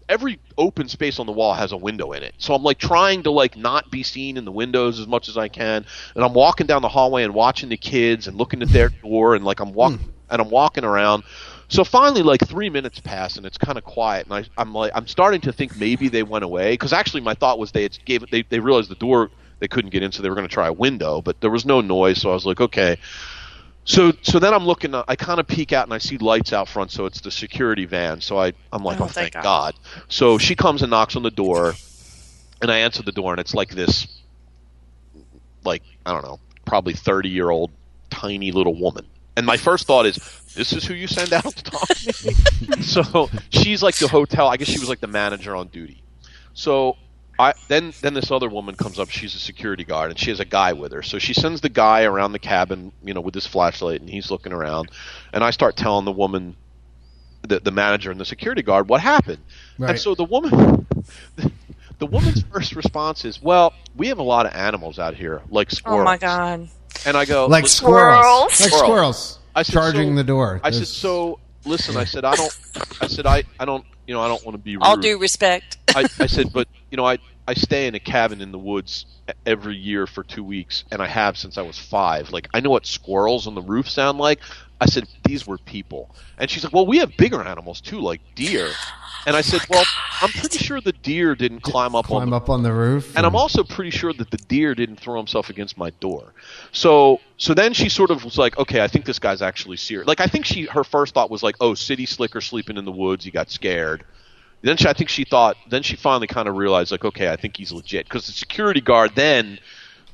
every 0.08 0.40
open 0.58 0.88
space 0.88 1.20
on 1.20 1.26
the 1.26 1.32
wall 1.32 1.54
has 1.54 1.72
a 1.72 1.78
window 1.78 2.12
in 2.12 2.24
it. 2.24 2.36
So 2.38 2.54
I'm 2.54 2.64
like 2.64 2.78
trying 2.78 3.24
to 3.24 3.32
like 3.32 3.58
not 3.58 3.90
be 3.92 4.04
seen 4.04 4.38
in 4.38 4.46
the 4.46 4.52
windows 4.52 5.00
as 5.00 5.08
much 5.08 5.28
as 5.30 5.38
I 5.38 5.48
can, 5.48 5.86
and 6.16 6.24
I'm 6.24 6.34
walking 6.34 6.68
down 6.68 6.82
the 6.82 6.90
hallway 6.90 7.24
and 7.24 7.34
watching 7.34 7.70
the 7.70 7.78
kids 7.78 8.28
and 8.28 8.38
looking 8.38 8.62
at 8.62 8.70
their 8.70 8.90
door 9.04 9.36
and 9.36 9.44
like 9.44 9.60
I'm 9.60 9.74
walking 9.74 10.00
hmm. 10.00 10.10
and 10.30 10.42
I'm 10.42 10.50
walking 10.50 10.84
around. 10.84 11.24
So 11.68 11.84
finally, 11.84 12.22
like 12.22 12.48
three 12.48 12.70
minutes 12.70 13.00
pass 13.00 13.38
and 13.38 13.46
it's 13.46 13.58
kind 13.58 13.78
of 13.78 13.84
quiet, 13.84 14.28
and 14.28 14.34
I, 14.34 14.62
I'm 14.62 14.74
like, 14.74 14.92
I'm 14.94 15.08
starting 15.08 15.42
to 15.42 15.54
think 15.54 15.78
maybe 15.78 16.10
they 16.10 16.24
went 16.24 16.44
away 16.46 16.74
because 16.74 16.94
actually 16.94 17.22
my 17.22 17.34
thought 17.34 17.58
was 17.58 17.72
they 17.72 17.84
had 17.84 17.98
gave 18.06 18.30
they 18.30 18.44
they 18.44 18.60
realized 18.60 18.90
the 18.90 18.96
door 18.96 19.32
they 19.60 19.68
couldn't 19.68 19.92
get 19.92 20.04
in, 20.04 20.12
so 20.12 20.22
they 20.22 20.30
were 20.30 20.36
going 20.36 20.48
to 20.48 20.54
try 20.54 20.68
a 20.68 20.74
window, 20.74 21.22
but 21.22 21.40
there 21.42 21.50
was 21.50 21.66
no 21.66 21.82
noise, 21.82 22.22
so 22.22 22.30
I 22.30 22.34
was 22.34 22.46
like, 22.46 22.62
okay. 22.62 22.98
So 23.86 24.12
so 24.24 24.40
then 24.40 24.54
I'm 24.54 24.66
looking. 24.66 24.94
Uh, 24.96 25.04
I 25.08 25.16
kind 25.16 25.40
of 25.40 25.48
peek 25.48 25.72
out 25.72 25.86
and 25.86 25.94
I 25.94 26.00
see 26.00 26.18
lights 26.18 26.52
out 26.54 26.68
front. 26.68 26.92
So 26.92 27.06
it's 27.06 27.22
the 27.22 27.32
security 27.32 27.86
van. 27.86 28.20
So 28.20 28.38
I 28.40 28.54
I'm 28.74 28.84
like, 28.84 29.00
Oh, 29.00 29.06
oh, 29.06 29.08
thank 29.08 29.34
thank 29.34 29.34
God. 29.34 29.44
God. 29.44 29.76
So 30.10 30.38
she 30.38 30.56
comes 30.56 30.82
and 30.82 30.90
knocks 30.90 31.16
on 31.16 31.24
the 31.24 31.32
door, 31.32 31.76
and 32.62 32.72
I 32.72 32.80
answer 32.80 33.04
the 33.04 33.12
door, 33.12 33.32
and 33.32 33.40
it's 33.40 33.54
like 33.54 33.70
this, 33.70 34.08
like 35.64 35.84
I 36.06 36.12
don't 36.12 36.24
know, 36.24 36.40
probably 36.66 36.94
30 36.94 37.30
year 37.30 37.50
old 37.50 37.72
tiny 38.10 38.52
little 38.52 38.76
woman. 38.76 39.06
And 39.38 39.46
my 39.46 39.58
first 39.58 39.86
thought 39.86 40.06
is, 40.06 40.16
this 40.56 40.72
is 40.72 40.86
who 40.86 40.94
you 40.94 41.08
send 41.08 41.34
out 41.34 41.44
to 41.44 41.64
talk 41.64 41.88
to 41.90 42.28
me. 42.28 42.82
so 42.82 43.30
she's 43.50 43.84
like 43.84 43.96
the 43.98 44.08
hotel. 44.08 44.48
I 44.48 44.58
guess 44.58 44.70
she 44.70 44.80
was 44.80 44.88
like 44.88 45.02
the 45.02 45.08
manager 45.08 45.56
on 45.56 45.68
duty. 45.68 46.02
So 46.54 46.96
I 47.38 47.54
then 47.68 47.94
then 48.02 48.14
this 48.14 48.32
other 48.32 48.50
woman 48.50 48.76
comes 48.76 49.00
up. 49.00 49.10
She's 49.10 49.36
a 49.36 49.40
security 49.40 49.84
guard, 49.84 50.10
and 50.10 50.20
she 50.20 50.30
has 50.30 50.40
a 50.40 50.46
guy 50.46 50.74
with 50.74 50.92
her. 50.94 51.02
So 51.04 51.20
she 51.20 51.34
sends 51.34 51.62
the 51.62 51.70
guy 51.70 52.04
around 52.04 52.32
the 52.32 52.40
cabin, 52.40 52.92
you 53.04 53.14
know, 53.14 53.22
with 53.22 53.34
his 53.34 53.46
flashlight, 53.46 54.00
and 54.02 54.10
he's 54.10 54.32
looking 54.32 54.54
around. 54.54 54.90
And 55.34 55.44
I 55.44 55.50
start 55.50 55.76
telling 55.76 56.06
the 56.06 56.12
woman, 56.12 56.56
the 57.42 57.60
the 57.60 57.72
manager 57.72 58.12
and 58.12 58.20
the 58.20 58.26
security 58.26 58.62
guard, 58.62 58.88
what 58.88 59.02
happened. 59.02 59.40
Right. 59.78 59.92
And 59.92 60.00
so 60.00 60.16
the 60.16 60.24
woman, 60.24 60.88
the 62.00 62.06
woman's 62.06 62.44
first 62.44 62.76
response 62.76 63.26
is, 63.26 63.42
"Well, 63.42 63.74
we 63.96 64.08
have 64.08 64.20
a 64.20 64.24
lot 64.24 64.46
of 64.46 64.54
animals 64.54 64.98
out 64.98 65.16
here, 65.16 65.42
like 65.50 65.72
squirrels." 65.72 66.02
Oh 66.02 66.06
my 66.06 66.18
god. 66.18 66.70
And 67.06 67.18
I 67.18 67.26
go, 67.26 67.48
like 67.48 67.68
squirrels. 67.68 68.54
Squirrels. 68.54 68.60
Like 68.62 68.70
Squirrels. 68.70 68.80
squirrels. 68.84 69.40
I 69.56 69.64
said, 69.64 69.74
charging 69.74 70.12
so- 70.12 70.16
the 70.16 70.24
door. 70.24 70.62
I 70.64 70.72
said, 70.72 70.88
so 70.88 71.40
listen. 71.66 71.98
I 71.98 72.06
said, 72.06 72.26
I 72.26 72.36
don't. 72.36 72.58
I 73.02 73.08
said, 73.08 73.26
I, 73.26 73.44
I 73.60 73.66
don't. 73.66 73.86
You 74.08 74.14
know, 74.14 74.22
I 74.22 74.28
don't 74.28 74.44
want 74.46 74.54
to 74.54 74.60
be 74.60 74.76
rude. 74.76 74.84
All 74.84 74.98
due 74.98 75.18
respect. 75.18 75.78
I, 75.96 76.06
I 76.20 76.28
said, 76.28 76.54
but 76.54 76.68
you 76.96 76.98
know, 76.98 77.06
I 77.06 77.18
I 77.46 77.56
stay 77.56 77.88
in 77.88 77.96
a 77.96 78.00
cabin 78.00 78.40
in 78.40 78.54
the 78.54 78.58
woods 78.58 79.06
every 79.46 79.76
year 79.76 80.08
for 80.08 80.24
two 80.24 80.46
weeks, 80.46 80.86
and 80.92 81.02
I 81.02 81.08
have 81.08 81.38
since 81.38 81.58
I 81.58 81.62
was 81.62 81.78
five. 81.78 82.32
Like 82.32 82.48
I 82.54 82.62
know 82.62 82.70
what 82.70 82.86
squirrels 82.86 83.48
on 83.48 83.54
the 83.54 83.62
roof 83.62 83.90
sound 83.90 84.18
like. 84.18 84.40
I 84.80 84.86
said 84.86 85.06
these 85.26 85.46
were 85.46 85.58
people, 85.58 86.10
and 86.38 86.50
she's 86.50 86.64
like, 86.64 86.72
well, 86.72 86.86
we 86.86 87.00
have 87.00 87.18
bigger 87.18 87.42
animals 87.42 87.82
too, 87.82 88.00
like 88.00 88.22
deer. 88.34 88.72
And 89.28 89.36
I 89.36 89.42
said, 89.42 89.60
well, 89.70 89.84
I'm 90.22 90.30
pretty 90.30 90.60
sure 90.60 90.80
the 90.80 90.94
deer 90.94 91.36
didn't 91.36 91.62
climb 91.62 91.96
up 91.96 92.06
on 92.06 92.20
climb 92.20 92.30
the 92.30 92.36
up 92.38 92.50
on 92.50 92.64
the 92.64 92.72
roof. 92.72 93.18
and 93.18 93.26
I'm 93.26 93.36
also 93.36 93.66
pretty 93.66 93.90
sure 93.90 94.14
that 94.14 94.32
the 94.32 94.38
deer 94.38 94.74
didn't 94.74 95.02
throw 95.02 95.18
himself 95.18 95.50
against 95.50 95.78
my 95.78 95.90
door. 96.00 96.32
So 96.72 97.20
so 97.36 97.54
then 97.54 97.74
she 97.74 97.90
sort 97.90 98.10
of 98.10 98.24
was 98.24 98.38
like, 98.38 98.58
okay, 98.58 98.82
I 98.82 98.88
think 98.88 99.04
this 99.04 99.20
guy's 99.20 99.42
actually 99.42 99.78
serious. 99.78 100.08
Like 100.08 100.22
I 100.22 100.28
think 100.28 100.46
she 100.46 100.64
her 100.68 100.86
first 100.86 101.14
thought 101.14 101.30
was 101.30 101.44
like, 101.44 101.58
oh, 101.60 101.74
city 101.74 102.06
slicker 102.06 102.40
sleeping 102.40 102.78
in 102.78 102.86
the 102.86 102.94
woods, 102.94 103.26
he 103.26 103.32
got 103.32 103.52
scared. 103.52 104.06
Then 104.66 104.78
she, 104.78 104.88
I 104.88 104.94
think 104.94 105.10
she 105.10 105.26
thought. 105.26 105.58
Then 105.70 105.84
she 105.84 105.96
finally 105.96 106.28
kind 106.28 106.48
of 106.48 106.56
realized, 106.56 106.92
like, 106.92 107.06
okay, 107.06 107.30
I 107.32 107.36
think 107.36 107.56
he's 107.56 107.72
legit 107.72 108.06
because 108.06 108.26
the 108.26 108.32
security 108.32 108.82
guard 108.82 109.12
then 109.14 109.60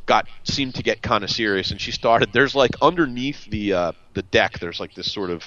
got 0.06 0.28
seemed 0.44 0.76
to 0.76 0.84
get 0.84 1.02
kind 1.02 1.24
of 1.24 1.30
serious, 1.30 1.72
and 1.72 1.80
she 1.80 1.92
started. 1.92 2.34
There's 2.34 2.54
like 2.54 2.72
underneath 2.82 3.50
the 3.50 3.74
uh, 3.74 3.92
the 4.14 4.24
deck, 4.24 4.60
there's 4.60 4.80
like 4.80 4.94
this 4.94 5.10
sort 5.10 5.30
of 5.30 5.44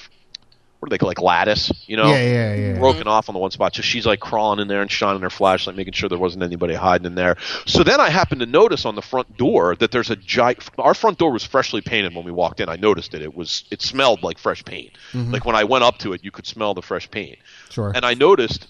what 0.85 0.91
do 0.91 0.95
they 0.95 0.99
call 0.99 1.09
like 1.09 1.21
lattice, 1.21 1.73
you 1.87 1.97
know? 1.97 2.09
Yeah, 2.09 2.23
yeah, 2.23 2.55
yeah. 2.55 2.79
broken 2.79 3.09
off 3.09 3.31
on 3.31 3.33
the 3.33 3.39
one 3.39 3.51
spot. 3.51 3.75
So 3.75 3.81
she's 3.81 4.05
like 4.05 4.21
crawling 4.21 4.61
in 4.61 4.69
there 4.69 4.83
and 4.83 4.91
shining 4.91 5.23
her 5.23 5.31
flashlight, 5.31 5.77
making 5.77 5.95
sure 5.95 6.11
there 6.11 6.19
wasn't 6.19 6.43
anybody 6.43 6.75
hiding 6.75 7.07
in 7.07 7.15
there. 7.15 7.37
So 7.65 7.85
then 7.85 8.01
I 8.01 8.11
happened 8.11 8.41
to 8.41 8.47
notice 8.47 8.85
on 8.85 8.95
the 8.95 9.01
front 9.01 9.35
door 9.39 9.77
that 9.77 9.93
there's 9.93 10.11
a 10.11 10.17
giant. 10.17 10.69
Our 10.79 10.93
front 10.93 11.17
door 11.17 11.33
was 11.33 11.43
freshly 11.43 11.81
painted 11.81 12.15
when 12.15 12.27
we 12.27 12.33
walked 12.33 12.61
in. 12.61 12.69
I 12.69 12.77
noticed 12.77 13.15
it. 13.15 13.23
It 13.23 13.35
was 13.35 13.65
it 13.71 13.81
smelled 13.81 14.23
like 14.23 14.39
fresh 14.39 14.63
paint. 14.63 14.93
Like 15.15 15.47
when 15.47 15.57
I 15.57 15.65
went 15.65 15.85
up 15.85 15.99
to 15.99 16.13
it, 16.13 16.23
you 16.23 16.31
could 16.31 16.47
smell 16.47 16.75
the 16.75 16.83
fresh 16.83 17.11
paint. 17.11 17.39
Sure. 17.71 17.91
And 17.95 18.05
I 18.05 18.13
noticed 18.13 18.67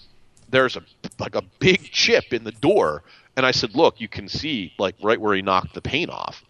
there's 0.55 0.77
a 0.77 0.83
like 1.19 1.35
a 1.35 1.41
big 1.59 1.83
chip 1.91 2.31
in 2.31 2.43
the 2.45 2.53
door, 2.53 3.03
and 3.35 3.45
I 3.45 3.51
said, 3.51 3.75
"Look, 3.75 3.99
you 3.99 4.07
can 4.07 4.29
see 4.29 4.73
like 4.79 4.95
right 5.03 5.19
where 5.19 5.35
he 5.35 5.41
knocked 5.41 5.73
the 5.73 5.81
paint 5.81 6.09
off." 6.09 6.43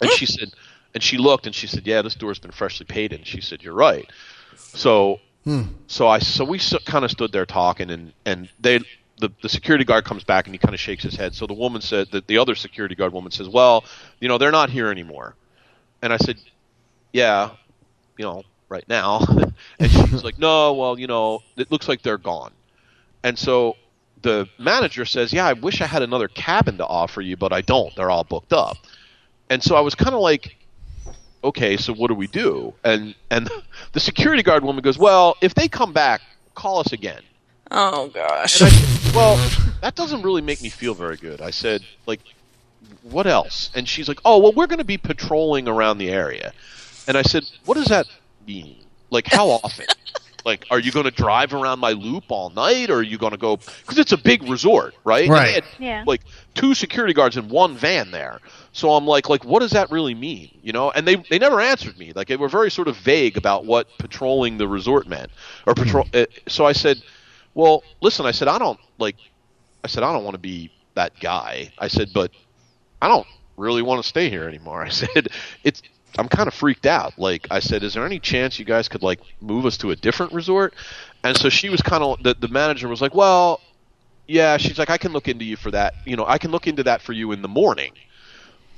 And 0.00 0.10
she 0.10 0.26
said, 0.26 0.50
and 0.94 1.02
she 1.02 1.18
looked 1.18 1.46
and 1.46 1.54
she 1.54 1.66
said, 1.66 1.86
"Yeah, 1.86 2.02
this 2.02 2.14
door's 2.14 2.38
been 2.38 2.50
freshly 2.50 2.86
painted." 2.86 3.20
And 3.20 3.26
she 3.26 3.40
said, 3.40 3.62
"You're 3.62 3.74
right." 3.74 4.10
So, 4.56 5.20
hmm. 5.44 5.62
so 5.86 6.08
I 6.08 6.18
so 6.18 6.44
we 6.44 6.58
so, 6.58 6.78
kind 6.80 7.04
of 7.04 7.10
stood 7.10 7.30
there 7.32 7.46
talking, 7.46 7.90
and 7.90 8.12
and 8.24 8.48
they 8.58 8.80
the 9.18 9.30
the 9.42 9.48
security 9.48 9.84
guard 9.84 10.04
comes 10.04 10.24
back 10.24 10.46
and 10.46 10.54
he 10.54 10.58
kind 10.58 10.74
of 10.74 10.80
shakes 10.80 11.04
his 11.04 11.14
head. 11.14 11.34
So 11.34 11.46
the 11.46 11.54
woman 11.54 11.82
said 11.82 12.10
that 12.10 12.26
the 12.26 12.38
other 12.38 12.54
security 12.54 12.94
guard 12.96 13.12
woman 13.12 13.30
says, 13.30 13.48
"Well, 13.48 13.84
you 14.20 14.28
know, 14.28 14.38
they're 14.38 14.50
not 14.50 14.70
here 14.70 14.90
anymore." 14.90 15.36
And 16.02 16.12
I 16.12 16.16
said, 16.16 16.38
"Yeah, 17.12 17.50
you 18.18 18.24
know, 18.24 18.42
right 18.68 18.88
now." 18.88 19.24
and 19.78 19.90
she's 19.90 20.24
like, 20.24 20.38
"No, 20.38 20.72
well, 20.72 20.98
you 20.98 21.06
know, 21.06 21.42
it 21.56 21.70
looks 21.70 21.88
like 21.88 22.02
they're 22.02 22.18
gone." 22.18 22.52
And 23.22 23.38
so 23.38 23.76
the 24.22 24.48
manager 24.58 25.04
says, 25.04 25.32
"Yeah, 25.32 25.46
I 25.46 25.52
wish 25.54 25.80
I 25.80 25.86
had 25.86 26.02
another 26.02 26.28
cabin 26.28 26.78
to 26.78 26.86
offer 26.86 27.20
you, 27.20 27.36
but 27.36 27.52
I 27.52 27.60
don't. 27.60 27.94
They're 27.96 28.10
all 28.10 28.24
booked 28.24 28.52
up." 28.52 28.76
And 29.48 29.62
so 29.62 29.76
I 29.76 29.80
was 29.80 29.94
kind 29.94 30.14
of 30.14 30.20
like, 30.20 30.56
"Okay, 31.42 31.76
so 31.76 31.92
what 31.92 32.08
do 32.08 32.14
we 32.14 32.26
do?" 32.26 32.74
And 32.84 33.14
and 33.30 33.50
the 33.92 34.00
security 34.00 34.42
guard 34.42 34.64
woman 34.64 34.82
goes, 34.82 34.98
"Well, 34.98 35.36
if 35.40 35.54
they 35.54 35.68
come 35.68 35.92
back, 35.92 36.20
call 36.54 36.78
us 36.80 36.92
again." 36.92 37.22
Oh 37.70 38.08
gosh. 38.08 38.60
And 38.60 38.70
I 38.70 39.12
"Well, 39.14 39.36
that 39.80 39.94
doesn't 39.94 40.22
really 40.22 40.42
make 40.42 40.62
me 40.62 40.68
feel 40.68 40.94
very 40.94 41.16
good." 41.16 41.40
I 41.40 41.50
said, 41.50 41.82
"Like, 42.06 42.20
what 43.02 43.26
else?" 43.26 43.70
And 43.74 43.88
she's 43.88 44.08
like, 44.08 44.20
"Oh, 44.24 44.38
well, 44.38 44.52
we're 44.52 44.66
going 44.66 44.78
to 44.78 44.84
be 44.84 44.98
patrolling 44.98 45.68
around 45.68 45.98
the 45.98 46.10
area." 46.10 46.52
And 47.06 47.16
I 47.16 47.22
said, 47.22 47.44
"What 47.64 47.74
does 47.74 47.86
that 47.86 48.06
mean? 48.46 48.76
Like, 49.10 49.26
how 49.26 49.48
often?" 49.48 49.86
Like, 50.44 50.66
are 50.70 50.78
you 50.78 50.90
going 50.92 51.04
to 51.04 51.10
drive 51.10 51.52
around 51.54 51.78
my 51.80 51.92
loop 51.92 52.24
all 52.28 52.50
night, 52.50 52.90
or 52.90 52.96
are 52.96 53.02
you 53.02 53.18
going 53.18 53.32
to 53.32 53.38
go? 53.38 53.56
Because 53.56 53.98
it's 53.98 54.12
a 54.12 54.16
big 54.18 54.42
resort, 54.44 54.94
right? 55.04 55.32
And 55.32 55.44
they 55.44 55.52
Right. 55.52 55.54
had, 55.54 55.64
Yeah. 55.78 56.04
Like 56.06 56.22
two 56.54 56.74
security 56.74 57.12
guards 57.12 57.36
in 57.36 57.48
one 57.48 57.76
van 57.76 58.10
there. 58.10 58.40
So 58.72 58.92
I'm 58.92 59.06
like, 59.06 59.28
like, 59.28 59.44
what 59.44 59.60
does 59.60 59.72
that 59.72 59.90
really 59.90 60.14
mean? 60.14 60.50
You 60.62 60.72
know? 60.72 60.90
And 60.90 61.06
they 61.06 61.16
they 61.16 61.38
never 61.38 61.60
answered 61.60 61.98
me. 61.98 62.12
Like 62.14 62.28
they 62.28 62.36
were 62.36 62.48
very 62.48 62.70
sort 62.70 62.88
of 62.88 62.96
vague 62.96 63.36
about 63.36 63.64
what 63.66 63.86
patrolling 63.98 64.58
the 64.58 64.66
resort 64.68 65.06
meant, 65.06 65.30
or 65.66 65.74
patrol. 65.74 66.06
Uh, 66.14 66.26
so 66.48 66.64
I 66.66 66.72
said, 66.72 67.02
well, 67.54 67.82
listen, 68.00 68.26
I 68.26 68.30
said 68.32 68.48
I 68.48 68.58
don't 68.58 68.78
like. 68.98 69.16
I 69.84 69.88
said 69.88 70.02
I 70.02 70.12
don't 70.12 70.24
want 70.24 70.34
to 70.34 70.40
be 70.40 70.70
that 70.94 71.18
guy. 71.20 71.70
I 71.78 71.88
said, 71.88 72.12
but 72.12 72.30
I 73.00 73.08
don't 73.08 73.26
really 73.56 73.82
want 73.82 74.02
to 74.02 74.08
stay 74.08 74.28
here 74.30 74.48
anymore. 74.48 74.82
I 74.84 74.88
said, 74.88 75.28
it's 75.64 75.82
I'm 76.18 76.28
kind 76.28 76.48
of 76.48 76.54
freaked 76.54 76.86
out. 76.86 77.18
Like 77.18 77.46
I 77.50 77.60
said, 77.60 77.82
is 77.82 77.94
there 77.94 78.04
any 78.04 78.18
chance 78.18 78.58
you 78.58 78.64
guys 78.64 78.88
could 78.88 79.02
like 79.02 79.20
move 79.40 79.66
us 79.66 79.76
to 79.78 79.90
a 79.90 79.96
different 79.96 80.32
resort? 80.32 80.74
And 81.22 81.36
so 81.36 81.48
she 81.48 81.68
was 81.68 81.82
kind 81.82 82.02
of 82.02 82.22
the, 82.22 82.34
the 82.34 82.48
manager 82.48 82.88
was 82.88 83.00
like, 83.00 83.14
well, 83.14 83.60
yeah. 84.26 84.56
She's 84.56 84.78
like, 84.78 84.90
I 84.90 84.98
can 84.98 85.12
look 85.12 85.28
into 85.28 85.44
you 85.44 85.56
for 85.56 85.70
that. 85.70 85.94
You 86.04 86.16
know, 86.16 86.24
I 86.26 86.38
can 86.38 86.50
look 86.50 86.66
into 86.66 86.82
that 86.84 87.02
for 87.02 87.12
you 87.12 87.32
in 87.32 87.42
the 87.42 87.48
morning. 87.48 87.92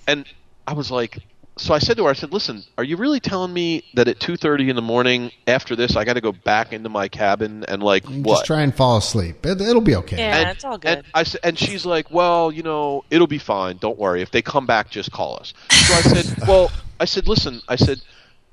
And 0.07 0.27
I 0.67 0.75
was 0.75 0.91
like, 0.91 1.19
so 1.59 1.75
I 1.75 1.79
said 1.79 1.99
to 1.99 2.05
her, 2.05 2.11
I 2.11 2.15
said, 2.15 2.33
listen, 2.33 2.65
are 2.79 2.85
you 2.85 2.97
really 2.97 3.21
telling 3.21 3.53
me 3.53 3.85
that 3.95 4.09
at 4.09 4.19
2:30 4.19 4.71
in 4.71 4.77
the 4.77 4.83
morning 4.83 5.31
after 5.47 5.77
this, 5.77 5.97
I 5.97 6.05
got 6.05 6.15
to 6.15 6.21
go 6.23 6.33
back 6.33 6.73
into 6.73 6.89
my 6.89 7.09
cabin 7.09 7.65
and 7.69 7.83
like 7.83 8.05
Just 8.05 8.19
what? 8.25 8.47
try 8.47 8.63
and 8.63 8.75
fall 8.75 8.97
asleep. 8.97 9.45
It, 9.45 9.61
it'll 9.61 9.83
be 9.83 9.95
okay. 9.97 10.17
Yeah, 10.17 10.39
and, 10.39 10.49
it's 10.51 10.65
all 10.65 10.79
good. 10.79 10.99
And 10.99 11.07
I 11.15 11.21
s- 11.21 11.35
and 11.37 11.59
she's 11.59 11.85
like, 11.85 12.11
"Well, 12.11 12.51
you 12.51 12.63
know, 12.63 13.05
it'll 13.11 13.27
be 13.27 13.39
fine. 13.39 13.77
Don't 13.77 13.99
worry. 13.99 14.23
If 14.23 14.31
they 14.31 14.41
come 14.41 14.67
back, 14.67 14.91
just 14.91 15.13
call 15.13 15.37
us." 15.39 15.53
So 15.71 15.95
I 15.95 16.01
said, 16.01 16.27
"Well, 16.49 16.71
I 16.99 17.05
said, 17.05 17.29
listen, 17.29 17.61
I 17.69 17.77
said, 17.77 18.01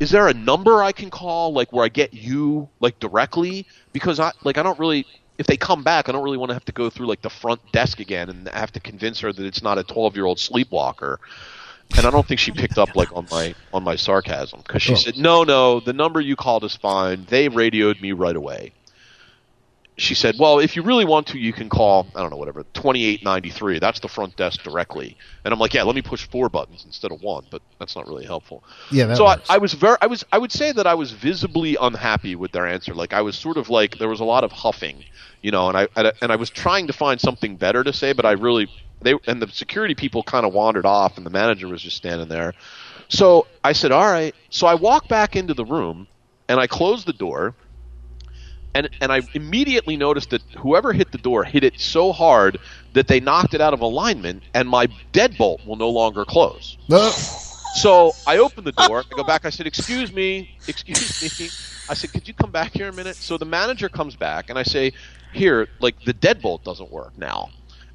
is 0.02 0.12
there 0.12 0.28
a 0.28 0.34
number 0.34 0.84
I 0.84 0.92
can 0.92 1.10
call, 1.10 1.54
like 1.54 1.72
where 1.72 1.86
I 1.86 1.90
get 1.90 2.14
you, 2.14 2.68
like 2.82 3.00
directly? 3.00 3.66
Because 3.94 4.20
I 4.20 4.32
like 4.44 4.58
I 4.58 4.64
don't 4.64 4.78
really." 4.80 5.06
If 5.38 5.48
they 5.48 5.56
come 5.56 5.84
back, 5.84 6.10
I 6.10 6.12
don't 6.12 6.24
really 6.26 6.36
want 6.38 6.50
to 6.50 6.54
have 6.54 6.66
to 6.66 6.74
go 6.74 6.90
through 6.90 7.08
like 7.08 7.22
the 7.22 7.30
front 7.30 7.62
desk 7.72 8.02
again 8.02 8.28
and 8.30 8.50
have 8.50 8.74
to 8.74 8.82
convince 8.82 9.22
her 9.22 9.32
that 9.32 9.46
it's 9.46 9.64
not 9.64 9.78
a 9.78 9.86
twelve-year-old 9.86 10.38
sleepwalker. 10.38 11.18
And 11.98 12.06
I 12.06 12.12
don't 12.12 12.26
think 12.26 12.40
she 12.40 12.52
picked 12.52 12.78
up 12.78 12.96
like 12.96 13.12
on 13.16 13.28
my 13.32 13.54
on 13.74 13.84
my 13.84 13.96
sarcasm 13.96 14.62
because 14.66 14.82
she 14.82 14.94
Oh. 14.94 14.96
said, 14.96 15.18
"No, 15.18 15.44
no, 15.44 15.80
the 15.80 15.94
number 15.94 16.22
you 16.22 16.36
called 16.36 16.64
is 16.64 16.76
fine. 16.76 17.26
They 17.30 17.50
radioed 17.50 18.02
me 18.02 18.12
right 18.14 18.36
away." 18.36 18.72
she 19.98 20.16
said, 20.16 20.36
"Well, 20.40 20.60
if 20.60 20.78
you 20.78 20.82
really 20.82 21.04
want 21.04 21.28
to, 21.28 21.38
you 21.38 21.52
can 21.52 21.68
call 21.68 22.08
I 22.16 22.22
don't 22.22 22.30
know 22.30 22.38
whatever 22.38 22.64
twenty 22.74 23.04
eight 23.04 23.22
ninety 23.22 23.50
three. 23.50 23.80
That's 23.80 24.00
the 24.00 24.08
front 24.08 24.38
desk 24.38 24.64
directly." 24.64 25.18
And 25.44 25.54
I'm 25.54 25.60
like, 25.60 25.74
"Yeah, 25.74 25.84
let 25.84 25.94
me 25.94 26.02
push 26.02 26.26
four 26.26 26.48
buttons 26.48 26.84
instead 26.86 27.12
of 27.12 27.22
one." 27.22 27.44
But 27.52 27.62
that's 27.80 27.98
not 27.98 28.08
really 28.08 28.24
helpful. 28.26 28.64
Yeah, 28.92 29.14
so 29.16 29.26
I. 29.26 29.40
I 29.50 29.58
was 29.58 29.74
very, 29.74 29.98
I 30.02 30.08
was, 30.08 30.24
I 30.32 30.38
would 30.38 30.54
say 30.54 30.72
that 30.72 30.88
I 30.88 30.94
was 30.94 31.12
visibly 31.12 31.76
unhappy 31.82 32.38
with 32.38 32.54
their 32.54 32.66
answer. 32.66 32.94
Like 32.94 33.12
I 33.12 33.22
was 33.22 33.36
sort 33.36 33.58
of 33.58 33.70
like 33.70 33.98
there 33.98 34.08
was 34.08 34.22
a 34.22 34.26
lot 34.26 34.46
of 34.46 34.54
huffing, 34.54 35.04
you 35.42 35.52
know, 35.52 35.68
and 35.68 35.78
I- 35.98 36.14
and 36.22 36.32
I 36.32 36.38
was 36.38 36.50
trying 36.50 36.88
to 36.88 36.94
find 36.94 37.20
something 37.20 37.58
better 37.58 37.84
to 37.84 37.92
say, 37.92 38.14
but 38.14 38.26
I 38.26 38.32
really 38.32 38.70
they 39.02 39.16
and 39.28 39.42
the 39.42 39.48
security 39.48 39.96
people 39.96 40.24
kind 40.24 40.46
of 40.46 40.54
wandered 40.54 40.86
off, 40.86 41.18
and 41.18 41.26
the 41.26 41.32
manager 41.32 41.68
was 41.68 41.82
just 41.82 41.98
standing 41.98 42.28
there. 42.28 42.54
So 43.08 43.48
I 43.64 43.74
said, 43.74 43.92
"All 43.92 44.12
right." 44.12 44.36
So 44.50 44.68
I 44.68 44.76
walked 44.76 45.10
back 45.10 45.36
into 45.36 45.54
the 45.54 45.66
room, 45.66 46.08
and 46.48 46.60
I 46.60 46.68
closed 46.68 47.06
the 47.06 47.14
door 47.14 47.56
and 48.76 48.90
and 49.02 49.12
I 49.12 49.22
immediately 49.34 49.98
noticed 49.98 50.30
that 50.32 50.42
whoever 50.58 50.94
hit 50.94 51.12
the 51.12 51.18
door 51.18 51.44
hit 51.44 51.64
it 51.64 51.80
so 51.80 52.12
hard 52.12 52.60
that 52.94 53.08
they 53.08 53.20
knocked 53.20 53.54
it 53.54 53.62
out 53.62 53.74
of 53.74 53.82
alignment, 53.82 54.44
and 54.54 54.70
my 54.70 54.88
deadbolt 55.14 55.66
will 55.66 55.76
no 55.76 55.90
longer 55.90 56.26
close. 56.26 56.78
So 57.76 58.14
I 58.26 58.38
opened 58.38 58.68
the 58.68 58.72
door. 58.72 59.00
I 59.00 59.16
go 59.16 59.24
back. 59.24 59.46
I 59.46 59.50
said, 59.50 59.68
"Excuse 59.68 60.12
me, 60.12 60.50
excuse 60.68 61.22
me." 61.22 61.52
I 61.88 61.94
said, 61.94 62.12
"Could 62.14 62.28
you 62.28 62.34
come 62.34 62.52
back 62.52 62.74
here 62.74 62.90
a 62.90 62.94
minute?" 62.94 63.18
So 63.20 63.38
the 63.38 63.46
manager 63.46 63.90
comes 63.90 64.16
back, 64.16 64.50
and 64.50 64.58
I 64.58 64.64
say, 64.64 64.94
"Here, 65.34 65.68
like 65.80 65.96
the 66.06 66.14
deadbolt 66.14 66.64
doesn't 66.64 66.92
work 66.92 67.18
now." 67.18 67.50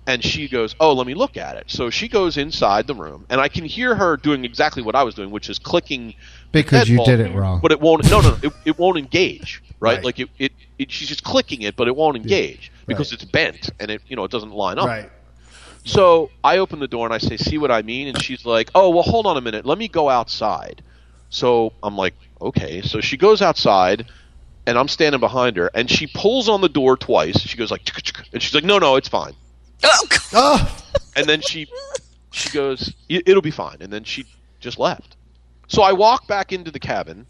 And 0.06 0.22
she 0.22 0.48
goes, 0.48 0.74
"Oh, 0.80 0.92
let 0.92 1.06
me 1.06 1.14
look 1.14 1.36
at 1.38 1.56
it." 1.56 1.70
So 1.70 1.88
she 1.88 2.08
goes 2.08 2.36
inside 2.36 2.86
the 2.86 2.94
room, 2.94 3.24
and 3.30 3.40
I 3.40 3.48
can 3.48 3.64
hear 3.64 3.94
her 3.94 4.16
doing 4.18 4.44
exactly 4.44 4.82
what 4.82 4.94
I 4.94 5.02
was 5.02 5.14
doing, 5.14 5.30
which 5.30 5.48
is 5.48 5.58
clicking 5.58 6.14
because 6.52 6.88
you 6.90 7.02
did 7.04 7.20
it 7.20 7.34
wrong. 7.34 7.60
but 7.62 7.72
it 7.72 7.80
won't. 7.80 8.10
No, 8.10 8.20
no, 8.20 8.36
it, 8.42 8.52
it 8.66 8.78
won't 8.78 8.98
engage. 8.98 9.62
Right? 9.80 9.96
Right. 9.96 10.04
Like 10.04 10.18
it, 10.20 10.30
it, 10.38 10.52
it, 10.78 10.90
she's 10.90 11.08
just 11.08 11.24
clicking 11.24 11.60
it, 11.62 11.76
but 11.76 11.88
it 11.88 11.96
won't 11.96 12.16
engage 12.16 12.72
because 12.86 13.12
Right. 13.12 13.20
it's 13.22 13.30
bent 13.30 13.68
and 13.78 13.90
it, 13.90 14.00
you 14.08 14.16
know, 14.16 14.24
it 14.24 14.30
doesn't 14.30 14.52
line 14.52 14.78
up. 14.78 14.86
right. 14.86 15.10
So 15.84 16.30
I 16.42 16.58
open 16.58 16.78
the 16.78 16.88
door 16.88 17.04
and 17.06 17.12
I 17.14 17.18
say, 17.18 17.36
"See 17.36 17.58
what 17.58 17.70
I 17.70 17.82
mean?" 17.82 18.08
And 18.08 18.22
she's 18.22 18.46
like, 18.46 18.70
"Oh, 18.74 18.88
well, 18.90 19.02
hold 19.02 19.26
on 19.26 19.36
a 19.36 19.42
minute. 19.42 19.66
Let 19.66 19.76
me 19.76 19.88
go 19.88 20.08
outside." 20.08 20.80
So 21.28 21.72
I'm 21.82 21.96
like, 21.96 22.14
"Okay." 22.40 22.80
So 22.80 23.00
she 23.02 23.18
goes 23.18 23.42
outside, 23.42 24.06
and 24.66 24.78
I'm 24.78 24.88
standing 24.88 25.20
behind 25.20 25.56
her, 25.58 25.70
and 25.74 25.90
she 25.90 26.06
pulls 26.06 26.48
on 26.48 26.62
the 26.62 26.68
door 26.70 26.96
twice. 26.96 27.38
She 27.40 27.58
goes 27.58 27.70
like, 27.70 27.82
and 28.32 28.42
she's 28.42 28.54
like, 28.54 28.64
"No, 28.64 28.78
no, 28.78 28.96
it's 28.96 29.08
fine." 29.08 29.34
Oh, 29.84 30.06
Oh, 30.36 30.84
And 31.16 31.26
then 31.26 31.40
she 31.40 31.66
she 32.32 32.50
goes, 32.50 32.92
"It'll 33.08 33.42
be 33.42 33.50
fine." 33.52 33.76
And 33.80 33.92
then 33.92 34.02
she 34.04 34.24
just 34.60 34.78
left. 34.78 35.16
So 35.68 35.82
I 35.82 35.92
walk 35.92 36.26
back 36.26 36.52
into 36.52 36.70
the 36.70 36.80
cabin, 36.80 37.26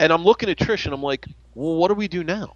and 0.00 0.12
I'm 0.12 0.24
looking 0.24 0.48
at 0.48 0.56
Trish, 0.56 0.84
and 0.86 0.94
I'm 0.94 1.02
like, 1.02 1.26
"Well, 1.54 1.74
what 1.76 1.88
do 1.88 1.94
we 1.94 2.08
do 2.08 2.24
now?" 2.24 2.54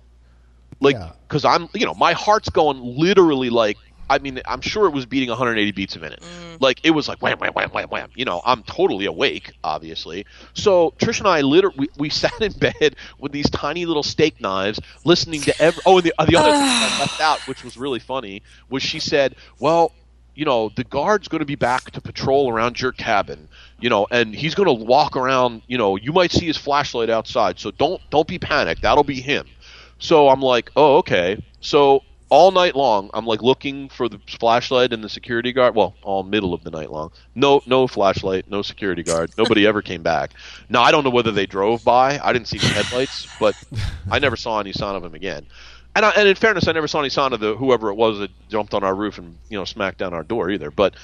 Like, 0.80 0.96
Yeah. 0.96 1.12
because 1.28 1.44
I'm, 1.44 1.68
you 1.74 1.84
know, 1.86 1.94
my 1.94 2.12
heart's 2.14 2.48
going 2.48 2.78
literally 2.80 3.50
like. 3.50 3.76
I 4.12 4.18
mean, 4.18 4.42
I'm 4.44 4.60
sure 4.60 4.86
it 4.86 4.90
was 4.90 5.06
beating 5.06 5.30
180 5.30 5.72
beats 5.72 5.96
a 5.96 5.98
minute. 5.98 6.22
Like 6.60 6.80
it 6.84 6.90
was 6.90 7.08
like 7.08 7.22
wham, 7.22 7.38
wham, 7.38 7.54
wham, 7.54 7.70
wham, 7.70 7.88
wham. 7.88 8.10
You 8.14 8.26
know, 8.26 8.42
I'm 8.44 8.62
totally 8.64 9.06
awake, 9.06 9.54
obviously. 9.64 10.26
So 10.52 10.92
Trish 10.98 11.18
and 11.18 11.26
I 11.26 11.40
literally 11.40 11.78
we, 11.78 11.88
we 11.96 12.08
sat 12.22 12.38
in 12.42 12.52
bed 12.52 12.96
with 13.18 13.32
these 13.32 13.48
tiny 13.48 13.86
little 13.86 14.02
steak 14.02 14.38
knives, 14.38 14.78
listening 15.06 15.40
to 15.42 15.62
every. 15.62 15.82
Oh, 15.86 15.96
and 15.96 16.06
the, 16.06 16.12
uh, 16.18 16.26
the 16.26 16.36
other 16.36 16.50
thing 16.50 16.60
I 16.60 16.96
left 17.00 17.20
out, 17.22 17.40
which 17.48 17.64
was 17.64 17.78
really 17.78 18.00
funny, 18.00 18.42
was 18.68 18.82
she 18.82 18.98
said, 18.98 19.34
"Well, 19.58 19.92
you 20.34 20.44
know, 20.44 20.70
the 20.76 20.84
guard's 20.84 21.28
going 21.28 21.40
to 21.40 21.46
be 21.46 21.54
back 21.54 21.90
to 21.92 22.02
patrol 22.02 22.50
around 22.50 22.78
your 22.82 22.92
cabin, 22.92 23.48
you 23.80 23.88
know, 23.88 24.06
and 24.10 24.34
he's 24.34 24.54
going 24.54 24.66
to 24.66 24.84
walk 24.84 25.16
around. 25.16 25.62
You 25.68 25.78
know, 25.78 25.96
you 25.96 26.12
might 26.12 26.32
see 26.32 26.46
his 26.46 26.58
flashlight 26.58 27.08
outside, 27.08 27.58
so 27.58 27.70
don't 27.70 28.02
don't 28.10 28.28
be 28.28 28.38
panicked. 28.38 28.82
That'll 28.82 29.04
be 29.04 29.22
him." 29.22 29.46
So 29.98 30.28
I'm 30.28 30.42
like, 30.42 30.70
"Oh, 30.76 30.98
okay." 30.98 31.42
So 31.60 32.02
all 32.32 32.50
night 32.50 32.74
long, 32.74 33.10
I'm 33.12 33.26
like 33.26 33.42
looking 33.42 33.90
for 33.90 34.08
the 34.08 34.18
flashlight 34.26 34.94
and 34.94 35.04
the 35.04 35.08
security 35.10 35.52
guard. 35.52 35.74
Well, 35.74 35.94
all 36.02 36.22
middle 36.22 36.54
of 36.54 36.64
the 36.64 36.70
night 36.70 36.90
long. 36.90 37.12
No, 37.34 37.60
no 37.66 37.86
flashlight, 37.86 38.48
no 38.48 38.62
security 38.62 39.02
guard. 39.02 39.32
Nobody 39.38 39.66
ever 39.66 39.82
came 39.82 40.02
back. 40.02 40.30
Now 40.70 40.80
I 40.80 40.92
don't 40.92 41.04
know 41.04 41.10
whether 41.10 41.30
they 41.30 41.44
drove 41.44 41.84
by. 41.84 42.18
I 42.18 42.32
didn't 42.32 42.48
see 42.48 42.56
the 42.56 42.68
headlights, 42.68 43.28
but 43.38 43.54
I 44.10 44.18
never 44.18 44.36
saw 44.36 44.60
any 44.60 44.72
sign 44.72 44.94
of 44.94 45.02
them 45.02 45.14
again. 45.14 45.44
And, 45.94 46.06
I, 46.06 46.10
and 46.12 46.26
in 46.26 46.34
fairness, 46.34 46.66
I 46.68 46.72
never 46.72 46.88
saw 46.88 47.00
any 47.00 47.10
sign 47.10 47.34
of 47.34 47.40
the 47.40 47.54
whoever 47.54 47.90
it 47.90 47.96
was 47.96 48.20
that 48.20 48.30
jumped 48.48 48.72
on 48.72 48.82
our 48.82 48.94
roof 48.94 49.18
and 49.18 49.36
you 49.50 49.58
know 49.58 49.66
smacked 49.66 49.98
down 49.98 50.14
our 50.14 50.22
door 50.22 50.48
either. 50.48 50.70
But 50.70 50.94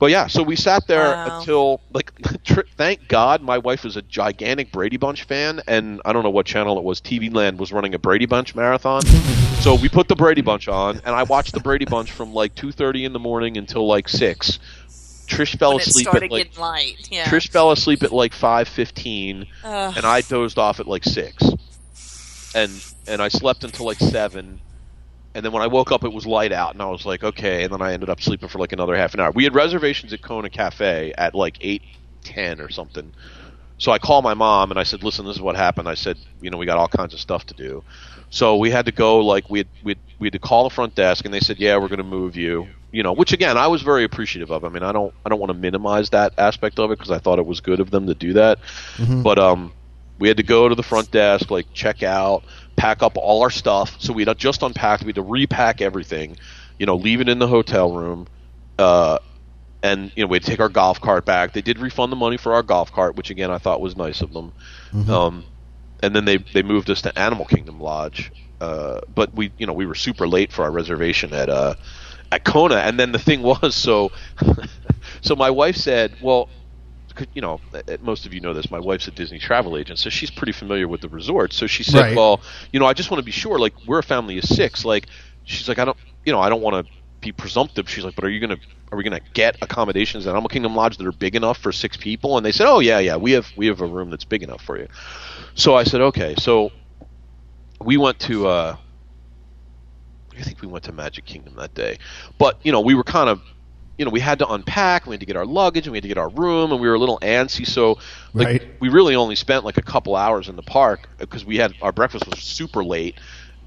but 0.00 0.10
yeah, 0.10 0.26
so 0.26 0.42
we 0.42 0.56
sat 0.56 0.88
there 0.88 1.12
Wow. 1.12 1.38
until 1.38 1.80
like 1.92 2.10
tr- 2.44 2.62
thank 2.76 3.06
God 3.06 3.42
my 3.42 3.58
wife 3.58 3.84
is 3.84 3.96
a 3.96 4.02
gigantic 4.02 4.72
Brady 4.72 4.96
Bunch 4.96 5.22
fan, 5.24 5.60
and 5.68 6.00
I 6.04 6.12
don't 6.12 6.24
know 6.24 6.30
what 6.30 6.46
channel 6.46 6.76
it 6.78 6.82
was. 6.84 7.00
TV 7.00 7.32
Land 7.32 7.60
was 7.60 7.70
running 7.70 7.94
a 7.94 7.98
Brady 7.98 8.26
Bunch 8.26 8.54
marathon, 8.56 9.02
so 9.60 9.76
we 9.76 9.88
put 9.88 10.08
the 10.08 10.16
Brady 10.16 10.40
Bunch 10.42 10.66
on, 10.66 10.96
and 11.04 11.14
I 11.14 11.22
watched 11.22 11.52
the 11.52 11.60
Brady 11.60 11.84
Bunch 11.84 12.10
from 12.10 12.34
like 12.34 12.54
two 12.56 12.72
thirty 12.72 13.04
in 13.04 13.12
the 13.12 13.20
morning 13.20 13.56
until 13.56 13.86
like 13.86 14.08
six. 14.08 14.58
Trish 15.28 15.56
fell 15.58 15.76
asleep 15.76 16.12
at 16.12 16.28
like 16.28 16.58
light. 16.58 17.08
Yeah. 17.08 17.24
Trish 17.26 17.50
fell 17.50 17.70
asleep 17.70 18.02
at 18.02 18.10
like 18.10 18.32
five 18.32 18.66
fifteen, 18.66 19.46
and 19.62 20.04
I 20.04 20.22
dozed 20.22 20.58
off 20.58 20.80
at 20.80 20.88
like 20.88 21.04
six, 21.04 21.40
and 22.54 22.72
and 23.06 23.22
I 23.22 23.28
slept 23.28 23.62
until 23.64 23.86
like 23.86 23.98
seven, 23.98 24.60
and 25.34 25.44
then 25.44 25.52
when 25.52 25.62
I 25.62 25.66
woke 25.66 25.92
up, 25.92 26.04
it 26.04 26.12
was 26.12 26.26
light 26.26 26.52
out, 26.52 26.72
and 26.72 26.82
I 26.82 26.86
was 26.86 27.06
like, 27.06 27.22
okay, 27.22 27.64
and 27.64 27.72
then 27.72 27.82
I 27.82 27.92
ended 27.92 28.08
up 28.10 28.20
sleeping 28.20 28.48
for 28.48 28.58
like 28.58 28.72
another 28.72 28.96
half 28.96 29.14
an 29.14 29.20
hour. 29.20 29.30
We 29.30 29.44
had 29.44 29.54
reservations 29.54 30.12
at 30.12 30.22
Kona 30.22 30.50
Cafe 30.50 31.12
at 31.16 31.34
like 31.34 31.58
eight 31.60 31.82
ten 32.22 32.60
or 32.60 32.70
something, 32.70 33.12
so 33.78 33.92
I 33.92 33.98
called 33.98 34.24
my 34.24 34.34
mom 34.34 34.70
and 34.70 34.78
I 34.78 34.82
said, 34.82 35.02
listen, 35.02 35.24
this 35.24 35.36
is 35.36 35.42
what 35.42 35.56
happened. 35.56 35.88
I 35.88 35.94
said, 35.94 36.18
you 36.40 36.50
know, 36.50 36.58
we 36.58 36.66
got 36.66 36.78
all 36.78 36.88
kinds 36.88 37.14
of 37.14 37.20
stuff 37.20 37.46
to 37.46 37.54
do, 37.54 37.82
so 38.30 38.56
we 38.56 38.70
had 38.70 38.86
to 38.86 38.92
go 38.92 39.20
like 39.20 39.48
we 39.50 39.60
had 39.60 39.68
we 39.82 39.92
had, 39.92 39.98
we 40.18 40.26
had 40.26 40.32
to 40.32 40.38
call 40.38 40.64
the 40.64 40.70
front 40.70 40.94
desk, 40.94 41.24
and 41.24 41.32
they 41.32 41.40
said, 41.40 41.58
yeah, 41.58 41.76
we're 41.76 41.88
going 41.88 41.98
to 41.98 42.04
move 42.04 42.36
you. 42.36 42.68
You 42.92 43.04
know, 43.04 43.12
which 43.12 43.32
again, 43.32 43.56
I 43.56 43.68
was 43.68 43.82
very 43.82 44.02
appreciative 44.02 44.50
of. 44.50 44.64
I 44.64 44.68
mean, 44.68 44.82
I 44.82 44.90
don't, 44.90 45.14
I 45.24 45.28
don't 45.28 45.38
want 45.38 45.50
to 45.50 45.54
minimize 45.54 46.10
that 46.10 46.34
aspect 46.38 46.80
of 46.80 46.90
it 46.90 46.98
because 46.98 47.12
I 47.12 47.20
thought 47.20 47.38
it 47.38 47.46
was 47.46 47.60
good 47.60 47.78
of 47.78 47.92
them 47.92 48.08
to 48.08 48.14
do 48.14 48.32
that. 48.32 48.58
But 49.22 49.38
um, 49.38 49.72
we 50.18 50.26
had 50.26 50.38
to 50.38 50.42
go 50.42 50.68
to 50.68 50.74
the 50.74 50.82
front 50.82 51.08
desk, 51.12 51.52
like 51.52 51.72
check 51.72 52.02
out, 52.02 52.42
pack 52.80 53.02
up 53.02 53.18
all 53.18 53.42
our 53.42 53.50
stuff. 53.50 53.96
So 54.00 54.14
we 54.14 54.24
had 54.24 54.38
just 54.38 54.62
unpacked. 54.62 55.02
We 55.02 55.08
had 55.08 55.16
to 55.16 55.22
repack 55.22 55.82
everything, 55.82 56.38
you 56.78 56.86
know, 56.86 56.96
leave 56.96 57.20
it 57.20 57.28
in 57.28 57.38
the 57.38 57.46
hotel 57.46 57.92
room, 57.92 58.26
uh, 58.78 59.18
and 59.82 60.10
you 60.16 60.24
know 60.24 60.28
we 60.28 60.36
had 60.36 60.44
to 60.44 60.50
take 60.50 60.60
our 60.60 60.70
golf 60.70 61.00
cart 61.00 61.26
back. 61.26 61.52
They 61.52 61.60
did 61.60 61.78
refund 61.78 62.10
the 62.10 62.16
money 62.16 62.38
for 62.38 62.54
our 62.54 62.62
golf 62.62 62.90
cart, 62.90 63.16
which 63.16 63.28
again 63.30 63.50
I 63.50 63.58
thought 63.58 63.82
was 63.82 63.96
nice 63.96 64.22
of 64.22 64.32
them. 64.32 64.52
Um, 65.14 65.44
and 66.02 66.16
then 66.16 66.24
they 66.24 66.38
they 66.38 66.62
moved 66.62 66.88
us 66.88 67.02
to 67.02 67.18
Animal 67.18 67.44
Kingdom 67.44 67.80
Lodge. 67.80 68.32
Uh, 68.60 69.00
but 69.14 69.34
we 69.34 69.52
you 69.58 69.66
know 69.66 69.74
we 69.74 69.84
were 69.84 69.94
super 69.94 70.26
late 70.26 70.50
for 70.50 70.64
our 70.64 70.70
reservation 70.70 71.34
at 71.34 71.50
uh, 71.50 71.74
at 72.32 72.44
Kona. 72.44 72.76
And 72.76 72.98
then 72.98 73.12
the 73.12 73.18
thing 73.18 73.42
was 73.52 73.74
so 73.74 74.10
so 75.20 75.36
my 75.36 75.50
wife 75.50 75.76
said, 75.76 76.16
well 76.22 76.48
you 77.34 77.42
know, 77.42 77.60
most 78.00 78.26
of 78.26 78.34
you 78.34 78.40
know 78.40 78.52
this. 78.54 78.70
My 78.70 78.78
wife's 78.78 79.08
a 79.08 79.10
Disney 79.10 79.38
travel 79.38 79.76
agent, 79.76 79.98
so 79.98 80.10
she's 80.10 80.30
pretty 80.30 80.52
familiar 80.52 80.88
with 80.88 81.00
the 81.00 81.08
resort. 81.08 81.52
So 81.52 81.66
she 81.66 81.82
said, 81.82 82.00
Right. 82.00 82.16
"Well, 82.16 82.40
you 82.72 82.80
know, 82.80 82.86
I 82.86 82.92
just 82.92 83.10
want 83.10 83.20
to 83.20 83.24
be 83.24 83.30
sure. 83.32 83.58
Like, 83.58 83.74
we're 83.86 83.98
a 83.98 84.02
family 84.02 84.38
of 84.38 84.44
six. 84.44 84.84
Like, 84.84 85.06
she's 85.44 85.68
like, 85.68 85.78
I 85.78 85.84
don't, 85.84 85.96
you 86.24 86.32
know, 86.32 86.40
I 86.40 86.48
don't 86.48 86.62
want 86.62 86.86
to 86.86 86.92
be 87.20 87.32
presumptive. 87.32 87.88
She's 87.88 88.04
like, 88.04 88.14
but 88.14 88.24
are 88.24 88.30
you 88.30 88.40
gonna, 88.40 88.56
are 88.92 88.96
we 88.96 89.04
gonna 89.04 89.20
get 89.34 89.56
accommodations 89.60 90.26
at 90.26 90.30
Animal 90.30 90.48
Kingdom 90.48 90.74
Lodge 90.74 90.96
that 90.96 91.06
are 91.06 91.12
big 91.12 91.36
enough 91.36 91.58
for 91.58 91.70
six 91.72 91.96
people? 91.96 92.36
And 92.36 92.46
they 92.46 92.52
said, 92.52 92.66
oh 92.66 92.78
yeah, 92.80 92.98
yeah, 92.98 93.16
we 93.16 93.32
have, 93.32 93.50
we 93.56 93.66
have 93.66 93.80
a 93.80 93.86
room 93.86 94.08
that's 94.10 94.24
big 94.24 94.42
enough 94.42 94.62
for 94.62 94.78
you. 94.78 94.86
So 95.54 95.74
I 95.74 95.84
said, 95.84 96.00
okay. 96.00 96.34
So 96.38 96.70
we 97.82 97.96
went 97.98 98.18
to, 98.20 98.46
uh, 98.48 98.76
I 100.38 100.42
think 100.42 100.62
we 100.62 100.68
went 100.68 100.84
to 100.84 100.92
Magic 100.92 101.26
Kingdom 101.26 101.56
that 101.56 101.74
day, 101.74 101.98
but 102.38 102.58
you 102.62 102.72
know, 102.72 102.80
we 102.80 102.94
were 102.94 103.04
kind 103.04 103.28
of 103.28 103.42
you 104.00 104.06
know, 104.06 104.12
we 104.12 104.20
had 104.20 104.40
to 104.40 104.48
unpack, 104.48 105.06
we 105.06 105.14
had 105.14 105.20
to 105.20 105.26
get 105.26 105.36
our 105.36 105.46
luggage, 105.46 105.86
and 105.86 105.92
we 105.92 105.98
had 105.98 106.04
to 106.04 106.08
get 106.08 106.18
our 106.18 106.30
room, 106.30 106.72
and 106.72 106.80
we 106.80 106.88
were 106.88 106.96
a 106.96 107.00
little 107.00 107.20
antsy. 107.20 107.66
So, 107.66 107.98
like, 108.38 108.50
Right. 108.50 108.62
we 108.80 108.88
really 108.90 109.16
only 109.16 109.36
spent 109.36 109.64
like 109.66 109.78
a 109.78 109.82
couple 109.82 110.16
hours 110.16 110.48
in 110.48 110.56
the 110.56 110.64
park 110.64 111.08
because 111.18 111.46
we 111.46 111.58
had 111.58 111.74
our 111.82 111.92
breakfast 111.92 112.26
was 112.26 112.40
super 112.42 112.84
late, 112.84 113.20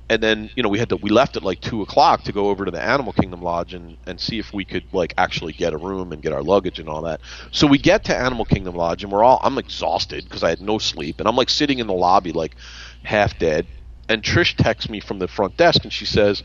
and 0.10 0.24
then 0.24 0.52
you 0.56 0.64
know 0.64 0.70
we 0.70 0.80
had 0.80 0.90
to 0.90 0.98
we 0.98 1.12
left 1.12 1.38
at 1.38 1.44
like 1.44 1.62
two 1.62 1.82
o'clock 1.84 2.24
to 2.24 2.34
go 2.34 2.50
over 2.50 2.66
to 2.66 2.72
the 2.72 2.82
Animal 2.82 3.14
Kingdom 3.14 3.42
Lodge 3.42 3.74
and 3.74 3.98
and 4.06 4.20
see 4.20 4.40
if 4.40 4.54
we 4.54 4.66
could 4.66 4.86
like 4.94 5.14
actually 5.18 5.54
get 5.54 5.74
a 5.74 5.78
room 5.78 6.12
and 6.14 6.22
get 6.24 6.34
our 6.34 6.44
luggage 6.44 6.80
and 6.80 6.90
all 6.90 7.04
that. 7.04 7.22
So 7.52 7.68
we 7.68 7.80
get 7.80 8.06
to 8.06 8.18
Animal 8.18 8.46
Kingdom 8.46 8.76
Lodge, 8.76 9.04
and 9.04 9.14
we're 9.14 9.24
all 9.24 9.40
I'm 9.44 9.60
exhausted 9.60 10.26
because 10.26 10.44
I 10.44 10.50
had 10.50 10.62
no 10.62 10.80
sleep, 10.80 11.20
and 11.20 11.28
I'm 11.30 11.36
like 11.38 11.50
sitting 11.52 11.80
in 11.80 11.88
the 11.88 11.94
lobby 11.94 12.34
like 12.34 12.56
half 13.04 13.38
dead, 13.38 13.70
and 14.10 14.24
Trish 14.24 14.56
texts 14.56 14.90
me 14.90 15.00
from 15.02 15.20
the 15.20 15.28
front 15.28 15.58
desk, 15.58 15.84
and 15.84 15.94
she 15.94 16.06
says 16.06 16.44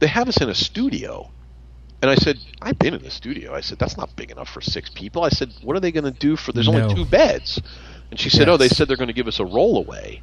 they 0.00 0.06
have 0.08 0.28
us 0.28 0.40
in 0.40 0.48
a 0.48 0.54
studio. 0.54 1.32
And 2.02 2.10
I 2.10 2.14
said, 2.14 2.38
I've 2.62 2.78
been 2.78 2.94
in 2.94 3.02
the 3.02 3.10
studio. 3.10 3.54
I 3.54 3.60
said, 3.60 3.78
that's 3.78 3.96
not 3.96 4.16
big 4.16 4.30
enough 4.30 4.48
for 4.48 4.60
six 4.60 4.88
people. 4.88 5.22
I 5.22 5.28
said, 5.28 5.52
what 5.62 5.76
are 5.76 5.80
they 5.80 5.92
going 5.92 6.04
to 6.04 6.10
do 6.10 6.36
for? 6.36 6.52
There's 6.52 6.68
No. 6.68 6.80
only 6.80 6.94
two 6.94 7.04
beds. 7.04 7.60
And 8.10 8.18
she 8.18 8.30
said, 8.30 8.48
oh, 8.48 8.56
they 8.56 8.68
said 8.68 8.88
they're 8.88 8.96
going 8.96 9.08
to 9.08 9.14
give 9.14 9.28
us 9.28 9.38
a 9.38 9.44
rollaway. 9.44 10.20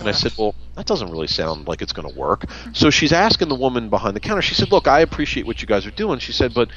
And 0.00 0.08
I 0.08 0.12
said, 0.12 0.32
well, 0.36 0.56
that 0.74 0.86
doesn't 0.86 1.10
really 1.10 1.28
sound 1.28 1.68
like 1.68 1.80
it's 1.80 1.92
going 1.92 2.12
to 2.12 2.18
work. 2.18 2.44
So 2.72 2.90
she's 2.90 3.12
asking 3.12 3.48
the 3.48 3.54
woman 3.54 3.90
behind 3.90 4.16
the 4.16 4.20
counter. 4.20 4.42
She 4.42 4.56
said, 4.56 4.72
look, 4.72 4.88
I 4.88 5.00
appreciate 5.00 5.46
what 5.46 5.62
you 5.62 5.68
guys 5.68 5.86
are 5.86 5.92
doing. 5.92 6.18
She 6.18 6.32
said, 6.32 6.52
but, 6.52 6.70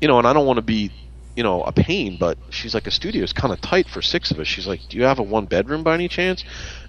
you 0.00 0.08
know, 0.08 0.18
and 0.18 0.26
I 0.26 0.32
don't 0.32 0.44
want 0.46 0.56
to 0.56 0.62
be, 0.62 0.90
you 1.36 1.44
know, 1.44 1.62
a 1.62 1.70
pain, 1.70 2.16
but 2.18 2.36
she's 2.50 2.74
like, 2.74 2.88
a 2.88 2.90
studio 2.90 3.22
is 3.22 3.32
kind 3.32 3.52
of 3.52 3.60
tight 3.60 3.88
for 3.88 4.02
six 4.02 4.32
of 4.32 4.40
us. 4.40 4.48
She's 4.48 4.66
like, 4.66 4.80
do 4.88 4.96
you 4.96 5.04
have 5.04 5.20
a 5.20 5.22
one 5.22 5.46
bedroom 5.46 5.84
by 5.84 5.94
any 5.94 6.08
chance? 6.08 6.44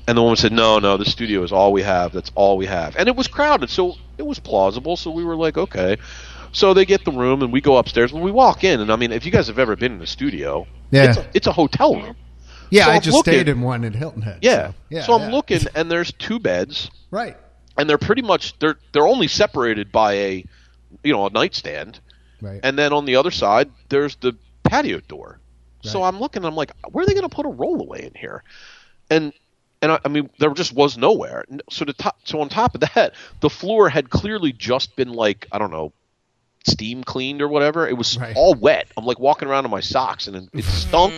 And 0.08 0.18
the 0.18 0.24
woman 0.24 0.38
said, 0.38 0.52
no, 0.52 0.80
no, 0.80 0.98
the 0.98 1.06
studio 1.06 1.44
is 1.44 1.52
all 1.52 1.72
we 1.72 1.84
have. 1.84 2.14
That's 2.14 2.32
all 2.34 2.58
we 2.58 2.66
have. 2.66 2.96
And 2.96 3.08
it 3.08 3.16
was 3.16 3.28
crowded, 3.28 3.70
so 3.70 3.94
it 4.18 4.26
was 4.26 4.40
plausible. 4.40 4.98
So 4.98 5.12
we 5.12 5.24
were 5.24 5.36
like, 5.36 5.56
okay. 5.56 5.98
So 6.52 6.74
they 6.74 6.86
get 6.86 7.06
the 7.06 7.12
room, 7.12 7.42
and 7.44 7.52
we 7.54 7.62
go 7.62 7.78
upstairs. 7.78 8.12
When 8.12 8.24
we 8.24 8.32
walk 8.32 8.64
in, 8.64 8.80
and 8.82 8.92
I 8.92 8.96
mean, 8.96 9.12
if 9.12 9.26
you 9.26 9.32
guys 9.32 9.48
have 9.48 9.60
ever 9.60 9.76
been 9.76 9.94
in 9.94 10.02
a 10.02 10.08
studio, 10.08 10.66
Yeah. 10.92 11.04
it's, 11.10 11.18
a, 11.18 11.30
it's 11.34 11.48
a 11.48 11.52
hotel 11.52 11.96
room. 11.96 12.16
Yeah, 12.72 12.86
So 12.86 12.92
I 12.92 12.96
I'm 12.96 13.02
just 13.02 13.16
looking- 13.18 13.34
stayed 13.34 13.50
in 13.50 13.62
one 13.62 13.84
at 13.86 13.96
Hilton 13.96 14.22
Head. 14.22 14.40
Yeah. 14.42 14.68
So, 14.70 14.74
yeah. 14.90 15.02
so 15.04 15.14
I'm 15.14 15.30
yeah. 15.30 15.36
looking, 15.36 15.60
and 15.76 15.92
there's 15.92 16.12
two 16.14 16.40
beds, 16.40 16.90
Right. 17.12 17.36
and 17.78 17.90
they're 17.90 17.98
pretty 17.98 18.22
much 18.22 18.58
they're 18.60 18.78
they're 18.94 19.08
only 19.08 19.28
separated 19.28 19.92
by 19.92 20.14
a, 20.14 20.46
you 21.04 21.14
know, 21.14 21.26
a 21.26 21.30
nightstand, 21.32 22.00
Right. 22.42 22.60
and 22.64 22.78
then 22.78 22.94
on 22.94 23.06
the 23.06 23.16
other 23.16 23.32
side 23.32 23.70
there's 23.90 24.16
the 24.18 24.36
patio 24.64 25.00
door. 25.08 25.40
So 25.82 26.04
I'm 26.04 26.20
looking, 26.20 26.44
I'm 26.44 26.56
like, 26.56 26.72
where 26.92 27.04
are 27.04 27.08
they 27.08 27.14
going 27.14 27.28
to 27.28 27.34
put 27.34 27.46
a 27.46 27.50
rollaway 27.50 28.02
in 28.02 28.14
here? 28.14 28.44
And 29.10 29.32
and 29.82 29.94
I, 29.94 30.00
I 30.04 30.10
mean, 30.10 30.30
there 30.38 30.52
just 30.54 30.74
was 30.74 30.98
nowhere. 30.98 31.46
So 31.72 31.86
the 31.86 31.94
top, 31.94 32.20
so 32.26 32.42
on 32.42 32.50
top 32.50 32.76
of 32.76 32.82
that, 32.82 33.14
the 33.40 33.50
floor 33.50 33.88
had 33.88 34.10
clearly 34.10 34.52
just 34.52 34.96
been 34.98 35.14
like 35.14 35.48
I 35.54 35.58
don't 35.58 35.72
know, 35.72 35.94
steam 36.66 37.04
cleaned 37.04 37.42
or 37.42 37.48
whatever. 37.48 37.88
It 37.88 37.98
was 37.98 38.18
Right. 38.18 38.36
all 38.36 38.54
wet. 38.54 38.88
I'm 38.98 39.06
like 39.06 39.20
walking 39.20 39.48
around 39.48 39.66
in 39.66 39.72
my 39.72 39.80
socks, 39.80 40.28
and 40.28 40.36
it, 40.36 40.44
it 40.54 40.66
stunk. 40.66 41.14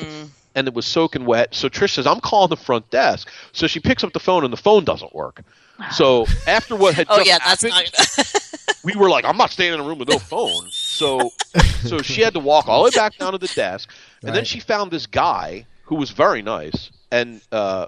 And 0.54 0.68
it 0.68 0.74
was 0.74 0.86
soaking 0.86 1.24
wet. 1.24 1.56
So 1.56 1.70
Trish 1.70 1.94
says, 1.94 2.06
"I'm 2.06 2.20
calling 2.20 2.50
the 2.50 2.58
front 2.58 2.90
desk." 2.90 3.30
So 3.54 3.68
she 3.68 3.80
picks 3.80 4.04
up 4.04 4.12
the 4.12 4.20
phone, 4.20 4.44
and 4.44 4.52
the 4.52 4.58
phone 4.58 4.84
doesn't 4.84 5.16
work. 5.16 5.44
So 5.92 6.26
after 6.46 6.76
what 6.76 6.94
had 6.94 7.08
Oh 7.10 7.16
just 7.18 7.28
yeah, 7.28 7.40
that's 7.40 7.64
happened, 7.64 7.92
not. 7.98 8.28
we 8.84 8.94
were 8.96 9.10
like, 9.10 9.24
I'm 9.24 9.38
not 9.38 9.50
staying 9.52 9.74
in 9.74 9.80
a 9.80 9.84
room 9.84 9.98
with 9.98 10.10
no 10.10 10.20
phone. 10.20 10.72
So, 10.90 11.32
so 11.84 12.02
she 12.02 12.22
had 12.22 12.34
to 12.34 12.40
walk 12.42 12.68
all 12.68 12.80
the 12.80 12.86
way 12.86 12.90
back 12.92 13.18
down 13.18 13.32
to 13.32 13.38
the 13.38 13.48
desk, 13.48 13.90
and 14.24 14.36
then 14.36 14.44
she 14.44 14.60
found 14.60 14.92
this 14.92 15.06
guy 15.06 15.68
who 15.84 15.96
was 15.96 16.12
very 16.12 16.42
nice, 16.42 16.92
and 17.12 17.42
uh, 17.52 17.88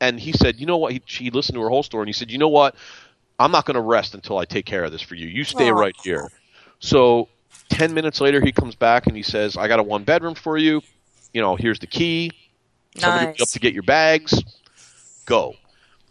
and 0.00 0.20
he 0.20 0.32
said, 0.32 0.60
you 0.60 0.66
know 0.66 0.76
what? 0.76 0.92
He, 0.92 1.02
she 1.06 1.30
listened 1.30 1.54
to 1.56 1.62
her 1.62 1.68
whole 1.70 1.82
story, 1.82 2.02
and 2.02 2.08
he 2.08 2.12
said, 2.12 2.30
you 2.30 2.38
know 2.38 2.48
what? 2.48 2.74
I'm 3.38 3.50
not 3.50 3.64
going 3.64 3.74
to 3.74 3.80
rest 3.80 4.14
until 4.14 4.38
I 4.38 4.44
take 4.44 4.66
care 4.66 4.84
of 4.84 4.92
this 4.92 5.02
for 5.02 5.14
you. 5.14 5.26
You 5.26 5.44
stay 5.44 5.70
Aw. 5.70 5.74
right 5.74 5.96
here. 6.04 6.30
So, 6.84 7.28
ten 7.70 7.94
minutes 7.94 8.20
later, 8.20 8.42
he 8.42 8.52
comes 8.52 8.74
back 8.74 9.06
and 9.06 9.16
he 9.16 9.22
says, 9.22 9.56
I 9.56 9.68
got 9.68 9.78
a 9.78 9.82
one 9.82 10.04
bedroom 10.04 10.34
for 10.34 10.58
you. 10.58 10.82
You 11.32 11.40
know, 11.40 11.56
here's 11.56 11.78
the 11.78 11.86
key. 11.86 12.30
Somebody 12.98 13.26
Nice. 13.28 13.40
up 13.40 13.48
to 13.48 13.58
get 13.58 13.72
your 13.72 13.84
bags. 13.84 14.42
Go. 15.24 15.54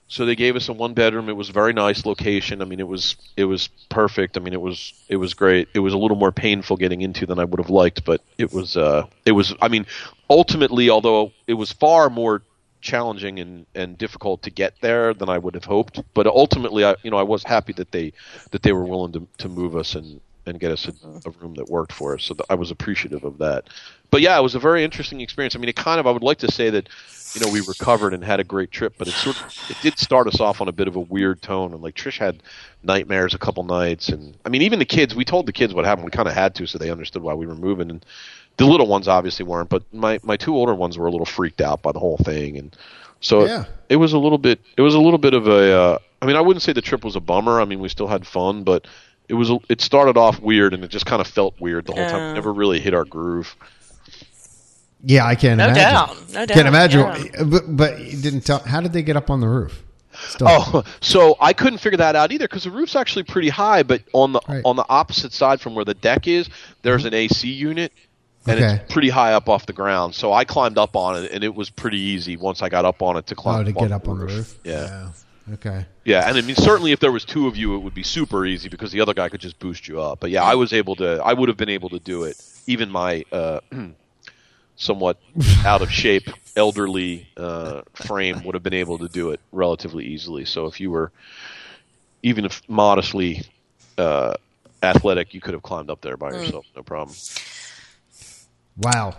So 0.08 0.26
they 0.26 0.36
gave 0.36 0.56
us 0.56 0.70
a 0.70 0.74
one 0.74 0.96
bedroom. 0.96 1.30
It 1.30 1.34
was 1.36 1.50
a 1.50 1.54
very 1.54 1.74
nice 1.74 2.08
location. 2.08 2.64
I 2.64 2.66
mean, 2.66 2.80
it 2.80 2.88
was 2.88 3.16
it 3.38 3.46
was 3.46 3.70
perfect. 3.90 4.36
I 4.36 4.40
mean, 4.40 4.54
it 4.54 4.62
was 4.62 4.94
it 5.10 5.18
was 5.18 5.36
great. 5.36 5.70
It 5.76 5.80
was 5.80 5.94
a 5.94 5.98
little 5.98 6.18
more 6.18 6.32
painful 6.32 6.78
getting 6.78 7.02
into 7.02 7.28
than 7.28 7.38
I 7.38 7.44
would 7.44 7.60
have 7.60 7.70
liked, 7.70 8.04
but 8.04 8.22
it 8.40 8.52
was 8.52 8.76
uh 8.76 9.06
it 9.28 9.34
was. 9.34 9.54
I 9.62 9.68
mean, 9.68 9.86
ultimately, 10.28 10.90
although 10.90 11.34
it 11.46 11.54
was 11.54 11.72
far 11.72 12.10
more 12.10 12.42
challenging 12.82 13.40
and, 13.40 13.68
and 13.76 13.96
difficult 13.96 14.42
to 14.44 14.50
get 14.50 14.74
there 14.82 15.14
than 15.14 15.30
I 15.30 15.38
would 15.38 15.54
have 15.54 15.66
hoped, 15.66 16.02
but 16.16 16.26
ultimately, 16.26 16.84
I 16.84 16.96
you 17.04 17.12
know 17.12 17.18
I 17.18 17.24
was 17.24 17.44
happy 17.44 17.74
that 17.74 17.92
they 17.92 18.14
that 18.50 18.64
they 18.64 18.72
were 18.72 18.86
willing 18.86 19.14
to 19.14 19.28
to 19.38 19.50
move 19.50 19.76
us 19.76 19.94
and 19.94 20.20
and 20.46 20.60
get 20.60 20.72
us 20.72 20.88
a, 20.88 20.94
a 21.28 21.32
room 21.42 21.54
that 21.56 21.70
worked 21.70 21.92
for 21.94 22.14
us. 22.16 22.24
So 22.26 22.34
th- 22.34 22.46
I 22.50 22.56
was 22.56 22.72
appreciative 22.72 23.24
of 23.24 23.38
that. 23.40 23.66
But 24.12 24.22
yeah, 24.22 24.38
it 24.38 24.42
was 24.44 24.56
a 24.56 24.60
very 24.60 24.84
interesting 24.84 25.22
experience. 25.22 25.56
I 25.56 25.60
mean, 25.60 25.70
it 25.70 25.76
kind 25.76 26.00
of 26.00 26.08
I 26.08 26.12
would 26.12 26.24
like 26.24 26.38
to 26.40 26.52
say 26.52 26.70
that 26.70 26.88
you 27.34 27.42
know 27.42 27.52
we 27.52 27.62
recovered 27.62 28.14
and 28.14 28.24
had 28.24 28.40
a 28.40 28.44
great 28.44 28.70
trip, 28.72 28.94
but 28.98 29.08
it 29.08 29.14
sort 29.16 29.36
of 29.42 29.70
it 29.70 29.78
did 29.82 29.98
start 29.98 30.28
us 30.28 30.40
off 30.40 30.62
on 30.62 30.68
a 30.68 30.72
bit 30.72 30.88
of 30.88 30.96
a 30.96 31.00
weird 31.00 31.42
tone. 31.42 31.74
And 31.74 31.82
like 31.82 31.96
Trish 31.96 32.18
had 32.20 32.44
nightmares 32.84 33.34
a 33.34 33.40
couple 33.40 33.64
nights, 33.64 34.10
and 34.10 34.36
I 34.46 34.50
mean 34.50 34.62
even 34.62 34.80
the 34.80 34.86
kids. 34.86 35.16
We 35.16 35.26
told 35.26 35.46
the 35.48 35.54
kids 35.54 35.74
what 35.74 35.86
happened. 35.86 36.06
We 36.06 36.12
kind 36.12 36.28
of 36.28 36.34
had 36.36 36.54
to, 36.56 36.68
so 36.68 36.78
they 36.78 36.92
understood 36.92 37.24
why 37.24 37.34
we 37.34 37.48
were 37.48 37.56
moving. 37.56 37.90
And 37.90 38.06
the 38.58 38.66
little 38.66 38.86
ones 38.88 39.08
obviously 39.08 39.46
weren't, 39.46 39.70
but 39.70 39.82
my 39.94 40.20
my 40.22 40.38
two 40.38 40.56
older 40.56 40.76
ones 40.76 40.98
were 40.98 41.08
a 41.08 41.12
little 41.12 41.26
freaked 41.26 41.62
out 41.62 41.82
by 41.82 41.92
the 41.92 42.00
whole 42.00 42.18
thing, 42.18 42.58
and 42.58 42.76
so 43.20 43.46
Yeah. 43.46 43.62
it, 43.62 43.94
it 43.94 43.96
was 43.96 44.14
a 44.14 44.20
little 44.20 44.38
bit 44.38 44.60
it 44.78 44.82
was 44.82 44.94
a 44.94 45.00
little 45.00 45.18
bit 45.20 45.34
of 45.34 45.48
a. 45.48 45.72
Uh, 45.74 45.98
I 46.22 46.26
mean, 46.26 46.36
I 46.38 46.42
wouldn't 46.42 46.62
say 46.62 46.72
the 46.72 46.82
trip 46.82 47.04
was 47.04 47.16
a 47.18 47.20
bummer. 47.20 47.60
I 47.60 47.66
mean, 47.66 47.80
we 47.80 47.90
still 47.90 48.08
had 48.08 48.26
fun, 48.28 48.64
but 48.64 48.86
it 49.30 49.34
was 49.36 49.52
it 49.70 49.82
started 49.82 50.18
off 50.18 50.40
weird, 50.40 50.74
and 50.74 50.84
it 50.84 50.90
just 50.90 51.06
kind 51.06 51.22
of 51.22 51.28
felt 51.28 51.60
weird 51.60 51.86
the 51.86 51.94
whole 51.94 52.10
time. 52.10 52.20
Yeah. 52.20 52.28
We 52.30 52.34
never 52.34 52.54
really 52.54 52.80
hit 52.80 52.94
our 52.94 53.06
groove. 53.06 53.56
Yeah, 55.06 55.26
I 55.26 55.36
can't 55.36 55.58
No 55.58 55.66
imagine. 55.66 55.84
doubt. 55.84 56.18
No 56.34 56.46
doubt. 56.46 56.56
Can't 56.56 56.68
imagine. 56.68 57.00
Yeah. 57.02 57.44
But, 57.44 57.76
but 57.76 58.00
you 58.00 58.22
didn't 58.22 58.42
tell. 58.42 58.60
How 58.60 58.80
did 58.82 58.94
they 58.94 59.02
get 59.02 59.18
up 59.18 59.30
on 59.30 59.42
the 59.42 59.48
roof? 59.48 59.84
Still. 60.14 60.48
Oh, 60.50 60.84
so 61.02 61.36
I 61.42 61.54
couldn't 61.54 61.80
figure 61.80 61.98
that 61.98 62.16
out 62.16 62.32
either 62.32 62.48
because 62.48 62.64
the 62.64 62.72
roof's 62.72 62.96
actually 62.96 63.24
pretty 63.24 63.50
high, 63.50 63.84
but 63.84 64.02
on 64.14 64.32
the 64.32 64.40
Right. 64.48 64.62
on 64.64 64.76
the 64.76 64.86
opposite 64.88 65.34
side 65.34 65.60
from 65.60 65.74
where 65.76 65.84
the 65.84 65.96
deck 65.96 66.28
is, 66.28 66.50
there's 66.84 67.04
an 67.06 67.14
AC 67.16 67.50
unit, 67.52 67.92
and 68.46 68.60
Okay. 68.60 68.76
it's 68.84 68.94
pretty 68.94 69.10
high 69.10 69.34
up 69.34 69.50
off 69.50 69.66
the 69.66 69.74
ground. 69.74 70.14
So 70.16 70.32
I 70.32 70.46
climbed 70.46 70.78
up 70.78 70.96
on 70.96 71.24
it, 71.24 71.32
and 71.32 71.44
it 71.44 71.54
was 71.54 71.70
pretty 71.72 72.00
easy 72.00 72.38
once 72.38 72.62
I 72.62 72.70
got 72.70 72.86
up 72.86 73.02
on 73.02 73.18
it 73.18 73.26
to 73.28 73.36
climb. 73.36 73.62
Oh, 73.62 73.64
to 73.64 73.72
up 73.72 73.78
get 73.78 73.92
up 73.92 74.08
on 74.08 74.20
the 74.20 74.26
roof. 74.28 74.56
Yeah. 74.64 74.74
Yeah. 74.86 75.08
Okay. 75.52 75.86
Yeah, 76.06 76.28
and 76.28 76.38
I 76.38 76.42
mean 76.42 76.56
certainly 76.56 76.94
if 76.94 77.00
there 77.00 77.12
was 77.12 77.26
two 77.26 77.48
of 77.48 77.58
you, 77.58 77.76
it 77.76 77.80
would 77.80 77.94
be 77.94 78.04
super 78.04 78.46
easy 78.46 78.70
because 78.70 78.92
the 78.92 79.02
other 79.02 79.14
guy 79.14 79.28
could 79.30 79.42
just 79.42 79.60
boost 79.60 79.88
you 79.88 80.02
up. 80.02 80.20
But 80.20 80.32
yeah, 80.32 80.44
I 80.44 80.56
was 80.56 80.72
able 80.72 80.96
to. 80.98 81.22
I 81.24 81.34
would 81.34 81.50
have 81.50 81.58
been 81.58 81.70
able 81.70 81.90
to 81.90 82.00
do 82.00 82.24
it. 82.24 82.42
Even 82.66 82.90
my 82.90 83.26
uh, 83.32 83.60
somewhat 84.76 85.20
out 85.66 85.82
of 85.82 85.92
shape 85.92 86.30
elderly 86.56 87.28
uh, 87.36 87.82
frame 87.94 88.44
would 88.44 88.54
have 88.54 88.64
been 88.64 88.74
able 88.74 88.98
to 89.00 89.10
do 89.10 89.32
it 89.32 89.42
relatively 89.52 90.06
easily. 90.06 90.46
So 90.46 90.66
if 90.68 90.80
you 90.80 90.92
were 90.92 91.12
even 92.22 92.46
if 92.46 92.62
modestly 92.70 93.44
uh, 93.98 94.36
athletic, 94.82 95.34
you 95.34 95.42
could 95.42 95.54
have 95.54 95.64
climbed 95.64 95.90
up 95.90 96.02
there 96.02 96.16
by 96.16 96.32
yourself, 96.32 96.66
no 96.76 96.84
problem. 96.84 97.16
Wow. 98.78 99.16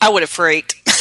I 0.00 0.08
would 0.08 0.22
have 0.22 0.30
freaked. 0.30 0.74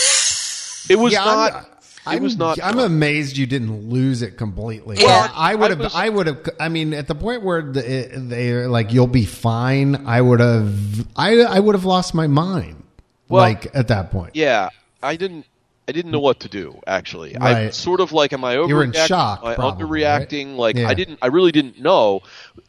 It 0.87 0.99
was 0.99 1.13
yeah, 1.13 1.23
not. 1.23 1.74
I'm, 2.05 2.13
it 2.13 2.17
I'm, 2.17 2.23
was 2.23 2.37
not. 2.37 2.59
I'm 2.63 2.75
fun. 2.75 2.85
amazed 2.85 3.37
you 3.37 3.45
didn't 3.45 3.89
lose 3.89 4.21
it 4.21 4.37
completely. 4.37 4.97
Well, 4.99 5.31
I 5.33 5.55
would 5.55 5.65
I 5.65 5.69
have. 5.69 5.79
was- 5.79 5.95
I 5.95 6.09
would 6.09 6.27
have. 6.27 6.49
I 6.59 6.69
mean, 6.69 6.93
at 6.93 7.07
the 7.07 7.15
point 7.15 7.43
where 7.43 7.61
the, 7.61 8.09
they're 8.15 8.67
like, 8.69 8.93
"You'll 8.93 9.07
be 9.07 9.25
fine," 9.25 10.05
I 10.07 10.21
would 10.21 10.39
have. 10.39 11.07
I 11.15 11.39
I 11.41 11.59
would 11.59 11.75
have 11.75 11.85
lost 11.85 12.13
my 12.13 12.27
mind. 12.27 12.83
Well, 13.27 13.41
like 13.41 13.67
at 13.75 13.87
that 13.87 14.11
point. 14.11 14.35
Yeah, 14.35 14.69
I 15.01 15.15
didn't. 15.15 15.45
I 15.87 15.91
didn't 15.91 16.09
know 16.11 16.19
what 16.19 16.39
to 16.39 16.49
do. 16.49 16.79
Actually, 16.87 17.37
I 17.37 17.69
sort 17.69 17.99
of 18.01 18.11
like, 18.11 18.33
am 18.33 18.43
I 18.43 18.55
overreacting? 18.55 18.69
You 18.69 18.75
were 18.75 18.83
in 18.83 18.93
shock, 18.93 19.41
Am 19.43 19.47
I 19.49 19.53
probably, 19.55 19.85
underreacting? 20.01 20.55
Like, 20.55 20.75
Yeah. 20.77 20.87
I 20.87 20.95
didn't. 20.95 21.19
I 21.21 21.27
really 21.27 21.51
didn't 21.51 21.79
know 21.79 22.21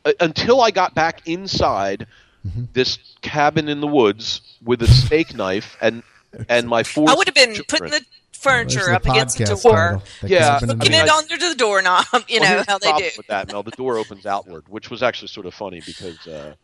uh, 0.04 0.12
until 0.20 0.60
I 0.60 0.70
got 0.70 0.94
back 0.94 1.26
inside 1.26 2.06
Mm-hmm. 2.46 2.64
this 2.74 2.98
cabin 3.22 3.68
in 3.68 3.80
the 3.80 3.88
woods 3.88 4.40
with 4.64 4.80
a 4.80 4.86
steak 4.86 5.34
knife 5.34 5.76
and 5.80 6.04
and 6.48 6.68
my 6.68 6.84
four. 6.84 7.10
I 7.10 7.14
would 7.14 7.26
have 7.26 7.34
been 7.34 7.54
children. 7.54 7.64
putting 7.68 7.86
the 7.90 7.90
There's 7.90 8.04
furniture 8.50 8.90
up 8.92 9.04
against 9.06 9.38
the 9.38 9.44
door, 9.44 10.02
Yeah, 10.22 10.58
Cabin 10.58 10.70
in 10.70 10.78
the 10.78 10.84
I 10.84 10.88
mean, 10.88 10.92
getting 10.92 11.00
Woods. 11.14 11.30
it 11.30 11.32
under 11.32 11.48
the 11.48 11.54
doorknob. 11.56 12.04
You 12.28 12.40
Well, 12.40 12.56
know 12.58 12.64
how 12.68 12.78
the 12.78 12.92
they 12.92 12.98
do. 13.10 13.10
with 13.16 13.26
that. 13.28 13.48
Mel, 13.52 13.62
the 13.62 13.70
door 13.72 13.98
opens 13.98 14.26
outward, 14.26 14.64
which 14.68 14.90
was 14.90 15.02
actually 15.02 15.28
sort 15.28 15.46
of 15.46 15.54
funny 15.54 15.80
because 15.84 16.26
uh, 16.26 16.54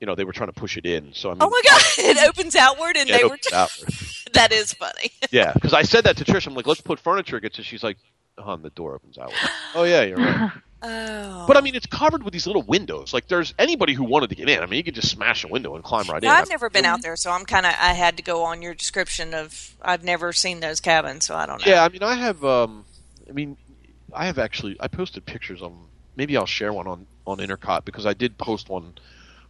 you 0.00 0.06
know 0.06 0.14
they 0.14 0.24
were 0.24 0.32
trying 0.32 0.48
to 0.48 0.52
push 0.58 0.76
it 0.76 0.86
in. 0.86 1.12
So 1.12 1.30
I 1.30 1.32
mean, 1.34 1.42
Oh 1.42 1.50
my 1.50 1.60
god, 1.64 1.82
it 1.98 2.28
opens 2.28 2.56
outward, 2.56 2.96
and 2.96 3.08
yeah, 3.08 3.18
they 3.18 3.24
were. 3.24 3.34
opens 3.52 4.24
that 4.32 4.52
is 4.52 4.72
funny. 4.72 5.10
yeah, 5.30 5.52
because 5.52 5.72
I 5.74 5.82
said 5.82 6.04
that 6.04 6.16
to 6.18 6.24
Trish. 6.24 6.46
I'm 6.46 6.54
like, 6.54 6.66
let's 6.66 6.80
put 6.80 6.98
furniture 7.00 7.36
against 7.36 7.58
it. 7.58 7.64
She's 7.64 7.82
like, 7.82 7.98
oh, 8.38 8.52
and 8.52 8.62
the 8.62 8.70
door 8.70 8.94
opens 8.94 9.18
outward. 9.18 9.36
oh 9.74 9.84
yeah, 9.84 10.02
you're 10.02 10.16
right. 10.18 10.50
Oh. 10.82 11.44
But 11.46 11.56
I 11.56 11.60
mean, 11.60 11.74
it's 11.74 11.86
covered 11.86 12.22
with 12.22 12.32
these 12.32 12.46
little 12.46 12.62
windows. 12.62 13.12
Like, 13.12 13.28
there's 13.28 13.52
anybody 13.58 13.92
who 13.92 14.04
wanted 14.04 14.30
to 14.30 14.34
get 14.34 14.48
in. 14.48 14.60
I 14.62 14.66
mean, 14.66 14.78
you 14.78 14.84
could 14.84 14.94
just 14.94 15.10
smash 15.10 15.44
a 15.44 15.48
window 15.48 15.74
and 15.74 15.84
climb 15.84 16.06
right 16.06 16.22
in. 16.22 16.28
I've 16.28 16.48
never 16.48 16.70
been 16.70 16.86
out 16.86 17.02
there, 17.02 17.16
so 17.16 17.30
I'm 17.30 17.44
kind 17.44 17.66
of. 17.66 17.72
I 17.72 17.92
had 17.92 18.16
to 18.16 18.22
go 18.22 18.44
on 18.44 18.62
your 18.62 18.74
description 18.74 19.34
of. 19.34 19.74
I've 19.82 20.04
never 20.04 20.32
seen 20.32 20.60
those 20.60 20.80
cabins, 20.80 21.26
so 21.26 21.36
I 21.36 21.46
don't 21.46 21.64
know. 21.64 21.70
Yeah, 21.70 21.84
I 21.84 21.88
mean, 21.88 22.02
I 22.02 22.14
have. 22.14 22.44
Um, 22.44 22.84
I 23.28 23.32
mean, 23.32 23.56
I 24.14 24.26
have 24.26 24.38
actually. 24.38 24.76
I 24.80 24.88
posted 24.88 25.26
pictures 25.26 25.60
on. 25.60 25.76
Maybe 26.16 26.36
I'll 26.36 26.46
share 26.46 26.72
one 26.72 26.86
on 26.86 27.06
on 27.26 27.38
Intercot 27.38 27.84
because 27.84 28.06
I 28.06 28.14
did 28.14 28.38
post 28.38 28.68
one 28.68 28.94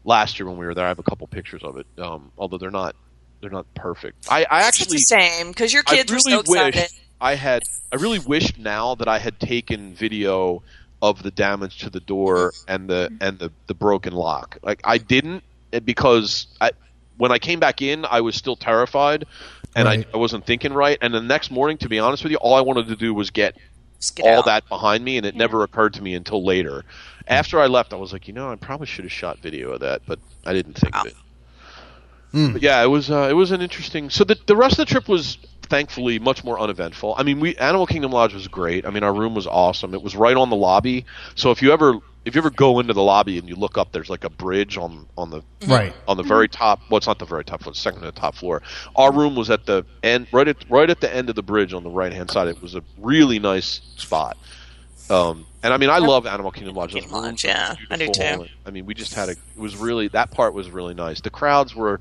last 0.04 0.38
year 0.38 0.48
when 0.48 0.58
we 0.58 0.66
were 0.66 0.74
there. 0.74 0.84
I 0.84 0.88
have 0.88 0.98
a 0.98 1.04
couple 1.04 1.26
pictures 1.28 1.62
of 1.62 1.76
it, 1.76 1.86
um, 1.98 2.32
although 2.38 2.58
they're 2.58 2.70
not 2.70 2.96
they're 3.40 3.50
not 3.50 3.72
perfect. 3.74 4.26
I, 4.30 4.46
I 4.50 4.58
It's 4.68 4.80
actually 4.80 4.96
the 4.96 5.02
same 5.02 5.48
because 5.48 5.72
your 5.72 5.82
I 5.86 5.96
kids 5.96 6.10
really 6.12 6.36
were 6.36 6.42
so 6.44 6.66
excited. 6.66 6.82
wish 6.82 7.00
I 7.20 7.34
had. 7.34 7.62
I 7.92 7.96
really 7.96 8.18
wish 8.18 8.56
now 8.58 8.94
that 8.96 9.08
I 9.08 9.18
had 9.18 9.38
taken 9.40 9.94
video 9.94 10.62
of 11.02 11.22
the 11.22 11.30
damage 11.30 11.78
to 11.78 11.90
the 11.90 12.00
door 12.00 12.52
and 12.68 12.88
the 12.88 13.10
and 13.20 13.38
the 13.38 13.50
the 13.66 13.74
broken 13.74 14.12
lock. 14.12 14.58
Like 14.62 14.80
I 14.84 14.98
didn't 14.98 15.42
because 15.84 16.46
I 16.60 16.72
when 17.16 17.32
I 17.32 17.38
came 17.38 17.60
back 17.60 17.82
in, 17.82 18.04
I 18.04 18.20
was 18.20 18.34
still 18.34 18.56
terrified. 18.56 19.26
And 19.76 19.86
Right. 19.86 20.06
I, 20.12 20.14
I 20.14 20.16
wasn't 20.16 20.46
thinking 20.46 20.72
right. 20.72 20.98
And 21.00 21.14
the 21.14 21.20
next 21.20 21.50
morning, 21.50 21.78
to 21.78 21.88
be 21.88 21.98
honest 22.00 22.22
with 22.24 22.32
you, 22.32 22.38
all 22.38 22.54
I 22.54 22.60
wanted 22.60 22.88
to 22.88 22.96
do 22.96 23.14
was 23.14 23.30
get 23.30 23.56
get 24.16 24.26
all 24.26 24.38
out. 24.38 24.44
that 24.46 24.68
behind 24.68 25.04
me, 25.04 25.16
and 25.16 25.24
it 25.26 25.36
never 25.36 25.62
occurred 25.62 25.94
to 25.94 26.02
me 26.02 26.14
until 26.14 26.44
later. 26.44 26.84
After 27.28 27.60
I 27.60 27.66
left, 27.66 27.92
I 27.92 27.96
was 27.96 28.12
like, 28.12 28.26
you 28.26 28.34
know, 28.34 28.50
I 28.50 28.56
probably 28.56 28.86
should 28.86 29.04
have 29.04 29.12
shot 29.12 29.38
video 29.38 29.70
of 29.70 29.80
that, 29.80 30.02
but 30.06 30.18
I 30.44 30.52
didn't 30.52 30.74
think 30.74 30.96
of 30.96 31.06
it. 31.06 31.16
But 32.52 32.62
yeah, 32.62 32.82
it 32.82 32.86
was 32.88 33.10
uh, 33.10 33.28
it 33.30 33.34
was 33.34 33.50
an 33.52 33.60
interesting. 33.60 34.10
So 34.10 34.24
the 34.24 34.36
the 34.46 34.56
rest 34.56 34.78
of 34.78 34.86
the 34.86 34.92
trip 34.92 35.08
was 35.08 35.38
thankfully 35.70 36.18
much 36.18 36.44
more 36.44 36.60
uneventful. 36.60 37.14
I 37.16 37.22
mean, 37.22 37.40
we 37.40 37.56
Animal 37.56 37.86
Kingdom 37.86 38.10
Lodge 38.12 38.34
was 38.34 38.46
great. 38.48 38.84
I 38.84 38.90
mean, 38.90 39.02
our 39.02 39.14
room 39.14 39.34
was 39.34 39.46
awesome. 39.46 39.94
It 39.94 40.02
was 40.02 40.14
right 40.14 40.36
on 40.36 40.50
the 40.50 40.56
lobby. 40.56 41.06
So 41.36 41.50
if 41.50 41.62
you 41.62 41.72
ever 41.72 41.98
if 42.26 42.34
you 42.34 42.40
ever 42.40 42.50
go 42.50 42.80
into 42.80 42.92
the 42.92 43.02
lobby 43.02 43.38
and 43.38 43.48
you 43.48 43.56
look 43.56 43.78
up, 43.78 43.92
there's 43.92 44.10
like 44.10 44.24
a 44.24 44.28
bridge 44.30 44.76
on 44.76 45.06
on 45.16 45.30
the 45.30 45.42
Right. 45.66 45.94
on 46.06 46.18
the 46.18 46.22
very 46.22 46.48
top. 46.48 46.80
Well, 46.90 46.98
it's 46.98 47.06
not 47.06 47.18
the 47.18 47.24
very 47.24 47.44
top 47.44 47.62
floor. 47.62 47.70
It's 47.70 47.80
second 47.80 48.00
to 48.00 48.06
the 48.06 48.12
top 48.12 48.34
floor. 48.34 48.60
Our 48.96 49.10
room 49.12 49.34
was 49.36 49.48
at 49.48 49.64
the 49.64 49.86
end, 50.02 50.26
right 50.32 50.46
at 50.46 50.56
right 50.68 50.90
at 50.90 51.00
the 51.00 51.14
end 51.14 51.30
of 51.30 51.36
the 51.36 51.42
bridge 51.42 51.72
on 51.72 51.82
the 51.82 51.90
right 51.90 52.12
hand 52.12 52.30
side. 52.30 52.48
It 52.48 52.60
was 52.60 52.74
a 52.74 52.82
really 52.98 53.38
nice 53.38 53.80
spot. 53.96 54.36
Um, 55.08 55.46
and 55.62 55.74
I 55.74 55.76
mean, 55.76 55.90
I 55.90 55.98
love 55.98 56.26
Animal 56.26 56.52
Kingdom 56.52 56.76
Lodge. 56.76 56.92
Kingdom 56.92 57.10
Lodge, 57.12 57.44
yeah, 57.44 57.74
I 57.90 57.96
do 57.96 58.08
too. 58.10 58.46
I 58.64 58.70
mean, 58.70 58.86
we 58.86 58.94
just 58.94 59.14
had 59.14 59.28
a. 59.28 59.32
It 59.32 59.38
was 59.56 59.76
really 59.76 60.08
that 60.08 60.30
part 60.30 60.54
was 60.54 60.70
really 60.70 60.94
nice. 60.94 61.20
The 61.20 61.30
crowds 61.30 61.74
were 61.74 62.00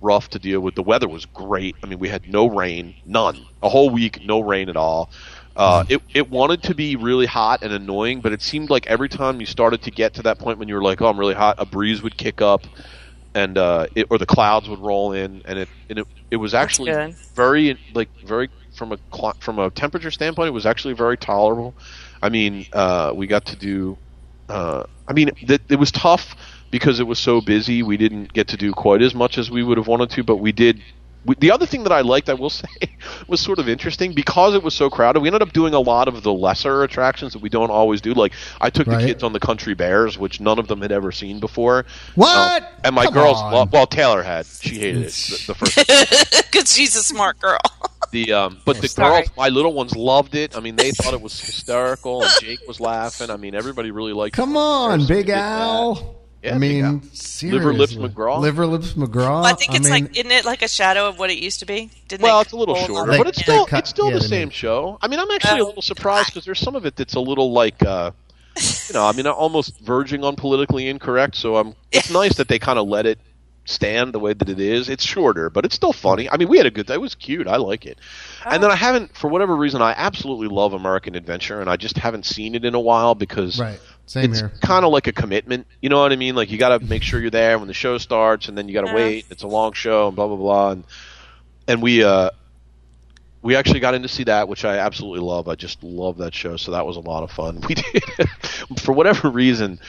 rough 0.00 0.28
to 0.30 0.38
deal 0.38 0.60
with. 0.60 0.74
The 0.74 0.82
weather 0.82 1.08
was 1.08 1.26
great. 1.26 1.76
I 1.82 1.86
mean, 1.86 1.98
we 1.98 2.08
had 2.08 2.26
no 2.28 2.46
rain, 2.46 2.94
none. 3.04 3.44
A 3.62 3.68
whole 3.68 3.90
week, 3.90 4.24
no 4.24 4.40
rain 4.40 4.68
at 4.68 4.76
all. 4.76 5.10
Uh, 5.56 5.84
it 5.88 6.00
it 6.14 6.30
wanted 6.30 6.62
to 6.64 6.74
be 6.74 6.96
really 6.96 7.26
hot 7.26 7.62
and 7.62 7.72
annoying, 7.72 8.20
but 8.20 8.32
it 8.32 8.40
seemed 8.40 8.70
like 8.70 8.86
every 8.86 9.08
time 9.08 9.40
you 9.40 9.46
started 9.46 9.82
to 9.82 9.90
get 9.90 10.14
to 10.14 10.22
that 10.22 10.38
point 10.38 10.58
when 10.58 10.68
you 10.68 10.74
were 10.74 10.82
like, 10.82 11.02
"Oh, 11.02 11.08
I'm 11.08 11.18
really 11.18 11.34
hot," 11.34 11.56
a 11.58 11.66
breeze 11.66 12.02
would 12.02 12.16
kick 12.16 12.40
up, 12.40 12.66
and 13.34 13.58
uh, 13.58 13.86
it, 13.94 14.06
or 14.10 14.18
the 14.18 14.26
clouds 14.26 14.68
would 14.68 14.78
roll 14.78 15.12
in, 15.12 15.42
and 15.44 15.58
it 15.58 15.68
and 15.90 15.98
it, 15.98 16.06
it 16.30 16.36
was 16.36 16.54
actually 16.54 16.98
very 17.34 17.78
like 17.94 18.08
very 18.24 18.48
from 18.74 18.92
a 18.92 18.98
from 19.40 19.58
a 19.58 19.70
temperature 19.70 20.10
standpoint, 20.10 20.48
it 20.48 20.52
was 20.52 20.66
actually 20.66 20.94
very 20.94 21.16
tolerable. 21.16 21.76
I 22.22 22.28
mean, 22.28 22.66
uh, 22.72 23.12
we 23.14 23.26
got 23.26 23.44
to 23.46 23.56
do. 23.56 23.98
Uh, 24.48 24.84
I 25.06 25.12
mean, 25.12 25.30
th- 25.46 25.60
it 25.68 25.78
was 25.78 25.90
tough 25.92 26.34
because 26.70 27.00
it 27.00 27.06
was 27.06 27.18
so 27.18 27.40
busy. 27.40 27.82
We 27.82 27.96
didn't 27.96 28.32
get 28.32 28.48
to 28.48 28.56
do 28.56 28.72
quite 28.72 29.02
as 29.02 29.14
much 29.14 29.38
as 29.38 29.50
we 29.50 29.62
would 29.62 29.78
have 29.78 29.86
wanted 29.88 30.10
to, 30.10 30.22
but 30.22 30.36
we 30.36 30.52
did. 30.52 30.80
We, 31.26 31.34
the 31.38 31.50
other 31.50 31.66
thing 31.66 31.82
that 31.82 31.92
I 31.92 32.00
liked, 32.00 32.30
I 32.30 32.34
will 32.34 32.48
say, 32.62 32.66
was 33.28 33.40
sort 33.40 33.58
of 33.58 33.68
interesting 33.68 34.14
because 34.14 34.54
it 34.54 34.62
was 34.62 34.72
so 34.72 34.88
crowded. 34.88 35.20
We 35.20 35.28
ended 35.28 35.42
up 35.42 35.52
doing 35.52 35.74
a 35.74 35.80
lot 35.80 36.08
of 36.08 36.22
the 36.22 36.32
lesser 36.32 36.82
attractions 36.82 37.34
that 37.34 37.42
we 37.42 37.50
don't 37.50 37.70
always 37.70 38.00
do. 38.00 38.14
Like 38.14 38.32
I 38.58 38.70
took 38.70 38.86
Right. 38.86 39.00
the 39.02 39.06
kids 39.06 39.22
on 39.22 39.34
the 39.34 39.40
Country 39.40 39.74
Bears, 39.74 40.16
which 40.16 40.40
none 40.40 40.58
of 40.58 40.66
them 40.68 40.80
had 40.80 40.92
ever 40.92 41.12
seen 41.12 41.38
before. 41.38 41.84
What? 42.14 42.62
Um, 42.62 42.68
and 42.84 42.94
my 42.94 43.04
Come 43.04 43.12
girls, 43.14 43.36
well, 43.52 43.68
well, 43.70 43.86
Taylor 43.86 44.22
had. 44.22 44.46
She 44.46 44.78
hated 44.78 45.02
it 45.02 45.12
the, 45.12 45.44
the 45.48 45.54
first 45.54 46.46
because 46.50 46.72
she's 46.74 46.96
a 46.96 47.02
smart 47.02 47.38
girl. 47.38 47.58
the 48.12 48.32
um, 48.32 48.58
but 48.64 48.80
the 48.80 48.88
Sorry. 48.88 49.24
girls, 49.24 49.30
my 49.36 49.50
little 49.50 49.74
ones, 49.74 49.94
loved 49.94 50.34
it. 50.34 50.56
I 50.56 50.60
mean, 50.60 50.76
they 50.76 50.90
thought 50.92 51.12
it 51.12 51.20
was 51.20 51.38
hysterical, 51.38 52.22
and 52.22 52.32
Jake 52.40 52.60
was 52.66 52.80
laughing. 52.80 53.28
I 53.28 53.36
mean, 53.36 53.54
everybody 53.54 53.90
really 53.90 54.14
liked. 54.14 54.34
Come 54.36 54.56
it. 54.56 54.58
on, 54.58 54.98
Big 55.00 55.08
some 55.08 55.16
good 55.26 55.34
Al. 55.34 56.19
Yeah, 56.42 56.54
I 56.54 56.58
mean, 56.58 57.02
seriously. 57.12 57.50
Liver 57.50 57.74
Lips 57.74 57.94
McGraw? 57.94 58.40
Liver 58.40 58.66
Lips 58.66 58.94
McGraw. 58.94 59.42
Well, 59.42 59.44
I 59.44 59.52
think 59.52 59.74
it's 59.74 59.84
mean, 59.90 60.04
like, 60.04 60.16
isn't 60.16 60.30
it 60.30 60.44
like 60.46 60.62
a 60.62 60.68
shadow 60.68 61.06
of 61.06 61.18
what 61.18 61.28
it 61.30 61.38
used 61.38 61.60
to 61.60 61.66
be? 61.66 61.90
Didn't 62.08 62.22
Well, 62.22 62.40
it's 62.40 62.52
a 62.52 62.56
little 62.56 62.76
shorter, 62.76 63.12
They- 63.12 63.18
but 63.18 63.26
it's 63.26 63.38
they 63.38 63.42
still 63.42 63.66
cut- 63.66 63.80
it's 63.80 63.90
still 63.90 64.08
yeah, 64.08 64.14
the 64.14 64.20
same 64.22 64.48
made- 64.48 64.54
show. 64.54 64.98
I 65.02 65.08
mean, 65.08 65.18
I'm 65.20 65.30
actually 65.30 65.60
a 65.60 65.64
Oh, 65.64 65.66
little 65.66 65.82
surprised 65.82 66.28
because 66.28 66.46
there's 66.46 66.58
some 66.60 66.76
of 66.76 66.86
it 66.86 66.96
that's 66.96 67.14
a 67.14 67.20
little 67.20 67.52
like, 67.52 67.82
uh, 67.84 68.12
you 68.56 68.94
know, 68.94 69.04
I 69.06 69.12
mean, 69.12 69.26
almost 69.26 69.78
verging 69.80 70.24
on 70.24 70.36
politically 70.36 70.88
incorrect. 70.88 71.36
So 71.36 71.56
I'm. 71.56 71.74
It's 71.92 72.10
nice 72.20 72.36
that 72.36 72.48
they 72.48 72.58
kind 72.58 72.78
of 72.78 72.88
let 72.88 73.04
it 73.04 73.18
stand 73.66 74.12
the 74.14 74.18
way 74.18 74.32
that 74.32 74.48
it 74.48 74.58
is. 74.58 74.88
It's 74.88 75.04
shorter, 75.04 75.50
but 75.50 75.64
it's 75.66 75.74
still 75.76 75.92
funny. 75.92 76.28
I 76.30 76.36
mean, 76.38 76.48
we 76.48 76.56
had 76.56 76.66
a 76.66 76.70
good. 76.70 76.88
It 76.88 77.00
was 77.00 77.14
cute. 77.14 77.46
I 77.46 77.56
like 77.56 77.84
it. 77.86 77.98
And 78.46 78.62
then 78.62 78.70
I 78.70 78.76
haven't, 78.76 79.14
for 79.14 79.28
whatever 79.28 79.54
reason, 79.54 79.82
I 79.82 79.92
absolutely 79.96 80.48
love 80.48 80.72
American 80.72 81.14
Adventure, 81.14 81.60
and 81.60 81.68
I 81.68 81.76
just 81.76 81.98
haven't 81.98 82.24
seen 82.24 82.54
it 82.54 82.64
in 82.64 82.74
a 82.74 82.80
while 82.80 83.14
because 83.14 83.60
Right. 83.60 83.78
Same 84.10 84.32
it's 84.32 84.42
kind 84.60 84.84
of 84.84 84.92
like 84.92 85.06
a 85.06 85.12
commitment. 85.12 85.66
You 85.80 85.88
know 85.90 86.00
what 86.00 86.12
I 86.12 86.16
mean? 86.16 86.34
Like 86.34 86.50
you 86.50 86.58
got 86.58 86.78
to 86.78 86.86
make 86.86 87.02
sure 87.02 87.20
you're 87.20 87.30
there 87.30 87.58
when 87.58 87.68
the 87.68 87.74
show 87.74 87.98
starts, 87.98 88.48
and 88.48 88.56
then 88.58 88.68
you 88.68 88.74
got 88.74 88.82
to 88.82 88.86
Yeah. 88.86 88.92
wait. 88.94 89.26
It's 89.30 89.42
a 89.42 89.48
long 89.48 89.72
show, 89.72 90.08
and 90.08 90.16
blah 90.16 90.26
blah 90.28 90.36
blah. 90.36 90.70
And 90.72 90.84
and 91.68 91.82
we 91.82 92.04
uh 92.04 92.30
we 93.42 93.56
actually 93.56 93.80
got 93.80 93.94
in 93.94 94.02
to 94.02 94.08
see 94.08 94.24
that, 94.24 94.48
which 94.48 94.64
I 94.64 94.78
absolutely 94.78 95.20
love. 95.26 95.48
I 95.48 95.54
just 95.54 95.82
love 95.82 96.18
that 96.18 96.34
show, 96.34 96.56
so 96.56 96.72
that 96.72 96.86
was 96.86 96.96
a 96.96 97.00
lot 97.00 97.22
of 97.24 97.30
fun. 97.30 97.60
We 97.68 97.74
did 97.74 98.02
for 98.80 98.92
whatever 98.92 99.30
reason. 99.30 99.80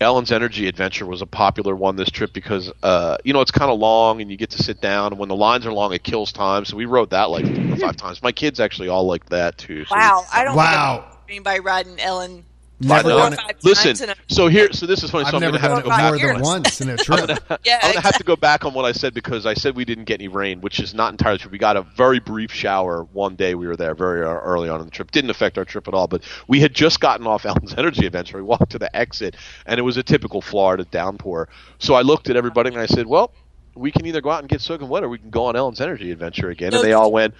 Ellen's 0.00 0.32
Energy 0.32 0.66
Adventure 0.68 1.06
was 1.06 1.22
a 1.22 1.26
popular 1.26 1.74
one 1.76 1.96
this 1.96 2.10
trip 2.10 2.32
because 2.34 2.70
uh, 2.82 3.16
you 3.24 3.32
know 3.32 3.40
it's 3.40 3.50
kind 3.52 3.70
of 3.70 3.78
long 3.78 4.20
and 4.20 4.30
you 4.30 4.36
get 4.36 4.50
to 4.50 4.62
sit 4.62 4.80
down 4.80 5.12
and 5.12 5.18
when 5.18 5.28
the 5.28 5.36
lines 5.36 5.66
are 5.66 5.72
long 5.72 5.92
it 5.94 6.04
kills 6.04 6.32
time. 6.32 6.64
So 6.64 6.76
we 6.76 6.84
wrote 6.86 7.10
that 7.10 7.30
like 7.30 7.46
four 7.46 7.64
or 7.70 7.76
five 7.76 7.96
times. 7.96 8.22
My 8.22 8.32
kids 8.32 8.60
actually 8.60 8.88
all 8.88 9.06
liked 9.06 9.30
that 9.30 9.56
too. 9.58 9.84
So 9.86 10.00
Wow, 10.00 10.26
I 10.32 10.44
don't 10.44 10.56
Wow. 10.56 10.68
think 10.68 11.06
I've 11.12 11.28
anybody 11.28 11.60
riding 11.60 12.00
Ellen. 12.00 12.46
Never 12.80 13.08
done 13.10 13.32
it. 13.34 13.40
Listen, 13.62 13.88
times 13.88 14.00
in 14.02 14.10
a- 14.10 14.14
so 14.26 14.48
here, 14.48 14.72
so 14.72 14.84
this 14.86 15.02
is 15.04 15.10
funny. 15.10 15.24
I've 15.26 15.34
I'm 15.34 15.40
never 15.40 15.58
gonna 15.58 15.60
have 15.76 15.84
done 15.84 16.12
to 16.12 16.18
it 16.18 16.20
go 16.22 16.26
more 16.26 16.28
back. 16.28 16.34
than 16.34 16.42
once 16.42 16.80
in 16.80 16.88
a 16.90 16.96
trip. 17.48 17.60
Yeah, 17.64 17.78
I'm 17.82 17.90
gonna 17.92 18.00
have 18.02 18.18
to 18.18 18.24
go 18.24 18.34
back 18.36 18.64
on 18.64 18.74
what 18.74 18.84
I 18.84 18.92
said 18.92 19.14
because 19.14 19.46
I 19.46 19.54
said 19.54 19.76
we 19.76 19.84
didn't 19.84 20.04
get 20.04 20.14
any 20.20 20.28
rain, 20.28 20.60
which 20.60 20.80
is 20.80 20.92
not 20.92 21.12
entirely 21.12 21.38
true. 21.38 21.50
We 21.50 21.58
got 21.58 21.76
a 21.76 21.82
very 21.82 22.18
brief 22.18 22.52
shower 22.52 23.04
one 23.12 23.36
day 23.36 23.54
we 23.54 23.68
were 23.68 23.76
there, 23.76 23.94
very 23.94 24.24
uh, 24.24 24.28
early 24.28 24.68
on 24.68 24.80
in 24.80 24.86
the 24.86 24.90
trip. 24.90 25.12
Didn't 25.12 25.30
affect 25.30 25.56
our 25.56 25.64
trip 25.64 25.86
at 25.88 25.94
all. 25.94 26.08
But 26.08 26.24
we 26.48 26.60
had 26.60 26.74
just 26.74 26.98
gotten 27.00 27.26
off 27.26 27.46
Ellen's 27.46 27.74
Energy 27.74 28.06
Adventure. 28.06 28.38
We 28.38 28.42
walked 28.42 28.70
to 28.72 28.78
the 28.78 28.94
exit, 28.94 29.36
and 29.66 29.78
it 29.78 29.82
was 29.82 29.96
a 29.96 30.02
typical 30.02 30.40
Florida 30.42 30.84
downpour. 30.84 31.48
So 31.78 31.94
I 31.94 32.02
looked 32.02 32.28
at 32.28 32.36
everybody 32.36 32.70
and 32.70 32.78
I 32.80 32.86
said, 32.86 33.06
"Well, 33.06 33.32
we 33.76 33.92
can 33.92 34.04
either 34.04 34.20
go 34.20 34.30
out 34.30 34.40
and 34.40 34.48
get 34.48 34.60
soaking 34.60 34.88
wet, 34.88 35.04
or 35.04 35.08
we 35.08 35.18
can 35.18 35.30
go 35.30 35.46
on 35.46 35.54
Ellen's 35.56 35.80
Energy 35.80 36.10
Adventure 36.10 36.50
again." 36.50 36.74
And 36.74 36.82
they 36.82 36.92
all 36.92 37.12
went. 37.12 37.34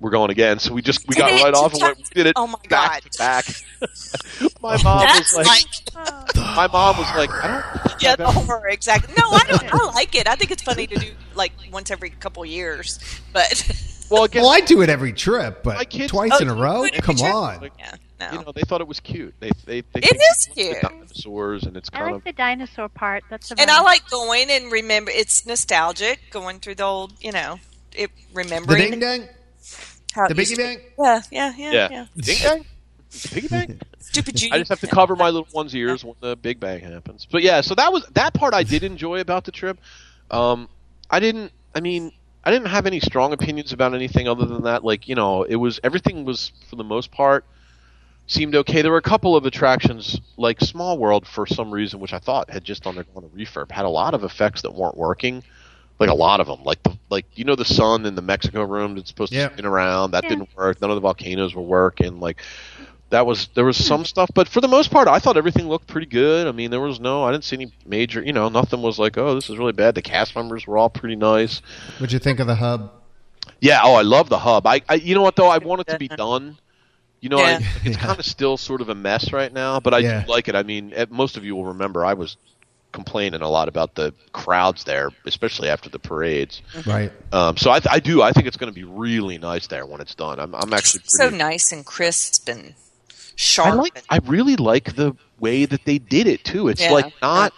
We're 0.00 0.10
going 0.10 0.30
again, 0.30 0.60
so 0.60 0.72
we 0.74 0.80
just 0.82 1.08
we 1.08 1.16
got 1.16 1.30
Did 1.30 1.40
it 1.40 1.44
right 1.44 1.54
off 1.54 1.72
and 1.72 1.80
two 1.80 1.86
went, 1.86 1.98
we 1.98 2.04
did 2.14 2.26
it 2.28 2.32
Oh 2.36 2.46
my 2.46 2.58
back 2.68 3.02
God. 3.02 3.10
to 3.12 3.18
back. 3.18 3.44
my 4.62 4.80
mom 4.84 5.00
That's 5.00 5.36
was 5.36 5.46
like, 5.46 5.64
like, 5.94 6.36
my 6.36 6.66
mom 6.68 6.98
was 6.98 7.08
like, 7.16 7.30
I 7.32 7.48
don't. 7.72 7.82
think 7.88 8.02
yeah, 8.02 8.14
the 8.16 8.26
horror 8.30 8.68
exactly. 8.68 9.12
No, 9.18 9.24
I 9.30 9.40
don't. 9.48 9.74
I 9.74 9.84
like 9.94 10.14
it. 10.14 10.28
I 10.28 10.36
think 10.36 10.52
it's 10.52 10.62
funny 10.62 10.86
to 10.86 10.94
do 10.96 11.10
like 11.34 11.52
once 11.72 11.90
every 11.90 12.10
couple 12.10 12.44
years, 12.46 13.00
but 13.32 13.64
Well, 14.10 14.24
again, 14.24 14.40
Well, 14.42 14.52
I 14.52 14.60
do 14.60 14.80
it 14.82 14.88
every 14.88 15.12
trip, 15.12 15.64
My 15.66 15.74
but 15.78 15.90
kids- 15.90 16.10
twice 16.12 16.30
Oh, 16.32 16.38
in 16.38 16.48
a 16.48 16.54
row? 16.54 16.78
do 16.78 16.84
it 16.84 16.94
every 16.94 17.02
Come 17.02 17.16
trip? 17.16 17.34
on. 17.34 17.60
Like, 17.60 17.72
yeah, 17.78 17.94
no. 18.20 18.30
you 18.38 18.44
know, 18.46 18.52
they 18.52 18.62
thought 18.62 18.80
it 18.80 18.86
was 18.88 19.00
cute. 19.00 19.34
They 19.40 19.50
they, 19.66 19.80
they 19.80 19.98
It 20.00 20.04
think 20.04 20.22
is 20.30 20.46
the 20.46 20.62
cute. 20.62 20.80
dinosaurs, 20.80 21.64
and 21.64 21.76
it's 21.76 21.90
I 21.92 21.98
kind 21.98 22.06
like 22.12 22.14
of 22.18 22.24
the 22.24 22.32
dinosaur 22.32 22.88
part. 22.88 23.24
That's 23.28 23.50
and 23.50 23.68
I 23.68 23.82
like 23.82 24.08
going 24.08 24.48
and 24.50 24.70
remember. 24.72 25.10
It's 25.12 25.44
nostalgic 25.44 26.20
going 26.30 26.60
through 26.60 26.76
the 26.76 26.84
old, 26.84 27.12
you 27.20 27.32
know, 27.32 27.58
it 27.96 28.10
The 28.16 28.34
remembering 28.34 28.90
ding 28.92 29.00
dang? 29.00 29.28
How 30.18 30.28
The 30.28 30.36
used 30.36 30.52
biggie 30.52 30.56
to- 30.56 30.62
bang? 30.62 30.78
Yeah, 30.98 31.22
yeah, 31.30 31.52
yeah, 31.56 31.72
yeah. 31.72 31.88
yeah. 31.90 32.06
Ding 32.16 32.38
dang, 32.42 32.64
piggy 33.30 33.48
bank. 33.48 33.82
Stupid 34.00 34.36
G. 34.36 34.50
I 34.50 34.58
just 34.58 34.70
have 34.70 34.80
to 34.80 34.86
cover 34.86 35.16
my 35.16 35.30
little 35.30 35.48
one's 35.52 35.74
ears 35.74 36.04
when 36.04 36.14
the 36.20 36.34
big 36.36 36.60
bang 36.60 36.80
happens. 36.80 37.26
But 37.30 37.42
yeah, 37.42 37.60
so 37.60 37.74
that 37.74 37.92
was 37.92 38.04
that 38.12 38.32
part 38.34 38.54
I 38.54 38.62
did 38.62 38.82
enjoy 38.82 39.20
about 39.20 39.44
the 39.44 39.52
trip. 39.52 39.78
Um, 40.30 40.68
I 41.10 41.20
didn't. 41.20 41.52
I 41.74 41.80
mean, 41.80 42.12
I 42.42 42.50
didn't 42.50 42.68
have 42.68 42.86
any 42.86 43.00
strong 43.00 43.32
opinions 43.32 43.72
about 43.72 43.94
anything 43.94 44.26
other 44.28 44.46
than 44.46 44.62
that. 44.62 44.84
Like 44.84 45.08
you 45.08 45.14
know, 45.14 45.42
it 45.42 45.56
was 45.56 45.78
everything 45.84 46.24
was 46.24 46.52
for 46.70 46.76
the 46.76 46.84
most 46.84 47.10
part 47.10 47.44
seemed 48.26 48.54
okay. 48.54 48.82
There 48.82 48.90
were 48.90 48.98
a 48.98 49.02
couple 49.02 49.36
of 49.36 49.46
attractions 49.46 50.20
like 50.36 50.60
Small 50.60 50.98
World 50.98 51.26
for 51.26 51.46
some 51.46 51.70
reason, 51.70 51.98
which 52.00 52.12
I 52.12 52.18
thought 52.18 52.50
had 52.50 52.62
just 52.64 52.86
undergone 52.86 53.24
a 53.24 53.28
refurb, 53.28 53.70
had 53.70 53.84
a 53.84 53.90
lot 53.90 54.14
of 54.14 54.22
effects 54.24 54.62
that 54.62 54.74
weren't 54.74 54.96
working. 54.96 55.42
Like 55.98 56.10
a 56.10 56.14
lot 56.14 56.40
of 56.40 56.46
them, 56.46 56.62
like 56.64 56.82
the 56.84 56.96
like 57.10 57.26
you 57.34 57.44
know 57.44 57.56
the 57.56 57.64
sun 57.64 58.06
in 58.06 58.14
the 58.14 58.22
Mexico 58.22 58.62
room 58.64 58.94
that's 58.94 59.08
supposed 59.08 59.32
Yeah. 59.32 59.48
to 59.48 59.54
spin 59.54 59.66
around 59.66 60.12
that 60.12 60.24
Yeah. 60.24 60.30
didn't 60.30 60.48
work. 60.56 60.80
None 60.80 60.90
of 60.90 60.94
the 60.96 61.00
volcanoes 61.00 61.54
were 61.54 61.62
working. 61.62 62.20
Like 62.20 62.40
that 63.10 63.26
was 63.26 63.48
there 63.54 63.64
was 63.64 63.76
hmm. 63.78 63.84
some 63.84 64.04
stuff, 64.04 64.30
but 64.34 64.48
for 64.48 64.60
the 64.60 64.68
most 64.68 64.90
part, 64.90 65.08
I 65.08 65.18
thought 65.18 65.36
everything 65.36 65.68
looked 65.68 65.86
pretty 65.86 66.06
good. 66.06 66.46
I 66.46 66.52
mean, 66.52 66.70
there 66.70 66.80
was 66.80 67.00
no, 67.00 67.24
I 67.24 67.32
didn't 67.32 67.44
see 67.44 67.56
any 67.56 67.72
major, 67.86 68.22
you 68.22 68.32
know, 68.32 68.48
nothing 68.48 68.82
was 68.82 68.98
like, 68.98 69.16
oh, 69.18 69.34
this 69.34 69.48
is 69.50 69.56
really 69.58 69.72
bad. 69.72 69.94
The 69.94 70.02
cast 70.02 70.36
members 70.36 70.66
were 70.66 70.76
all 70.76 70.90
pretty 70.90 71.16
nice. 71.16 71.62
What'd 71.98 72.12
you 72.12 72.18
think 72.18 72.38
of 72.38 72.46
the 72.46 72.54
hub? 72.56 72.92
Yeah. 73.60 73.80
Oh, 73.82 73.94
I 73.94 74.02
love 74.02 74.28
the 74.28 74.38
hub. 74.38 74.66
I, 74.66 74.82
I 74.88 74.94
you 74.94 75.14
know 75.14 75.22
what 75.22 75.36
though, 75.36 75.48
I 75.48 75.58
want 75.58 75.80
it 75.80 75.86
to 75.88 75.98
be 75.98 76.08
done. 76.08 76.58
You 77.20 77.30
know, 77.30 77.38
Yeah. 77.38 77.58
I, 77.60 77.66
it's 77.84 77.84
Yeah. 77.96 78.06
kind 78.06 78.18
of 78.20 78.24
still 78.26 78.56
sort 78.56 78.80
of 78.82 78.88
a 78.90 78.94
mess 78.94 79.32
right 79.32 79.52
now, 79.52 79.80
but 79.80 79.94
I 79.94 79.98
Yeah. 79.98 80.24
do 80.24 80.30
like 80.30 80.48
it. 80.48 80.54
I 80.54 80.62
mean, 80.62 80.92
most 81.10 81.36
of 81.36 81.44
you 81.44 81.56
will 81.56 81.64
remember 81.66 82.04
I 82.04 82.12
was 82.14 82.36
complaining 82.92 83.42
a 83.42 83.48
lot 83.48 83.68
about 83.68 83.94
the 83.94 84.14
crowds 84.32 84.84
there, 84.84 85.10
especially 85.26 85.68
after 85.68 85.88
the 85.88 85.98
parades. 85.98 86.62
Right. 86.86 87.12
Um, 87.32 87.56
so 87.56 87.70
I, 87.70 87.80
I 87.90 88.00
do. 88.00 88.22
I 88.22 88.32
think 88.32 88.46
it's 88.46 88.56
going 88.56 88.72
to 88.72 88.74
be 88.74 88.84
really 88.84 89.38
nice 89.38 89.66
there 89.66 89.86
when 89.86 90.00
it's 90.00 90.14
done. 90.14 90.40
I'm, 90.40 90.54
I'm 90.54 90.72
actually 90.72 91.02
so 91.06 91.28
nice 91.30 91.72
and 91.72 91.84
crisp 91.84 92.48
and 92.48 92.74
I 93.10 93.14
sharp. 93.36 93.76
like. 93.76 94.02
I 94.08 94.18
really 94.24 94.56
like 94.56 94.94
the 94.96 95.14
way 95.38 95.64
that 95.66 95.84
they 95.84 95.98
did 95.98 96.26
it 96.26 96.44
too. 96.44 96.68
It's 96.68 96.80
Yeah. 96.80 96.92
like 96.92 97.12
not. 97.22 97.52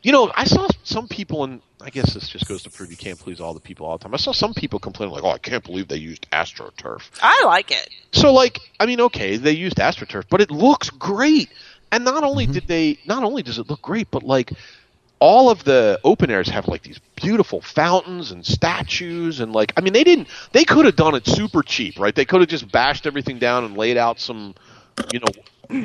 You 0.00 0.12
know, 0.12 0.30
I 0.36 0.44
saw 0.44 0.68
some 0.84 1.08
people, 1.08 1.42
and 1.42 1.60
I 1.80 1.90
guess 1.90 2.14
this 2.14 2.28
just 2.28 2.46
goes 2.46 2.62
to 2.62 2.70
prove 2.70 2.88
you 2.92 2.96
can't 2.96 3.18
please 3.18 3.40
all 3.40 3.52
the 3.52 3.58
people 3.60 3.84
all 3.84 3.98
the 3.98 4.04
time. 4.04 4.14
I 4.14 4.16
saw 4.16 4.30
some 4.30 4.54
people 4.54 4.78
complaining 4.78 5.12
like, 5.12 5.24
"Oh, 5.24 5.30
I 5.30 5.38
can't 5.38 5.64
believe 5.64 5.88
they 5.88 5.96
used 5.96 6.30
AstroTurf." 6.30 7.02
I 7.20 7.42
like 7.44 7.72
it. 7.72 7.90
So, 8.12 8.32
like, 8.32 8.60
I 8.78 8.86
mean, 8.86 9.00
okay, 9.00 9.36
they 9.36 9.50
used 9.50 9.76
AstroTurf, 9.76 10.26
but 10.30 10.40
it 10.40 10.52
looks 10.52 10.88
great. 10.88 11.50
And 11.92 12.04
not 12.04 12.24
only 12.24 12.44
mm-hmm. 12.44 12.52
did 12.52 12.66
they, 12.66 12.98
not 13.06 13.24
only 13.24 13.42
does 13.42 13.58
it 13.58 13.68
look 13.68 13.82
great, 13.82 14.10
but 14.10 14.22
like, 14.22 14.52
all 15.20 15.50
of 15.50 15.64
the 15.64 15.98
open 16.04 16.30
airs 16.30 16.48
have 16.48 16.68
like 16.68 16.82
these 16.82 17.00
beautiful 17.16 17.60
fountains 17.60 18.30
and 18.30 18.46
statues 18.46 19.40
and 19.40 19.52
like, 19.52 19.72
I 19.76 19.80
mean, 19.80 19.92
they 19.92 20.04
didn't, 20.04 20.28
they 20.52 20.64
could 20.64 20.86
have 20.86 20.94
done 20.96 21.14
it 21.14 21.26
super 21.26 21.62
cheap, 21.62 21.98
right? 21.98 22.14
They 22.14 22.24
could 22.24 22.40
have 22.40 22.48
just 22.48 22.70
bashed 22.70 23.06
everything 23.06 23.38
down 23.38 23.64
and 23.64 23.76
laid 23.76 23.96
out 23.96 24.20
some, 24.20 24.54
you 25.12 25.18
know, 25.20 25.32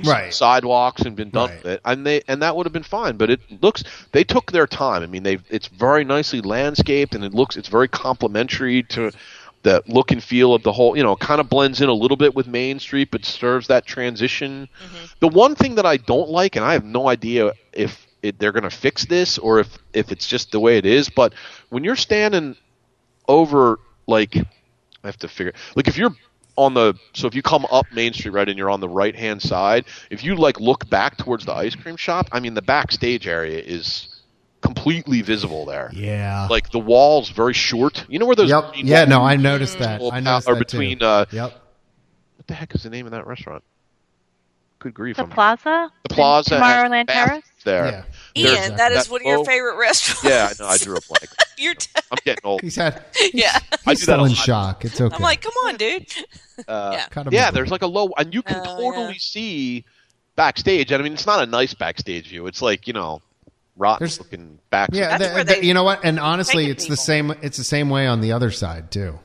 Right. 0.03 0.33
sidewalks 0.33 1.01
and 1.01 1.15
been 1.15 1.29
done 1.29 1.49
Right. 1.49 1.57
with 1.63 1.65
it, 1.65 1.81
and 1.83 2.05
they 2.05 2.21
and 2.27 2.41
that 2.41 2.55
would 2.55 2.65
have 2.65 2.71
been 2.71 2.83
fine. 2.83 3.17
But 3.17 3.29
it 3.29 3.41
looks 3.61 3.83
they 4.13 4.23
took 4.23 4.51
their 4.51 4.65
time. 4.65 5.03
I 5.03 5.07
mean, 5.07 5.23
they 5.23 5.39
it's 5.49 5.67
very 5.67 6.05
nicely 6.05 6.39
landscaped, 6.39 7.15
and 7.15 7.23
it 7.23 7.33
looks 7.33 7.57
it's 7.57 7.67
very 7.67 7.89
complementary 7.89 8.83
to 8.83 9.11
the 9.63 9.83
look 9.87 10.11
and 10.11 10.23
feel 10.23 10.53
of 10.53 10.63
the 10.63 10.71
whole. 10.71 10.95
You 10.95 11.03
know, 11.03 11.15
kind 11.15 11.41
of 11.41 11.49
blends 11.49 11.81
in 11.81 11.89
a 11.89 11.93
little 11.93 12.17
bit 12.17 12.35
with 12.35 12.47
Main 12.47 12.79
Street, 12.79 13.09
but 13.11 13.25
serves 13.25 13.67
that 13.67 13.85
transition. 13.85 14.67
Mm-hmm. 14.85 15.05
The 15.19 15.27
one 15.29 15.55
thing 15.55 15.75
that 15.75 15.85
I 15.85 15.97
don't 15.97 16.29
like, 16.29 16.55
and 16.55 16.63
I 16.63 16.73
have 16.73 16.85
no 16.85 17.09
idea 17.09 17.53
if 17.71 18.07
it, 18.23 18.39
they're 18.39 18.53
going 18.53 18.63
to 18.63 18.69
fix 18.69 19.05
this 19.05 19.37
or 19.37 19.59
if 19.59 19.77
if 19.93 20.11
it's 20.11 20.27
just 20.27 20.51
the 20.51 20.59
way 20.59 20.77
it 20.77 20.85
is, 20.85 21.09
but 21.09 21.33
when 21.69 21.83
you're 21.83 21.95
standing 21.95 22.55
over 23.27 23.79
like 24.07 24.35
I 24.35 25.07
have 25.07 25.17
to 25.17 25.27
figure 25.27 25.53
like 25.75 25.87
if 25.87 25.97
you're 25.97 26.15
on 26.55 26.73
the 26.73 26.93
so 27.13 27.27
if 27.27 27.35
you 27.35 27.41
come 27.41 27.65
up 27.71 27.85
Main 27.91 28.13
Street 28.13 28.31
right 28.31 28.47
and 28.47 28.57
you're 28.57 28.69
on 28.69 28.79
the 28.79 28.89
right 28.89 29.15
hand 29.15 29.41
side, 29.41 29.85
if 30.09 30.23
you 30.23 30.35
like 30.35 30.59
look 30.59 30.89
back 30.89 31.17
towards 31.17 31.45
the 31.45 31.53
ice 31.53 31.75
cream 31.75 31.97
shop, 31.97 32.27
I 32.31 32.39
mean 32.39 32.53
the 32.53 32.61
backstage 32.61 33.27
area 33.27 33.59
is 33.59 34.12
completely 34.63 35.21
visible 35.21 35.65
there. 35.65 35.91
Yeah. 35.93 36.47
Like 36.49 36.71
the 36.71 36.79
walls 36.79 37.29
very 37.29 37.53
short. 37.53 38.05
You 38.09 38.17
know 38.17 38.25
where 38.25 38.35
those 38.35 38.49
Yep. 38.49 38.71
Yeah. 38.77 39.05
No, 39.05 39.21
I 39.21 39.35
noticed 39.35 39.77
that. 39.79 40.01
will 40.01 40.11
I 40.11 40.19
noticed 40.19 40.49
are 40.49 40.55
that 40.55 40.67
too. 40.67 40.97
uh 41.01 41.25
Yep. 41.31 41.51
what 42.37 42.47
the 42.47 42.53
heck 42.55 42.73
is 42.73 42.83
the 42.83 42.89
name 42.89 43.05
of 43.05 43.11
that 43.11 43.27
restaurant? 43.27 43.63
Good 44.79 44.93
grief. 44.93 45.15
The 45.17 45.21
I'm- 45.23 45.31
plaza? 45.31 45.91
the 46.07 46.13
plaza 46.13 46.55
and 46.55 46.63
Tomorrowland 46.63 47.07
Terrace? 47.07 47.43
there. 47.63 47.85
Yeah. 47.85 48.03
There's 48.35 48.57
Ian, 48.67 48.75
that 48.77 48.91
is 48.91 49.05
that 49.05 49.11
one 49.11 49.21
of 49.21 49.25
your 49.27 49.37
low- 49.37 49.43
favorite 49.45 49.77
restaurants. 49.77 50.23
Yeah, 50.25 50.49
I 50.51 50.61
know. 50.63 50.69
I 50.69 50.77
drew 50.77 50.97
a 50.97 51.01
blank. 51.07 51.29
You're 51.57 51.75
t- 51.75 51.87
I'm 52.11 52.17
getting 52.25 52.41
old. 52.43 52.61
He's 52.61 52.75
had. 52.75 53.01
yeah. 53.33 53.57
He's 53.85 54.01
still 54.01 54.25
in 54.25 54.33
shock. 54.33 54.83
It's 54.83 54.99
okay. 54.99 55.15
I'm 55.15 55.21
like, 55.21 55.41
come 55.41 55.53
on, 55.65 55.75
dude. 55.77 56.07
Uh, 56.67 56.91
yeah. 56.93 57.07
Cut 57.09 57.25
him 57.25 57.33
yeah, 57.33 57.49
there's 57.49 57.71
like 57.71 57.81
a 57.81 57.87
low, 57.87 58.09
and 58.15 58.31
you 58.31 58.43
can 58.43 58.57
Oh, 58.57 58.77
totally 58.77 59.13
yeah. 59.13 59.17
see 59.17 59.85
backstage. 60.35 60.91
And 60.91 61.01
I 61.01 61.03
mean, 61.03 61.13
it's 61.13 61.25
not 61.25 61.41
a 61.41 61.47
nice 61.47 61.73
backstage 61.73 62.27
view. 62.29 62.45
It's 62.45 62.61
like 62.61 62.85
you 62.85 62.93
know, 62.93 63.23
rotten 63.75 64.05
There's- 64.05 64.19
looking 64.19 64.59
back. 64.69 64.89
Yeah, 64.93 65.17
That's 65.17 65.27
the- 65.29 65.33
where 65.35 65.43
the- 65.43 65.65
you 65.65 65.73
know 65.73 65.83
what? 65.83 66.01
And 66.03 66.19
honestly, 66.19 66.63
taken 66.65 66.71
it's 66.71 66.87
the 66.87 66.97
same. 66.97 67.31
It's 67.41 67.57
the 67.57 67.63
same 67.63 67.89
way 67.89 68.07
on 68.07 68.21
the 68.21 68.31
other 68.33 68.51
side 68.51 68.91
too. 68.91 69.19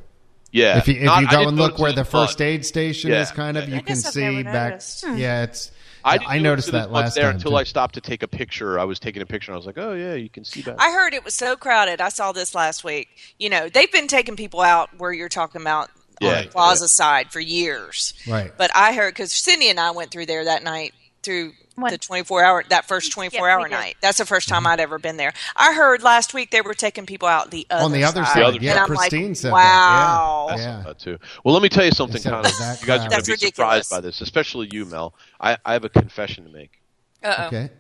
yeah. 0.53 0.79
If 0.79 0.89
you 0.89 0.95
if 0.95 1.03
Not- 1.05 1.23
you 1.23 1.29
go 1.29 1.47
and 1.49 1.57
look 1.57 1.79
where 1.79 1.93
the 1.93 2.01
in 2.01 2.05
front. 2.07 2.29
first 2.31 2.41
aid 2.41 2.65
station 2.65 3.11
Yeah. 3.11 3.23
is, 3.23 3.31
kind 3.31 3.57
of, 3.59 3.65
I 3.65 3.67
you 3.77 3.83
can 3.83 3.93
I've 3.93 3.99
see 3.99 4.43
back. 4.43 4.71
noticed. 4.73 5.05
Hmm. 5.05 5.17
Yeah, 5.17 5.43
it's. 5.45 5.71
I, 6.05 6.13
yeah, 6.15 6.19
didn't 6.21 6.31
I 6.33 6.39
noticed 6.39 6.73
that 6.73 6.93
last 6.93 7.15
there 7.17 7.25
time 7.25 7.35
until 7.35 7.51
too. 7.51 7.57
I 7.57 7.65
stopped 7.65 7.97
to 7.97 8.01
take 8.01 8.23
a 8.23 8.29
picture. 8.29 8.79
I 8.79 8.85
was 8.85 8.99
taking 9.01 9.21
a 9.21 9.27
picture, 9.27 9.51
and 9.51 9.57
I 9.57 9.59
was 9.59 9.67
like, 9.67 9.77
"Oh 9.79 9.93
yeah, 9.95 10.15
you 10.15 10.31
can 10.31 10.45
see 10.45 10.63
that." 10.63 10.77
I 10.79 10.93
heard 10.93 11.13
it 11.13 11.25
was 11.25 11.35
so 11.35 11.57
crowded. 11.57 12.01
I 12.01 12.09
saw 12.09 12.33
this 12.33 12.55
last 12.55 12.85
week. 12.85 13.09
You 13.39 13.51
know, 13.51 13.69
they've 13.69 13.91
been 13.93 14.07
taking 14.07 14.37
people 14.37 14.61
out 14.61 14.91
where 14.97 15.13
you're 15.13 15.29
talking 15.29 15.61
about 15.61 15.91
Yeah, 16.21 16.39
on 16.39 16.45
the 16.45 16.51
plaza 16.51 16.85
yeah. 16.85 16.89
side 16.89 17.33
for 17.33 17.41
years. 17.41 18.15
Right. 18.29 18.53
But 18.57 18.71
I 18.75 18.95
heard 18.95 19.13
because 19.13 19.33
Cindy 19.33 19.69
and 19.71 19.79
I 19.81 19.91
went 19.91 20.11
through 20.13 20.27
there 20.27 20.45
that 20.45 20.63
night 20.63 20.95
through 21.25 21.53
What? 21.81 21.91
the 21.91 21.99
24 21.99 22.45
hour 22.45 22.65
that 22.69 22.87
first 22.87 23.13
24 23.13 23.47
Yeah, 23.47 23.55
hour 23.55 23.69
night. 23.69 23.97
That's 24.01 24.19
the 24.19 24.27
first 24.27 24.49
time 24.49 24.67
I'd 24.67 24.81
ever 24.81 24.99
been 24.99 25.17
there. 25.17 25.33
I 25.57 25.75
heard 25.75 26.03
last 26.03 26.35
week 26.35 26.51
they 26.51 26.61
were 26.61 26.75
taking 26.75 27.07
people 27.07 27.29
out 27.29 27.51
the 27.51 27.67
other 27.71 27.85
on 27.85 27.93
the 27.93 28.05
other 28.05 28.25
side. 28.25 28.35
side, 28.35 28.43
other 28.43 28.59
yeah, 28.61 28.85
and 28.85 28.87
Christine 28.87 29.29
like, 29.29 29.37
said 29.37 29.53
wow. 29.53 30.47
that. 30.49 30.59
Yeah, 30.59 30.79
yeah. 30.79 30.83
that 30.85 30.99
too. 30.99 31.19
Well, 31.45 31.55
let 31.55 31.63
me 31.63 31.69
tell 31.69 31.85
you 31.85 31.93
something. 31.93 32.21
Kind 32.23 32.47
of, 32.47 32.53
you 32.81 32.87
guys 32.87 33.05
are 33.05 33.09
going 33.09 33.11
to 33.11 33.27
be 33.27 33.33
That's 33.33 33.41
surprised 33.41 33.43
ridiculous. 33.43 33.89
by 33.89 34.01
this, 34.01 34.21
especially 34.21 34.69
you, 34.73 34.85
Mel. 34.87 35.15
I, 35.41 35.57
I 35.65 35.73
have 35.73 35.85
a 35.85 35.89
confession 35.89 36.45
to 36.45 36.51
make. 36.51 36.81
Uh-oh. 37.23 37.47
Okay, 37.47 37.71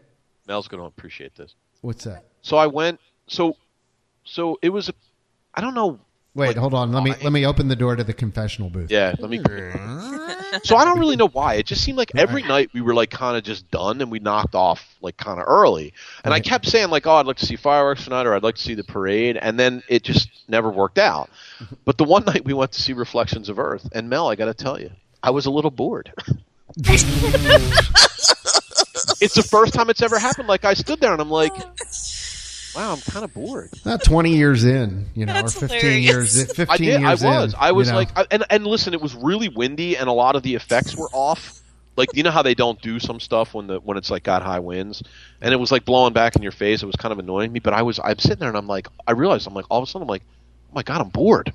Mel's 0.46 0.68
going 0.68 0.82
to 0.82 0.86
appreciate 0.86 1.34
this. 1.36 1.54
what's 1.80 2.04
that? 2.04 2.24
So 2.42 2.56
I 2.56 2.66
went. 2.66 3.00
So, 3.26 3.56
so 4.24 4.58
it 4.62 4.70
was. 4.70 4.90
I 5.54 5.60
don't 5.60 5.74
know. 5.74 6.00
Wait, 6.38 6.48
like, 6.48 6.56
hold 6.56 6.72
on. 6.72 6.92
Let 6.92 7.02
me 7.02 7.14
let 7.22 7.32
me 7.32 7.44
open 7.44 7.66
the 7.66 7.74
door 7.74 7.96
to 7.96 8.04
the 8.04 8.12
confessional 8.12 8.70
booth. 8.70 8.92
Yeah, 8.92 9.12
let 9.18 9.28
me. 9.28 9.38
Hmm. 9.38 10.56
so 10.62 10.76
I 10.76 10.84
don't 10.84 11.00
really 11.00 11.16
know 11.16 11.26
why. 11.26 11.54
It 11.54 11.66
just 11.66 11.82
seemed 11.82 11.98
like 11.98 12.12
every 12.16 12.42
night 12.42 12.70
we 12.72 12.80
were 12.80 12.94
like 12.94 13.10
kind 13.10 13.36
of 13.36 13.42
just 13.42 13.68
done, 13.72 14.00
and 14.00 14.08
we 14.08 14.20
knocked 14.20 14.54
off 14.54 14.96
like 15.02 15.16
kind 15.16 15.40
of 15.40 15.46
early. 15.48 15.92
And 16.22 16.32
I 16.32 16.38
kept 16.38 16.66
saying 16.66 16.90
like, 16.90 17.08
"Oh, 17.08 17.14
I'd 17.16 17.26
like 17.26 17.38
to 17.38 17.46
see 17.46 17.56
fireworks 17.56 18.04
tonight, 18.04 18.24
or 18.24 18.34
I'd 18.34 18.44
like 18.44 18.54
to 18.54 18.62
see 18.62 18.74
the 18.74 18.84
parade," 18.84 19.36
and 19.36 19.58
then 19.58 19.82
it 19.88 20.04
just 20.04 20.28
never 20.48 20.70
worked 20.70 20.98
out. 20.98 21.28
But 21.84 21.98
the 21.98 22.04
one 22.04 22.24
night 22.24 22.44
we 22.44 22.54
went 22.54 22.70
to 22.72 22.80
see 22.80 22.92
Reflections 22.92 23.48
of 23.48 23.58
Earth, 23.58 23.88
and 23.92 24.08
Mel, 24.08 24.28
I 24.28 24.36
got 24.36 24.44
to 24.44 24.54
tell 24.54 24.80
you, 24.80 24.90
I 25.22 25.30
was 25.30 25.46
a 25.46 25.50
little 25.50 25.72
bored. 25.72 26.12
it's 29.20 29.34
the 29.34 29.42
first 29.42 29.74
time 29.74 29.90
it's 29.90 30.02
ever 30.02 30.18
happened. 30.18 30.48
Like 30.48 30.64
I 30.64 30.74
stood 30.74 31.00
there 31.00 31.12
and 31.12 31.20
I'm 31.20 31.30
like, 31.30 31.52
"Wow, 32.78 32.92
I'm 32.92 33.00
kind 33.00 33.24
of 33.24 33.34
bored." 33.34 33.70
Not 33.84 34.04
twenty 34.04 34.36
years 34.36 34.64
in, 34.64 35.06
you 35.14 35.26
know, 35.26 35.32
That's 35.32 35.56
or 35.56 35.68
fifteen 35.68 36.02
hilarious. 36.02 36.36
years. 36.36 36.52
Fifteen 36.56 36.68
I 36.70 36.76
did. 36.76 37.04
I 37.04 37.10
was. 37.10 37.54
in. 37.54 37.58
I 37.58 37.72
was 37.72 37.88
you 37.88 37.92
know. 37.92 37.98
like, 37.98 38.16
I, 38.16 38.26
and 38.30 38.44
and 38.50 38.66
listen, 38.66 38.94
it 38.94 39.00
was 39.00 39.14
really 39.14 39.48
windy, 39.48 39.96
and 39.96 40.08
a 40.08 40.12
lot 40.12 40.36
of 40.36 40.42
the 40.42 40.54
effects 40.54 40.96
were 40.96 41.08
off. 41.12 41.60
Like 41.96 42.14
you 42.14 42.22
know 42.22 42.30
how 42.30 42.42
they 42.42 42.54
don't 42.54 42.80
do 42.80 43.00
some 43.00 43.18
stuff 43.18 43.54
when 43.54 43.66
the 43.66 43.80
when 43.80 43.96
it's 43.96 44.10
like 44.10 44.22
got 44.22 44.42
high 44.42 44.60
winds, 44.60 45.02
and 45.40 45.52
it 45.52 45.56
was 45.56 45.72
like 45.72 45.84
blowing 45.84 46.12
back 46.12 46.36
in 46.36 46.42
your 46.42 46.52
face. 46.52 46.82
It 46.82 46.86
was 46.86 46.94
kind 46.94 47.10
of 47.10 47.18
annoying 47.18 47.50
me. 47.50 47.58
But 47.58 47.72
I 47.72 47.82
was 47.82 47.98
I'm 48.02 48.18
sitting 48.18 48.38
there 48.38 48.48
and 48.48 48.56
I'm 48.56 48.68
like, 48.68 48.86
I 49.06 49.12
realized 49.12 49.48
I'm 49.48 49.54
like 49.54 49.66
all 49.68 49.78
of 49.82 49.88
a 49.88 49.90
sudden 49.90 50.02
I'm 50.02 50.08
like, 50.08 50.22
oh 50.70 50.74
my 50.74 50.84
god, 50.84 51.00
I'm 51.00 51.08
bored, 51.08 51.52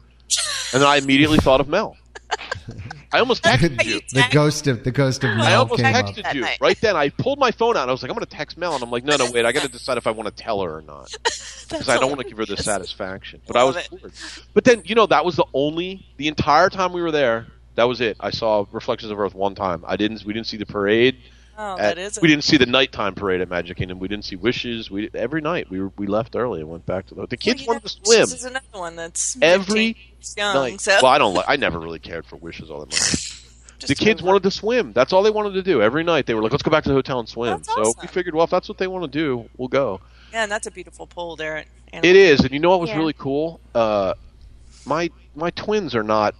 and 0.73 0.81
then 0.81 0.89
I 0.89 0.97
immediately 0.97 1.37
thought 1.37 1.61
of 1.61 1.69
Mel. 1.69 1.95
I 3.13 3.19
almost 3.19 3.43
texted 3.43 3.83
you. 3.85 4.01
the 4.11 4.25
ghost 4.31 4.67
of 4.67 4.83
the 4.83 4.91
ghost 4.91 5.23
of 5.23 5.29
I 5.29 5.35
Mel 5.37 5.59
almost 5.61 5.81
came 5.83 5.95
up. 5.95 6.05
texted 6.07 6.23
That 6.23 6.35
you 6.35 6.41
night. 6.41 6.57
right 6.59 6.79
then. 6.81 6.95
I 6.95 7.09
pulled 7.09 7.39
my 7.39 7.51
phone 7.51 7.77
out. 7.77 7.87
I 7.87 7.91
was 7.91 8.01
like, 8.01 8.09
I'm 8.09 8.15
going 8.15 8.25
to 8.25 8.35
text 8.35 8.57
Mel, 8.57 8.73
and 8.73 8.83
I'm 8.83 8.89
like, 8.91 9.03
no, 9.03 9.15
no, 9.15 9.29
wait. 9.31 9.45
I 9.45 9.51
got 9.51 9.61
to 9.63 9.69
decide 9.69 9.97
if 9.97 10.07
I 10.07 10.11
want 10.11 10.35
to 10.35 10.43
tell 10.43 10.61
her 10.61 10.77
or 10.77 10.81
not 10.81 11.11
because 11.23 11.89
I 11.89 11.97
don't 11.99 12.09
want 12.09 12.21
to 12.21 12.27
give 12.27 12.37
her 12.37 12.45
the 12.45 12.57
satisfaction. 12.57 13.41
But 13.47 13.55
I 13.55 13.63
was 13.63 13.87
bored. 13.87 14.11
But 14.53 14.63
then 14.63 14.81
you 14.85 14.95
know 14.95 15.05
that 15.05 15.23
was 15.23 15.35
the 15.35 15.45
only 15.53 16.05
the 16.17 16.27
entire 16.27 16.69
time 16.69 16.91
we 16.91 17.01
were 17.01 17.11
there. 17.11 17.47
That 17.75 17.85
was 17.85 18.01
it. 18.01 18.17
I 18.19 18.29
saw 18.31 18.65
Reflections 18.71 19.11
of 19.11 19.19
Earth 19.19 19.33
one 19.33 19.55
time. 19.55 19.83
I 19.87 19.95
didn't. 19.95 20.23
We 20.25 20.33
didn't 20.33 20.47
see 20.47 20.57
the 20.57 20.65
parade. 20.65 21.17
Oh, 21.57 21.73
at- 21.73 21.95
that 21.95 21.97
is. 21.97 22.19
we 22.21 22.27
didn't 22.27 22.43
see 22.43 22.57
the 22.57 22.65
nighttime 22.65 23.13
parade 23.15 23.41
at 23.41 23.49
Magic 23.49 23.77
Kingdom. 23.77 23.99
We 23.99 24.07
didn't 24.07 24.25
see 24.25 24.35
Wishes. 24.35 24.89
We 24.89 25.09
every 25.13 25.41
night 25.41 25.69
we 25.69 25.79
were, 25.81 25.91
we 25.97 26.07
left 26.07 26.35
early 26.35 26.61
and 26.61 26.69
went 26.69 26.85
back 26.85 27.05
to 27.07 27.15
the 27.15 27.27
the 27.27 27.37
kids 27.37 27.65
wanted 27.67 27.83
to 27.83 27.89
swim 27.89 28.21
This 28.21 28.33
is 28.33 28.45
another 28.45 28.65
one 28.71 28.95
that's 28.95 29.37
every 29.41 29.95
young. 30.37 30.53
night. 30.55 30.81
So 30.81 30.97
Well, 31.03 31.11
I 31.11 31.17
don't. 31.17 31.33
li- 31.35 31.43
I 31.47 31.55
never 31.57 31.79
really 31.79 31.99
cared 31.99 32.25
for 32.25 32.37
Wishes 32.37 32.71
all 32.71 32.79
that 32.79 32.87
much. 32.91 33.39
the 33.87 33.95
kids 33.95 34.21
over. 34.21 34.27
wanted 34.27 34.43
to 34.43 34.51
swim. 34.51 34.93
That's 34.93 35.11
all 35.13 35.23
they 35.23 35.29
wanted 35.29 35.53
to 35.53 35.61
do. 35.61 35.81
Every 35.81 36.03
night 36.03 36.25
they 36.25 36.33
were 36.33 36.41
like, 36.41 36.51
"Let's 36.51 36.63
go 36.63 36.71
back 36.71 36.83
to 36.85 36.89
the 36.89 36.95
hotel 36.95 37.19
and 37.19 37.27
swim." 37.29 37.49
That's 37.57 37.67
so 37.67 37.81
awesome. 37.81 37.93
we 38.01 38.07
figured, 38.07 38.33
well, 38.33 38.45
if 38.45 38.49
that's 38.49 38.67
what 38.69 38.77
they 38.77 38.87
want 38.87 39.03
to 39.11 39.19
do, 39.19 39.49
we'll 39.57 39.67
go. 39.67 39.99
Yeah, 40.31 40.43
and 40.43 40.51
that's 40.51 40.65
a 40.67 40.71
beautiful 40.71 41.05
pool 41.05 41.35
there. 41.35 41.65
At 41.91 42.03
It 42.05 42.15
is, 42.15 42.39
and 42.39 42.51
you 42.51 42.59
know 42.59 42.69
what 42.71 42.79
was 42.79 42.89
Yeah. 42.89 42.97
really 42.97 43.13
cool? 43.13 43.59
Uh, 43.75 44.13
my 44.85 45.11
my 45.35 45.49
twins 45.51 45.93
are 45.95 46.03
not 46.03 46.33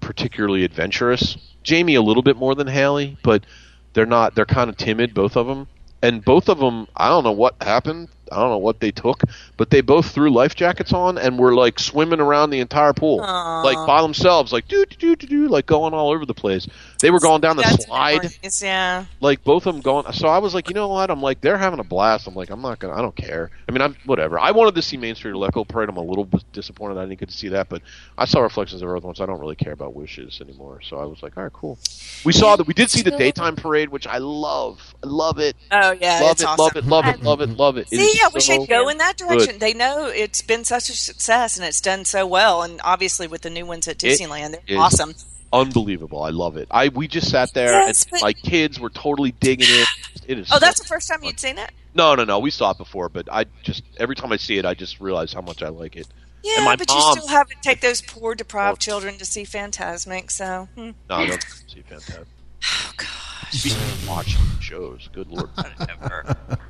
particularly 0.00 0.64
adventurous. 0.64 1.36
Jamie 1.62 1.94
a 1.94 2.02
little 2.02 2.22
bit 2.22 2.36
more 2.36 2.54
than 2.54 2.66
Haley, 2.66 3.16
but 3.22 3.44
they're 3.92 4.06
not. 4.06 4.34
They're 4.34 4.46
kind 4.46 4.70
of 4.70 4.76
timid, 4.76 5.14
both 5.14 5.36
of 5.36 5.46
them. 5.46 5.68
And 6.02 6.24
both 6.24 6.48
of 6.48 6.58
them, 6.58 6.86
I 6.96 7.08
don't 7.08 7.24
know 7.24 7.32
what 7.32 7.56
happened. 7.62 8.08
I 8.30 8.36
don't 8.36 8.50
know 8.50 8.58
what 8.58 8.80
they 8.80 8.90
took, 8.90 9.22
but 9.56 9.70
they 9.70 9.80
both 9.80 10.10
threw 10.10 10.30
life 10.30 10.54
jackets 10.54 10.92
on 10.92 11.18
and 11.18 11.38
were 11.38 11.54
like 11.54 11.78
swimming 11.78 12.20
around 12.20 12.50
the 12.50 12.60
entire 12.60 12.92
pool, 12.92 13.20
Aw. 13.20 13.62
like 13.62 13.86
by 13.86 14.02
themselves, 14.02 14.52
like 14.52 14.68
do 14.68 14.84
do 14.86 15.16
do 15.16 15.26
do, 15.26 15.48
like 15.48 15.66
going 15.66 15.94
all 15.94 16.10
over 16.10 16.24
the 16.24 16.34
place. 16.34 16.68
They 17.00 17.10
were 17.10 17.20
going 17.20 17.40
down 17.40 17.56
the 17.56 17.62
That's 17.62 17.86
slide, 17.86 18.22
memories, 18.22 18.62
yeah. 18.62 19.06
like 19.20 19.42
both 19.42 19.66
of 19.66 19.74
them 19.74 19.80
going. 19.82 20.12
So 20.12 20.28
I 20.28 20.38
was 20.38 20.54
like, 20.54 20.68
you 20.68 20.74
know 20.74 20.88
what? 20.88 21.10
I'm 21.10 21.22
like, 21.22 21.40
they're 21.40 21.58
having 21.58 21.80
a 21.80 21.84
blast. 21.84 22.26
I'm 22.26 22.34
like, 22.34 22.50
I'm 22.50 22.60
not 22.60 22.78
gonna. 22.78 22.94
I 22.94 23.02
don't 23.02 23.16
care. 23.16 23.50
I 23.68 23.72
mean, 23.72 23.82
I'm 23.82 23.96
whatever. 24.04 24.38
I 24.38 24.50
wanted 24.50 24.74
to 24.74 24.82
see 24.82 24.96
Main 24.96 25.14
Street 25.14 25.32
Electrical 25.32 25.64
Parade. 25.64 25.88
I'm 25.88 25.96
a 25.96 26.02
little 26.02 26.24
bit 26.24 26.44
disappointed 26.52 26.98
I 26.98 27.06
didn't 27.06 27.20
get 27.20 27.28
to 27.30 27.34
see 27.36 27.48
that, 27.48 27.68
but 27.68 27.82
I 28.18 28.24
saw 28.24 28.40
Reflections 28.40 28.82
of 28.82 28.88
Earth 28.88 29.02
once. 29.02 29.20
I 29.20 29.26
don't 29.26 29.40
really 29.40 29.56
care 29.56 29.72
about 29.72 29.94
wishes 29.94 30.40
anymore. 30.40 30.80
So 30.82 30.98
I 30.98 31.04
was 31.04 31.22
like, 31.22 31.36
all 31.36 31.44
right, 31.44 31.52
cool. 31.52 31.78
We 32.24 32.32
saw 32.32 32.56
that. 32.56 32.66
We 32.66 32.74
did 32.74 32.90
see 32.90 33.02
the 33.02 33.10
daytime 33.12 33.56
parade, 33.56 33.88
which 33.88 34.06
I 34.06 34.18
love. 34.18 34.94
I 35.02 35.06
love 35.06 35.38
it. 35.38 35.56
Oh 35.70 35.92
yeah, 35.92 36.20
love 36.20 36.32
it's 36.32 36.42
it, 36.42 36.46
awesome. 36.46 36.64
love 36.64 36.76
it, 36.76 36.84
love 36.84 37.06
it, 37.06 37.22
love 37.22 37.40
it, 37.40 37.50
love 37.50 37.76
it. 37.78 37.88
It 37.90 37.98
See, 37.98 38.19
is 38.20 38.24
I 38.26 38.34
wish 38.34 38.46
so 38.46 38.58
they'd 38.58 38.68
go 38.68 38.88
in 38.88 38.98
that 38.98 39.18
good. 39.18 39.28
direction. 39.28 39.58
They 39.58 39.74
know 39.74 40.06
it's 40.06 40.42
been 40.42 40.64
such 40.64 40.88
a 40.88 40.92
success 40.92 41.56
and 41.56 41.66
it's 41.66 41.80
done 41.80 42.04
so 42.04 42.26
well, 42.26 42.62
and 42.62 42.80
obviously 42.84 43.26
with 43.26 43.42
the 43.42 43.50
new 43.50 43.66
ones 43.66 43.86
at 43.88 44.02
It 44.02 44.18
Disneyland, 44.20 44.56
they're 44.68 44.78
awesome. 44.78 45.14
unbelievable. 45.52 46.22
I 46.22 46.30
love 46.30 46.56
it. 46.56 46.68
I 46.70 46.88
we 46.88 47.08
just 47.08 47.30
sat 47.30 47.52
there 47.54 47.72
Yes, 47.72 48.02
and 48.04 48.10
but- 48.12 48.22
my 48.22 48.32
kids 48.32 48.78
were 48.78 48.90
totally 48.90 49.32
digging 49.32 49.66
it. 49.68 49.88
It 50.26 50.38
is. 50.38 50.48
Oh, 50.50 50.54
so- 50.54 50.60
that's 50.60 50.78
the 50.80 50.86
first 50.86 51.08
time 51.08 51.22
you'd 51.24 51.40
seen 51.40 51.58
it. 51.58 51.70
no, 51.94 52.14
no, 52.14 52.24
no. 52.24 52.38
We 52.38 52.50
saw 52.50 52.70
it 52.70 52.78
before, 52.78 53.08
but 53.08 53.28
I 53.32 53.46
just 53.62 53.82
every 53.98 54.14
time 54.14 54.32
I 54.32 54.36
see 54.36 54.58
it, 54.58 54.64
I 54.64 54.74
just 54.74 55.00
realize 55.00 55.32
how 55.32 55.40
much 55.40 55.62
I 55.62 55.68
like 55.68 55.96
it. 55.96 56.06
Yeah, 56.42 56.64
my 56.64 56.74
but 56.76 56.88
mom- 56.88 56.96
you 56.96 57.12
still 57.20 57.28
have 57.28 57.48
to 57.48 57.56
take 57.62 57.80
those 57.82 58.00
poor 58.00 58.34
deprived 58.34 58.76
Oh. 58.78 58.80
children 58.80 59.18
to 59.18 59.24
see 59.26 59.42
Fantasmic. 59.44 60.30
So, 60.30 60.68
hmm. 60.74 60.90
No, 61.08 61.16
I 61.16 61.26
don't 61.26 61.44
see 61.68 61.82
fantastic. 61.82 62.26
oh 62.64 62.92
gosh, 62.96 63.50
Speaking 63.52 63.78
watching 64.08 64.40
shows, 64.60 65.08
good 65.12 65.28
lord. 65.28 65.50
never, 65.80 66.24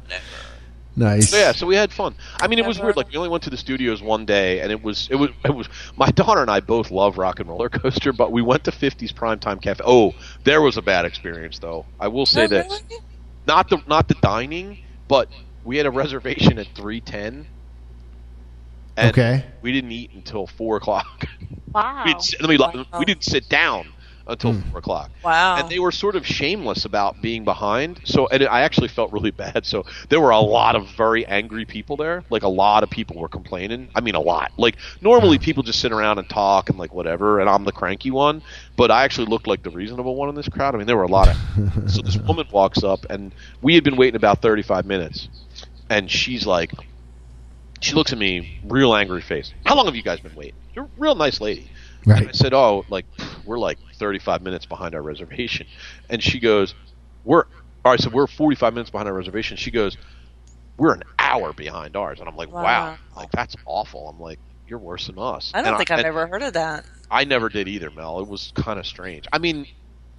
never. 0.09 0.23
Nice. 0.97 1.30
So 1.30 1.36
yeah, 1.36 1.53
so 1.53 1.66
we 1.66 1.76
had 1.76 1.93
fun. 1.93 2.14
I 2.41 2.49
mean, 2.49 2.59
it 2.59 2.66
was 2.66 2.80
weird. 2.80 2.97
Like 2.97 3.11
we 3.11 3.16
only 3.16 3.28
went 3.28 3.45
to 3.45 3.51
the 3.51 3.57
studios 3.57 4.03
one 4.03 4.26
day, 4.26 4.61
and 4.61 4.72
it 4.72 4.82
was 4.82 5.09
it 5.11 5.14
was 5.16 5.30
it 5.45 5.55
was. 5.55 5.68
My 5.97 6.11
daughter 6.11 6.43
and 6.43 6.51
I 6.51 6.61
both 6.61 6.91
love 6.91 7.16
Rock 7.16 7.41
and 7.41 7.49
Roller 7.49 7.68
Coaster, 7.68 8.12
but 8.12 8.32
we 8.32 8.43
went 8.43 8.64
to 8.64 8.70
50s 8.72 9.12
Primetime 9.12 9.62
Cafe. 9.62 9.82
Oh, 9.86 10.14
there 10.45 10.61
was 10.61 10.76
a 10.76 10.82
bad 10.82 11.05
experience 11.05 11.59
though. 11.59 11.86
I 11.99 12.09
will 12.09 12.26
say 12.26 12.47
this: 12.47 12.66
really? 12.66 13.03
not 13.47 13.70
the 13.70 13.78
not 13.86 14.09
the 14.09 14.14
dining, 14.16 14.78
but 15.09 15.28
we 15.64 15.76
had 15.76 15.86
a 15.86 15.91
reservation 15.91 16.59
at 16.59 16.66
3:10. 16.74 17.47
And 18.97 19.11
Okay. 19.11 19.45
We 19.62 19.72
didn't 19.72 19.93
eat 19.93 20.11
until 20.14 20.47
four 20.47 20.76
o'clock. 20.76 21.07
Wow. 21.72 22.03
We 22.05 22.11
didn't, 22.11 22.24
sit- 22.24 22.41
let 22.41 22.51
me, 22.51 22.57
Wow. 22.59 22.84
we 22.99 23.05
didn't 23.05 23.22
sit 23.22 23.49
down 23.49 23.93
until 24.31 24.53
Hmm. 24.55 24.70
four 24.70 24.78
o'clock. 24.78 25.11
Wow. 25.24 25.57
And 25.57 25.68
they 25.68 25.78
were 25.78 25.93
sort 25.93 26.16
of 26.16 26.26
shameless 26.26 26.85
about 26.85 27.20
being 27.20 27.45
behind. 27.45 28.01
So, 28.05 28.26
and 28.28 28.45
I 28.45 28.62
actually 28.62 28.89
felt 28.89 29.12
really 29.12 29.31
bad. 29.31 29.66
So 29.66 29.85
there 30.09 30.20
were 30.20 30.31
a 30.31 30.41
lot 30.41 30.76
of 30.76 30.89
very 30.89 31.26
angry 31.26 31.64
people 31.64 31.97
there. 31.97 32.24
Like 32.31 32.43
a 32.43 32.49
lot 32.49 32.83
of 32.83 32.91
people 32.91 33.16
were 33.20 33.28
complaining. 33.28 33.89
I 33.95 34.01
mean, 34.01 34.14
a 34.14 34.20
lot. 34.20 34.53
Like 34.57 34.76
normally 35.01 35.39
people 35.39 35.62
just 35.62 35.81
sit 35.81 35.93
around 35.93 36.18
and 36.18 36.28
talk 36.28 36.70
and 36.70 36.78
like 36.78 36.95
whatever. 36.95 37.41
And 37.41 37.49
I'm 37.51 37.64
the 37.64 37.72
cranky 37.72 38.11
one, 38.11 38.43
but 38.76 38.91
I 38.91 39.05
actually 39.05 39.26
looked 39.26 39.47
like 39.47 39.62
the 39.62 39.70
reasonable 39.70 40.14
one 40.16 40.28
in 40.28 40.35
this 40.35 40.49
crowd. 40.49 40.74
I 40.74 40.78
mean, 40.78 40.87
there 40.87 40.97
were 40.97 41.03
a 41.05 41.09
lot 41.09 41.28
of. 41.28 41.37
so 41.91 42.03
this 42.03 42.16
woman 42.18 42.47
walks 42.51 42.83
up, 42.83 43.05
and 43.11 43.33
we 43.62 43.74
had 43.74 43.85
been 43.85 43.97
waiting 43.97 44.16
about 44.16 44.41
35 44.43 44.87
minutes, 44.87 45.28
and 45.89 46.11
she's 46.11 46.47
like, 46.47 46.72
she 47.81 47.95
looks 47.95 48.12
at 48.12 48.18
me, 48.18 48.61
real 48.64 48.95
angry 48.95 49.22
face. 49.22 49.53
How 49.64 49.74
long 49.74 49.87
have 49.87 49.97
you 49.97 50.03
guys 50.03 50.20
been 50.20 50.35
waiting? 50.35 50.55
You're 50.74 50.85
a 50.85 50.89
real 50.99 51.14
nice 51.14 51.41
lady. 51.41 51.70
And 52.19 52.29
I 52.29 52.33
said, 52.33 52.55
"Oh, 52.55 52.85
like 52.89 53.07
we're 53.45 53.59
like 53.59 53.79
35 53.99 54.43
minutes 54.43 54.67
behind 54.67 54.95
our 54.95 55.03
reservation." 55.03 55.67
And 56.09 56.23
she 56.23 56.41
goes, 56.41 56.75
"We're 57.25 57.45
all 57.85 57.93
right." 57.93 58.01
So 58.01 58.11
we're 58.11 58.27
45 58.27 58.75
minutes 58.75 58.91
behind 58.91 59.09
our 59.09 59.15
reservation. 59.15 59.57
She 59.57 59.71
goes, 59.71 59.97
"We're 60.79 60.95
an 60.95 61.03
hour 61.19 61.53
behind 61.53 61.97
ours." 61.97 62.21
And 62.21 62.29
I'm 62.29 62.37
like, 62.37 62.51
"Wow, 62.59 62.89
Wow. 62.89 62.99
like 63.17 63.31
that's 63.33 63.57
awful." 63.67 64.09
I'm 64.09 64.19
like, 64.19 64.41
"You're 64.67 64.79
worse 64.81 65.07
than 65.07 65.19
us." 65.19 65.55
I 65.55 65.63
don't 65.63 65.77
And 65.77 65.77
think 65.77 65.91
I've 65.91 66.05
ever 66.05 66.27
heard 66.27 66.43
of 66.43 66.53
that. 66.55 66.85
I 67.11 67.25
never 67.25 67.49
did 67.49 67.69
either, 67.69 67.91
Mel. 67.91 68.21
It 68.21 68.29
was 68.29 68.53
kind 68.55 68.79
of 68.79 68.87
strange. 68.87 69.27
I 69.33 69.39
mean, 69.39 69.67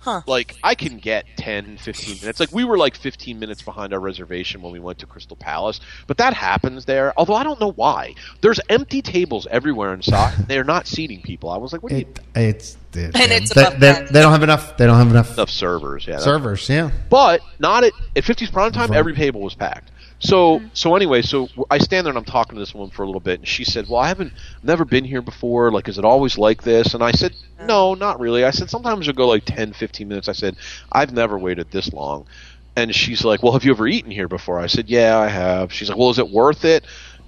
Huh. 0.02 0.22
like 0.26 0.56
I 0.64 0.74
can 0.74 0.98
get 0.98 1.26
10, 1.38 1.78
15 1.78 2.22
minutes. 2.22 2.40
Like 2.40 2.52
we 2.52 2.64
were 2.64 2.78
like 2.78 2.96
15 2.96 3.40
minutes 3.40 3.62
behind 3.62 3.94
our 3.94 4.00
reservation 4.00 4.62
when 4.62 4.74
we 4.74 4.80
went 4.80 4.98
to 5.00 5.06
Crystal 5.06 5.38
Palace, 5.38 5.80
but 6.08 6.18
that 6.18 6.34
happens 6.34 6.86
there. 6.86 7.14
Although 7.18 7.36
I 7.36 7.44
don't 7.44 7.60
know 7.60 7.72
why. 7.72 8.16
There's 8.42 8.60
empty 8.70 9.02
tables 9.02 9.48
everywhere 9.52 9.94
inside. 9.94 10.34
They're 10.48 10.64
not 10.64 10.88
seating 10.88 11.22
people. 11.22 11.50
I 11.50 11.58
was 11.58 11.72
like, 11.72 11.84
what 11.84 11.92
do 11.92 12.00
you 12.00 12.08
It, 12.08 12.20
it's 12.36 12.78
it, 12.94 13.16
And 13.16 13.32
it's 13.32 13.54
they, 13.54 13.62
above 13.62 13.80
they, 13.80 13.94
they 14.12 14.22
don't 14.22 14.32
have 14.32 14.44
enough. 14.44 14.76
They 14.78 14.86
don't 14.86 14.98
have 14.98 15.12
enough 15.12 15.34
enough 15.34 15.50
servers? 15.50 16.08
Yeah, 16.08 16.18
servers. 16.18 16.68
Yeah. 16.68 16.92
but 17.10 17.42
not 17.60 17.84
at 17.84 17.94
at 18.16 18.24
50's 18.24 18.52
prime 18.52 18.72
time. 18.72 18.90
Right. 18.90 18.98
Every 18.98 19.16
table 19.16 19.42
was 19.42 19.54
packed. 19.54 19.91
So 20.22 20.60
mm-hmm. 20.60 20.68
so 20.74 20.96
anyway, 20.96 21.24
so 21.24 21.50
I 21.70 21.80
stand 21.80 22.06
there 22.06 22.12
and 22.12 22.18
I'm 22.18 22.26
talking 22.26 22.56
to 22.56 22.60
this 22.60 22.74
woman 22.74 22.92
for 22.92 23.04
a 23.04 23.06
little 23.08 23.22
bit, 23.22 23.40
and 23.40 23.48
she 23.48 23.64
said, 23.66 23.88
"Well, 23.90 24.00
I 24.00 24.08
haven't 24.08 24.34
never 24.64 24.86
been 24.86 25.04
here 25.04 25.22
before. 25.22 25.72
Like, 25.72 25.90
is 25.90 25.98
it 25.98 26.06
always 26.06 26.38
like 26.38 26.62
this?" 26.62 26.94
And 26.94 27.04
I 27.04 27.12
said, 27.12 27.34
"No, 27.60 27.96
not 27.96 28.20
really." 28.20 28.46
I 28.46 28.52
said, 28.52 28.70
"Sometimes 28.70 29.08
you'll 29.08 29.16
go 29.16 29.28
like 29.28 29.46
10, 29.46 29.74
15 29.74 30.08
minutes." 30.08 30.30
I 30.30 30.34
said, 30.34 30.56
"I've 30.92 31.12
never 31.12 31.38
waited 31.40 31.72
this 31.72 31.92
long." 31.92 32.28
And 32.76 32.94
she's 32.96 33.26
like, 33.26 33.42
"Well, 33.42 33.54
have 33.54 33.66
you 33.66 33.72
ever 33.72 33.88
eaten 33.88 34.12
here 34.12 34.28
before?" 34.28 34.60
I 34.60 34.68
said, 34.68 34.90
"Yeah, 34.90 35.18
I 35.18 35.28
have." 35.28 35.74
She's 35.74 35.90
like, 35.90 35.98
"Well, 35.98 36.12
is 36.12 36.20
it 36.20 36.30
worth 36.30 36.66
it?" 36.66 36.86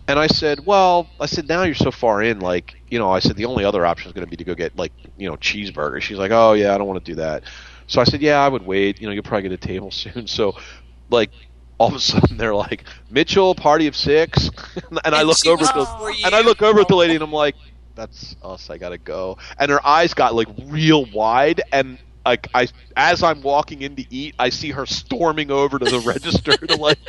And 0.07 0.19
I 0.19 0.27
said, 0.27 0.65
"Well, 0.65 1.09
I 1.19 1.25
said 1.25 1.47
now 1.47 1.63
you're 1.63 1.75
so 1.75 1.91
far 1.91 2.21
in, 2.21 2.41
like, 2.41 2.75
you 2.89 2.99
know, 2.99 3.09
I 3.09 3.19
said 3.19 3.37
the 3.37 3.45
only 3.45 3.63
other 3.65 3.85
option 3.85 4.09
is 4.09 4.13
going 4.13 4.25
to 4.25 4.29
be 4.29 4.37
to 4.37 4.43
go 4.43 4.53
get 4.53 4.77
like, 4.77 4.91
you 5.17 5.27
know, 5.27 5.35
cheeseburger." 5.37 5.99
She's 6.01 6.17
like, 6.19 6.31
"Oh 6.31 6.53
yeah, 6.53 6.75
I 6.75 6.77
don't 6.77 6.87
want 6.87 7.03
to 7.03 7.11
do 7.11 7.15
that." 7.15 7.43
So 7.87 8.01
I 8.01 8.03
said, 8.03 8.21
"Yeah, 8.21 8.39
I 8.39 8.49
would 8.49 8.65
wait. 8.65 9.01
You 9.01 9.07
know, 9.07 9.13
you'll 9.13 9.23
probably 9.23 9.49
get 9.49 9.51
a 9.53 9.57
table 9.57 9.89
soon." 10.03 10.27
So, 10.27 10.55
like, 11.09 11.31
all 11.77 11.89
of 11.89 11.95
a 11.95 11.99
sudden 11.99 12.37
they're 12.37 12.55
like, 12.55 12.85
"Mitchell, 13.09 13.55
party 13.55 13.87
of 13.87 13.95
six. 13.95 14.49
and 15.05 15.15
I 15.15 15.23
look 15.23 15.45
over 15.45 15.63
at 15.63 15.73
the 15.73 16.21
and 16.25 16.35
I 16.35 16.41
look 16.41 16.61
over 16.61 16.79
at 16.79 16.87
the 16.87 16.95
lady 16.95 17.15
and 17.15 17.23
I'm 17.23 17.31
like, 17.31 17.55
"That's 17.95 18.35
us. 18.41 18.69
I 18.69 18.77
gotta 18.77 18.97
go." 18.97 19.37
And 19.57 19.71
her 19.71 19.85
eyes 19.85 20.13
got 20.13 20.35
like 20.35 20.47
real 20.65 21.05
wide 21.05 21.61
and. 21.71 21.99
Like 22.25 22.47
I, 22.53 22.67
as 22.95 23.21
I'm 23.23 23.41
walking 23.41 23.81
in 23.81 23.95
to 23.97 24.13
eat, 24.13 24.35
I 24.39 24.49
see 24.49 24.71
her 24.71 24.85
storming 24.85 25.51
over 25.51 25.77
to 25.79 25.85
the 25.85 25.99
register 26.05 26.55
to 26.55 26.75
like 26.77 26.99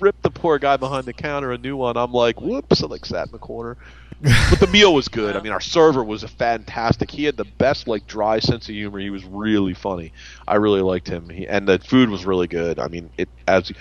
rip 0.00 0.20
the 0.22 0.30
poor 0.30 0.58
guy 0.58 0.76
behind 0.76 1.06
the 1.06 1.12
counter 1.12 1.52
a 1.52 1.58
new 1.58 1.76
one. 1.76 1.96
I'm 1.96 2.12
like, 2.12 2.40
whoops! 2.40 2.82
I 2.82 2.86
like 2.86 3.06
sat 3.06 3.26
in 3.26 3.32
the 3.32 3.38
corner. 3.38 3.76
But 4.22 4.60
the 4.60 4.68
meal 4.68 4.94
was 4.94 5.08
good. 5.08 5.34
I 5.34 5.40
mean, 5.40 5.52
our 5.52 5.60
server 5.60 6.04
was 6.04 6.22
fantastic. 6.22 7.10
He 7.10 7.24
had 7.24 7.36
the 7.36 7.44
best 7.44 7.88
like 7.88 8.06
dry 8.06 8.38
sense 8.38 8.68
of 8.68 8.74
humor. 8.74 9.00
He 9.00 9.10
was 9.10 9.24
really 9.24 9.74
funny. 9.74 10.12
I 10.46 10.56
really 10.56 10.80
liked 10.80 11.08
him. 11.08 11.28
He, 11.28 11.48
and 11.48 11.66
the 11.66 11.80
food 11.80 12.08
was 12.08 12.24
really 12.24 12.46
good. 12.46 12.78
I 12.78 12.86
mean, 12.86 13.10
it 13.18 13.28
as 13.48 13.72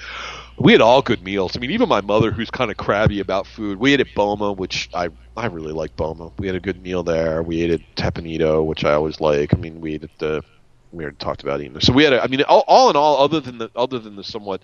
we 0.62 0.72
had 0.72 0.82
all 0.82 1.02
good 1.02 1.24
meals. 1.24 1.56
I 1.56 1.60
mean, 1.60 1.72
even 1.72 1.90
my 1.90 2.02
mother, 2.02 2.32
who's 2.32 2.52
kind 2.52 2.72
of 2.72 2.78
crabby 2.78 3.20
about 3.20 3.48
food, 3.48 3.80
we 3.80 3.94
ate 3.94 4.00
at 4.00 4.14
Boma, 4.16 4.52
which 4.54 4.90
I 4.94 5.10
I 5.36 5.48
really 5.48 5.74
like 5.74 5.96
Boma. 5.96 6.32
We 6.38 6.48
had 6.48 6.56
a 6.56 6.60
good 6.60 6.82
meal 6.82 7.04
there. 7.04 7.42
We 7.42 7.62
ate 7.62 7.72
at 7.72 7.82
Teppan 7.96 8.28
Edo, 8.28 8.64
which 8.64 8.86
I 8.86 8.94
always 8.94 9.20
like. 9.20 9.54
I 9.54 9.58
mean, 9.58 9.82
we 9.82 9.96
ate 9.96 10.04
at 10.04 10.18
the 10.20 10.44
we 10.92 11.04
already 11.04 11.18
talked 11.18 11.44
about 11.44 11.62
eating. 11.62 11.80
So 11.80 11.94
we 11.94 12.04
had. 12.04 12.14
A, 12.14 12.24
I 12.24 12.28
mean, 12.28 12.42
all, 12.44 12.64
all 12.68 12.90
in 12.90 12.96
all, 12.96 13.18
other 13.18 13.40
than 13.40 13.58
the 13.58 13.72
other 13.76 14.00
than 14.00 14.16
the 14.16 14.24
somewhat 14.24 14.62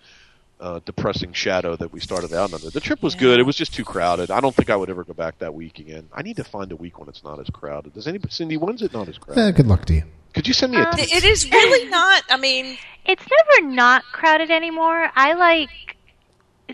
uh, 0.59 0.79
depressing 0.85 1.33
shadow 1.33 1.75
that 1.75 1.91
we 1.91 1.99
started 1.99 2.33
out 2.33 2.53
under. 2.53 2.69
The 2.69 2.79
trip 2.79 3.01
was 3.01 3.15
good. 3.15 3.39
It 3.39 3.43
was 3.43 3.55
just 3.55 3.73
too 3.73 3.85
crowded. 3.85 4.31
I 4.31 4.39
don't 4.39 4.55
think 4.55 4.69
I 4.69 4.75
would 4.75 4.89
ever 4.89 5.03
go 5.03 5.13
back 5.13 5.39
that 5.39 5.53
week 5.53 5.79
again. 5.79 6.09
I 6.13 6.21
need 6.21 6.37
to 6.37 6.43
find 6.43 6.71
a 6.71 6.75
week 6.75 6.99
when 6.99 7.09
it's 7.09 7.23
not 7.23 7.39
as 7.39 7.49
crowded. 7.49 7.93
Does 7.93 8.07
anybody, 8.07 8.31
Cindy? 8.31 8.57
When's 8.57 8.81
it 8.81 8.93
not 8.93 9.07
as 9.07 9.17
crowded? 9.17 9.41
Eh, 9.41 9.51
good 9.51 9.67
luck 9.67 9.85
to 9.85 9.93
you. 9.95 10.03
Could 10.37 10.47
you 10.47 10.53
send 10.53 10.71
me 10.73 10.77
a? 10.77 10.81
Um, 10.81 10.91
text? 10.91 11.11
It 11.11 11.23
is 11.23 11.49
really 11.49 11.89
not. 11.89 12.21
I 12.29 12.37
mean, 12.37 12.77
It's 13.05 13.23
never 13.27 13.69
not 13.73 14.03
crowded 14.11 14.51
anymore. 14.51 15.09
I 15.15 15.33
like 15.33 15.97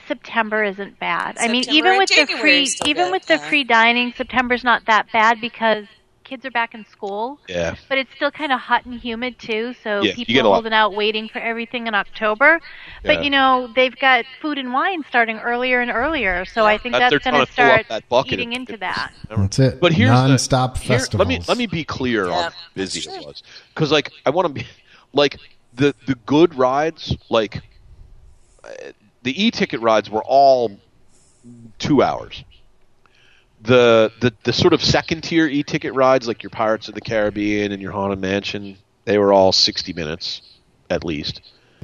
September 0.06 0.66
isn't 0.66 1.00
bad. 1.00 1.38
I 1.40 1.48
mean, 1.48 1.64
September 1.64 1.78
even 1.78 1.92
and 1.92 2.00
with 2.00 2.10
the 2.10 2.38
free 2.40 2.68
even 2.86 3.06
good, 3.06 3.12
with 3.14 3.26
the 3.28 3.36
yeah. 3.36 3.50
free 3.50 3.64
dining, 3.64 4.14
September's 4.18 4.66
not 4.66 4.86
that 4.88 5.08
bad 5.14 5.40
because 5.40 5.86
kids 6.34 6.46
are 6.48 6.52
back 6.52 6.74
in 6.74 6.84
school. 6.88 7.38
yeah. 7.48 7.76
But 7.88 8.00
it's 8.00 8.10
still 8.16 8.32
kind 8.32 8.52
of 8.52 8.60
hot 8.60 8.86
and 8.86 9.00
humid 9.00 9.38
too, 9.38 9.76
so 9.84 10.02
Yeah, 10.02 10.16
people 10.16 10.40
are 10.48 10.54
holding 10.56 10.74
out 10.74 10.96
waiting 10.96 11.30
for 11.30 11.38
everything 11.38 11.86
in 11.86 11.94
October. 11.94 12.60
Yeah. 13.04 13.14
But 13.14 13.24
you 13.24 13.30
know, 13.30 13.72
they've 13.76 13.96
got 14.00 14.26
food 14.42 14.58
and 14.58 14.74
wine 14.74 15.04
starting 15.08 15.38
earlier 15.38 15.80
and 15.82 15.92
earlier, 15.92 16.44
so 16.46 16.66
I 16.66 16.80
think 16.80 16.94
That- 16.94 17.12
that's 17.12 17.24
going 17.24 17.36
to 17.40 17.46
to 17.46 17.52
fill 17.52 17.66
up 17.66 17.86
start 17.86 18.04
that 18.10 18.32
eating 18.34 18.50
of 18.54 18.56
into 18.62 18.72
tickets. 18.74 18.80
that. 18.80 19.12
That's 19.30 19.60
it. 19.60 19.80
But 19.80 19.94
here's 19.94 20.10
non-stop 20.10 20.74
the, 20.74 20.80
here- 20.80 21.00
festivals. 21.00 21.20
Let 21.20 21.28
me 21.28 21.46
let 21.48 21.58
me 21.60 21.68
be 21.68 21.84
clear 21.84 22.26
Yeah, 22.26 22.34
on 22.34 22.44
how 22.52 22.58
busy 22.74 23.02
that's 23.02 23.18
it 23.22 23.28
was 23.28 23.44
because 23.76 23.92
like 23.92 24.10
I 24.26 24.32
want 24.32 24.48
to 24.48 24.54
be 24.54 24.66
like 25.14 25.38
the 25.76 25.94
the 26.08 26.16
good 26.26 26.56
rides 26.56 27.16
like 27.30 27.62
uh, 28.64 28.70
the 29.22 29.44
e-ticket 29.46 29.82
rides 29.82 30.10
were 30.10 30.24
all 30.24 30.72
two 31.78 32.02
hours. 32.02 32.44
The, 33.64 34.12
the 34.20 34.34
the 34.44 34.54
sort 34.54 34.74
of 34.74 34.84
second 34.84 35.22
tier 35.24 35.48
e-ticket 35.48 35.94
rides 35.94 36.28
like 36.28 36.44
your 36.44 36.50
Pirates 36.50 36.90
of 36.90 36.96
the 36.96 37.02
Caribbean 37.02 37.72
and 37.72 37.82
your 37.82 37.92
Haunted 37.92 38.20
Mansion 38.20 38.78
they 39.06 39.18
were 39.18 39.34
all 39.34 39.52
sixty 39.52 39.94
minutes 39.94 40.42
at 40.90 41.04
least. 41.04 41.42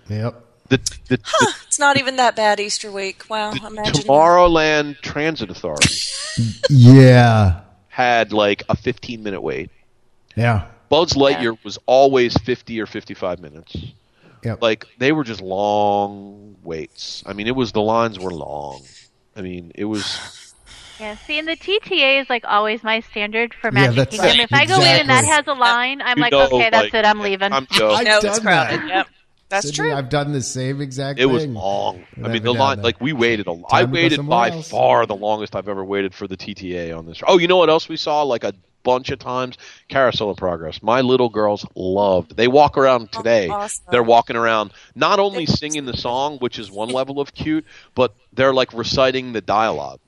Yep. 0.09 0.45
The 0.69 0.77
the, 1.07 1.17
the 1.17 1.53
it's 1.67 1.79
not 1.79 1.97
even 1.97 2.17
that 2.17 2.35
bad 2.35 2.59
Easter 2.59 2.91
week. 2.91 3.23
Wow, 3.29 3.51
imagine. 3.51 3.93
Tomorrowland 3.93 5.01
Transit 5.01 5.49
Authority 5.49 5.93
Yeah. 6.69 7.61
had 7.87 8.33
like 8.33 8.63
a 8.69 8.75
fifteen 8.75 9.23
minute 9.23 9.41
wait. 9.41 9.71
Yeah. 10.35 10.67
Buzz 10.89 11.13
Lightyear 11.13 11.57
was 11.63 11.77
always 11.85 12.35
50 12.37 12.81
or 12.81 12.87
55 12.87 13.39
minutes. 13.39 13.75
Yep. 14.43 14.61
Like 14.61 14.85
they 14.97 15.11
were 15.11 15.23
just 15.23 15.39
long 15.41 16.55
waits. 16.63 17.21
I 17.27 17.33
mean, 17.33 17.45
it 17.47 17.55
was 17.55 17.73
the 17.73 17.81
lines 17.81 18.17
were 18.17 18.31
long. 18.33 18.81
I 19.35 19.41
mean, 19.41 19.71
it 19.75 19.85
was 19.85 20.03
Yeah, 20.99 21.15
see, 21.17 21.39
and 21.39 21.47
the 21.47 21.55
TTA 21.55 22.21
is 22.21 22.29
like 22.29 22.43
always 22.45 22.83
my 22.83 22.99
standard 22.99 23.53
for 23.53 23.71
Magic 23.71 23.95
that's- 23.95 24.19
Kingdom. 24.19 24.39
If 24.41 24.53
I 24.53 24.65
go 24.65 24.75
in 24.81 24.87
and 24.87 25.09
that 25.09 25.23
has 25.25 25.47
a 25.47 25.53
line, 25.53 26.01
I'm 26.01 26.17
You 26.17 26.23
like, 26.23 26.31
know, 26.31 26.47
okay, 26.47 26.69
that's 26.69 26.85
like, 26.85 26.93
it, 26.93 27.05
I'm 27.05 27.19
leaving. 27.19 27.53
I'm 27.53 27.67
Joe. 27.71 27.91
I've 27.91 28.05
no, 28.05 28.17
it's 28.17 28.23
done 28.25 28.41
crowded. 28.41 28.79
that. 28.81 28.87
Yep, 28.87 29.07
that's 29.49 29.65
Sydney, 29.67 29.89
true. 29.89 29.93
I've 29.95 30.09
done 30.09 30.33
the 30.33 30.41
same 30.41 30.81
exact 30.81 31.19
It 31.19 31.25
was 31.27 31.43
thing. 31.43 31.53
long. 31.53 32.03
I 32.17 32.27
mean, 32.27 32.43
the 32.43 32.53
got 32.53 32.59
line 32.59 32.77
that. 32.77 32.83
like 32.83 32.99
we 32.99 33.13
waited 33.13 33.47
a. 33.47 33.51
I 33.71 33.81
Time 33.81 33.91
to 33.91 33.97
go 33.97 34.01
waited 34.03 34.27
by 34.27 34.49
else. 34.51 34.69
far 34.69 35.05
the 35.05 35.15
longest 35.15 35.55
I've 35.55 35.69
ever 35.69 35.83
waited 35.85 36.13
for 36.13 36.27
the 36.27 36.35
TTA 36.37 36.95
on 36.97 37.05
this. 37.05 37.21
Oh, 37.27 37.37
you 37.37 37.47
know 37.47 37.57
what 37.57 37.69
else 37.69 37.87
we 37.87 37.95
saw? 37.95 38.23
Like 38.23 38.43
a 38.43 38.53
bunch 38.83 39.09
of 39.09 39.19
times, 39.19 39.57
Carousel 39.87 40.29
of 40.29 40.37
Progress. 40.37 40.81
My 40.83 41.01
little 41.01 41.29
girls 41.29 41.65
loved. 41.75 42.35
They 42.35 42.47
walk 42.47 42.77
around 42.77 43.09
oh, 43.13 43.17
today. 43.17 43.47
awesome. 43.49 43.85
They're 43.91 44.03
walking 44.03 44.35
around, 44.35 44.71
not 44.95 45.19
only 45.19 45.45
singing 45.45 45.85
the 45.85 45.97
song, 45.97 46.37
which 46.39 46.59
is 46.59 46.69
one 46.71 46.89
level 46.89 47.19
of 47.19 47.33
cute, 47.33 47.65
but 47.95 48.15
they're 48.33 48.53
like 48.53 48.73
reciting 48.73 49.33
the 49.33 49.41
dialogue. 49.41 49.99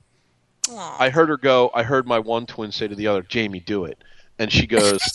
Aw. 0.70 0.96
I 0.98 1.10
heard 1.10 1.28
her 1.28 1.36
go. 1.36 1.70
I 1.74 1.82
heard 1.82 2.06
my 2.06 2.18
one 2.18 2.46
twin 2.46 2.72
say 2.72 2.88
to 2.88 2.94
the 2.94 3.06
other, 3.08 3.22
"Jamie, 3.22 3.60
do 3.60 3.84
it," 3.84 3.98
and 4.38 4.52
she 4.52 4.66
goes. 4.66 5.00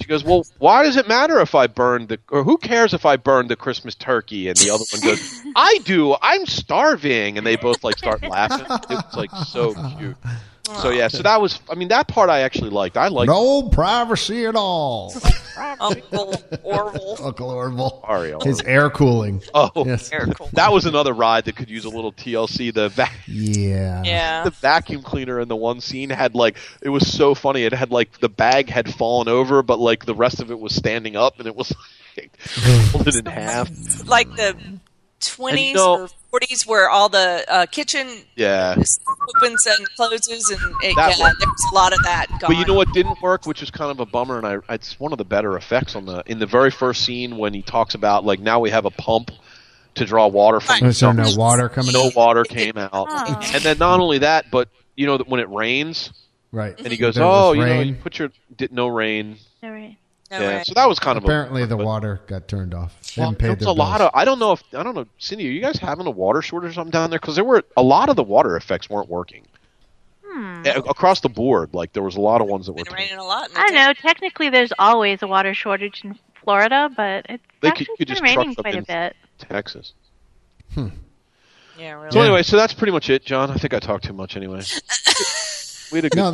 She 0.00 0.06
goes, 0.06 0.24
well, 0.24 0.46
why 0.58 0.84
does 0.84 0.96
it 0.96 1.06
matter 1.06 1.38
if 1.40 1.54
I 1.54 1.66
burn 1.66 2.06
the, 2.06 2.18
or 2.30 2.44
who 2.44 2.56
cares 2.56 2.94
if 2.94 3.04
I 3.04 3.16
burn 3.16 3.48
the 3.48 3.56
Christmas 3.56 3.94
turkey? 3.94 4.48
And 4.48 4.56
the 4.56 4.70
other 4.70 4.84
one 4.90 5.02
goes, 5.02 5.42
I 5.56 5.78
do. 5.84 6.16
I'm 6.22 6.46
starving, 6.46 7.36
and 7.36 7.46
they 7.46 7.56
both 7.56 7.84
like 7.84 7.98
start 7.98 8.22
laughing. 8.22 8.64
It 8.88 9.04
was 9.04 9.16
like 9.16 9.30
so 9.46 9.74
cute. 9.98 10.16
So 10.66 10.90
yeah, 10.90 11.08
so 11.08 11.22
that 11.22 11.40
was. 11.40 11.60
I 11.70 11.74
mean, 11.76 11.88
that 11.88 12.08
part 12.08 12.28
I 12.28 12.40
actually 12.40 12.70
liked. 12.70 12.96
I 12.96 13.08
liked 13.08 13.28
No 13.28 13.68
privacy 13.68 14.46
at 14.46 14.56
all. 14.56 15.14
Uncle 15.80 16.34
Orville. 16.64 17.16
Uncle 17.22 17.50
Orville. 17.50 18.02
Mario. 18.06 18.40
His 18.40 18.60
air 18.62 18.90
cooling. 18.90 19.42
Oh, 19.54 19.70
Yes. 19.86 20.08
Very 20.10 20.32
cool. 20.34 20.50
that 20.52 20.72
was 20.72 20.84
another 20.86 21.12
ride 21.12 21.44
that 21.44 21.56
could 21.56 21.70
use 21.70 21.84
a 21.84 21.88
little 21.88 22.12
TLC. 22.12 22.74
The 22.74 22.88
va- 22.88 23.08
Yeah. 23.26 24.02
yeah. 24.04 24.44
the 24.44 24.50
vacuum 24.50 25.02
cleaner 25.02 25.38
in 25.40 25.48
the 25.48 25.56
one 25.56 25.80
scene 25.80 26.10
had 26.10 26.34
like 26.34 26.56
it 26.82 26.88
was 26.88 27.10
so 27.10 27.34
funny. 27.34 27.62
It 27.62 27.72
had 27.72 27.90
like 27.90 28.18
the 28.18 28.28
bag 28.28 28.68
had 28.68 28.92
fallen 28.92 29.28
over, 29.28 29.62
but 29.62 29.78
like 29.78 30.04
the 30.04 30.14
rest 30.14 30.40
of 30.40 30.50
it 30.50 30.58
was 30.58 30.74
standing 30.74 31.16
up, 31.16 31.38
and 31.38 31.46
it 31.46 31.54
was 31.56 31.72
like 32.16 32.36
folded 32.38 33.14
in 33.14 33.26
half. 33.26 33.70
Like 34.06 34.28
the 34.34 34.56
20s 35.20 35.76
or 35.76 36.08
40s 36.40 36.66
where 36.66 36.88
all 36.88 37.08
the 37.08 37.44
uh, 37.48 37.66
kitchen 37.66 38.08
Yeah. 38.36 38.76
opens 39.36 39.66
and 39.66 39.86
closes 39.96 40.48
and 40.50 40.60
it, 40.82 40.94
yeah, 40.96 41.08
one. 41.18 41.34
there's 41.38 41.62
a 41.72 41.74
lot 41.74 41.92
of 41.92 42.02
that 42.04 42.26
going 42.28 42.40
But 42.52 42.56
you 42.58 42.64
know 42.66 42.74
what 42.74 42.92
didn't 42.92 43.20
work, 43.22 43.46
which 43.46 43.62
is 43.62 43.70
kind 43.70 43.90
of 43.90 44.00
a 44.00 44.06
bummer, 44.06 44.38
and 44.38 44.46
I 44.46 44.74
it's 44.74 44.98
one 45.00 45.12
of 45.12 45.18
the 45.18 45.24
better 45.24 45.56
effects 45.56 45.94
on 45.96 46.06
the 46.06 46.22
in 46.26 46.38
the 46.38 46.46
very 46.46 46.70
first 46.70 47.02
scene 47.04 47.36
when 47.38 47.54
he 47.54 47.62
talks 47.62 47.94
about 47.94 48.24
like 48.24 48.40
now 48.40 48.60
we 48.60 48.70
have 48.70 48.84
a 48.84 48.90
pump 48.90 49.30
to 49.94 50.04
draw 50.04 50.26
water 50.26 50.60
from. 50.60 50.80
The 50.80 50.92
So 50.92 51.12
no 51.12 51.32
water 51.36 51.68
coming 51.68 51.92
No 51.92 52.06
out? 52.08 52.14
water 52.16 52.44
came 52.44 52.76
out, 52.76 52.90
Oh. 52.92 53.40
and 53.54 53.62
then 53.62 53.78
not 53.78 54.00
only 54.00 54.18
that, 54.18 54.50
but 54.50 54.68
you 54.94 55.06
know 55.06 55.16
that 55.18 55.28
when 55.28 55.40
it 55.40 55.48
rains, 55.48 56.12
Right. 56.52 56.74
and 56.78 56.88
he 56.88 56.96
goes, 56.96 57.14
There 57.14 57.24
"Oh, 57.24 57.52
you 57.52 57.64
know, 57.64 57.80
you 57.80 57.94
put 57.94 58.18
your 58.18 58.30
did 58.56 58.72
no 58.72 58.88
rain." 58.88 59.36
All 59.62 59.70
right. 59.70 59.96
No 60.38 60.44
yeah, 60.48 60.56
way. 60.58 60.62
so 60.64 60.72
that 60.74 60.88
was 60.88 60.98
kind 60.98 61.16
of 61.18 61.24
Apparently 61.24 61.62
a, 61.62 61.66
the 61.66 61.76
but- 61.76 61.86
water 61.86 62.20
got 62.26 62.48
turned 62.48 62.74
off. 62.74 62.94
They 63.14 63.20
Well, 63.22 63.30
haven't 63.30 63.38
paid 63.38 63.46
there 63.46 63.54
was 63.56 63.58
their 63.60 63.68
a 63.68 63.72
lot 63.72 64.00
of. 64.00 64.10
I 64.14 64.24
don't 64.24 64.38
know 64.38 64.52
if 64.52 64.62
I 64.74 64.82
don't 64.82 64.94
know, 64.94 65.06
Cindy. 65.18 65.48
Are 65.48 65.50
you 65.50 65.60
guys 65.60 65.78
having 65.78 66.06
a 66.06 66.10
water 66.10 66.42
shortage 66.42 66.70
or 66.70 66.74
something 66.74 66.90
down 66.90 67.10
there? 67.10 67.18
Because 67.18 67.34
there 67.34 67.44
were 67.44 67.64
a 67.76 67.82
lot 67.82 68.08
of 68.08 68.16
the 68.16 68.22
water 68.24 68.56
effects 68.56 68.88
weren't 68.90 69.08
working 69.08 69.46
Hmm. 70.28 70.62
A- 70.66 70.80
across 70.90 71.20
the 71.20 71.28
board. 71.30 71.72
Like 71.72 71.92
there 71.94 72.02
was 72.02 72.16
a 72.16 72.20
lot 72.20 72.40
of 72.40 72.46
ones 72.48 72.66
that 72.66 72.72
were. 72.72 72.84
Been 72.84 72.92
raining 72.94 73.18
a 73.18 73.24
lot. 73.24 73.48
in 73.50 73.56
I 73.56 73.66
don't 73.68 73.74
know. 73.74 73.92
Technically, 73.94 74.50
there's 74.50 74.72
always 74.78 75.22
a 75.22 75.26
water 75.26 75.54
shortage 75.54 76.02
in 76.04 76.18
Florida, 76.42 76.90
but 76.94 77.24
it's 77.28 77.42
They 77.62 77.70
could- 77.70 77.80
actually 77.80 77.84
you 77.84 77.96
could 77.96 78.06
been 78.08 78.14
just 78.16 78.22
raining 78.22 78.54
quite 78.54 78.74
a 78.76 78.82
bit. 78.82 79.16
Texas. 79.38 79.92
Yeah, 81.78 81.92
really. 81.92 82.10
So 82.10 82.20
anyway, 82.20 82.42
so 82.42 82.56
that's 82.56 82.72
pretty 82.72 82.92
much 82.92 83.10
it, 83.10 83.24
John. 83.24 83.50
I 83.50 83.54
think 83.56 83.74
I 83.74 83.78
talked 83.80 84.04
too 84.04 84.12
much 84.14 84.36
anyway. 84.36 84.62
we 85.92 85.98
had 85.98 86.06
a 86.06 86.10
good. 86.10 86.16
No, 86.16 86.32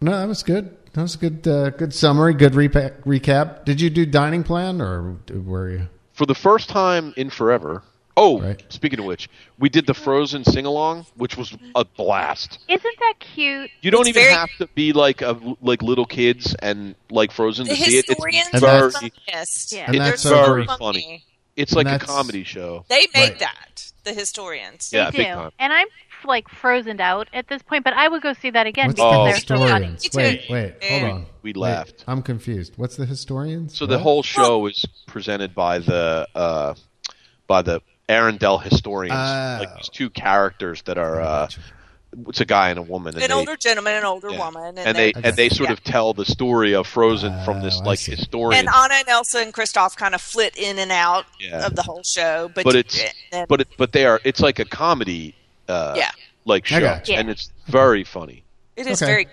no, 0.00 0.18
that 0.18 0.26
was 0.28 0.42
good. 0.42 0.76
That 0.94 1.02
was 1.02 1.14
a 1.16 1.18
good, 1.18 1.46
uh, 1.48 1.70
good 1.70 1.92
summary, 1.92 2.34
good 2.34 2.52
repa- 2.52 2.94
recap. 3.02 3.64
Did 3.64 3.80
you 3.80 3.90
do 3.90 4.06
dining 4.06 4.44
plan 4.44 4.80
or 4.80 5.16
were 5.32 5.70
you? 5.70 5.88
For 6.12 6.24
the 6.26 6.34
first 6.34 6.68
time 6.68 7.12
in 7.16 7.30
forever. 7.30 7.82
Oh, 8.16 8.40
Right. 8.40 8.62
speaking 8.68 9.00
of 9.00 9.04
which, 9.06 9.28
we 9.58 9.68
did 9.68 9.88
the 9.88 9.94
Frozen 9.94 10.44
sing 10.44 10.66
along, 10.66 11.06
which 11.16 11.36
was 11.36 11.52
a 11.74 11.84
blast. 11.84 12.60
Isn't 12.68 12.94
that 13.00 13.14
cute? 13.18 13.72
You 13.82 13.90
don't 13.90 14.02
It's 14.02 14.10
even 14.10 14.22
very- 14.22 14.34
have 14.34 14.50
to 14.58 14.68
be 14.68 14.92
like 14.92 15.20
a, 15.20 15.36
like 15.60 15.82
little 15.82 16.06
kids 16.06 16.54
and 16.62 16.94
like 17.10 17.32
Frozen 17.32 17.66
the 17.66 17.74
to 17.74 17.80
see 17.82 17.98
it. 17.98 18.06
historians 18.06 18.46
It's 18.46 18.54
And 18.54 18.60
very, 18.62 18.80
that's- 18.92 19.10
funniest. 19.26 19.72
Yeah. 19.72 19.84
And 19.86 19.94
They're 19.96 20.10
that's 20.10 20.22
very 20.22 20.62
over- 20.62 20.76
funny. 20.78 21.24
it's 21.56 21.72
like 21.72 21.88
a 21.88 21.98
comedy 21.98 22.44
show. 22.44 22.84
They 22.88 23.08
made 23.12 23.30
Right. 23.30 23.38
that. 23.40 23.90
The 24.04 24.12
historians. 24.12 24.90
They 24.90 24.98
Yeah, 24.98 25.10
do. 25.10 25.16
big 25.16 25.26
time. 25.28 25.50
And 25.58 25.72
I'm 25.72 25.88
like 26.24 26.48
frozen 26.48 27.00
out 27.00 27.28
at 27.32 27.48
this 27.48 27.62
point, 27.62 27.84
but 27.84 27.92
I 27.94 28.08
would 28.08 28.22
go 28.22 28.32
see 28.32 28.50
that 28.50 28.66
again 28.66 28.88
What's 28.88 28.96
because 28.96 29.14
Oh, 29.14 29.24
the 29.24 29.30
they're 29.30 29.40
so 29.40 29.68
funny. 29.68 29.86
historians? 29.92 30.14
Me. 30.14 30.22
Wait, 30.22 30.74
wait, 30.80 30.84
hold 30.90 31.12
on. 31.12 31.26
We 31.42 31.50
Wait, 31.50 31.56
laughed. 31.56 32.04
I'm 32.06 32.22
confused. 32.22 32.72
What's 32.76 32.96
the 32.96 33.06
historians? 33.06 33.76
So 33.76 33.86
the 33.86 33.96
What? 33.96 34.02
whole 34.02 34.22
show 34.22 34.66
is 34.66 34.84
presented 35.06 35.54
by 35.54 35.78
the 35.78 36.26
uh, 36.34 36.74
by 37.46 37.62
the 37.62 37.80
Arendelle 38.08 38.62
historians, 38.62 39.14
Oh. 39.16 39.56
like 39.60 39.76
these 39.76 39.88
two 39.88 40.10
characters 40.10 40.82
that 40.82 40.98
are 40.98 41.20
uh, 41.20 41.48
it's 42.28 42.40
a 42.40 42.44
guy 42.44 42.68
and 42.70 42.78
a 42.78 42.82
woman, 42.82 43.14
and 43.14 43.24
An 43.24 43.30
they, 43.30 43.34
older 43.34 43.56
gentleman, 43.56 43.94
an 43.94 44.04
older 44.04 44.30
yeah. 44.30 44.38
woman, 44.38 44.78
and 44.78 44.96
they 44.96 45.10
Okay. 45.10 45.20
and 45.24 45.36
they 45.36 45.48
sort 45.48 45.68
yeah. 45.70 45.72
of 45.72 45.82
tell 45.82 46.14
the 46.14 46.24
story 46.24 46.74
of 46.74 46.86
Frozen 46.86 47.44
from 47.44 47.60
this 47.60 47.78
Oh, 47.78 47.82
I 47.82 47.86
like 47.86 47.98
see. 47.98 48.14
historian. 48.14 48.60
And 48.60 48.68
Anna 48.68 48.94
and 48.94 49.08
Elsa 49.08 49.38
and 49.38 49.52
Kristoff 49.52 49.96
kind 49.96 50.14
of 50.14 50.20
flit 50.20 50.56
in 50.56 50.78
and 50.78 50.92
out 50.92 51.26
Yeah. 51.40 51.66
of 51.66 51.74
the 51.74 51.82
whole 51.82 52.02
show, 52.04 52.50
but, 52.54 52.64
but 52.64 52.76
it's 52.76 53.02
and- 53.32 53.48
but 53.48 53.62
it, 53.62 53.68
but 53.78 53.92
they 53.92 54.04
are 54.06 54.20
it's 54.22 54.38
like 54.40 54.58
a 54.60 54.64
comedy 54.64 55.34
uh, 55.68 55.94
Yeah. 55.96 56.10
like 56.44 56.64
I 56.66 56.68
show, 56.68 56.80
gotcha. 56.80 57.12
Yeah. 57.12 57.20
and 57.20 57.30
it's 57.30 57.50
very 57.66 58.04
funny. 58.04 58.44
it 58.76 58.86
is 58.86 59.02
Okay. 59.02 59.10
very 59.12 59.28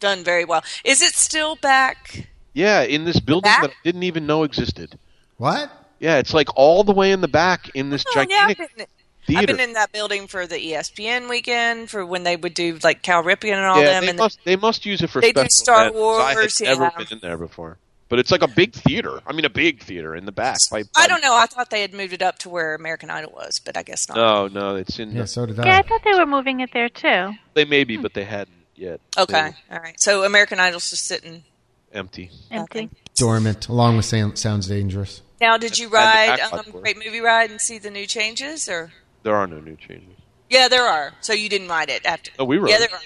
done 0.00 0.24
very 0.24 0.44
well. 0.44 0.64
Is 0.84 1.02
it 1.02 1.14
still 1.14 1.56
back? 1.56 2.26
Yeah, 2.54 2.82
in 2.82 3.04
this 3.04 3.20
building 3.20 3.50
back? 3.50 3.62
that 3.62 3.70
I 3.70 3.74
didn't 3.84 4.02
even 4.04 4.26
know 4.26 4.44
existed. 4.44 4.98
What? 5.36 5.70
Yeah, 5.98 6.16
it's 6.18 6.32
like 6.34 6.48
all 6.56 6.82
the 6.84 6.92
way 6.92 7.12
in 7.12 7.20
the 7.20 7.28
back 7.28 7.70
in 7.74 7.90
this 7.90 8.04
Oh, 8.08 8.12
yeah, 8.14 8.20
I've 8.22 8.28
gigantic 8.28 8.76
been, 8.76 8.86
theater. 9.26 9.40
I've 9.40 9.46
been 9.58 9.60
in 9.68 9.72
that 9.74 9.92
building 9.92 10.26
for 10.26 10.46
the 10.46 10.56
ESPN 10.56 11.28
weekend 11.28 11.90
for 11.90 12.04
when 12.06 12.22
they 12.24 12.36
would 12.36 12.54
do 12.54 12.78
like 12.82 13.02
Cal 13.02 13.22
Ripken 13.22 13.52
and 13.52 13.64
all 13.66 13.78
yeah, 13.82 13.90
them. 14.00 14.04
they 14.04 14.08
and 14.10 14.18
must 14.18 14.38
they 14.44 14.56
must 14.56 14.86
use 14.86 15.02
it 15.02 15.10
for 15.10 15.20
They 15.20 15.32
do 15.32 15.40
special 15.42 15.50
Star 15.50 15.80
events, 15.88 15.96
'cause 15.98 16.02
I 16.02 16.34
Wars, 16.34 16.58
had 16.58 16.64
never 16.68 16.82
yeah. 16.84 16.90
been 16.96 17.06
in 17.12 17.18
there 17.20 17.36
before. 17.36 17.78
But 18.10 18.18
it's 18.18 18.30
like 18.30 18.42
a 18.42 18.48
big 18.48 18.74
theater. 18.74 19.20
I 19.26 19.32
mean, 19.32 19.44
a 19.46 19.50
big 19.50 19.82
theater 19.82 20.14
in 20.16 20.26
the 20.26 20.32
back. 20.32 20.58
By, 20.70 20.82
by, 20.82 20.88
I 20.96 21.06
don't 21.06 21.22
know. 21.22 21.34
I 21.34 21.46
thought 21.46 21.70
they 21.70 21.80
had 21.80 21.94
moved 21.94 22.12
it 22.12 22.20
up 22.22 22.38
to 22.40 22.48
where 22.50 22.74
American 22.74 23.08
Idol 23.08 23.30
was, 23.32 23.58
but 23.64 23.76
I 23.76 23.82
guess 23.84 24.08
not. 24.08 24.16
No, 24.16 24.48
no, 24.48 24.74
it's 24.76 24.98
in. 24.98 25.12
Yeah, 25.12 25.22
The, 25.22 25.26
so 25.28 25.46
did 25.46 25.58
I. 25.60 25.64
Yeah, 25.66 25.76
I 25.76 25.78
I. 25.78 25.82
thought 25.82 26.00
they 26.04 26.12
were 26.18 26.26
moving 26.26 26.60
it 26.60 26.70
there 26.74 26.88
too. 26.90 27.32
they 27.54 27.64
may 27.64 27.84
be, 27.84 27.96
but 27.96 28.12
they 28.12 28.24
hadn't 28.24 28.56
yet. 28.74 29.00
Okay, 29.16 29.52
They 29.70 29.74
all 29.76 29.80
right. 29.80 29.98
So 29.98 30.24
American 30.24 30.58
Idol's 30.60 30.90
just 30.90 31.06
sitting. 31.06 31.44
empty. 31.92 32.30
Empty. 32.50 32.90
Dormant, 33.14 33.68
along 33.68 33.96
with 33.96 34.04
Sound- 34.06 34.38
Sounds 34.38 34.66
Dangerous. 34.66 35.22
Now, 35.40 35.56
did 35.56 35.78
you 35.78 35.84
And 35.86 35.92
the 35.92 35.96
ride 35.96 36.38
backpack 36.40 36.74
um. 36.74 36.80
Great 36.82 36.96
Movie 37.02 37.20
Ride 37.20 37.50
and 37.50 37.60
see 37.60 37.78
the 37.78 37.90
new 37.90 38.06
changes, 38.06 38.68
or 38.68 38.92
There 39.22 39.34
are 39.36 39.46
no 39.46 39.60
new 39.60 39.76
changes. 39.76 40.16
yeah, 40.48 40.66
there 40.68 40.84
are. 40.84 41.12
So 41.20 41.32
you 41.32 41.48
didn't 41.48 41.68
ride 41.68 41.88
it 41.90 42.04
after? 42.04 42.32
Oh, 42.40 42.44
we 42.44 42.58
rode 42.58 42.70
Yeah, 42.70 42.78
there 42.78 42.92
are. 42.92 43.00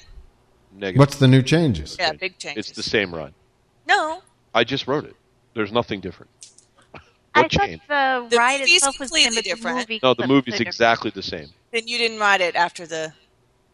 Negative. 0.73 0.99
What's 0.99 1.17
the 1.17 1.29
new 1.29 1.43
changes? 1.43 1.97
Yeah, 2.01 2.13
big 2.13 2.39
changes. 2.39 2.69
It's 2.69 2.77
the 2.77 2.83
same 2.83 3.15
ride. 3.15 3.35
No, 3.87 4.23
I 4.55 4.65
just 4.65 4.87
wrote 4.87 5.05
it. 5.05 5.17
There's 5.55 5.73
nothing 5.73 6.01
different. 6.01 6.31
I 7.35 7.43
What 7.43 7.53
thought 7.53 7.67
changed? 7.67 7.83
the, 7.89 8.27
The 8.31 8.37
ride 8.37 8.61
movie's 8.61 8.77
itself 8.77 8.99
was 9.01 9.09
completely 9.11 9.31
same, 9.31 9.35
but 9.35 9.45
the 9.45 9.51
different. 9.51 9.77
movie 9.79 10.01
No, 10.03 10.11
the 10.11 10.15
clips 10.17 10.29
movie's 10.29 10.55
are 10.55 10.59
different. 10.59 10.69
exactly 10.69 11.11
the 11.11 11.23
same. 11.23 11.49
then 11.73 11.89
you 11.89 11.99
didn't 11.99 12.21
write 12.21 12.41
it 12.41 12.55
after 12.55 12.87
the. 12.87 13.13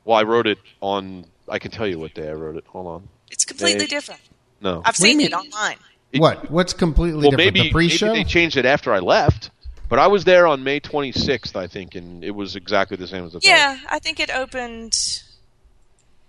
Well, 0.05 0.19
I 0.19 0.23
wrote 0.23 0.47
it 0.47 0.59
on. 0.81 1.27
I 1.49 1.59
can 1.59 1.71
tell 1.71 1.87
you 1.87 1.99
what 1.99 2.15
day 2.15 2.29
I 2.29 2.33
wrote 2.33 2.57
it. 2.57 2.65
Hold 2.69 2.87
on. 2.87 3.09
It's 3.31 3.45
completely 3.45 3.81
They- 3.81 3.87
different. 3.87 4.21
No. 4.63 4.83
I've 4.85 4.97
seen 4.97 5.21
it 5.21 5.33
online. 5.35 5.77
It- 6.13 6.21
What? 6.21 6.51
What's 6.51 6.73
completely 6.73 7.21
well, 7.21 7.31
different? 7.33 7.55
maybe, 7.55 7.69
the 7.69 7.73
pre-show? 7.73 8.07
maybe 8.09 8.25
they 8.25 8.29
changed 8.29 8.57
it 8.57 8.65
after 8.65 8.93
I 8.95 8.99
left, 9.01 9.51
but 9.91 9.99
I 9.99 10.07
was 10.07 10.25
there 10.25 10.47
on 10.47 10.65
May 10.65 10.81
26th, 10.81 11.55
I 11.57 11.67
think, 11.67 11.95
and 11.95 12.25
it 12.25 12.31
was 12.33 12.57
exactly 12.57 12.97
the 12.97 13.07
same 13.07 13.25
as 13.27 13.33
the 13.33 13.41
Yeah, 13.43 13.79
I 13.89 13.99
think 13.99 14.19
it 14.21 14.31
opened. 14.31 14.95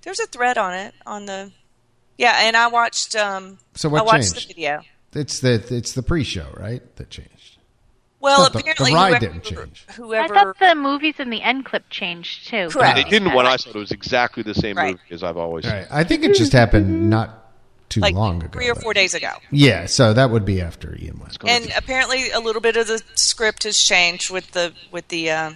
There's 0.01 0.19
a 0.19 0.27
thread 0.27 0.57
on 0.57 0.73
it 0.73 0.93
on 1.05 1.25
the. 1.27 1.51
Yeah, 2.21 2.37
and 2.47 2.55
I 2.55 2.67
watched. 2.67 3.15
Um, 3.15 3.57
So 3.75 3.89
what 3.89 4.01
I 4.01 4.03
watched 4.03 4.33
changed? 4.33 4.49
the 4.49 4.53
video. 4.53 4.81
It's 5.13 5.39
the 5.39 5.53
it's 5.75 5.93
the 5.93 6.03
pre-show, 6.03 6.47
right? 6.55 6.81
That 6.97 7.09
changed. 7.09 7.57
Well, 8.19 8.43
not 8.43 8.53
the- 8.53 8.59
the 8.59 8.69
apparently, 8.71 8.93
ride 8.93 9.09
whoever, 9.09 9.19
didn't 9.25 9.43
change. 9.43 9.85
Whoever 9.95 10.35
I 10.35 10.43
thought 10.43 10.59
the 10.59 10.75
movies 10.75 11.15
and 11.17 11.33
the 11.33 11.41
end 11.41 11.65
clip 11.65 11.89
changed 11.89 12.47
too. 12.49 12.65
but 12.67 12.73
Correct. 12.73 12.95
They 12.97 13.03
didn't 13.09 13.33
when 13.33 13.47
I 13.47 13.55
saw 13.55 13.71
it. 13.71 13.75
It 13.75 13.79
was 13.79 13.91
exactly 13.91 14.43
the 14.43 14.53
same 14.53 14.77
Right. 14.77 14.91
movie 14.93 15.15
as 15.15 15.23
I've 15.23 15.37
always 15.37 15.65
All 15.65 15.71
right. 15.73 15.87
I 15.89 16.03
think 16.03 16.23
it 16.23 16.35
just 16.35 16.53
happened 16.53 17.09
not 17.09 17.39
too 17.89 17.99
like 18.01 18.13
long 18.13 18.37
ago. 18.43 18.49
three 18.53 18.69
or 18.69 18.75
four 18.75 18.93
days 18.93 19.15
ago. 19.15 19.31
Yeah, 19.49 19.87
so 19.87 20.13
that 20.13 20.29
would 20.29 20.45
be 20.45 20.61
after 20.61 20.95
Ian 20.95 21.19
went. 21.19 21.39
gonna 21.39 21.51
And 21.53 21.73
apparently, 21.75 22.29
a 22.29 22.39
little 22.39 22.61
bit 22.61 22.77
of 22.77 22.85
the 22.87 23.01
script 23.15 23.63
has 23.63 23.77
changed 23.79 24.29
with 24.29 24.51
the 24.51 24.73
with 24.91 25.07
the. 25.07 25.31
Uh, 25.31 25.51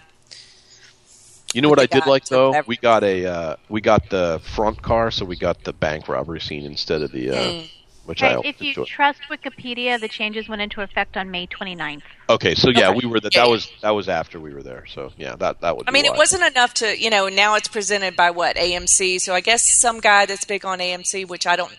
You 1.56 1.61
know 1.61 1.69
what 1.69 1.80
I 1.80 1.86
did 1.86 2.06
like 2.06 2.26
though? 2.26 2.52
every- 2.52 2.65
We 2.68 2.76
got 2.77 3.02
a 3.06 3.26
uh, 3.26 3.56
we 3.69 3.80
got 3.80 4.10
the 4.10 4.41
front 4.56 4.82
car, 4.82 5.10
so 5.10 5.23
we 5.23 5.38
got 5.38 5.64
the 5.64 5.72
bank 5.72 6.10
robbery 6.10 6.41
scene 6.41 6.65
instead 6.65 7.02
of 7.02 7.14
the 7.14 7.30
uh, 7.32 7.36
Mm. 7.36 7.69
which 8.03 8.22
I 8.22 8.27
Right, 8.27 8.36
always 8.36 8.49
if 8.56 8.61
you 8.61 8.86
trust 8.86 9.22
Wikipedia, 9.32 9.98
the 9.99 10.10
changes 10.10 10.49
went 10.49 10.61
into 10.61 10.82
effect 10.82 11.15
on 11.15 11.32
May 11.32 11.48
29th. 11.48 12.02
okay, 12.30 12.56
so 12.56 12.69
yeah, 12.69 12.90
Okay. 12.90 12.99
we 13.02 13.06
were 13.10 13.22
the, 13.22 13.30
That 13.34 13.48
was 13.49 13.69
that 13.82 13.91
was 13.91 14.10
after 14.10 14.38
we 14.38 14.53
were 14.53 14.64
there. 14.64 14.86
So 14.86 15.14
yeah, 15.18 15.38
that 15.38 15.61
that 15.61 15.77
would. 15.77 15.88
I 15.88 15.91
be 15.91 15.94
mean, 15.94 16.06
it 16.06 16.18
wasn't 16.18 16.44
enough 16.44 16.73
to, 16.76 16.99
you 16.99 17.10
know, 17.10 17.30
now 17.30 17.56
it's 17.56 17.69
presented 17.69 18.18
by 18.18 18.32
what, 18.32 18.57
AMC. 18.57 19.22
So 19.22 19.34
I 19.34 19.40
guess 19.40 19.64
some 19.64 20.02
guy 20.02 20.26
that's 20.26 20.44
big 20.44 20.65
on 20.65 20.80
AMC, 20.80 21.26
which 21.26 21.48
I 21.48 21.56
don't, 21.56 21.73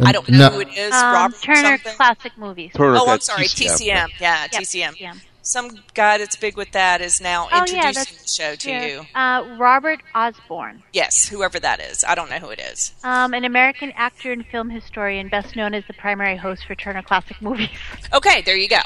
I 0.00 0.12
don't 0.12 0.28
know 0.28 0.48
No. 0.48 0.50
who 0.50 0.60
it 0.60 0.68
is. 0.76 0.94
Um, 0.94 1.12
Robert 1.12 1.42
Turner 1.42 1.62
something. 1.78 1.96
Classic 1.96 2.32
Movies. 2.38 2.70
Turner 2.72 2.98
Oh, 3.00 3.06
I'm 3.08 3.14
at 3.14 3.22
sorry, 3.24 3.46
TCM. 3.46 3.66
TCM. 3.78 4.08
Yeah, 4.20 4.46
Yep, 4.52 4.62
TCM. 4.62 5.20
Some 5.48 5.70
guy 5.94 6.18
that's 6.18 6.36
big 6.36 6.56
with 6.56 6.72
that 6.72 7.00
is 7.00 7.20
now 7.20 7.48
Oh, 7.50 7.60
introducing 7.60 7.82
yeah, 7.82 7.92
the 7.92 8.28
show 8.28 8.54
to 8.54 8.70
you. 8.70 9.06
Uh, 9.14 9.56
Robert 9.58 10.00
Osborne, 10.14 10.82
Yes, 10.92 11.28
whoever 11.28 11.58
that 11.60 11.80
is. 11.80 12.04
I 12.04 12.14
don't 12.14 12.28
know 12.30 12.38
who 12.38 12.50
it 12.50 12.60
is. 12.60 12.92
um, 13.02 13.32
an 13.34 13.44
American 13.44 13.92
actor 13.92 14.30
and 14.30 14.44
film 14.46 14.68
historian, 14.70 15.28
best 15.28 15.56
known 15.56 15.72
as 15.74 15.84
the 15.86 15.94
primary 15.94 16.36
host 16.36 16.66
for 16.66 16.74
Turner 16.74 17.02
Classic 17.02 17.40
Movies. 17.40 17.70
Okay, 18.12 18.42
there 18.42 18.56
you 18.56 18.68
go. 18.68 18.78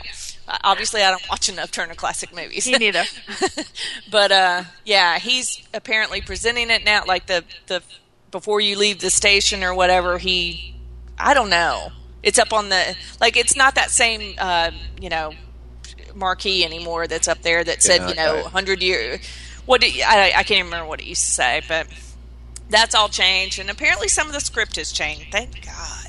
Uh, 0.48 0.58
obviously, 0.64 1.02
I 1.02 1.10
don't 1.10 1.28
watch 1.28 1.48
enough 1.48 1.70
Turner 1.70 1.94
Classic 1.94 2.34
movies. 2.34 2.66
Me 2.66 2.76
neither. 2.78 3.04
but 4.10 4.32
uh, 4.32 4.64
yeah, 4.84 5.18
he's 5.18 5.62
apparently 5.72 6.20
presenting 6.20 6.70
it 6.70 6.84
now. 6.84 7.04
Like 7.06 7.26
the 7.26 7.44
the 7.68 7.82
before 8.32 8.60
you 8.60 8.76
leave 8.78 9.00
the 9.00 9.10
station 9.10 9.62
or 9.62 9.74
whatever. 9.74 10.18
He, 10.18 10.74
I 11.18 11.34
don't 11.34 11.50
know. 11.50 11.92
It's 12.22 12.38
up 12.38 12.52
on 12.52 12.68
the 12.68 12.96
like. 13.20 13.36
It's 13.36 13.56
not 13.56 13.74
that 13.76 13.90
same 13.90 14.34
uh, 14.38 14.70
you 15.00 15.08
know 15.08 15.32
marquee 16.14 16.64
anymore. 16.64 17.06
That's 17.06 17.28
up 17.28 17.42
there 17.42 17.62
that 17.64 17.82
said 17.82 18.00
Yeah, 18.02 18.08
you 18.08 18.14
know 18.14 18.34
okay. 18.40 18.48
hundred 18.50 18.82
year. 18.82 19.20
What 19.66 19.80
did, 19.80 20.00
I 20.02 20.28
I 20.36 20.42
can't 20.42 20.50
even 20.52 20.66
remember 20.66 20.88
what 20.88 21.00
it 21.00 21.06
used 21.06 21.24
to 21.24 21.30
say, 21.30 21.62
but 21.68 21.86
that's 22.68 22.94
all 22.94 23.08
changed. 23.08 23.58
And 23.58 23.70
apparently, 23.70 24.08
some 24.08 24.26
of 24.26 24.32
the 24.32 24.40
script 24.40 24.76
has 24.76 24.90
changed. 24.92 25.26
Thank 25.30 25.64
God. 25.64 26.08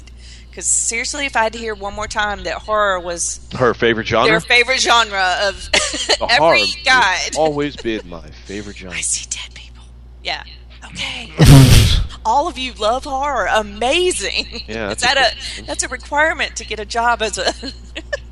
Because 0.50 0.66
seriously, 0.68 1.26
if 1.26 1.36
I 1.36 1.44
had 1.44 1.54
to 1.54 1.60
hear 1.60 1.74
one 1.74 1.94
more 1.96 2.08
time 2.08 2.44
that 2.44 2.60
horror 2.60 3.00
was 3.00 3.40
her 3.58 3.74
favorite 3.74 4.06
genre. 4.08 4.30
their 4.30 4.40
favorite 4.40 4.80
genre 4.80 5.38
of 5.44 5.68
every 6.30 6.38
horror 6.38 6.58
guide. 6.86 7.36
always 7.38 7.76
been 7.76 8.08
my 8.08 8.30
favorite 8.46 8.78
genre. 8.78 8.96
I 8.96 9.02
see 9.02 9.28
dead 9.30 9.54
people. 9.56 9.84
Yeah. 10.24 10.44
Okay. 10.86 11.32
All 12.26 12.48
of 12.48 12.58
you 12.58 12.72
love 12.74 13.04
horror. 13.04 13.48
Amazing. 13.52 14.62
Yeah, 14.68 14.92
Is 14.92 15.02
that's 15.02 15.04
a 15.04 15.06
that 15.16 15.34
good- 15.58 15.64
a 15.64 15.68
that's 15.68 15.84
a 15.84 15.88
requirement 15.88 16.56
to 16.58 16.66
get 16.66 16.80
a 16.80 16.86
job 16.86 17.22
as 17.24 17.38
a 17.38 17.52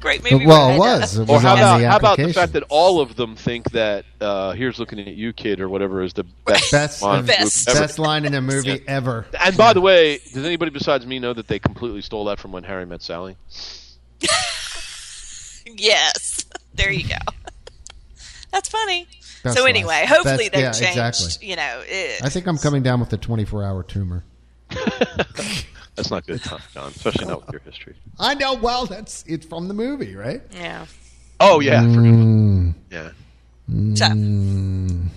great 0.01 0.23
movie? 0.29 0.45
well, 0.45 0.71
it 0.75 0.77
was. 0.77 1.17
It 1.17 1.29
Or 1.29 1.39
how 1.39 1.53
about 1.53 1.77
the 1.79 1.87
how 1.89 1.95
about 1.97 2.17
the 2.17 2.33
fact 2.33 2.53
that 2.53 2.63
all 2.69 2.99
of 2.99 3.15
them 3.15 3.35
think 3.35 3.71
that 3.71 4.03
uh, 4.19 4.51
here's 4.51 4.79
looking 4.79 4.99
at 4.99 5.07
you, 5.07 5.31
kid, 5.31 5.61
or 5.61 5.69
whatever 5.69 6.01
is 6.01 6.13
the 6.13 6.23
best 6.45 6.71
best, 6.71 7.01
line 7.01 7.25
Best. 7.25 7.69
ever. 7.69 7.79
best 7.79 7.99
line 7.99 8.25
in 8.25 8.33
a 8.33 8.41
movie 8.41 8.83
ever? 8.87 9.25
And 9.39 9.55
by 9.55 9.73
the 9.73 9.81
way, 9.81 10.17
does 10.33 10.43
anybody 10.45 10.71
besides 10.71 11.05
me 11.05 11.19
know 11.19 11.33
that 11.33 11.47
they 11.47 11.59
completely 11.59 12.01
stole 12.01 12.25
that 12.25 12.39
from 12.39 12.51
When 12.51 12.63
Harry 12.63 12.85
Met 12.85 13.01
Sally? 13.01 13.37
Yes. 15.73 16.45
There 16.73 16.91
you 16.91 17.07
go. 17.07 17.15
That's 18.51 18.67
funny. 18.67 19.07
Best 19.43 19.55
so 19.57 19.63
line. 19.63 19.75
anyway, 19.75 20.05
hopefully 20.07 20.49
Best- 20.49 20.53
they've 20.53 20.61
yeah, 20.61 20.71
changed. 20.71 20.97
exactly. 21.21 21.47
You 21.47 21.55
know, 21.55 21.81
it, 21.85 22.21
I 22.23 22.29
think 22.29 22.47
I'm 22.47 22.57
coming 22.57 22.83
down 22.83 22.99
with 22.99 23.13
a 23.13 23.17
24 23.17 23.63
hour 23.63 23.83
tumor. 23.83 24.23
That's 25.95 26.09
not 26.09 26.25
good, 26.25 26.41
John, 26.43 26.61
especially 26.87 27.25
not 27.25 27.45
with 27.45 27.51
your 27.53 27.61
history. 27.61 27.95
I 28.19 28.33
know. 28.33 28.53
Well, 28.53 28.85
that's 28.85 29.23
it's 29.27 29.45
from 29.45 29.67
the 29.67 29.73
movie, 29.73 30.15
right? 30.15 30.41
yeah. 30.53 30.85
Oh 31.39 31.59
yeah, 31.59 31.81
I 31.81 31.93
forgot. 31.93 32.13
Mm, 32.13 32.73
yeah. 32.91 33.09
So, 33.95 34.05
mm, 34.05 35.07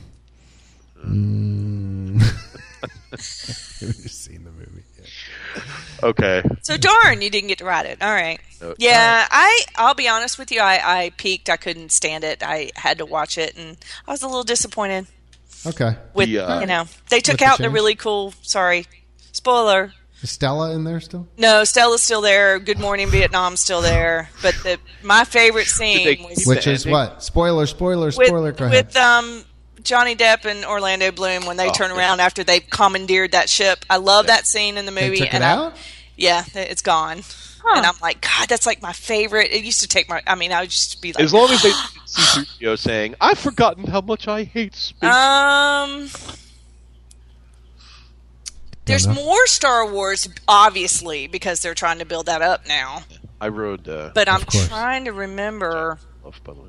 mm. 1.05 2.21
You've 3.81 4.11
seen 4.11 4.45
the 4.45 4.51
movie. 4.51 4.83
Yeah. 4.99 5.05
Okay. 6.03 6.43
so 6.63 6.77
darn, 6.77 7.23
you 7.23 7.31
didn't 7.31 7.49
get 7.49 7.59
to 7.59 7.65
ride 7.65 7.87
it. 7.87 8.03
All 8.03 8.13
right. 8.13 8.39
No, 8.61 8.75
Yeah, 8.77 9.27
I 9.31 9.63
I'll 9.77 9.95
be 9.95 10.09
honest 10.09 10.39
with 10.39 10.51
you. 10.53 10.61
I 10.61 10.81
I 11.05 11.11
peaked. 11.17 11.49
I 11.49 11.57
couldn't 11.57 11.93
stand 11.93 12.25
it. 12.25 12.43
I 12.43 12.73
had 12.75 12.99
to 12.99 13.07
watch 13.07 13.39
it, 13.39 13.57
and 13.57 13.77
I 14.07 14.11
was 14.11 14.23
a 14.23 14.27
little 14.27 14.43
disappointed. 14.45 15.07
Okay. 15.67 15.97
with 16.13 16.29
The, 16.29 16.41
uh, 16.41 16.61
you 16.61 16.67
know 16.67 16.85
they 17.09 17.21
took 17.21 17.35
With 17.35 17.41
the 17.41 17.47
out 17.47 17.59
the 17.59 17.71
really 17.71 17.95
cool 17.95 18.35
sorry 18.43 18.87
spoiler 19.33 19.93
Is 20.23 20.31
Stella 20.31 20.75
in 20.75 20.85
there 20.85 21.01
still? 21.01 21.27
no 21.37 21.65
stella's 21.65 22.03
still 22.03 22.21
there 22.23 22.59
good 22.59 22.79
morning 22.79 23.09
vietnam's 23.09 23.61
still 23.61 23.83
there 23.83 24.31
but 24.43 24.55
the 24.63 24.79
my 25.03 25.25
favorite 25.25 25.67
scene 25.79 26.23
was 26.23 26.45
Which 26.47 26.67
is 26.67 26.87
ending? 26.87 26.93
what? 26.93 27.23
Spoiler, 27.23 27.67
spoiler, 27.67 28.11
spoiler. 28.11 28.43
with, 28.51 28.57
Go 28.57 28.65
ahead. 28.67 28.87
with 28.87 28.97
um 28.97 29.45
johnny 29.83 30.17
depp 30.17 30.47
and 30.47 30.65
orlando 30.65 31.11
bloom 31.13 31.45
when 31.45 31.59
they 31.59 31.69
Oh, 31.69 31.73
turn 31.73 31.91
yeah. 31.91 31.99
around 31.99 32.21
after 32.21 32.43
they've 32.43 32.65
commandeered 32.71 33.33
that 33.33 33.51
ship 33.51 33.85
i 33.91 33.99
love 33.99 34.29
that 34.29 34.47
scene 34.47 34.79
in 34.79 34.87
the 34.87 34.93
They 34.93 35.05
movie 35.09 35.19
took 35.19 35.29
it 35.29 35.35
and 35.35 35.45
I- 35.45 35.51
out? 35.53 35.77
yeah 36.17 36.45
it's 36.55 36.81
gone 36.83 37.21
Huh. 37.67 37.77
and 37.79 37.87
i'm 37.87 37.95
like 38.03 38.21
god 38.23 38.49
that's 38.49 38.67
like 38.67 38.81
my 38.83 38.93
favorite 38.93 39.51
it 39.51 39.63
used 39.65 39.81
to 39.81 39.89
take 39.89 40.09
my 40.09 40.23
i 40.27 40.35
mean 40.35 40.53
i 40.53 40.61
would 40.61 40.71
just 40.71 41.01
be 41.03 41.13
like 41.13 41.23
As 41.25 41.33
long 41.35 41.51
as 41.51 41.63
they 41.63 41.71
see 42.07 42.23
Sergio 42.63 42.79
saying, 42.79 43.15
"I've 43.21 43.39
forgotten 43.39 43.85
how 43.89 44.01
much 44.01 44.29
I 44.29 44.45
hate 44.45 44.75
space." 44.77 45.11
Um, 45.13 46.09
there's 48.87 49.07
know. 49.07 49.15
more 49.15 49.47
Star 49.47 49.91
Wars, 49.91 50.29
obviously, 50.47 51.27
because 51.27 51.61
they're 51.61 51.75
trying 51.75 51.99
to 52.01 52.05
build 52.05 52.27
that 52.27 52.43
up 52.43 52.67
now. 52.67 53.03
I 53.41 53.49
rode. 53.49 53.89
Uh, 53.89 54.11
But 54.15 54.29
I'm 54.29 54.41
course. 54.43 54.69
trying 54.69 55.05
to 55.07 55.13
remember. 55.13 55.99
Love, 56.25 56.41
by 56.45 56.55
the 56.55 56.61
way. 56.61 56.69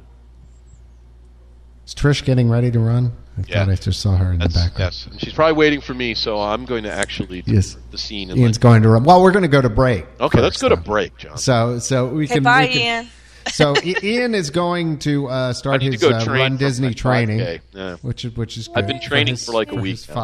Is 1.86 1.94
Trish 1.94 2.24
getting 2.26 2.50
ready 2.50 2.72
to 2.72 2.80
run? 2.80 3.12
I 3.38 3.44
Yeah. 3.48 3.66
thought 3.66 3.72
I 3.72 3.76
just 3.76 4.00
saw 4.00 4.16
her 4.18 4.32
in 4.34 4.40
That's, 4.40 4.54
the 4.54 4.60
background. 4.62 4.96
yes, 5.12 5.20
she's 5.20 5.34
probably 5.34 5.54
waiting 5.54 5.82
for 5.82 5.94
me, 5.94 6.16
so 6.16 6.42
I'm 6.42 6.66
going 6.66 6.84
to 6.84 6.92
actually 6.92 7.42
do 7.44 7.54
Yes. 7.54 7.78
the 7.92 7.98
scene. 7.98 8.32
And 8.32 8.40
Ian's 8.40 8.56
like, 8.58 8.62
going 8.62 8.82
to 8.84 8.90
run. 8.90 9.04
Well, 9.04 9.22
we're 9.22 9.32
going 9.32 9.44
to 9.44 9.48
go 9.50 9.62
to 9.62 9.70
break. 9.70 10.06
okay, 10.20 10.42
let's 10.42 10.56
first, 10.56 10.62
go 10.64 10.70
to 10.70 10.78
break, 10.78 11.16
John. 11.18 11.38
So, 11.38 11.78
so 11.80 12.08
we 12.08 12.24
Okay, 12.26 12.36
can. 12.36 12.44
bye, 12.44 12.62
we 12.62 12.68
can- 12.80 12.82
Ian. 13.04 13.10
So 13.54 13.76
Ian 13.84 14.34
is 14.34 14.50
going 14.50 14.98
to 15.00 15.28
uh, 15.28 15.54
start 15.54 15.84
his 15.84 16.02
to 16.02 16.16
uh, 16.16 16.26
run 16.26 16.58
Disney 16.58 16.96
training, 16.96 17.60
Yeah. 17.74 17.98
which 18.02 18.26
is 18.26 18.36
which 18.36 18.58
is. 18.58 18.68
I've 18.74 18.88
been 18.88 19.00
training 19.00 19.34
his- 19.36 19.46
for 19.46 19.52
like 19.52 19.72
a 19.72 19.76
week 19.76 19.98
his 19.98 20.10
now. 20.10 20.16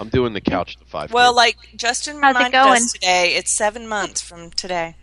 5K. 0.00 0.02
I'm 0.02 0.08
doing 0.08 0.32
the 0.32 0.40
couch 0.40 0.76
to 0.76 0.84
five. 0.84 1.12
Well, 1.12 1.34
like 1.34 1.56
Justin 1.76 2.20
How's 2.20 2.34
reminded 2.34 2.58
us 2.58 2.92
today, 2.92 3.34
it's 3.36 3.50
seven 3.50 3.86
months 3.88 4.20
from 4.20 4.50
today. 4.50 4.96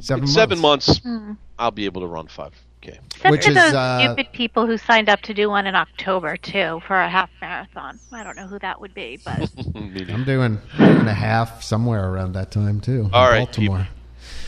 Seven 0.00 0.24
in 0.24 0.28
seven 0.28 0.58
months, 0.58 0.98
Hmm. 0.98 1.32
I'll 1.58 1.70
be 1.70 1.84
able 1.84 2.00
to 2.00 2.06
run 2.06 2.26
five. 2.28 2.52
Okay. 2.82 2.98
Except 3.14 3.30
Which 3.30 3.44
for 3.44 3.50
is, 3.50 3.54
those 3.56 3.74
uh, 3.74 4.02
stupid 4.14 4.32
people 4.32 4.66
who 4.66 4.76
signed 4.76 5.08
up 5.08 5.20
to 5.22 5.34
do 5.34 5.48
one 5.48 5.68
in 5.68 5.76
October 5.76 6.36
too 6.36 6.80
for 6.86 7.00
a 7.00 7.08
half 7.08 7.30
marathon. 7.40 8.00
I 8.10 8.24
don't 8.24 8.34
know 8.36 8.48
who 8.48 8.58
that 8.58 8.80
would 8.80 8.92
be, 8.94 9.20
but 9.24 9.48
I'm 9.76 10.24
doing 10.24 10.58
doing 10.76 11.06
a 11.08 11.14
half 11.14 11.62
somewhere 11.62 12.10
around 12.10 12.32
that 12.32 12.50
time 12.50 12.80
too. 12.80 13.08
All 13.12 13.26
in 13.28 13.32
right, 13.32 13.44
Baltimore. 13.46 13.86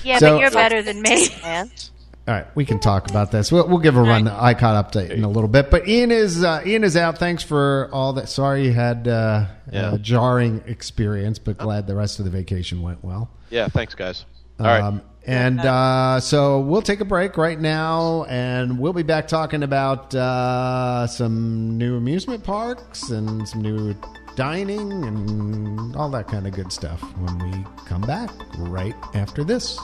yeah, 0.03 0.19
So- 0.19 0.33
but 0.35 0.41
you're 0.41 0.51
better 0.51 0.83
than 0.83 1.01
me. 1.03 1.29
Man. 2.27 2.35
All 2.35 2.41
right, 2.43 2.57
we 2.57 2.65
can 2.65 2.79
talk 2.81 3.11
about 3.11 3.31
this. 3.31 3.53
We'll, 3.53 3.69
we'll 3.69 3.79
give 3.79 3.97
a 3.97 4.03
run 4.03 4.29
icon 4.29 4.83
update 4.83 5.11
in 5.11 5.25
a 5.25 5.29
little 5.29 5.49
bit. 5.49 5.71
But 5.71 5.87
Ian 5.89 6.11
is 6.11 6.43
uh, 6.43 6.63
Ian 6.65 6.85
is 6.85 6.97
out. 6.97 7.19
Thanks 7.19 7.43
for 7.43 7.89
all 7.93 8.15
that. 8.15 8.29
Sorry 8.29 8.65
you 8.65 8.73
had 8.73 9.07
uh, 9.07 9.47
Yeah. 9.71 9.95
a 9.95 9.99
jarring 9.99 10.63
experience, 10.67 11.39
but 11.39 11.59
glad 11.59 11.87
the 11.87 11.95
rest 11.95 12.19
of 12.19 12.25
the 12.25 12.31
vacation 12.31 12.81
went 12.83 13.05
well. 13.05 13.31
Yeah. 13.51 13.69
Thanks, 13.69 13.95
guys. 13.95 14.25
All 14.59 14.67
right. 14.67 14.81
Um, 14.83 15.03
and 15.27 15.59
uh, 15.61 16.21
so 16.21 16.61
we'll 16.61 16.83
take 16.83 17.01
a 17.01 17.05
break 17.07 17.39
right 17.39 17.59
now, 17.59 18.25
and 18.25 18.79
we'll 18.79 18.93
be 18.93 19.03
back 19.03 19.27
talking 19.27 19.63
about 19.63 20.15
uh, 20.15 21.07
some 21.07 21.79
new 21.79 21.97
amusement 21.97 22.45
parks 22.45 23.09
and 23.11 23.49
some 23.49 23.63
new 23.63 23.95
dining 24.37 24.93
and 25.05 25.97
all 25.97 26.11
that 26.11 26.29
kind 26.29 26.47
of 26.47 26.53
good 26.53 26.71
stuff 26.73 27.01
when 27.21 27.39
we 27.51 27.65
come 27.87 28.03
back 28.03 28.31
right 28.59 28.95
after 29.15 29.45
this. 29.45 29.79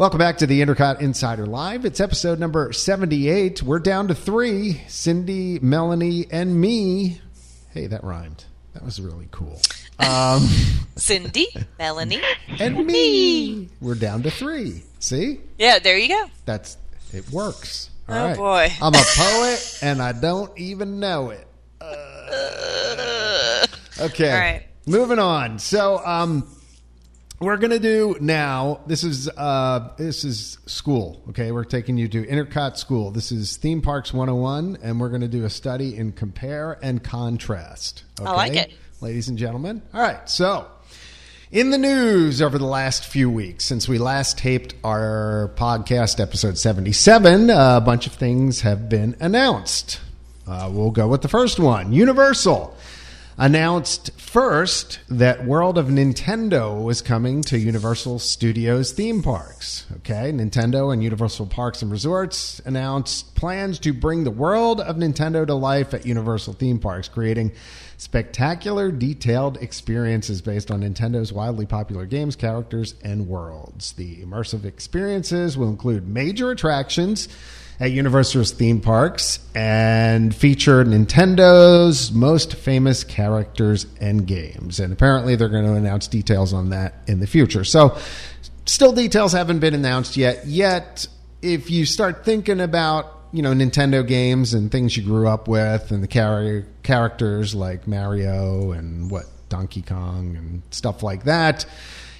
Welcome 0.00 0.16
back 0.16 0.38
to 0.38 0.46
the 0.46 0.62
Intercot 0.62 1.02
Insider 1.02 1.44
Live. 1.44 1.84
It's 1.84 2.00
episode 2.00 2.38
number 2.40 2.72
78. 2.72 3.62
We're 3.62 3.78
down 3.80 4.08
to 4.08 4.14
three 4.14 4.80
Cindy, 4.88 5.58
Melanie, 5.58 6.26
and 6.30 6.58
me. 6.58 7.20
Hey, 7.74 7.86
that 7.86 8.02
rhymed. 8.02 8.46
That 8.72 8.82
was 8.82 8.98
really 8.98 9.28
cool. 9.30 9.60
Um, 9.98 10.40
Cindy, 10.96 11.48
Melanie, 11.78 12.22
and 12.58 12.86
me. 12.86 13.68
We're 13.82 13.94
down 13.94 14.22
to 14.22 14.30
three. 14.30 14.84
See? 15.00 15.40
yeah, 15.58 15.78
there 15.78 15.98
you 15.98 16.08
go. 16.08 16.30
That's 16.46 16.78
it 17.12 17.28
works. 17.30 17.90
All 18.08 18.14
Oh, 18.14 18.24
right. 18.24 18.36
boy. 18.38 18.72
I'm 18.80 18.94
a 18.94 19.04
poet 19.04 19.78
and 19.82 20.00
I 20.00 20.12
don't 20.12 20.58
even 20.58 20.98
know 20.98 21.28
it. 21.28 21.46
Uh, 21.78 23.66
okay. 24.00 24.32
All 24.32 24.38
right. 24.38 24.66
Moving 24.86 25.18
on. 25.18 25.58
So, 25.58 25.98
um, 26.06 26.48
we're 27.40 27.56
gonna 27.56 27.78
do 27.78 28.16
now. 28.20 28.80
This 28.86 29.02
is 29.02 29.28
uh, 29.28 29.92
this 29.96 30.24
is 30.24 30.58
school. 30.66 31.22
Okay, 31.30 31.52
we're 31.52 31.64
taking 31.64 31.96
you 31.96 32.06
to 32.08 32.26
Intercot 32.26 32.76
School. 32.76 33.10
This 33.10 33.32
is 33.32 33.56
Theme 33.56 33.80
Parks 33.80 34.12
101, 34.12 34.78
and 34.82 35.00
we're 35.00 35.08
gonna 35.08 35.26
do 35.26 35.44
a 35.44 35.50
study 35.50 35.96
in 35.96 36.12
compare 36.12 36.78
and 36.82 37.02
contrast. 37.02 38.04
Okay? 38.20 38.28
I 38.28 38.34
like 38.34 38.54
it. 38.54 38.72
ladies 39.00 39.28
and 39.28 39.38
gentlemen. 39.38 39.82
All 39.94 40.02
right, 40.02 40.28
so. 40.28 40.66
In 41.52 41.70
the 41.70 41.78
news 41.78 42.40
over 42.40 42.58
the 42.58 42.66
last 42.66 43.06
few 43.06 43.28
weeks, 43.28 43.64
since 43.64 43.88
we 43.88 43.98
last 43.98 44.38
taped 44.38 44.76
our 44.84 45.50
podcast 45.56 46.20
episode 46.20 46.56
77, 46.56 47.50
a 47.50 47.82
bunch 47.84 48.06
of 48.06 48.12
things 48.12 48.60
have 48.60 48.88
been 48.88 49.16
announced. 49.18 49.98
Uh, 50.46 50.70
we'll 50.72 50.92
go 50.92 51.08
with 51.08 51.22
the 51.22 51.28
first 51.28 51.58
one 51.58 51.92
Universal 51.92 52.76
announced 53.40 54.10
first 54.20 55.00
that 55.08 55.46
World 55.46 55.78
of 55.78 55.86
Nintendo 55.86 56.84
was 56.84 57.00
coming 57.00 57.40
to 57.44 57.58
Universal 57.58 58.18
Studios 58.18 58.92
theme 58.92 59.22
parks. 59.22 59.86
Okay, 59.96 60.30
Nintendo 60.30 60.92
and 60.92 61.02
Universal 61.02 61.46
Parks 61.46 61.80
and 61.80 61.90
Resorts 61.90 62.60
announced 62.66 63.34
plans 63.36 63.78
to 63.78 63.94
bring 63.94 64.24
the 64.24 64.30
World 64.30 64.82
of 64.82 64.96
Nintendo 64.96 65.46
to 65.46 65.54
life 65.54 65.94
at 65.94 66.04
Universal 66.04 66.52
theme 66.52 66.78
parks, 66.78 67.08
creating 67.08 67.52
spectacular, 67.96 68.92
detailed 68.92 69.56
experiences 69.62 70.42
based 70.42 70.70
on 70.70 70.82
Nintendo's 70.82 71.32
wildly 71.32 71.64
popular 71.64 72.04
games, 72.04 72.36
characters, 72.36 72.94
and 73.02 73.26
worlds. 73.26 73.92
The 73.92 74.16
immersive 74.16 74.66
experiences 74.66 75.56
will 75.56 75.70
include 75.70 76.06
major 76.06 76.50
attractions 76.50 77.26
at 77.80 77.92
Universal's 77.92 78.52
theme 78.52 78.78
parks 78.78 79.38
and 79.54 80.34
feature 80.34 80.84
Nintendo's 80.84 82.12
most 82.12 82.54
famous 82.54 83.04
characters 83.04 83.86
and 84.00 84.26
games. 84.26 84.78
And 84.78 84.92
apparently, 84.92 85.34
they're 85.34 85.48
going 85.48 85.64
to 85.64 85.72
announce 85.72 86.06
details 86.06 86.52
on 86.52 86.70
that 86.70 86.94
in 87.06 87.20
the 87.20 87.26
future. 87.26 87.64
So, 87.64 87.96
still 88.66 88.92
details 88.92 89.32
haven't 89.32 89.60
been 89.60 89.74
announced 89.74 90.18
yet. 90.18 90.46
Yet, 90.46 91.08
if 91.40 91.70
you 91.70 91.86
start 91.86 92.24
thinking 92.24 92.60
about 92.60 93.16
you 93.32 93.42
know 93.42 93.52
Nintendo 93.54 94.06
games 94.06 94.52
and 94.52 94.70
things 94.70 94.96
you 94.96 95.02
grew 95.02 95.26
up 95.26 95.48
with, 95.48 95.90
and 95.90 96.02
the 96.02 96.08
char- 96.08 96.66
characters 96.82 97.54
like 97.54 97.88
Mario 97.88 98.72
and 98.72 99.10
what 99.10 99.24
Donkey 99.48 99.82
Kong 99.82 100.36
and 100.36 100.62
stuff 100.70 101.02
like 101.02 101.24
that, 101.24 101.64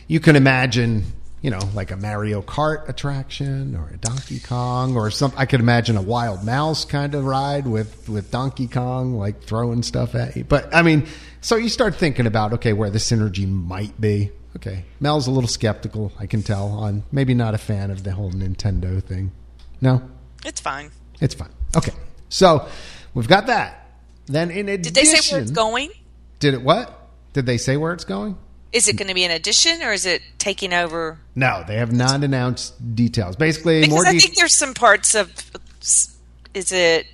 you 0.08 0.20
can 0.20 0.36
imagine 0.36 1.04
you 1.42 1.50
know 1.50 1.60
like 1.74 1.90
a 1.90 1.96
Mario 1.96 2.42
Kart 2.42 2.88
attraction 2.88 3.74
or 3.74 3.88
a 3.88 3.96
Donkey 3.96 4.40
Kong 4.40 4.96
or 4.96 5.10
some. 5.10 5.32
I 5.36 5.46
could 5.46 5.60
imagine 5.60 5.96
a 5.96 6.02
Wild 6.02 6.44
Mouse 6.44 6.84
kind 6.84 7.14
of 7.14 7.24
ride 7.24 7.66
with 7.66 8.08
with 8.08 8.30
Donkey 8.30 8.66
Kong 8.68 9.14
like 9.16 9.42
throwing 9.42 9.82
stuff 9.82 10.14
at 10.14 10.36
you. 10.36 10.44
But 10.44 10.74
I 10.74 10.82
mean, 10.82 11.06
so 11.40 11.56
you 11.56 11.68
start 11.68 11.94
thinking 11.94 12.26
about 12.26 12.54
okay 12.54 12.72
where 12.72 12.90
the 12.90 12.98
synergy 12.98 13.48
might 13.48 13.98
be. 14.00 14.30
Okay, 14.56 14.84
Mel's 14.98 15.26
a 15.26 15.30
little 15.30 15.48
skeptical. 15.48 16.12
I 16.18 16.26
can 16.26 16.42
tell 16.42 16.68
on 16.68 17.04
maybe 17.12 17.34
not 17.34 17.54
a 17.54 17.58
fan 17.58 17.90
of 17.90 18.02
the 18.02 18.12
whole 18.12 18.32
Nintendo 18.32 19.02
thing. 19.02 19.32
No. 19.80 20.02
It's 20.44 20.60
fine. 20.60 20.90
It's 21.20 21.34
fine. 21.34 21.50
Okay. 21.76 21.92
So 22.28 22.68
we've 23.14 23.28
got 23.28 23.46
that. 23.46 23.88
Then 24.26 24.50
in 24.50 24.68
addition, 24.68 24.82
Did 24.82 24.94
they 24.94 25.04
say 25.04 25.34
where 25.34 25.42
it's 25.42 25.50
going? 25.50 25.90
Did 26.38 26.54
it 26.54 26.62
what? 26.62 27.08
Did 27.32 27.46
they 27.46 27.58
say 27.58 27.76
where 27.76 27.92
it's 27.92 28.04
going? 28.04 28.36
Is 28.72 28.86
it 28.88 28.96
going 28.96 29.08
to 29.08 29.14
be 29.14 29.24
an 29.24 29.30
addition 29.32 29.82
or 29.82 29.92
is 29.92 30.06
it 30.06 30.22
taking 30.38 30.72
over? 30.72 31.18
No, 31.34 31.64
they 31.66 31.76
have 31.76 31.92
not 31.92 32.22
announced 32.22 32.94
details. 32.94 33.34
Basically, 33.36 33.80
Because 33.80 33.94
more 33.94 34.06
I 34.06 34.12
de- 34.12 34.20
think 34.20 34.36
there's 34.36 34.54
some 34.54 34.74
parts 34.74 35.14
of. 35.14 35.32
Is 36.54 36.72
it 36.72 37.06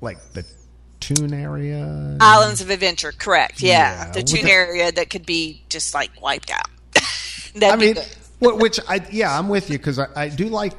like 0.00 0.18
the 0.32 0.44
Toon 1.00 1.32
area. 1.32 2.16
Islands 2.20 2.60
of 2.60 2.70
Adventure? 2.70 3.12
Correct. 3.12 3.62
Yeah, 3.62 4.06
Yeah, 4.06 4.10
the 4.12 4.20
with 4.20 4.26
tune 4.26 4.44
the- 4.44 4.50
area 4.50 4.92
that 4.92 5.08
could 5.10 5.24
be 5.26 5.62
just 5.68 5.94
like 5.94 6.10
wiped 6.20 6.50
out. 6.50 6.68
That'd 7.54 7.62
I 7.64 7.76
be 7.76 7.94
mean, 7.94 8.04
good. 8.40 8.60
which 8.60 8.78
I 8.88 9.04
yeah, 9.10 9.36
I'm 9.36 9.48
with 9.48 9.70
you 9.70 9.78
because 9.78 9.98
I, 9.98 10.06
I 10.14 10.28
do 10.28 10.46
like 10.46 10.74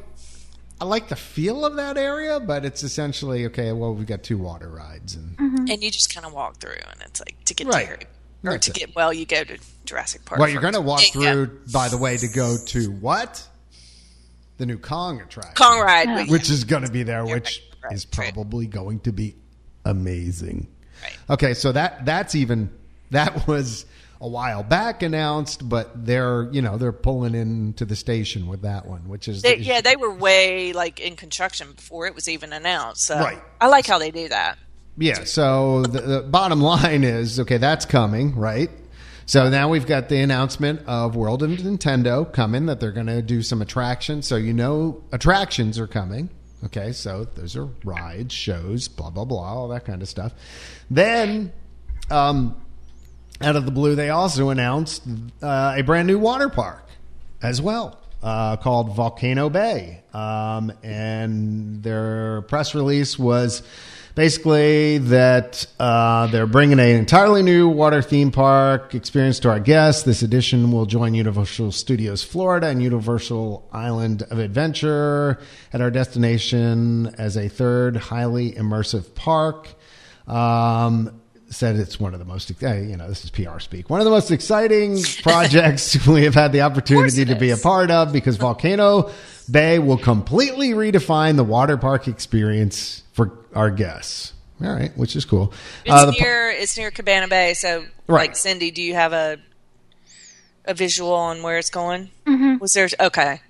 I 0.80 0.85
like 0.85 1.10
the 1.10 1.15
feel 1.15 1.65
of 1.65 1.76
that 1.76 1.98
area, 1.98 2.39
but 2.39 2.65
it's 2.65 2.84
essentially 2.84 3.45
okay. 3.48 3.72
Well, 3.72 3.93
we've 3.95 4.06
got 4.07 4.23
two 4.23 4.38
water 4.38 4.69
rides, 4.69 5.15
and 5.15 5.38
mm-hmm. 5.38 5.65
and 5.69 5.84
you 5.84 5.91
just 5.91 6.14
kind 6.14 6.26
of 6.26 6.34
walk 6.34 6.57
through, 6.57 6.72
and 6.73 7.02
it's 7.02 7.19
like 7.19 7.43
to 7.45 7.53
get 7.53 7.68
Right. 7.68 7.81
to 7.81 7.88
Harry, 7.88 8.06
or 8.43 8.51
That's 8.51 8.68
to 8.68 8.72
it. 8.72 8.76
get 8.76 8.95
well, 8.95 9.13
you 9.13 9.26
go 9.26 9.43
to 9.43 9.57
Jurassic 9.85 10.26
Park. 10.26 10.39
well, 10.39 10.49
you're 10.49 10.61
going 10.61 10.73
to 10.73 10.81
walk 10.81 11.01
Yeah, 11.15 11.34
through. 11.34 11.59
By 11.72 11.89
the 11.89 11.97
way, 11.97 12.18
to 12.18 12.27
go 12.27 12.57
to 12.68 12.91
what 12.91 13.47
the 14.57 14.65
new 14.65 14.77
Kong 14.77 15.22
attraction, 15.22 15.53
Kong 15.55 15.80
ride, 15.81 16.15
which, 16.15 16.30
which 16.30 16.49
is 16.49 16.63
going 16.63 16.84
to 16.85 16.91
be 16.91 17.03
there, 17.03 17.23
which 17.26 17.61
right, 17.84 17.84
right, 17.85 17.93
is 17.93 18.05
probably 18.05 18.68
going 18.68 18.99
to 19.01 19.11
be 19.11 19.35
amazing. 19.85 20.68
Right. 21.03 21.18
Okay, 21.31 21.53
so 21.53 21.72
that 21.72 22.05
that's 22.05 22.35
even 22.35 22.69
that 23.11 23.47
was 23.47 23.85
a 24.19 24.27
while 24.27 24.61
back 24.61 25.01
announced, 25.01 25.68
but 25.68 26.05
they're 26.05 26.47
you 26.51 26.61
know 26.61 26.77
they're 26.77 26.91
pulling 26.91 27.34
into 27.34 27.85
the 27.85 27.95
station 27.95 28.45
with 28.47 28.61
that 28.61 28.85
one, 28.85 29.07
which 29.09 29.27
is 29.27 29.41
they, 29.41 29.57
yeah, 29.57 29.81
they 29.81 29.95
were 29.95 30.13
way 30.13 30.73
like 30.73 30.99
in 30.99 31.15
construction 31.15 31.72
before 31.73 32.05
it 32.05 32.13
was 32.13 32.30
even 32.30 32.53
announced. 32.53 33.01
So 33.05 33.18
Right. 33.19 33.41
I 33.59 33.68
like 33.68 33.88
how 33.88 33.97
they 33.97 34.11
do 34.11 34.30
that. 34.30 34.59
Yeah. 34.97 35.23
So 35.23 35.84
the, 35.84 36.01
the 36.01 36.22
bottom 36.22 36.61
line 36.61 37.03
is 37.03 37.39
okay. 37.39 37.57
That's 37.57 37.85
coming, 37.85 38.35
right? 38.35 38.69
So 39.26 39.49
now 39.49 39.69
we've 39.69 39.85
got 39.85 40.09
the 40.09 40.18
announcement 40.18 40.81
of 40.88 41.15
World 41.15 41.43
of 41.43 41.51
Nintendo 41.51 42.31
coming 42.31 42.65
that 42.65 42.80
they're 42.80 42.91
going 42.91 43.07
to 43.07 43.22
do 43.22 43.41
some 43.41 43.61
attractions. 43.61 44.27
So 44.27 44.35
you 44.35 44.53
know 44.53 45.03
attractions 45.11 45.80
are 45.80 45.88
coming. 45.88 46.30
Okay, 46.65 46.91
so 46.91 47.26
those 47.35 47.55
are 47.55 47.68
rides, 47.84 48.34
shows, 48.34 48.88
blah 48.88 49.09
blah 49.09 49.26
blah, 49.26 49.41
all 49.41 49.68
that 49.69 49.85
kind 49.85 50.01
of 50.01 50.09
stuff. 50.09 50.34
Then, 50.91 51.51
um, 52.11 52.61
out 53.41 53.55
of 53.55 53.65
the 53.65 53.72
blue, 53.72 53.95
they 53.95 54.09
also 54.09 54.49
announced 54.49 55.03
uh, 55.41 55.76
a 55.77 55.81
brand 55.81 56.07
new 56.07 56.19
water 56.19 56.49
park 56.49 56.88
as 57.41 57.61
well, 57.61 57.99
uh, 58.22 58.57
called 58.57 58.95
Volcano 58.95 59.49
Bay. 59.49 60.03
Um, 60.13 60.72
and 60.84 61.81
their 61.81 62.43
press 62.43 62.76
release 62.76 63.18
was 63.18 63.63
basically 64.16 64.98
that 64.98 65.66
uh, 65.80 66.28
they're 66.28 66.48
bringing 66.48 66.80
an 66.80 66.88
entirely 66.88 67.42
new 67.44 67.70
water 67.70 68.02
theme 68.02 68.32
park 68.32 68.94
experience 68.94 69.40
to 69.40 69.50
our 69.50 69.60
guests. 69.60 70.04
This 70.04 70.22
edition 70.22 70.72
will 70.72 70.86
join 70.86 71.14
Universal 71.14 71.72
Studios 71.72 72.24
Florida 72.24 72.68
and 72.68 72.82
Universal 72.82 73.68
Island 73.72 74.24
of 74.24 74.40
Adventure 74.40 75.40
at 75.74 75.82
our 75.82 75.92
destination 75.92 77.14
as 77.18 77.38
a 77.38 77.48
third 77.48 77.96
highly 77.96 78.52
immersive 78.54 79.16
park. 79.16 79.70
Um, 80.28 81.22
said 81.50 81.76
it's 81.76 82.00
one 82.00 82.14
of 82.14 82.20
the 82.20 82.26
most, 82.26 82.50
you 82.50 82.96
know, 82.96 83.10
this 83.10 83.26
is 83.26 83.30
PR 83.30 83.60
speak, 83.60 83.90
one 83.90 84.00
of 84.00 84.06
the 84.06 84.12
most 84.12 84.32
exciting 84.32 85.02
projects 85.22 86.08
we 86.08 86.24
have 86.24 86.34
had 86.34 86.54
the 86.54 86.62
opportunity 86.62 87.24
it 87.24 87.26
to 87.26 87.36
be 87.36 87.50
a 87.52 87.58
part 87.58 87.92
of 87.92 88.14
because 88.14 88.38
Volcano 88.38 89.12
Bay 89.50 89.78
will 89.78 89.98
completely 89.98 90.70
redefine 90.70 91.36
the 91.36 91.44
water 91.44 91.76
park 91.76 92.08
experience 92.08 93.04
for 93.12 93.40
our 93.56 93.69
guests. 93.72 94.34
All 94.64 94.72
right, 94.72 94.95
which 94.95 95.15
is 95.15 95.26
cool. 95.26 95.53
It's 95.86 95.91
Uh, 95.94 96.06
the 96.06 96.11
par- 96.14 96.28
near 96.28 96.49
it's 96.52 96.78
near 96.78 96.91
Cabana 96.91 97.28
Bay. 97.28 97.53
So, 97.56 97.86
Right. 98.07 98.28
like 98.30 98.36
Cindy, 98.36 98.69
do 98.72 98.82
you 98.82 98.94
have 98.94 99.11
a 99.14 99.38
a 100.65 100.73
visual 100.76 101.11
on 101.14 101.41
where 101.41 101.57
it's 101.57 101.72
going? 101.72 102.11
Mm-hmm. 102.28 102.57
Was 102.60 102.73
there 102.73 102.88
okay? 102.99 103.41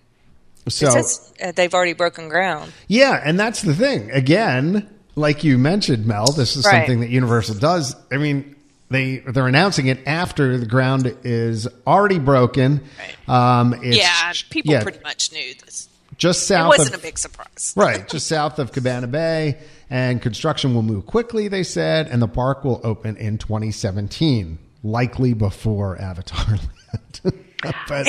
so 0.70 0.88
It 0.88 0.92
says, 0.94 1.34
uh, 1.44 1.52
they've 1.54 1.74
already 1.74 1.94
broken 1.94 2.30
ground. 2.30 2.72
Yeah, 2.88 3.20
and 3.26 3.38
that's 3.40 3.62
the 3.64 3.74
thing. 3.76 4.10
Again, 4.12 4.88
like 5.16 5.44
you 5.44 5.58
mentioned, 5.58 6.06
Mel, 6.06 6.28
this 6.32 6.56
is 6.56 6.64
Right. 6.66 6.78
something 6.78 7.02
that 7.02 7.10
Universal 7.10 7.56
does. 7.56 7.96
I 8.12 8.18
mean, 8.18 8.56
they 8.90 9.18
they're 9.28 9.48
announcing 9.48 9.88
it 9.88 10.00
after 10.06 10.58
the 10.58 10.66
ground 10.66 11.14
is 11.26 11.68
already 11.86 12.20
broken. 12.20 12.82
Um, 13.28 13.74
it's 13.84 13.98
yeah, 13.98 14.32
people 14.50 14.74
yeah, 14.74 14.84
pretty 14.84 15.00
much 15.04 15.32
knew 15.34 15.54
this. 15.66 15.90
Just 16.22 16.44
It 16.44 16.46
south 16.46 16.68
wasn't 16.68 16.94
of 16.94 17.00
a 17.00 17.04
big 17.04 17.18
surprise. 17.18 17.74
right, 17.78 18.08
just 18.08 18.28
south 18.28 18.60
of 18.60 18.72
Cabana 18.72 19.08
Bay, 19.08 19.58
and 19.90 20.22
construction 20.22 20.76
will 20.76 20.84
move 20.84 21.08
quickly. 21.08 21.48
They 21.48 21.64
said, 21.64 22.08
and 22.10 22.22
the 22.22 22.28
park 22.28 22.64
will 22.64 22.80
open 22.84 23.18
in 23.18 23.40
2017, 23.40 24.60
likely 24.84 25.34
before 25.34 26.00
Avatar 26.00 26.46
Land. 26.94 27.44
but. 27.88 28.08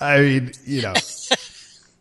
I 0.00 0.20
mean, 0.20 0.52
you 0.64 0.82
know, 0.82 0.94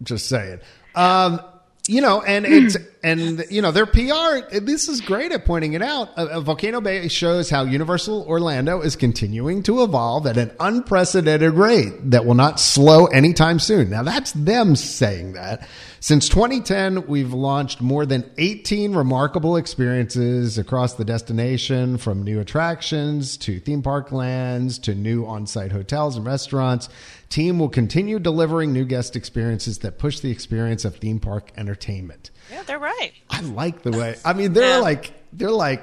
just 0.03 0.27
saying. 0.27 0.59
Um, 0.93 1.41
you 1.87 1.99
know, 1.99 2.21
and 2.21 2.45
it's 2.45 2.77
and 3.03 3.45
you 3.49 3.61
know 3.61 3.71
their 3.71 3.85
PR. 3.85 4.57
This 4.59 4.87
is 4.87 5.01
great 5.01 5.33
at 5.33 5.43
pointing 5.43 5.73
it 5.73 5.81
out. 5.81 6.09
Uh, 6.17 6.27
uh, 6.31 6.39
Volcano 6.39 6.79
Bay 6.79 7.09
shows 7.09 7.49
how 7.49 7.63
Universal 7.63 8.23
Orlando 8.23 8.79
is 8.81 8.95
continuing 8.95 9.63
to 9.63 9.83
evolve 9.83 10.25
at 10.25 10.37
an 10.37 10.51
unprecedented 10.61 11.53
rate 11.55 12.11
that 12.11 12.25
will 12.25 12.35
not 12.35 12.61
slow 12.61 13.07
anytime 13.07 13.59
soon. 13.59 13.89
Now 13.89 14.03
that's 14.03 14.31
them 14.31 14.77
saying 14.77 15.33
that. 15.33 15.67
Since 15.99 16.27
2010, 16.29 17.07
we've 17.07 17.31
launched 17.31 17.79
more 17.79 18.05
than 18.05 18.29
18 18.37 18.93
remarkable 18.93 19.55
experiences 19.55 20.57
across 20.57 20.95
the 20.95 21.05
destination, 21.05 21.97
from 21.97 22.23
new 22.23 22.41
attractions 22.41 23.37
to 23.37 23.61
theme 23.61 23.81
park 23.81 24.11
lands 24.11 24.79
to 24.79 24.95
new 24.95 25.25
on-site 25.25 25.71
hotels 25.71 26.17
and 26.17 26.25
restaurants. 26.25 26.89
Team 27.33 27.57
will 27.57 27.69
continue 27.69 28.19
delivering 28.19 28.73
new 28.73 28.85
guest 28.85 29.15
experiences 29.15 29.79
that 29.79 29.97
push 29.97 30.19
the 30.19 30.29
experience 30.29 30.85
of 30.85 30.97
theme 30.97 31.19
park 31.19 31.51
entertainment. 31.57 32.29
Yeah, 32.51 32.61
they're 32.61 32.77
right. 32.77 33.11
I 33.27 33.41
like 33.41 33.81
the 33.81 33.89
way. 33.89 34.17
I 34.23 34.33
mean, 34.33 34.53
they're 34.53 34.75
Yeah. 34.75 34.77
like 34.77 35.13
they're 35.33 35.49
like, 35.49 35.81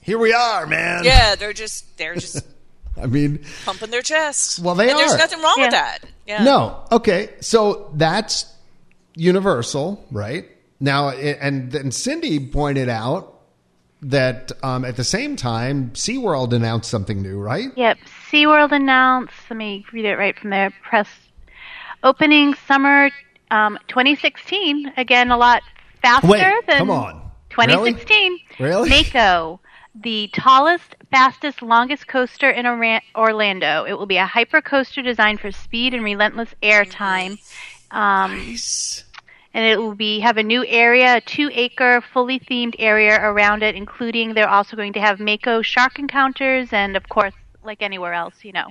here 0.00 0.18
we 0.18 0.32
are, 0.32 0.66
man. 0.68 1.02
Yeah, 1.02 1.34
they're 1.34 1.52
just 1.52 1.98
they're 1.98 2.14
just 2.14 2.46
I 3.02 3.06
mean, 3.06 3.40
Pumping 3.64 3.90
their 3.90 4.02
chests. 4.02 4.60
Well, 4.60 4.76
they 4.76 4.88
and 4.88 4.96
There's 4.96 5.16
nothing 5.18 5.40
wrong 5.42 5.56
with 5.58 5.72
that. 5.72 5.98
Yeah. 6.28 6.44
no. 6.44 6.84
Okay, 6.92 7.30
so 7.40 7.90
that's 7.94 8.46
Universal, 9.16 10.04
right? 10.12 10.48
Now, 10.78 11.08
i- 11.08 11.14
and 11.40 11.72
then 11.72 11.90
Cindy 11.90 12.38
pointed 12.46 12.88
out 12.88 13.33
that 14.04 14.52
um, 14.62 14.84
at 14.84 14.96
the 14.96 15.04
same 15.04 15.36
time, 15.36 15.90
SeaWorld 15.90 16.52
announced 16.52 16.90
something 16.90 17.22
new, 17.22 17.38
right? 17.38 17.70
Yep. 17.76 17.98
SeaWorld 18.30 18.72
announced, 18.72 19.34
let 19.50 19.56
me 19.56 19.84
read 19.92 20.04
it 20.04 20.16
right 20.16 20.38
from 20.38 20.50
their 20.50 20.72
press 20.82 21.08
opening 22.02 22.54
summer 22.66 23.10
um, 23.50 23.78
2016. 23.88 24.92
Again, 24.96 25.30
a 25.30 25.36
lot 25.36 25.62
faster 26.02 26.28
Wait, 26.28 26.66
than 26.66 26.78
come 26.78 26.90
on. 26.90 27.30
2016. 27.50 28.38
Really? 28.58 28.90
Mako, 28.90 29.60
the 29.94 30.28
tallest, 30.32 30.96
fastest, 31.10 31.62
longest 31.62 32.06
coaster 32.06 32.50
in 32.50 32.66
Orlando. 32.66 33.84
It 33.84 33.94
will 33.94 34.06
be 34.06 34.16
a 34.16 34.26
hyper 34.26 34.60
coaster 34.60 35.02
designed 35.02 35.40
for 35.40 35.50
speed 35.50 35.94
and 35.94 36.04
relentless 36.04 36.50
airtime. 36.62 37.38
Um, 37.90 38.36
Nice. 38.36 39.04
And 39.54 39.64
it 39.64 39.78
will 39.78 39.94
be 39.94 40.20
have 40.20 40.36
a 40.36 40.42
new 40.42 40.64
area, 40.66 41.16
a 41.16 41.20
two 41.20 41.48
acre, 41.54 42.02
fully 42.12 42.40
themed 42.40 42.74
area 42.78 43.18
around 43.22 43.62
it, 43.62 43.76
including 43.76 44.34
they're 44.34 44.48
also 44.48 44.76
going 44.76 44.92
to 44.94 45.00
have 45.00 45.20
Mako 45.20 45.62
shark 45.62 45.98
encounters, 45.98 46.72
and 46.72 46.96
of 46.96 47.08
course, 47.08 47.32
like 47.62 47.80
anywhere 47.80 48.12
else, 48.12 48.34
you 48.42 48.52
know, 48.52 48.66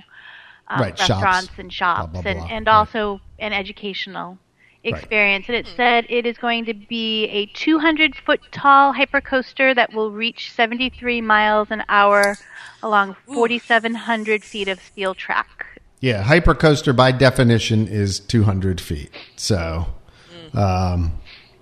um, 0.68 0.80
Right, 0.80 0.98
shops. 0.98 1.10
restaurants 1.10 1.52
and 1.56 1.72
shops, 1.72 2.12
Blah, 2.12 2.22
blah, 2.22 2.30
and, 2.30 2.38
blah. 2.40 2.48
and 2.50 2.66
Right. 2.66 2.72
also 2.74 3.20
an 3.38 3.52
educational 3.54 4.38
experience. 4.84 5.46
And 5.48 5.56
it 5.56 5.66
said 5.74 6.04
it 6.10 6.26
is 6.26 6.36
going 6.36 6.66
to 6.66 6.74
be 6.74 7.24
a 7.28 7.46
200 7.46 8.14
foot 8.14 8.40
tall 8.52 8.92
hypercoaster 8.92 9.74
that 9.74 9.94
will 9.94 10.10
reach 10.10 10.52
73 10.52 11.22
miles 11.22 11.68
an 11.70 11.82
hour 11.88 12.38
along 12.82 13.16
4,700 13.32 14.44
feet 14.44 14.68
of 14.68 14.78
steel 14.80 15.14
track. 15.14 15.80
Yeah, 16.00 16.22
hypercoaster 16.22 16.94
by 16.94 17.12
definition 17.12 17.88
is 17.88 18.20
200 18.20 18.78
feet. 18.78 19.10
So, 19.36 19.86
um, 20.54 21.12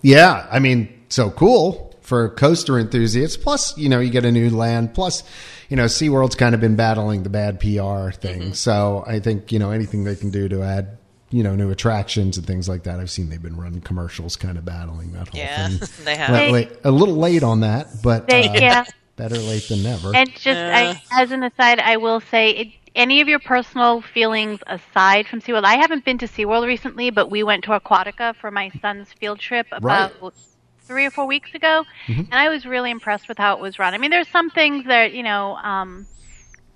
yeah, 0.02 0.46
I 0.50 0.58
mean, 0.58 0.88
so 1.08 1.30
cool 1.30 1.94
for 2.00 2.28
coaster 2.30 2.78
enthusiasts. 2.78 3.36
Plus, 3.36 3.76
you 3.78 3.88
know, 3.88 4.00
you 4.00 4.10
get 4.10 4.24
a 4.24 4.32
new 4.32 4.50
land. 4.50 4.94
Plus, 4.94 5.22
you 5.68 5.76
know, 5.76 5.84
SeaWorld's 5.84 6.34
kind 6.34 6.54
of 6.54 6.60
been 6.60 6.76
battling 6.76 7.22
the 7.22 7.30
bad 7.30 7.60
PR 7.60 8.10
thing. 8.10 8.54
So 8.54 9.04
I 9.06 9.20
think, 9.20 9.52
you 9.52 9.58
know, 9.58 9.70
anything 9.70 10.04
they 10.04 10.16
can 10.16 10.30
do 10.30 10.48
to 10.48 10.62
add, 10.62 10.98
you 11.30 11.42
know, 11.42 11.54
new 11.54 11.70
attractions 11.70 12.36
and 12.36 12.46
things 12.46 12.68
like 12.68 12.82
that. 12.82 12.98
I've 13.00 13.10
seen 13.10 13.30
they've 13.30 13.40
been 13.42 13.56
running 13.56 13.80
commercials 13.80 14.36
kind 14.36 14.58
of 14.58 14.64
battling 14.64 15.12
that 15.12 15.28
whole 15.28 15.38
Yeah, 15.40 15.68
thing. 15.68 15.88
they 16.04 16.16
have. 16.16 16.30
Well, 16.30 16.50
late- 16.52 16.72
a 16.84 16.90
little 16.90 17.16
late 17.16 17.42
on 17.42 17.60
that, 17.60 17.86
but 18.02 18.26
They, 18.28 18.48
uh, 18.48 18.52
yeah. 18.54 18.84
better 19.16 19.38
late 19.38 19.68
than 19.68 19.82
never. 19.82 20.14
And 20.14 20.30
just 20.34 20.58
I, 20.58 21.00
as 21.12 21.30
an 21.30 21.42
aside, 21.44 21.78
I 21.78 21.96
will 21.96 22.20
say, 22.20 22.50
it, 22.50 22.68
any 22.94 23.20
of 23.20 23.28
your 23.28 23.38
personal 23.38 24.02
feelings 24.02 24.60
aside 24.66 25.26
from 25.26 25.40
SeaWorld, 25.40 25.64
I 25.64 25.76
haven't 25.76 26.04
been 26.04 26.18
to 26.18 26.26
SeaWorld 26.26 26.66
recently, 26.66 27.10
but 27.10 27.30
we 27.30 27.42
went 27.42 27.64
to 27.64 27.70
Aquatica 27.70 28.34
for 28.36 28.50
my 28.50 28.70
son's 28.80 29.12
field 29.12 29.38
trip 29.38 29.66
about 29.72 30.12
three 30.80 31.06
or 31.06 31.10
four 31.10 31.26
weeks 31.26 31.54
ago, 31.54 31.84
and 32.06 32.34
I 32.34 32.48
was 32.48 32.66
really 32.66 32.90
impressed 32.90 33.28
with 33.28 33.38
how 33.38 33.54
it 33.54 33.60
was 33.60 33.78
run. 33.78 33.94
I 33.94 33.98
mean, 33.98 34.10
there's 34.10 34.28
some 34.28 34.50
things 34.50 34.84
that 34.86 35.12
you 35.12 35.22
know, 35.22 35.56
um, 35.56 36.06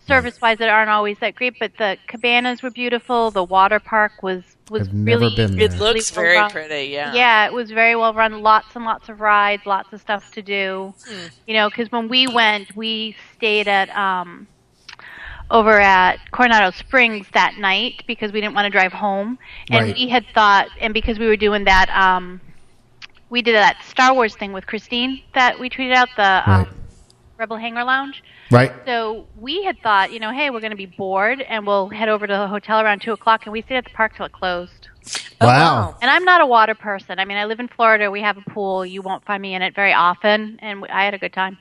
service-wise, 0.06 0.58
that 0.58 0.68
aren't 0.68 0.90
always 0.90 1.18
that 1.18 1.34
great, 1.34 1.58
but 1.58 1.72
the 1.78 1.98
cabanas 2.06 2.62
were 2.62 2.70
beautiful. 2.70 3.30
The 3.30 3.44
water 3.44 3.80
park 3.80 4.22
was 4.22 4.42
was 4.70 4.88
I've 4.88 4.94
never 4.94 5.20
really 5.20 5.36
been 5.36 5.60
It 5.60 5.78
looks 5.78 6.14
well 6.14 6.24
very 6.24 6.36
run. 6.36 6.50
pretty. 6.50 6.86
Yeah. 6.86 7.12
yeah, 7.12 7.46
it 7.46 7.52
was 7.52 7.70
very 7.70 7.94
well 7.94 8.14
run. 8.14 8.42
Lots 8.42 8.74
and 8.74 8.84
lots 8.84 9.08
of 9.08 9.20
rides, 9.20 9.64
lots 9.66 9.92
of 9.92 10.00
stuff 10.00 10.30
to 10.32 10.42
do. 10.42 10.94
Hmm. 11.06 11.26
You 11.46 11.54
know, 11.54 11.68
because 11.68 11.90
when 11.92 12.08
we 12.08 12.26
went, 12.26 12.74
we 12.74 13.16
stayed 13.36 13.68
at 13.68 13.94
um, 13.96 14.46
over 15.50 15.78
at 15.80 16.18
Coronado 16.32 16.70
Springs 16.70 17.26
that 17.32 17.56
night 17.58 18.02
because 18.06 18.32
we 18.32 18.40
didn't 18.40 18.54
want 18.54 18.64
to 18.66 18.70
drive 18.70 18.92
home, 18.92 19.38
and 19.70 19.86
Right. 19.86 19.94
we 19.94 20.08
had 20.08 20.24
thought, 20.34 20.68
and 20.80 20.92
because 20.92 21.18
we 21.18 21.26
were 21.26 21.36
doing 21.36 21.64
that, 21.64 21.88
um, 21.90 22.40
we 23.30 23.42
did 23.42 23.54
that 23.54 23.76
Star 23.84 24.12
Wars 24.14 24.34
thing 24.36 24.52
with 24.52 24.66
Christine 24.66 25.22
that 25.34 25.58
we 25.58 25.68
tweeted 25.70 25.94
out 25.94 26.08
the 26.16 26.22
Right. 26.22 26.60
um, 26.60 26.68
Rebel 27.38 27.56
Hangar 27.56 27.84
Lounge. 27.84 28.22
right? 28.50 28.72
So 28.86 29.26
we 29.38 29.62
had 29.64 29.76
thought, 29.82 30.12
you 30.12 30.20
know, 30.20 30.30
hey, 30.32 30.50
we're 30.50 30.60
going 30.60 30.70
to 30.70 30.76
be 30.76 30.86
bored, 30.86 31.40
and 31.42 31.66
we'll 31.66 31.88
head 31.88 32.08
over 32.08 32.26
to 32.26 32.32
the 32.32 32.46
hotel 32.48 32.80
around 32.80 33.02
two 33.02 33.12
o'clock, 33.12 33.44
and 33.44 33.52
we 33.52 33.62
stayed 33.62 33.76
at 33.76 33.84
the 33.84 33.90
park 33.90 34.16
till 34.16 34.26
it 34.26 34.32
closed. 34.32 34.88
Oh, 35.40 35.46
Wow. 35.46 35.96
And 36.00 36.10
I'm 36.10 36.24
not 36.24 36.40
a 36.40 36.46
water 36.46 36.74
person. 36.74 37.18
I 37.18 37.24
mean, 37.24 37.36
I 37.36 37.44
live 37.44 37.60
in 37.60 37.68
Florida. 37.68 38.10
We 38.10 38.20
have 38.22 38.38
a 38.38 38.50
pool. 38.50 38.86
You 38.86 39.02
won't 39.02 39.24
find 39.24 39.42
me 39.42 39.54
in 39.54 39.62
it 39.62 39.74
very 39.74 39.92
often, 39.92 40.58
and 40.62 40.84
I 40.90 41.04
had 41.04 41.14
a 41.14 41.18
good 41.18 41.32
time. 41.32 41.58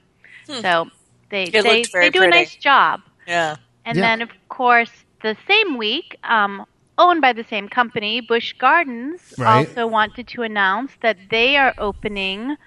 So 0.61 0.89
they 1.29 1.43
It 1.45 1.63
they, 1.63 1.83
they 1.91 2.09
do 2.09 2.19
pretty. 2.19 2.27
a 2.27 2.29
nice 2.29 2.55
job. 2.55 3.01
Yeah. 3.27 3.55
And 3.85 3.99
Yeah. 3.99 4.03
then, 4.03 4.21
of 4.21 4.29
course, 4.49 5.05
the 5.21 5.35
same 5.47 5.77
week, 5.77 6.17
um, 6.23 6.65
owned 6.97 7.21
by 7.21 7.33
the 7.33 7.43
same 7.43 7.69
company, 7.69 8.21
Busch 8.21 8.53
Gardens 8.53 9.33
Right. 9.37 9.67
also 9.67 9.87
wanted 9.87 10.27
to 10.29 10.43
announce 10.43 10.95
that 11.01 11.17
they 11.29 11.57
are 11.57 11.73
opening 11.77 12.57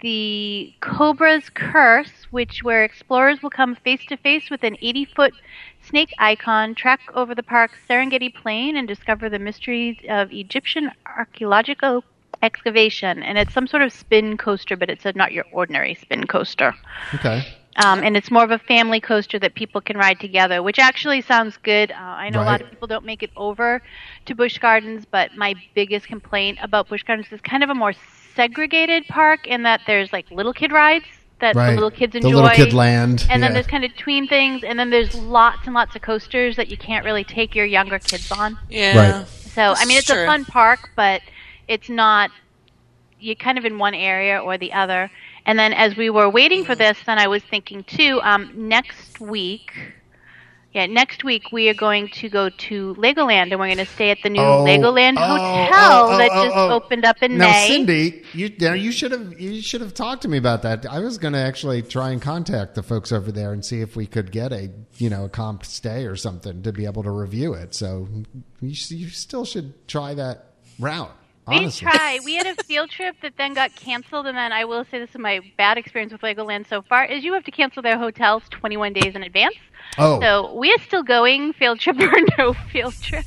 the 0.00 0.72
Cobra's 0.80 1.48
Curse, 1.50 2.26
which 2.30 2.62
where 2.62 2.84
explorers 2.84 3.42
will 3.42 3.50
come 3.50 3.74
face 3.76 4.04
to 4.06 4.16
face 4.16 4.50
with 4.50 4.62
an 4.64 4.76
80 4.82 5.04
foot 5.04 5.34
snake 5.80 6.12
icon, 6.18 6.74
trek 6.74 7.00
over 7.14 7.34
the 7.34 7.42
park's 7.42 7.78
Serengeti 7.88 8.32
Plain, 8.34 8.76
and 8.76 8.86
discover 8.88 9.28
the 9.28 9.38
mysteries 9.38 9.96
of 10.08 10.32
Egyptian 10.32 10.90
archaeological 11.16 12.04
excavation. 12.42 13.22
And 13.22 13.38
it's 13.38 13.54
some 13.54 13.66
sort 13.66 13.82
of 13.82 13.92
spin 13.92 14.36
coaster, 14.36 14.76
but 14.76 14.90
it's 14.90 15.04
a, 15.06 15.12
not 15.14 15.32
your 15.32 15.44
ordinary 15.50 15.94
spin 15.94 16.26
coaster. 16.26 16.74
Okay. 17.14 17.42
Um, 17.76 18.00
and 18.02 18.16
it's 18.16 18.30
more 18.30 18.42
of 18.42 18.50
a 18.50 18.58
family 18.58 19.00
coaster 19.00 19.38
that 19.38 19.54
people 19.54 19.80
can 19.80 19.96
ride 19.96 20.18
together, 20.18 20.62
which 20.62 20.78
actually 20.78 21.22
sounds 21.22 21.56
good. 21.56 21.92
Uh, 21.92 21.94
I 21.94 22.28
know 22.28 22.42
a 22.42 22.44
lot 22.44 22.60
of 22.60 22.68
people 22.68 22.88
don't 22.88 23.04
make 23.04 23.22
it 23.22 23.30
over 23.36 23.80
to 24.26 24.34
Busch 24.34 24.58
Gardens, 24.58 25.06
but 25.08 25.36
my 25.36 25.54
biggest 25.74 26.06
complaint 26.08 26.58
about 26.62 26.88
Busch 26.88 27.04
Gardens 27.04 27.28
is 27.30 27.40
kind 27.40 27.62
of 27.62 27.70
a 27.70 27.74
more 27.74 27.92
segregated 28.34 29.06
park 29.06 29.46
in 29.46 29.62
that 29.62 29.82
there's 29.86 30.12
like 30.12 30.30
little 30.30 30.52
kid 30.52 30.72
rides 30.72 31.04
that 31.40 31.54
Right. 31.54 31.70
the 31.70 31.74
little 31.74 31.90
kids 31.90 32.14
enjoy. 32.14 32.30
The 32.30 32.36
enjoy. 32.38 32.42
little 32.50 32.64
kid 32.66 32.72
land. 32.74 33.26
And 33.30 33.42
then 33.42 33.52
there's 33.54 33.66
kind 33.66 33.84
of 33.84 33.96
tween 33.96 34.26
things, 34.26 34.62
and 34.64 34.78
then 34.78 34.90
there's 34.90 35.14
lots 35.14 35.64
and 35.64 35.72
lots 35.74 35.94
of 35.96 36.02
coasters 36.02 36.56
that 36.56 36.68
you 36.68 36.76
can't 36.76 37.04
really 37.04 37.24
take 37.24 37.54
your 37.54 37.64
younger 37.66 37.98
kids 37.98 38.30
on. 38.32 38.58
Yeah. 38.68 39.18
Right. 39.18 39.26
So 39.26 39.74
I 39.76 39.84
mean, 39.86 39.96
it's 39.98 40.08
true. 40.08 40.22
a 40.22 40.26
fun 40.26 40.44
park, 40.44 40.90
but 40.96 41.22
it's 41.68 41.88
not. 41.88 42.30
You're 43.18 43.36
kind 43.36 43.58
of 43.58 43.64
in 43.64 43.78
one 43.78 43.94
area 43.94 44.38
or 44.38 44.58
the 44.58 44.72
other. 44.72 45.10
And 45.46 45.58
then 45.58 45.72
as 45.72 45.96
we 45.96 46.10
were 46.10 46.28
waiting 46.28 46.64
for 46.64 46.74
this, 46.74 46.98
then 47.06 47.18
I 47.18 47.28
was 47.28 47.42
thinking 47.42 47.84
too. 47.84 48.20
Um, 48.22 48.68
next 48.68 49.20
week, 49.20 49.72
yeah, 50.72 50.86
next 50.86 51.24
week 51.24 51.50
we 51.50 51.68
are 51.68 51.74
going 51.74 52.08
to 52.08 52.28
go 52.28 52.48
to 52.48 52.94
Legoland, 52.94 53.50
and 53.50 53.58
we're 53.58 53.66
going 53.66 53.78
to 53.78 53.86
stay 53.86 54.10
at 54.10 54.18
the 54.22 54.30
new 54.30 54.40
Oh, 54.40 54.64
Legoland 54.64 55.16
oh, 55.18 55.26
hotel 55.26 56.04
oh, 56.10 56.18
that 56.18 56.30
oh, 56.32 56.44
just 56.44 56.56
oh. 56.56 56.70
opened 56.70 57.04
up 57.04 57.20
in 57.22 57.38
now, 57.38 57.50
May. 57.50 57.66
Cindy, 57.66 58.22
you 58.32 58.54
now 58.60 58.74
you 58.74 58.92
should 58.92 59.10
have 59.10 59.40
you 59.40 59.60
should 59.62 59.80
have 59.80 59.94
talked 59.94 60.22
to 60.22 60.28
me 60.28 60.38
about 60.38 60.62
that. 60.62 60.86
I 60.86 61.00
was 61.00 61.18
going 61.18 61.32
to 61.32 61.40
actually 61.40 61.82
try 61.82 62.10
and 62.10 62.22
contact 62.22 62.76
the 62.76 62.84
folks 62.84 63.10
over 63.10 63.32
there 63.32 63.52
and 63.52 63.64
see 63.64 63.80
if 63.80 63.96
we 63.96 64.06
could 64.06 64.30
get 64.30 64.52
a 64.52 64.70
you 64.98 65.10
know 65.10 65.24
a 65.24 65.28
comp 65.28 65.64
stay 65.64 66.06
or 66.06 66.14
something 66.14 66.62
to 66.62 66.72
be 66.72 66.84
able 66.84 67.02
to 67.02 67.10
review 67.10 67.52
it. 67.54 67.74
So 67.74 68.06
you, 68.60 68.74
you 68.96 69.08
still 69.08 69.44
should 69.44 69.88
try 69.88 70.14
that 70.14 70.54
route. 70.78 71.16
We 71.50 71.70
try. 71.70 72.18
We 72.24 72.34
had 72.36 72.46
a 72.46 72.62
field 72.64 72.90
trip 72.90 73.16
that 73.22 73.34
then 73.36 73.54
got 73.54 73.74
canceled, 73.76 74.26
and 74.26 74.36
then 74.36 74.52
I 74.52 74.64
will 74.64 74.84
say 74.90 74.98
this 74.98 75.10
is 75.10 75.18
my 75.18 75.40
bad 75.56 75.78
experience 75.78 76.12
with 76.12 76.22
Legoland 76.22 76.68
so 76.68 76.82
far: 76.82 77.04
is 77.04 77.24
you 77.24 77.32
have 77.34 77.44
to 77.44 77.50
cancel 77.50 77.82
their 77.82 77.98
hotels 77.98 78.42
21 78.50 78.92
days 78.92 79.14
in 79.14 79.22
advance. 79.22 79.56
oh, 79.98 80.20
So 80.20 80.54
we 80.54 80.70
are 80.72 80.82
still 80.86 81.02
going 81.02 81.52
field 81.52 81.80
trip 81.80 81.98
or 82.00 82.12
no 82.38 82.54
field 82.72 82.94
trip. 83.02 83.24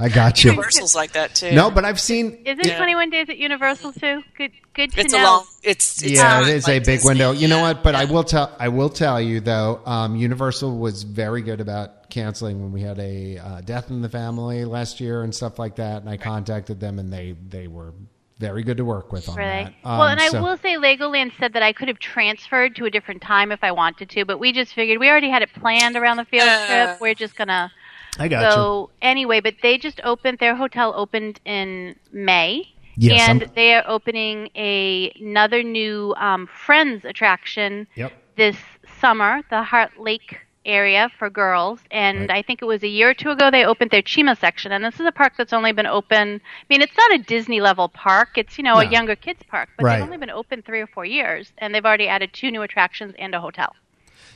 I 0.00 0.08
got 0.08 0.44
you. 0.44 0.50
Universal's 0.50 0.94
like 0.94 1.12
that 1.12 1.34
too. 1.34 1.50
No, 1.52 1.70
but 1.70 1.84
I've 1.84 2.00
seen. 2.00 2.42
Is 2.46 2.58
it 2.58 2.66
Yeah. 2.66 2.76
21 2.76 3.10
days 3.10 3.28
at 3.28 3.36
Universal 3.38 3.92
too? 3.94 4.22
Good, 4.36 4.52
good 4.74 4.92
to 4.92 5.00
it's 5.00 5.12
know. 5.12 5.20
a 5.20 5.24
long. 5.24 5.46
It's, 5.62 6.02
it's 6.02 6.12
yeah, 6.12 6.40
it 6.42 6.48
is 6.48 6.66
like 6.68 6.76
a 6.76 6.78
big 6.84 6.98
Disney. 6.98 7.08
window. 7.10 7.32
You 7.32 7.48
know 7.48 7.60
what? 7.62 7.82
But 7.82 7.94
I 7.96 8.04
will 8.04 8.22
tell. 8.24 8.54
I 8.60 8.68
will 8.68 8.90
tell 8.90 9.20
you 9.20 9.40
though. 9.40 9.80
Um, 9.84 10.14
Universal 10.16 10.78
was 10.78 11.02
very 11.02 11.42
good 11.42 11.60
about 11.60 12.10
canceling 12.10 12.62
when 12.62 12.72
we 12.72 12.80
had 12.80 12.98
a 13.00 13.38
uh, 13.38 13.60
death 13.62 13.90
in 13.90 14.00
the 14.02 14.08
family 14.08 14.64
last 14.64 15.00
year 15.00 15.22
and 15.22 15.34
stuff 15.34 15.58
like 15.58 15.76
that. 15.76 16.02
And 16.02 16.08
I 16.08 16.16
contacted 16.16 16.78
them, 16.80 16.98
and 17.00 17.12
they 17.12 17.34
they 17.48 17.66
were 17.66 17.92
very 18.38 18.62
good 18.62 18.76
to 18.76 18.84
work 18.84 19.10
with 19.10 19.28
on 19.28 19.34
Were 19.34 19.42
they? 19.42 19.64
that. 19.64 19.74
well, 19.84 20.02
Um, 20.02 20.10
and 20.12 20.20
I 20.20 20.28
so- 20.28 20.40
will 20.40 20.56
say 20.58 20.76
Legoland 20.76 21.32
said 21.40 21.54
that 21.54 21.62
I 21.64 21.72
could 21.72 21.88
have 21.88 21.98
transferred 21.98 22.76
to 22.76 22.84
a 22.84 22.90
different 22.90 23.20
time 23.20 23.50
if 23.50 23.64
I 23.64 23.72
wanted 23.72 24.10
to, 24.10 24.24
but 24.24 24.38
we 24.38 24.52
just 24.52 24.74
figured 24.74 25.00
we 25.00 25.08
already 25.08 25.28
had 25.28 25.42
it 25.42 25.52
planned 25.54 25.96
around 25.96 26.18
the 26.18 26.24
field 26.24 26.48
Uh. 26.48 26.66
trip. 26.66 27.00
We're 27.00 27.14
just 27.14 27.34
gonna 27.34 27.72
I 28.18 28.28
got 28.28 28.40
you. 28.42 28.48
go 28.56 28.90
anyway. 29.02 29.40
But 29.40 29.56
they 29.62 29.78
just 29.78 30.00
opened 30.04 30.38
their 30.38 30.54
hotel 30.54 30.92
opened 30.96 31.40
in 31.44 31.96
May. 32.12 32.68
Yes, 32.96 33.28
and 33.28 33.42
I'm- 33.44 33.52
they 33.54 33.74
are 33.74 33.84
opening 33.86 34.50
a, 34.56 35.12
another 35.20 35.62
new 35.62 36.14
um, 36.16 36.46
Friends 36.48 37.04
attraction 37.04 37.86
Yep. 37.94 38.12
this 38.36 38.56
summer, 39.00 39.42
the 39.50 39.62
Heartlake 39.62 40.38
area 40.66 41.08
for 41.18 41.30
girls. 41.30 41.78
And 41.92 42.28
Right. 42.28 42.30
I 42.38 42.42
think 42.42 42.60
it 42.60 42.64
was 42.64 42.82
a 42.82 42.88
year 42.88 43.10
or 43.10 43.14
two 43.14 43.30
ago 43.30 43.50
they 43.52 43.64
opened 43.64 43.90
their 43.92 44.02
Chima 44.02 44.36
section. 44.36 44.72
And 44.72 44.84
this 44.84 44.98
is 44.98 45.06
a 45.06 45.12
park 45.12 45.34
that's 45.38 45.52
only 45.52 45.72
been 45.72 45.86
open. 45.86 46.40
I 46.44 46.64
mean, 46.68 46.82
it's 46.82 46.96
not 46.96 47.14
a 47.14 47.18
Disney 47.18 47.60
level 47.60 47.88
park. 47.88 48.30
It's 48.36 48.58
you 48.58 48.64
know 48.64 48.78
a 48.78 48.84
younger 48.84 49.14
kids 49.16 49.42
park, 49.48 49.68
but 49.76 49.84
Right. 49.84 49.94
they've 49.94 50.04
only 50.04 50.18
been 50.18 50.28
open 50.30 50.62
three 50.62 50.80
or 50.80 50.86
four 50.88 51.04
years, 51.04 51.52
and 51.58 51.72
they've 51.74 51.86
already 51.86 52.08
added 52.08 52.32
two 52.32 52.50
new 52.50 52.62
attractions 52.62 53.14
and 53.18 53.34
a 53.34 53.40
hotel. 53.40 53.76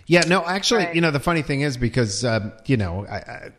Yeah, 0.07 0.21
no, 0.27 0.45
actually, 0.47 0.85
Right. 0.87 0.95
you 0.95 1.01
know, 1.01 1.11
the 1.11 1.21
funny 1.21 1.43
thing 1.43 1.61
is 1.61 1.77
because, 1.77 2.25
um, 2.25 2.53
you 2.67 2.77
know, 2.77 3.07
I, 3.11 3.17
I 3.17 3.51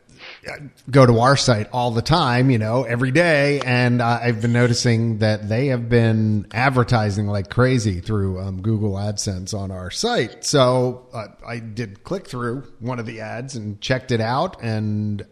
go 0.90 1.06
to 1.06 1.20
our 1.20 1.38
site 1.38 1.70
all 1.72 1.91
the 1.91 2.02
time, 2.02 2.49
you 2.49 2.57
know, 2.57 2.84
every 2.84 3.11
day, 3.11 3.61
and 3.61 4.02
uh, 4.02 4.20
I've 4.22 4.41
been 4.41 4.53
noticing 4.53 5.20
that 5.20 5.48
they 5.48 5.68
have 5.68 5.90
been 5.90 6.48
advertising 6.53 7.28
like 7.28 7.49
crazy 7.49 7.99
through 7.99 8.40
um, 8.40 8.61
Google 8.61 8.94
AdSense 8.94 9.57
on 9.57 9.72
our 9.72 9.90
site. 9.91 10.44
So 10.44 11.07
uh, 11.14 11.28
I 11.45 11.60
did 11.60 12.03
click 12.03 12.28
through 12.28 12.64
one 12.80 12.99
of 12.99 13.06
the 13.06 13.22
ads 13.22 13.56
and 13.56 13.80
checked 13.80 14.11
it 14.11 14.22
out, 14.22 14.61
and 14.61 15.26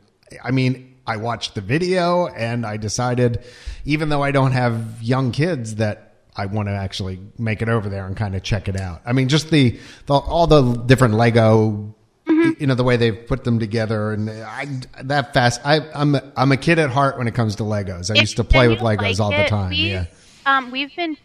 I 0.44 0.52
mean, 0.52 0.96
I 1.06 1.18
watched 1.18 1.56
the 1.56 1.62
video, 1.62 2.28
and 2.28 2.66
I 2.66 2.78
decided, 2.78 3.44
even 3.86 4.10
though 4.10 4.24
I 4.24 4.32
don't 4.32 4.54
have 4.54 5.02
young 5.02 5.32
kids, 5.32 5.76
that 5.76 6.12
I 6.36 6.46
want 6.46 6.70
to 6.70 6.74
actually 6.74 7.20
make 7.38 7.62
it 7.62 7.70
over 7.70 7.90
there 7.90 8.06
and 8.06 8.16
kind 8.16 8.36
of 8.36 8.44
check 8.44 8.70
it 8.70 8.80
out. 8.80 9.02
I 9.06 9.12
mean, 9.14 9.28
just 9.28 9.50
the, 9.50 9.80
the 10.06 10.14
all 10.14 10.48
the 10.48 10.74
different 10.74 11.16
Lego, 11.16 11.96
you 12.27 12.68
know, 12.68 12.76
the 12.76 12.84
way 12.84 12.98
they've 12.98 13.26
put 13.27 13.43
them 13.43 13.60
together, 13.60 14.11
and 14.14 14.30
I 14.30 14.68
that 15.03 15.34
fast. 15.34 15.60
I, 15.65 15.80
I'm 15.93 16.15
a, 16.15 16.31
I'm 16.38 16.52
a 16.52 16.57
kid 16.57 16.80
at 16.80 16.89
heart 16.89 17.18
when 17.18 17.27
it 17.27 17.34
comes 17.35 17.56
to 17.57 17.64
Legos. 17.64 18.15
I 18.15 18.19
used 18.19 18.38
to 18.38 18.43
play 18.43 18.68
with 18.68 18.80
Legos 18.80 19.02
like 19.02 19.19
all 19.19 19.31
the 19.31 19.45
time. 19.48 19.69
we've- 19.72 19.89
Yeah, 19.89 20.06
Um, 20.45 20.72
we've 20.72 20.95
been 20.95 21.18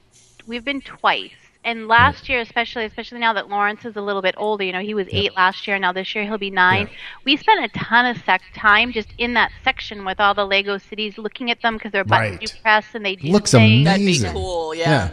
we've 0.46 0.64
been 0.64 0.80
twice, 0.80 1.30
and 1.64 1.86
last 1.86 2.28
year, 2.28 2.40
especially 2.40 2.84
especially 2.86 3.18
now 3.20 3.32
that 3.34 3.48
Lawrence 3.48 3.84
is 3.84 3.94
a 3.96 4.00
little 4.00 4.22
bit 4.22 4.34
older, 4.38 4.64
you 4.64 4.72
know, 4.72 4.80
he 4.80 4.94
was 4.94 5.06
eight 5.12 5.34
last 5.36 5.66
year. 5.68 5.78
Now 5.78 5.92
this 5.92 6.14
year 6.14 6.24
he'll 6.24 6.38
be 6.38 6.50
nine. 6.50 6.86
Yeah. 6.86 6.92
We 7.24 7.36
spent 7.36 7.64
a 7.64 7.68
ton 7.78 8.06
of 8.06 8.16
sec- 8.24 8.42
time 8.54 8.92
just 8.92 9.08
in 9.18 9.34
that 9.34 9.52
section 9.64 10.04
with 10.04 10.18
all 10.18 10.34
the 10.34 10.44
Lego 10.46 10.78
cities, 10.78 11.18
looking 11.18 11.50
at 11.50 11.60
them 11.62 11.74
because 11.74 11.92
they're 11.92 12.04
buttons 12.04 12.38
Right. 12.38 12.42
you 12.42 12.48
press 12.62 12.86
and 12.94 13.04
they 13.04 13.16
do 13.16 13.28
Looks 13.28 13.52
things. 13.52 13.84
That'd 13.84 14.00
be 14.00 14.06
Amazing. 14.06 14.32
cool. 14.32 14.74
Yeah. 14.74 15.10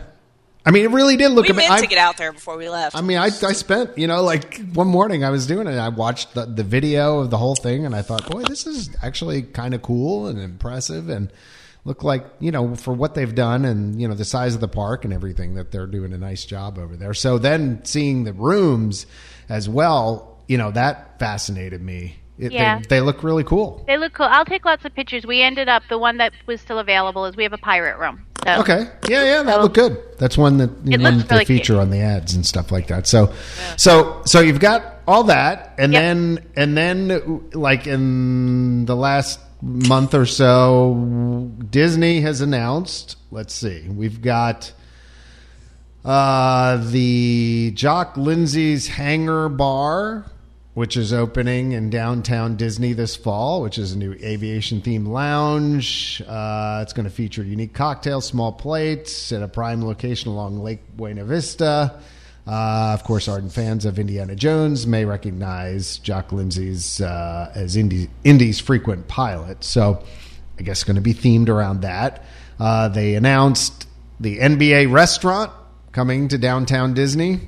I 0.65 0.71
mean, 0.71 0.85
it 0.85 0.91
really 0.91 1.17
did 1.17 1.31
look. 1.31 1.43
We 1.43 1.49
ama- 1.49 1.57
meant 1.59 1.71
I- 1.71 1.81
to 1.81 1.87
get 1.87 1.97
out 1.97 2.17
there 2.17 2.31
before 2.31 2.57
we 2.57 2.69
left. 2.69 2.95
I 2.95 3.01
mean, 3.01 3.17
I, 3.17 3.25
I 3.25 3.29
spent, 3.53 3.97
you 3.97 4.07
know, 4.07 4.23
like 4.23 4.61
one 4.73 4.87
morning 4.87 5.23
I 5.25 5.29
was 5.29 5.45
doing 5.45 5.67
it. 5.67 5.77
I 5.77 5.89
watched 5.89 6.33
the, 6.33 6.45
the 6.45 6.63
video 6.63 7.19
of 7.19 7.29
the 7.29 7.37
whole 7.37 7.55
thing 7.55 7.85
and 7.85 7.93
I 7.95 8.01
thought, 8.01 8.29
boy, 8.29 8.43
this 8.43 8.65
is 8.65 8.89
actually 9.01 9.41
kind 9.41 9.73
of 9.73 9.81
cool 9.81 10.27
and 10.27 10.39
impressive 10.39 11.09
and 11.09 11.31
look 11.85 12.01
like, 12.03 12.25
you 12.39 12.51
know, 12.51 12.75
for 12.75 12.93
what 12.93 13.13
they've 13.13 13.35
done 13.35 13.65
and, 13.65 14.01
you 14.01 14.07
know, 14.07 14.13
the 14.13 14.23
size 14.23 14.55
of 14.55 14.61
the 14.61 14.69
park 14.69 15.03
and 15.03 15.13
everything 15.13 15.55
that 15.55 15.71
they're 15.71 15.85
doing 15.85 16.13
a 16.13 16.17
nice 16.17 16.45
job 16.45 16.77
over 16.79 16.95
there. 16.95 17.13
So 17.13 17.37
then 17.37 17.83
seeing 17.83 18.23
the 18.23 18.31
rooms 18.31 19.05
as 19.49 19.67
well, 19.67 20.37
you 20.47 20.57
know, 20.57 20.71
that 20.71 21.19
fascinated 21.19 21.81
me. 21.81 22.15
It, 22.39 22.53
Yeah. 22.53 22.79
they, 22.79 22.85
they 22.87 23.01
look 23.01 23.21
really 23.21 23.43
cool. 23.43 23.83
They 23.85 23.97
look 23.97 24.13
cool. 24.13 24.27
I'll 24.27 24.45
take 24.45 24.63
lots 24.63 24.85
of 24.85 24.95
pictures. 24.95 25.25
We 25.25 25.41
ended 25.41 25.67
up 25.67 25.83
the 25.89 25.97
one 25.97 26.17
that 26.17 26.31
was 26.47 26.61
still 26.61 26.79
available 26.79 27.25
is 27.25 27.35
we 27.35 27.43
have 27.43 27.53
a 27.53 27.57
pirate 27.57 27.97
room. 27.99 28.25
So 28.45 28.61
Okay. 28.61 28.87
Yeah, 29.07 29.23
yeah, 29.23 29.43
that 29.43 29.61
looked 29.61 29.75
good. 29.75 29.97
That's 30.17 30.37
one 30.37 30.57
that 30.57 30.69
you 30.85 30.99
one 30.99 31.17
looks 31.17 31.29
they 31.29 31.45
feature 31.45 31.73
cute. 31.73 31.79
on 31.79 31.89
the 31.89 31.99
ads 31.99 32.33
and 32.35 32.45
stuff 32.45 32.71
like 32.71 32.87
that. 32.87 33.07
So, 33.07 33.33
so, 33.77 34.21
so 34.25 34.39
you've 34.41 34.59
got 34.59 35.01
all 35.07 35.23
that, 35.25 35.73
and 35.77 35.91
Yep. 35.93 36.01
then, 36.01 36.45
and 36.55 36.77
then, 36.77 37.49
like 37.53 37.87
in 37.87 38.85
the 38.85 38.95
last 38.95 39.39
month 39.61 40.13
or 40.13 40.25
so, 40.25 41.51
Disney 41.69 42.21
has 42.21 42.41
announced. 42.41 43.17
Let's 43.31 43.53
see, 43.53 43.87
we've 43.89 44.21
got 44.21 44.71
uh, 46.05 46.77
the 46.91 47.71
Jock 47.75 48.17
Lindsay's 48.17 48.87
Hangar 48.87 49.49
Bar, 49.49 50.25
which 50.73 50.97
is 50.97 51.13
opening 51.13 51.73
in 51.73 51.89
downtown 51.89 52.55
Disney 52.55 52.93
this 52.93 53.15
fall, 53.15 53.61
which 53.61 53.77
is 53.77 53.93
a 53.93 53.97
new 53.97 54.13
aviation 54.13 54.81
themed 54.81 55.07
lounge. 55.07 56.21
Uh, 56.27 56.79
it's 56.81 56.93
going 56.93 57.05
to 57.05 57.11
feature 57.11 57.43
unique 57.43 57.73
cocktails, 57.73 58.25
small 58.25 58.51
plates 58.51 59.31
at 59.31 59.43
a 59.43 59.47
prime 59.47 59.85
location 59.85 60.31
along 60.31 60.59
Lake 60.59 60.81
Buena 60.95 61.25
Vista. 61.25 61.99
Uh, 62.45 62.91
of 62.93 63.03
course, 63.03 63.27
ardent 63.27 63.53
fans 63.53 63.85
of 63.85 63.99
Indiana 63.99 64.35
Jones 64.35 64.85
may 64.85 65.05
recognize 65.05 65.99
Jock 65.99 66.31
Lindsay's 66.31 66.99
uh, 66.99 67.51
as 67.55 67.75
Indy, 67.77 68.09
Indy's 68.23 68.59
frequent 68.59 69.07
pilot. 69.07 69.63
So, 69.63 70.03
I 70.59 70.63
guess 70.63 70.83
going 70.83 70.95
to 70.95 71.01
be 71.01 71.13
themed 71.13 71.49
around 71.49 71.81
that. 71.81 72.23
Uh, 72.59 72.89
they 72.89 73.15
announced 73.15 73.87
the 74.19 74.39
NBA 74.39 74.91
restaurant 74.91 75.51
coming 75.91 76.27
to 76.29 76.37
downtown 76.37 76.93
Disney. 76.93 77.39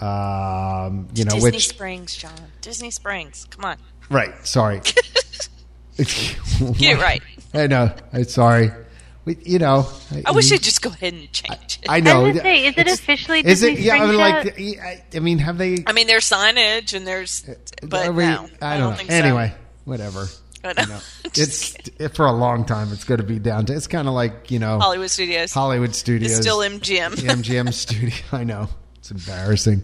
Um, 0.00 1.08
you 1.14 1.24
know, 1.24 1.32
Disney 1.32 1.50
which 1.50 1.68
Springs, 1.68 2.14
John. 2.16 2.32
Disney 2.60 2.90
Springs. 2.90 3.46
Come 3.50 3.64
on. 3.64 3.76
right? 4.10 4.34
Sorry, 4.46 4.80
Get 5.96 6.36
it 6.80 6.98
right. 7.00 7.22
I 7.52 7.66
know. 7.66 7.92
I'm 8.12 8.24
sorry. 8.24 8.70
We, 9.26 9.36
you 9.44 9.58
know, 9.58 9.86
I 10.24 10.30
wish 10.30 10.48
they'd 10.48 10.62
just 10.62 10.80
go 10.80 10.88
ahead 10.90 11.12
and 11.12 11.30
change 11.30 11.78
it. 11.82 11.86
I 11.90 12.00
know. 12.00 12.24
I 12.24 12.32
was 12.32 12.40
say, 12.40 12.64
is 12.66 12.74
it 12.74 12.78
It's- 12.78 12.98
officially 12.98 13.40
Is 13.40 13.62
it? 13.62 13.70
Disney 13.76 13.84
Yeah, 13.86 13.94
I 14.02 14.06
mean, 14.06 14.16
like, 14.16 14.58
I 14.80 15.02
I 15.14 15.18
mean, 15.20 15.38
have 15.38 15.58
they? 15.58 15.84
I 15.86 15.92
mean, 15.92 16.06
there's 16.06 16.28
signage 16.28 16.94
and 16.94 17.06
there's, 17.06 17.44
but 17.82 18.06
are 18.08 18.12
we- 18.12 18.24
no, 18.24 18.48
I 18.62 18.78
don't, 18.78 18.90
know. 18.90 18.96
think 18.96 19.10
so. 19.10 19.16
Anyway, 19.16 19.52
whatever. 19.84 20.26
I 20.64 20.72
know. 20.72 20.82
You 20.82 20.88
know, 20.88 21.00
it's 21.24 21.74
it, 21.98 22.14
for 22.14 22.24
a 22.26 22.32
long 22.32 22.64
time. 22.64 22.92
It's 22.92 23.04
going 23.04 23.18
to 23.20 23.26
be 23.26 23.38
down 23.38 23.66
to. 23.66 23.74
It's 23.74 23.86
kind 23.86 24.08
of 24.08 24.14
like 24.14 24.50
you 24.50 24.58
know 24.58 24.78
Hollywood 24.78 25.10
Studios. 25.10 25.52
Hollywood 25.52 25.94
Studios. 25.94 26.32
It's 26.32 26.40
still 26.40 26.58
MGM. 26.58 27.16
the 27.16 27.28
MGM 27.28 27.72
studio. 27.74 28.14
I 28.32 28.44
know 28.44 28.68
it's 29.00 29.10
embarrassing. 29.10 29.82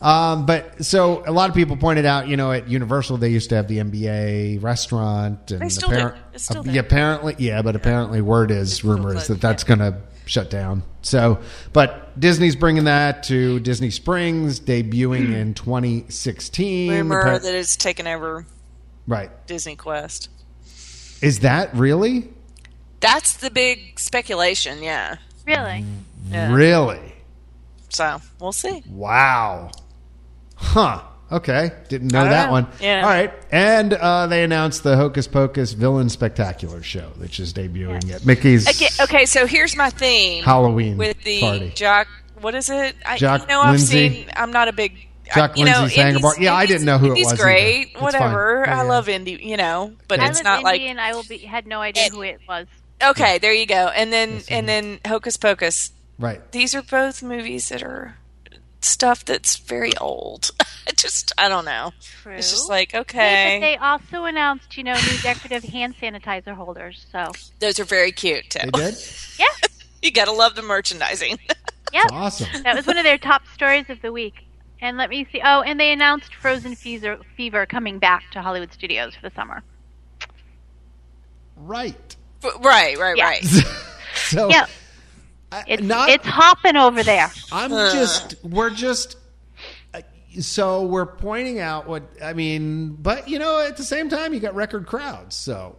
Um, 0.00 0.46
but 0.46 0.84
so 0.84 1.24
a 1.26 1.32
lot 1.32 1.50
of 1.50 1.56
people 1.56 1.76
pointed 1.76 2.06
out, 2.06 2.28
you 2.28 2.36
know, 2.36 2.52
at 2.52 2.68
Universal 2.68 3.16
they 3.16 3.30
used 3.30 3.48
to 3.48 3.56
have 3.56 3.66
the 3.66 3.78
NBA 3.78 4.62
restaurant, 4.62 5.50
and 5.50 5.60
They 5.60 5.68
still 5.68 5.88
do. 5.88 5.96
appar- 5.96 6.16
It's 6.34 6.44
still 6.44 6.60
uh, 6.60 6.62
there. 6.62 6.74
yeah, 6.74 6.80
apparently, 6.80 7.34
yeah, 7.38 7.62
but 7.62 7.74
apparently, 7.74 8.20
word 8.20 8.52
is 8.52 8.74
still 8.74 8.92
rumor 8.92 9.16
is 9.16 9.26
that 9.26 9.40
that's 9.40 9.64
going 9.64 9.80
to 9.80 9.98
shut 10.26 10.50
down. 10.50 10.84
So, 11.02 11.40
but 11.72 12.18
Disney's 12.20 12.54
bringing 12.54 12.84
that 12.84 13.24
to 13.24 13.58
Disney 13.60 13.90
Springs, 13.90 14.60
debuting 14.60 15.32
in 15.34 15.54
2016. 15.54 16.90
Rumor 16.92 17.24
Appar- 17.24 17.42
that 17.42 17.54
it's 17.54 17.76
taken 17.76 18.06
over 18.06 18.46
right? 19.08 19.30
Disney 19.48 19.74
Quest. 19.74 20.28
Is 21.22 21.40
that 21.40 21.74
really, 21.74 22.28
That's 23.00 23.36
the 23.38 23.50
big 23.50 23.98
speculation. 23.98 24.80
Yeah. 24.82 25.16
Really? 25.46 25.84
Yeah. 26.30 26.52
really? 26.54 27.14
So 27.88 28.20
we'll 28.40 28.52
see. 28.52 28.82
Wow. 28.88 29.70
Huh. 30.56 31.02
Okay. 31.30 31.72
Didn't 31.88 32.12
know 32.12 32.24
that 32.24 32.46
know. 32.46 32.52
one. 32.52 32.66
Yeah. 32.80 33.02
All 33.02 33.08
right. 33.10 33.32
And 33.52 33.92
uh, 33.92 34.26
they 34.28 34.42
announced 34.44 34.82
the 34.82 34.96
Hocus 34.96 35.28
Pocus 35.28 35.72
Villain 35.72 36.08
Spectacular 36.08 36.82
show, 36.82 37.10
which 37.18 37.38
is 37.38 37.52
debuting 37.52 38.10
at 38.10 38.24
Mickey's 38.24 38.66
Okay, 38.68 38.88
okay, 39.02 39.26
so 39.26 39.46
here's 39.46 39.76
my 39.76 39.90
theme 39.90 40.42
Halloween 40.42 40.96
with 40.96 41.22
the 41.24 41.40
party. 41.40 41.72
Jock. 41.74 42.08
What 42.40 42.54
is 42.54 42.70
it? 42.70 42.96
I, 43.04 43.18
Jock 43.18 43.42
you 43.42 43.46
know, 43.48 43.60
I've 43.60 43.70
Lindsay? 43.72 44.08
seen. 44.10 44.30
I'm 44.36 44.52
not 44.52 44.68
a 44.68 44.72
big. 44.72 45.06
Jock 45.34 45.50
I, 45.50 45.54
you 45.56 45.64
know, 45.66 45.80
Lindsay's 45.80 45.96
Hangar 45.96 46.08
Indy's- 46.16 46.22
Bar. 46.22 46.34
Yeah, 46.42 46.54
I 46.54 46.64
didn't 46.66 46.86
know 46.86 46.96
who 46.98 47.08
it 47.12 47.18
was 47.18 47.32
either. 47.34 47.42
great. 47.42 47.88
It's 47.92 48.00
Whatever. 48.00 48.64
fine. 48.64 48.74
Yeah, 48.74 48.80
I 48.80 48.84
yeah. 48.84 48.88
love 48.88 49.06
indie. 49.08 49.44
You 49.44 49.56
know, 49.58 49.92
but 50.08 50.20
I 50.20 50.28
it's 50.28 50.42
not 50.42 50.60
in 50.60 50.64
like 50.64 50.80
Indy 50.80 50.90
and 50.90 51.00
I 51.00 51.12
will 51.14 51.24
be 51.24 51.38
had 51.38 51.66
no 51.66 51.80
idea 51.80 52.04
It- 52.06 52.12
who 52.12 52.22
it 52.22 52.40
was. 52.48 52.66
okay. 53.04 53.36
There 53.38 53.52
you 53.52 53.66
go. 53.66 53.88
And 53.88 54.10
then 54.10 54.40
and 54.48 54.66
then 54.66 54.98
Hocus 55.06 55.36
Pocus. 55.36 55.90
Right. 56.18 56.50
These 56.52 56.74
are 56.74 56.82
both 56.82 57.22
movies 57.22 57.68
that 57.68 57.82
are 57.82 58.16
stuff 58.80 59.24
that's 59.24 59.56
very 59.56 59.96
old. 59.98 60.50
Just 60.96 61.32
I 61.38 61.48
don't 61.48 61.64
know. 61.64 61.92
True. 62.22 62.32
It's 62.34 62.50
just 62.50 62.68
like 62.68 62.92
Hey, 62.92 62.98
okay, 63.00 63.58
but 63.60 63.66
they 63.66 63.76
also 63.76 64.24
announced, 64.24 64.76
you 64.76 64.82
know, 64.82 64.94
new 64.94 65.18
decorative 65.22 65.62
hand 65.62 65.94
sanitizer 65.96 66.54
holders. 66.54 67.06
So, 67.12 67.30
those 67.60 67.78
are 67.78 67.84
very 67.84 68.10
cute 68.10 68.50
too. 68.50 68.70
They 68.74 68.90
did? 68.90 68.96
yeah, 69.38 69.46
you 70.02 70.10
got 70.10 70.24
to 70.24 70.32
love 70.32 70.56
the 70.56 70.62
merchandising. 70.62 71.38
yep. 71.92 72.06
Awesome. 72.10 72.62
That 72.62 72.74
was 72.74 72.86
one 72.86 72.96
of 72.96 73.04
their 73.04 73.18
top 73.18 73.42
stories 73.54 73.84
of 73.90 74.00
the 74.02 74.10
week. 74.10 74.46
And 74.80 74.96
let 74.96 75.10
me 75.10 75.26
see. 75.30 75.40
Oh, 75.44 75.60
and 75.60 75.78
they 75.78 75.92
announced 75.92 76.34
Frozen 76.34 76.74
Fever, 76.76 77.18
Fever 77.36 77.66
coming 77.66 77.98
back 77.98 78.24
to 78.32 78.40
Hollywood 78.42 78.72
Studios 78.72 79.14
for 79.14 79.28
the 79.28 79.34
summer. 79.34 79.62
Right. 81.56 82.16
right, 82.60 82.96
right, 82.98 83.16
Yeah. 83.16 83.24
right. 83.24 83.44
So 84.14 84.48
Yeah, 84.50 84.64
I- 84.64 84.68
it's 85.66 85.82
not 85.82 86.10
it's 86.10 86.26
hopping 86.26 86.76
over 86.76 87.02
there. 87.02 87.30
I'm 87.52 87.70
just 87.70 88.36
we're 88.44 88.70
just 88.70 89.16
uh, 89.94 90.00
so 90.40 90.84
we're 90.86 91.06
pointing 91.06 91.58
out 91.60 91.86
what 91.88 92.02
I 92.22 92.32
mean, 92.32 92.94
but 92.94 93.28
you 93.28 93.38
know, 93.38 93.60
at 93.60 93.76
the 93.76 93.84
same 93.84 94.08
time 94.08 94.34
you 94.34 94.40
got 94.40 94.54
record 94.54 94.86
crowds. 94.86 95.34
So 95.36 95.76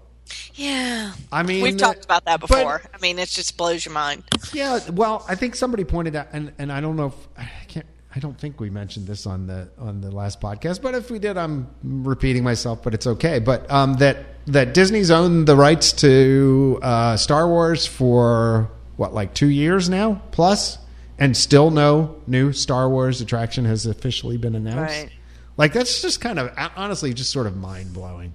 Yeah. 0.55 1.13
I 1.31 1.43
mean, 1.43 1.61
We've 1.63 1.77
talked 1.77 2.03
about 2.05 2.25
that 2.25 2.39
but- 2.41 2.47
before. 2.49 2.81
I 2.93 2.97
mean, 2.99 3.19
it 3.19 3.29
just 3.29 3.57
blows 3.57 3.85
your 3.85 3.93
mind. 3.93 4.23
Yeah, 4.53 4.79
well, 4.91 5.25
I 5.27 5.35
think 5.35 5.55
somebody 5.55 5.83
pointed 5.83 6.15
out, 6.15 6.27
and, 6.33 6.51
and 6.57 6.71
I 6.71 6.81
don't 6.81 6.95
know 6.95 7.07
if 7.07 7.13
I 7.37 7.49
can't. 7.67 7.85
I 8.15 8.19
don't 8.19 8.39
think 8.39 8.59
we 8.59 8.71
mentioned 8.71 9.05
this 9.05 9.27
on 9.27 9.45
the 9.45 9.69
on 9.77 10.01
the 10.01 10.09
last 10.09 10.41
podcast, 10.41 10.81
but 10.81 10.95
if 10.95 11.11
we 11.11 11.19
did, 11.19 11.37
I'm 11.37 11.67
repeating 11.83 12.43
myself, 12.43 12.81
but 12.81 12.95
it's 12.95 13.05
okay. 13.05 13.37
But 13.37 13.69
um, 13.69 13.93
that 13.97 14.17
that 14.47 14.73
Disney's 14.73 15.11
owned 15.11 15.47
the 15.47 15.55
rights 15.55 15.91
to 15.93 16.79
uh, 16.81 17.17
Star 17.17 17.47
Wars 17.47 17.85
for 17.85 18.71
what, 18.99 19.13
like 19.13 19.33
two 19.33 19.47
years 19.47 19.89
now 19.89 20.21
plus, 20.31 20.77
and 21.17 21.35
still 21.35 21.71
no 21.71 22.15
new 22.27 22.51
Star 22.51 22.89
Wars 22.89 23.21
attraction 23.21 23.63
has 23.65 23.85
officially 23.85 24.37
been 24.37 24.55
announced. 24.55 24.93
Right. 24.93 25.09
Like 25.55 25.73
that's 25.73 26.01
just 26.01 26.21
kind 26.21 26.37
of 26.37 26.51
honestly 26.75 27.13
just 27.13 27.31
sort 27.31 27.47
of 27.47 27.55
mind 27.55 27.93
blowing 27.93 28.33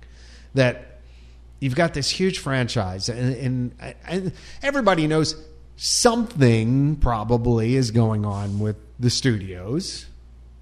that 0.54 1.00
you've 1.60 1.74
got 1.74 1.94
this 1.94 2.08
huge 2.10 2.38
franchise 2.38 3.08
and, 3.08 3.72
and, 3.80 3.94
and 4.06 4.32
everybody 4.62 5.06
knows 5.06 5.36
something 5.76 6.96
probably 6.96 7.76
is 7.76 7.90
going 7.90 8.24
on 8.24 8.58
with 8.58 8.76
the 8.98 9.10
studios 9.10 10.06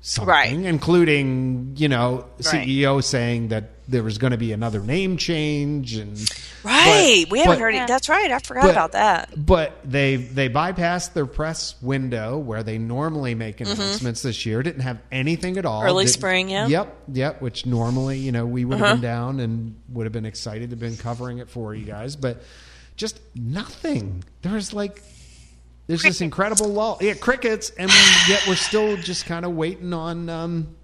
something, 0.03 0.29
Right. 0.29 0.53
including 0.53 1.74
you 1.77 1.89
know 1.89 2.27
Right. 2.53 2.66
CEO 2.66 3.01
saying 3.03 3.49
that 3.49 3.70
there 3.89 4.03
was 4.03 4.16
going 4.19 4.31
to 4.31 4.37
be 4.37 4.53
another 4.53 4.81
name 4.81 5.16
change 5.16 5.95
and 5.97 6.16
Right. 6.65 7.24
but- 7.27 7.33
we 7.33 7.39
haven't 7.41 7.55
but- 7.55 7.61
heard 7.61 7.74
it. 7.74 7.89
That's 7.89 8.09
right. 8.09 8.31
I 8.31 8.39
forgot 8.39 8.62
but- 8.62 8.70
about 8.70 8.93
that. 8.93 9.31
But 9.37 9.79
they 9.85 10.16
they 10.16 10.49
bypassed 10.49 11.12
their 11.15 11.27
press 11.27 11.74
window 11.83 12.39
where 12.39 12.62
they 12.62 12.79
normally 12.79 13.35
make 13.35 13.59
Mm-hmm. 13.59 13.73
announcements 13.81 14.23
this 14.23 14.45
year. 14.47 14.62
Didn't 14.62 14.83
have 14.83 14.99
anything 15.11 15.57
at 15.59 15.66
all. 15.66 15.83
Early 15.83 16.05
Didn't- 16.05 16.15
spring, 16.15 16.49
yeah. 16.51 16.66
Yep, 16.69 16.97
yep. 17.12 17.43
Which 17.43 17.66
normally, 17.66 18.19
you 18.19 18.33
know, 18.33 18.47
we 18.47 18.65
would 18.65 18.79
have 18.79 18.85
Uh-huh. 18.85 18.95
been 18.95 19.03
down 19.03 19.41
and 19.41 19.74
would 19.93 20.07
have 20.07 20.12
been 20.12 20.27
excited 20.27 20.70
to 20.70 20.74
have 20.74 20.81
been 20.81 20.97
covering 20.97 21.39
it 21.39 21.49
for 21.51 21.74
you 21.74 21.85
guys, 21.85 22.16
but 22.16 22.43
just 22.97 23.19
nothing. 23.35 24.23
There's 24.43 24.73
like 24.73 25.03
there's 25.93 26.02
this 26.02 26.20
incredible 26.23 26.69
lull. 26.69 26.97
Yeah, 27.02 27.12
crickets, 27.12 27.69
and 27.69 27.90
yet 28.27 28.47
we're 28.48 28.55
still 28.55 28.97
just 28.97 29.27
kind 29.27 29.44
of 29.44 29.52
waiting 29.52 29.93
on 29.93 30.31
um, 30.31 30.74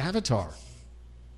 Avatar. 0.00 0.50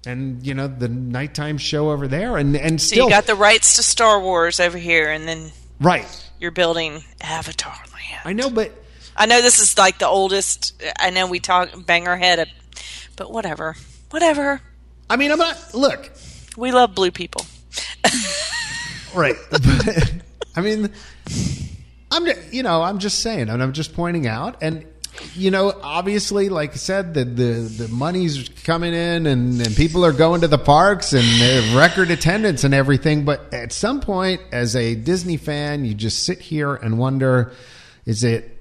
And 0.06 0.46
you 0.46 0.54
know 0.54 0.68
the 0.68 0.88
nighttime 0.88 1.58
show 1.58 1.90
over 1.90 2.08
there, 2.08 2.38
and 2.38 2.56
and 2.56 2.80
So 2.80 2.86
still 2.86 3.04
you 3.04 3.10
got 3.10 3.26
the 3.26 3.34
rights 3.34 3.76
to 3.76 3.82
Star 3.82 4.18
Wars 4.18 4.58
over 4.58 4.78
here, 4.78 5.10
and 5.10 5.28
then 5.28 5.50
right. 5.78 6.06
you're 6.40 6.50
building 6.50 7.02
Avatar 7.20 7.74
Land. 7.92 8.22
I 8.24 8.32
know, 8.32 8.48
but 8.48 8.72
I 9.14 9.26
know 9.26 9.42
this 9.42 9.58
is 9.58 9.76
like 9.76 9.98
the 9.98 10.08
oldest. 10.08 10.82
I 10.98 11.10
know 11.10 11.26
we 11.26 11.40
talk 11.40 11.68
bang 11.84 12.08
our 12.08 12.16
head, 12.16 12.38
at, 12.38 12.48
but 13.16 13.30
whatever, 13.30 13.76
whatever. 14.08 14.62
I 15.10 15.16
mean, 15.16 15.30
I'm 15.30 15.38
not. 15.38 15.74
Look, 15.74 16.10
We 16.56 16.72
love 16.72 16.94
blue 16.94 17.10
people. 17.10 17.44
right. 19.14 19.36
I 20.56 20.62
mean, 20.62 20.90
I'm 22.10 22.26
you 22.50 22.62
know 22.62 22.82
I'm 22.82 22.98
just 22.98 23.20
saying, 23.20 23.48
and 23.48 23.62
I'm 23.62 23.72
just 23.72 23.94
pointing 23.94 24.26
out, 24.26 24.56
and 24.62 24.86
you 25.34 25.50
know, 25.50 25.72
obviously, 25.82 26.48
like 26.48 26.72
I 26.72 26.76
said, 26.76 27.14
the 27.14 27.24
the, 27.24 27.52
the 27.84 27.88
money's 27.88 28.48
coming 28.64 28.94
in, 28.94 29.26
and, 29.26 29.60
and 29.60 29.76
people 29.76 30.04
are 30.04 30.12
going 30.12 30.42
to 30.42 30.48
the 30.48 30.58
parks, 30.58 31.12
and 31.12 31.74
record 31.74 32.10
attendance 32.10 32.64
and 32.64 32.74
everything. 32.74 33.24
But 33.24 33.52
at 33.52 33.72
some 33.72 34.00
point, 34.00 34.40
as 34.52 34.76
a 34.76 34.94
Disney 34.94 35.36
fan, 35.36 35.84
you 35.84 35.94
just 35.94 36.24
sit 36.24 36.40
here 36.40 36.74
and 36.74 36.98
wonder: 36.98 37.52
is 38.06 38.24
it 38.24 38.57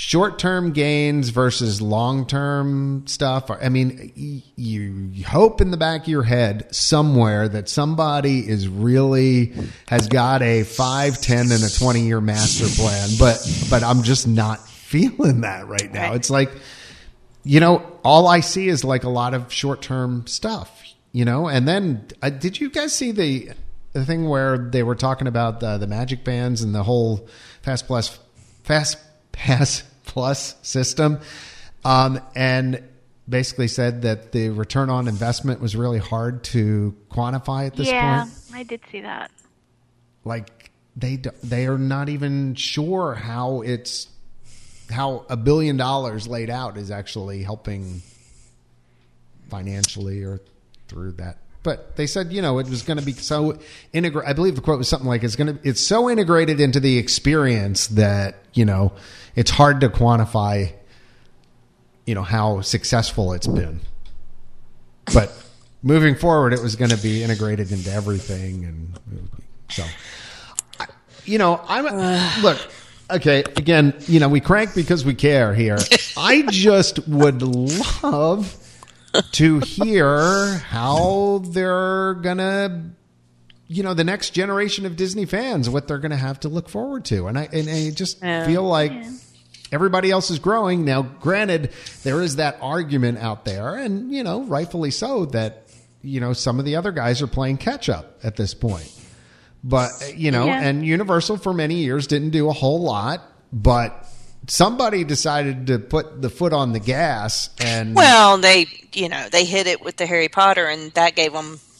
short 0.00 0.38
term 0.38 0.72
gains 0.72 1.28
versus 1.28 1.82
long 1.82 2.26
term 2.26 3.06
stuff? 3.06 3.50
I 3.50 3.68
mean, 3.68 4.12
you 4.56 5.12
hope 5.26 5.60
in 5.60 5.70
the 5.70 5.76
back 5.76 6.02
of 6.02 6.08
your 6.08 6.22
head 6.22 6.74
somewhere 6.74 7.46
that 7.50 7.68
somebody 7.68 8.48
is 8.48 8.66
really 8.66 9.52
has 9.88 10.08
got 10.08 10.40
a 10.40 10.62
five, 10.62 11.20
ten, 11.20 11.52
and 11.52 11.62
a 11.62 11.68
20 11.68 12.00
year 12.00 12.22
master 12.22 12.66
plan, 12.80 13.10
but, 13.18 13.46
but 13.68 13.82
I'm 13.82 14.02
just 14.02 14.26
not 14.26 14.66
feeling 14.66 15.42
that 15.42 15.68
right 15.68 15.92
now. 15.92 16.14
It's 16.14 16.30
like, 16.30 16.50
you 17.44 17.60
know, 17.60 17.98
all 18.02 18.26
I 18.26 18.40
see 18.40 18.68
is 18.68 18.82
like 18.82 19.04
a 19.04 19.10
lot 19.10 19.34
of 19.34 19.52
short 19.52 19.82
term 19.82 20.26
stuff, 20.26 20.82
you 21.12 21.26
know, 21.26 21.46
and 21.46 21.68
then 21.68 22.06
uh, 22.22 22.30
did 22.30 22.58
you 22.58 22.70
guys 22.70 22.94
see 22.94 23.12
the, 23.12 23.50
the 23.92 24.06
thing 24.06 24.30
where 24.30 24.56
they 24.56 24.82
were 24.82 24.94
talking 24.94 25.26
about 25.26 25.60
the, 25.60 25.76
the 25.76 25.86
magic 25.86 26.24
bands 26.24 26.62
and 26.62 26.74
the 26.74 26.84
whole 26.84 27.28
fast 27.60 27.86
plus 27.86 28.18
fast 28.62 28.96
pass 29.32 29.82
plus 30.10 30.56
system 30.62 31.20
um, 31.84 32.20
and 32.34 32.82
basically 33.28 33.68
said 33.68 34.02
that 34.02 34.32
the 34.32 34.48
return 34.48 34.90
on 34.90 35.06
investment 35.06 35.60
was 35.60 35.76
really 35.76 36.00
hard 36.00 36.42
to 36.42 36.96
quantify 37.12 37.68
at 37.68 37.76
this 37.76 37.86
yeah, 37.86 38.24
point 38.24 38.34
I 38.52 38.64
did 38.64 38.80
see 38.90 39.02
that. 39.02 39.30
like 40.24 40.72
they 40.96 41.22
they 41.44 41.68
are 41.68 41.78
not 41.78 42.08
even 42.08 42.56
sure 42.56 43.14
how 43.14 43.60
it's 43.60 44.08
how 44.90 45.24
a 45.30 45.36
billion 45.36 45.76
dollars 45.76 46.26
laid 46.26 46.50
out 46.50 46.76
is 46.76 46.90
actually 46.90 47.44
helping 47.44 48.02
financially 49.48 50.24
or 50.24 50.40
through 50.88 51.12
that 51.12 51.38
but 51.62 51.96
they 51.96 52.06
said 52.06 52.32
you 52.32 52.40
know 52.42 52.58
it 52.58 52.68
was 52.68 52.82
going 52.82 52.98
to 52.98 53.04
be 53.04 53.12
so 53.12 53.58
integrated 53.92 54.28
i 54.28 54.32
believe 54.32 54.54
the 54.54 54.60
quote 54.60 54.78
was 54.78 54.88
something 54.88 55.08
like 55.08 55.22
it's 55.22 55.36
going 55.36 55.54
to 55.56 55.68
it's 55.68 55.80
so 55.80 56.08
integrated 56.08 56.60
into 56.60 56.80
the 56.80 56.96
experience 56.98 57.86
that 57.88 58.36
you 58.54 58.64
know 58.64 58.92
it's 59.36 59.50
hard 59.50 59.80
to 59.80 59.88
quantify 59.88 60.72
you 62.06 62.14
know 62.14 62.22
how 62.22 62.60
successful 62.60 63.32
it's 63.34 63.46
been. 63.46 63.78
But 65.14 65.32
moving 65.82 66.14
forward 66.16 66.52
it 66.52 66.60
was 66.62 66.74
going 66.76 66.90
to 66.90 66.96
be 66.96 67.22
integrated 67.22 67.70
into 67.72 67.92
everything 67.92 68.64
and 68.64 69.28
so 69.70 69.84
I- 70.80 70.86
you 71.24 71.38
know 71.38 71.60
i'm 71.68 71.84
look 72.42 72.58
okay 73.10 73.44
again 73.56 73.94
you 74.08 74.18
know 74.20 74.28
we 74.28 74.40
crank 74.40 74.74
because 74.74 75.04
we 75.04 75.14
care 75.14 75.54
here. 75.54 75.78
I 76.16 76.42
just 76.50 77.06
would 77.08 77.42
love 77.42 78.56
to 79.32 79.58
hear 79.60 80.58
how 80.58 81.42
they're 81.44 82.14
gonna 82.14 82.90
you 83.66 83.82
know 83.82 83.94
the 83.94 84.04
next 84.04 84.30
generation 84.30 84.84
of 84.86 84.96
disney 84.96 85.24
fans 85.24 85.68
what 85.70 85.86
they're 85.88 85.98
gonna 85.98 86.16
have 86.16 86.40
to 86.40 86.48
look 86.48 86.68
forward 86.68 87.04
to. 87.06 87.26
And 87.26 87.38
i 87.38 87.48
and 87.52 87.68
i 87.68 87.90
just 87.90 88.20
feel 88.20 88.62
like 88.64 88.92
everybody 89.72 90.10
else 90.10 90.30
is 90.30 90.38
growing. 90.38 90.84
Now 90.84 91.02
granted 91.02 91.72
there 92.02 92.20
is 92.22 92.36
that 92.36 92.58
argument 92.60 93.18
out 93.18 93.44
there 93.44 93.76
and 93.76 94.12
you 94.12 94.22
know 94.24 94.42
rightfully 94.42 94.90
so 94.90 95.26
that 95.26 95.66
you 96.02 96.18
know 96.20 96.32
some 96.32 96.58
of 96.58 96.64
the 96.64 96.76
other 96.76 96.92
guys 96.92 97.22
are 97.22 97.26
playing 97.28 97.58
catch 97.58 97.88
up 97.88 98.18
at 98.24 98.36
this 98.36 98.54
point. 98.54 98.90
But 99.62 99.90
you 100.16 100.30
know 100.30 100.46
Yeah. 100.46 100.62
and 100.62 100.84
universal 100.84 101.36
for 101.36 101.52
many 101.52 101.76
years 101.76 102.06
didn't 102.06 102.30
do 102.30 102.48
a 102.48 102.52
whole 102.52 102.82
lot 102.82 103.22
but 103.52 104.06
somebody 104.48 105.04
decided 105.04 105.66
to 105.68 105.78
put 105.78 106.20
the 106.22 106.30
foot 106.30 106.52
on 106.52 106.72
the 106.72 106.80
gas 106.80 107.50
and 107.60 107.94
Well, 107.94 108.38
they 108.38 108.66
you 108.92 109.08
know 109.08 109.28
they 109.30 109.44
hit 109.44 109.66
it 109.66 109.82
with 109.84 109.96
the 109.96 110.06
Harry 110.06 110.28
Potter, 110.28 110.66
and 110.66 110.92
that 110.92 111.14
gave 111.14 111.32
them. 111.32 111.60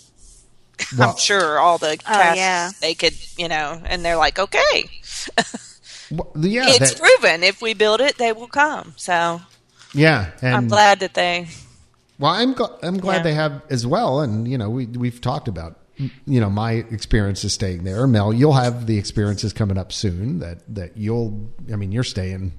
Well- 0.96 1.10
I'm 1.10 1.16
sure 1.18 1.58
all 1.58 1.76
the 1.76 1.90
oh, 1.92 1.96
cast 1.96 2.36
yeah. 2.38 2.70
they 2.80 2.94
could 2.94 3.14
you 3.36 3.48
know, 3.48 3.80
and 3.84 4.02
they're 4.04 4.16
like, 4.16 4.38
okay, 4.38 4.88
Well, 6.10 6.32
yeah 6.36 6.64
it's 6.68 6.94
that- 6.94 6.98
proven. 6.98 7.42
If 7.42 7.60
we 7.60 7.74
build 7.74 8.00
it, 8.00 8.16
they 8.16 8.32
will 8.32 8.48
come. 8.48 8.94
So 8.96 9.40
yeah 9.92 10.30
and 10.40 10.54
I'm 10.56 10.68
glad 10.68 11.00
that 11.00 11.14
they. 11.14 11.48
Well, 12.18 12.32
I'm 12.32 12.54
gl- 12.54 12.78
I'm 12.82 12.98
glad 12.98 13.16
Yeah. 13.18 13.22
they 13.24 13.34
have 13.34 13.62
as 13.70 13.86
well, 13.86 14.20
and 14.20 14.48
you 14.48 14.56
know 14.56 14.70
we 14.70 14.86
we've 14.86 15.20
talked 15.20 15.48
about 15.48 15.76
you 16.26 16.40
know 16.40 16.50
my 16.50 16.72
experiences 16.72 17.52
staying 17.52 17.84
there. 17.84 18.06
Mel, 18.06 18.32
you'll 18.32 18.52
have 18.52 18.86
the 18.86 18.98
experiences 18.98 19.52
coming 19.52 19.78
up 19.78 19.92
soon 19.92 20.38
that 20.40 20.58
that 20.74 20.96
you'll. 20.96 21.50
I 21.72 21.76
mean, 21.76 21.92
you're 21.92 22.04
staying 22.04 22.52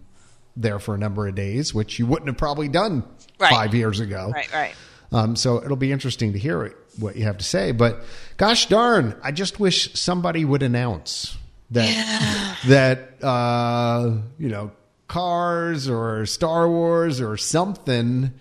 there 0.55 0.79
for 0.79 0.93
a 0.95 0.97
number 0.97 1.27
of 1.27 1.35
days, 1.35 1.73
which 1.73 1.97
you 1.99 2.05
wouldn't 2.05 2.27
have 2.27 2.37
probably 2.37 2.67
done 2.67 3.03
Right. 3.39 3.49
five 3.51 3.73
years 3.73 3.99
ago. 3.99 4.31
Right, 4.33 4.53
right. 4.53 4.73
Um, 5.13 5.35
so 5.35 5.63
it'll 5.63 5.75
be 5.77 5.91
interesting 5.91 6.33
to 6.33 6.39
hear 6.39 6.75
what 6.99 7.15
you 7.15 7.23
have 7.23 7.37
to 7.39 7.43
say. 7.43 7.71
But 7.71 8.03
gosh 8.37 8.67
darn, 8.67 9.15
I 9.23 9.31
just 9.31 9.59
wish 9.59 9.93
somebody 9.93 10.45
would 10.45 10.61
announce 10.63 11.37
that 11.71 12.57
that 12.67 13.23
uh, 13.23 14.17
you 14.37 14.49
know 14.49 14.71
Cars 15.07 15.89
or 15.89 16.25
Star 16.25 16.69
Wars 16.69 17.19
or 17.19 17.35
something 17.37 18.31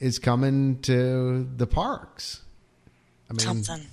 is 0.00 0.18
coming 0.18 0.80
to 0.82 1.48
the 1.56 1.66
parks. 1.66 2.42
I 3.30 3.32
mean, 3.32 3.40
Something. 3.40 3.86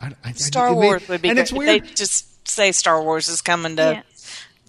I, 0.00 0.12
I, 0.24 0.32
Star 0.32 0.68
it 0.68 0.72
may- 0.72 0.76
Wars 0.86 1.08
would 1.08 1.22
be 1.22 1.28
and 1.28 1.36
great. 1.36 1.42
it's 1.42 1.52
If 1.52 1.58
weird. 1.58 1.82
they 1.84 1.88
just 1.94 2.48
say 2.48 2.72
Star 2.72 3.02
Wars 3.02 3.28
is 3.28 3.40
coming 3.42 3.76
to 3.76 3.82
Yeah. 3.82 4.02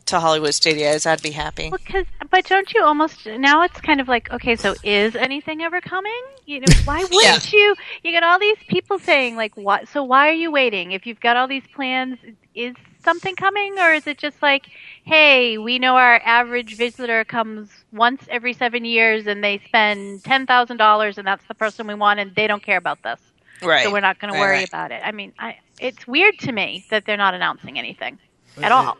to 0.07 0.19
Hollywood 0.19 0.53
Studios. 0.55 1.05
I'd 1.05 1.21
be 1.21 1.31
happy. 1.31 1.69
Well, 1.69 1.79
'cause- 1.85 2.05
but 2.31 2.45
don't 2.45 2.71
you 2.73 2.83
almost 2.83 3.25
now? 3.25 3.61
It's 3.63 3.79
kind 3.81 4.01
of 4.01 4.07
like 4.07 4.31
okay, 4.31 4.55
so 4.55 4.75
is 4.83 5.15
anything 5.15 5.61
ever 5.61 5.81
coming? 5.81 6.21
You 6.45 6.61
know, 6.61 6.73
why 6.85 6.99
wouldn't 7.11 7.53
you? 7.53 7.75
You 8.03 8.11
got 8.11 8.23
all 8.23 8.39
these 8.39 8.57
people 8.67 8.97
saying 8.99 9.35
like, 9.35 9.55
what? 9.55 9.87
So 9.87 10.03
why 10.03 10.29
are 10.29 10.33
you 10.33 10.51
waiting? 10.51 10.91
If 10.93 11.05
you've 11.05 11.19
got 11.19 11.37
all 11.37 11.47
these 11.47 11.63
plans, 11.75 12.17
is 12.55 12.75
something 13.03 13.35
coming, 13.35 13.77
or 13.79 13.93
is 13.93 14.05
it 14.07 14.17
just 14.17 14.41
like, 14.41 14.65
hey, 15.05 15.57
we 15.57 15.79
know 15.79 15.95
our 15.95 16.19
average 16.25 16.75
visitor 16.75 17.23
comes 17.23 17.69
once 17.93 18.23
every 18.29 18.53
seven 18.53 18.83
years, 18.85 19.25
and 19.27 19.43
they 19.43 19.59
spend 19.67 20.23
ten 20.23 20.45
thousand 20.47 20.77
dollars, 20.77 21.17
and 21.17 21.25
that's 21.27 21.45
the 21.47 21.53
person 21.55 21.85
we 21.87 21.93
want, 21.93 22.19
and 22.19 22.35
they 22.35 22.47
don't 22.47 22.61
care 22.63 22.77
about 22.77 23.01
this, 23.03 23.19
Right. 23.61 23.83
so 23.83 23.91
we're 23.91 23.99
not 23.99 24.19
going 24.19 24.31
Right, 24.33 24.37
to 24.37 24.41
worry 24.41 24.57
right. 24.57 24.67
about 24.67 24.91
it. 24.91 25.01
I 25.03 25.11
mean, 25.11 25.33
I, 25.39 25.57
it's 25.79 26.05
weird 26.07 26.37
to 26.39 26.51
me 26.51 26.85
that 26.89 27.05
they're 27.05 27.17
not 27.17 27.33
announcing 27.33 27.77
anything 27.77 28.17
at 28.61 28.71
all. 28.71 28.97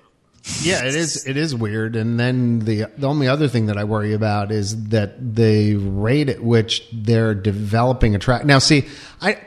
Yeah, 0.61 0.84
it 0.86 0.95
is. 0.95 1.27
It 1.27 1.36
is 1.38 1.53
weird. 1.53 1.95
And 1.98 2.19
then 2.19 2.60
the 2.60 2.86
the 2.98 3.07
only 3.07 3.27
other 3.27 3.48
thing 3.49 3.65
that 3.68 3.77
I 3.77 3.84
worry 3.84 4.14
about 4.14 4.52
is 4.52 4.90
that 4.90 5.36
the 5.36 5.76
rate 5.76 6.30
at 6.30 6.41
which 6.41 6.88
they're 6.94 7.36
developing 7.36 8.15
a 8.15 8.19
track. 8.19 8.45
Now, 8.45 8.60
see, 8.60 8.88
I. 9.22 9.38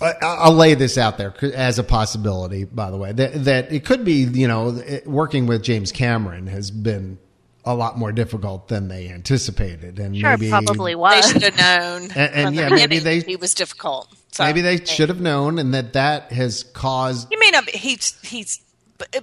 I- 0.00 0.14
I'll 0.22 0.52
lay 0.52 0.74
this 0.74 0.98
out 0.98 1.16
there 1.18 1.34
as 1.54 1.78
a 1.78 1.84
possibility. 1.84 2.64
By 2.64 2.90
the 2.90 2.96
way, 2.98 3.12
that 3.12 3.44
that 3.44 3.72
it 3.72 3.84
could 3.84 4.04
be, 4.04 4.24
you 4.24 4.46
know, 4.48 4.78
working 5.06 5.46
with 5.46 5.62
James 5.62 5.90
Cameron 5.92 6.46
has 6.48 6.70
been 6.70 7.18
a 7.66 7.74
lot 7.74 7.98
more 7.98 8.12
difficult 8.12 8.68
than 8.68 8.88
they 8.88 9.08
anticipated, 9.10 9.98
and 9.98 10.16
Sure, 10.16 10.30
maybe 10.30 10.48
probably 10.48 10.94
They 10.94 11.22
should 11.22 11.42
have 11.42 11.56
known. 11.58 12.02
And- 12.14 12.16
and 12.16 12.46
from 12.46 12.54
the 12.56 12.62
yeah, 12.62 12.68
maybe 12.74 12.98
they- 13.00 13.20
he 13.20 13.36
was 13.36 13.52
difficult. 13.54 14.08
So, 14.32 14.44
maybe 14.44 14.60
they 14.60 14.84
should 14.84 15.08
have 15.08 15.20
known, 15.20 15.58
and 15.58 15.74
that 15.74 15.94
that 15.94 16.30
has 16.32 16.62
caused 16.62 17.28
You 17.32 17.40
mean 17.40 17.54
he's 17.72 18.16
he's 18.22 18.60
uh, 19.00 19.20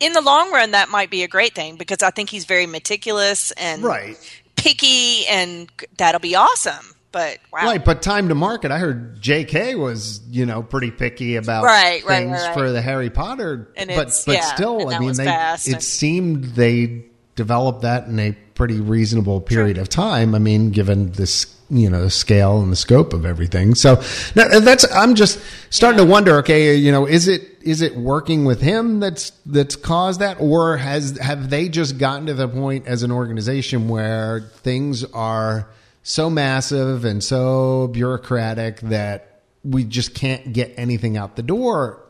in 0.00 0.12
the 0.12 0.20
long 0.20 0.52
run 0.52 0.72
that 0.72 0.88
might 0.90 1.10
be 1.10 1.22
a 1.22 1.28
great 1.28 1.54
thing 1.54 1.76
because 1.76 2.02
I 2.02 2.10
think 2.10 2.28
he's 2.30 2.44
very 2.44 2.66
meticulous 2.66 3.50
and 3.52 3.82
right. 3.82 4.16
picky, 4.56 5.26
and 5.26 5.68
that'll 5.96 6.20
be 6.20 6.34
awesome. 6.34 6.92
But 7.12 7.38
wow, 7.50 7.64
Right, 7.64 7.82
but 7.82 8.02
time 8.02 8.28
to 8.28 8.34
market. 8.34 8.70
I 8.70 8.78
heard 8.78 9.18
J.K. 9.22 9.74
was 9.76 10.20
you 10.30 10.44
know 10.44 10.62
pretty 10.62 10.90
picky 10.90 11.36
about 11.36 11.64
Right, 11.64 12.04
right, 12.04 12.18
things 12.18 12.32
right, 12.32 12.46
right. 12.48 12.54
for 12.54 12.70
the 12.72 12.82
Harry 12.82 13.08
Potter, 13.08 13.72
And 13.76 13.88
but 13.88 13.94
it's- 14.08 14.26
but 14.26 14.34
yeah, 14.34 14.54
still, 14.54 14.90
I 14.90 14.98
mean, 14.98 15.14
they 15.14 15.24
it 15.26 15.66
and- 15.68 15.82
seemed 15.82 16.44
they 16.56 17.06
developed 17.36 17.82
that 17.82 18.08
in 18.08 18.18
a 18.18 18.32
pretty 18.54 18.80
reasonable 18.80 19.40
period 19.40 19.78
of 19.78 19.88
time. 19.88 20.34
I 20.34 20.38
mean, 20.38 20.70
given 20.70 21.12
this 21.12 21.54
you 21.68 21.90
know 21.90 22.02
the 22.02 22.10
scale 22.10 22.60
and 22.60 22.70
the 22.70 22.76
scope 22.76 23.12
of 23.12 23.24
everything. 23.24 23.74
So 23.74 23.96
that's 24.34 24.90
I'm 24.92 25.14
just 25.14 25.40
starting 25.70 25.98
to 25.98 26.04
wonder. 26.04 26.36
Okay, 26.38 26.74
you 26.76 26.90
know, 26.90 27.06
is 27.06 27.28
it 27.28 27.42
is 27.62 27.82
it 27.82 27.96
working 27.96 28.44
with 28.44 28.60
him 28.60 29.00
that's 29.00 29.30
that's 29.46 29.76
caused 29.76 30.20
that, 30.20 30.40
or 30.40 30.76
has 30.76 31.18
have 31.18 31.50
they 31.50 31.68
just 31.68 31.98
gotten 31.98 32.26
to 32.26 32.34
the 32.34 32.48
point 32.48 32.86
as 32.86 33.02
an 33.02 33.12
organization 33.12 33.88
where 33.88 34.40
things 34.40 35.04
are 35.04 35.68
so 36.02 36.30
massive 36.30 37.04
and 37.04 37.22
so 37.22 37.88
bureaucratic 37.88 38.80
that 38.80 39.42
we 39.64 39.82
just 39.82 40.14
can't 40.14 40.52
get 40.52 40.72
anything 40.76 41.16
out 41.16 41.34
the 41.34 41.42
door 41.42 42.05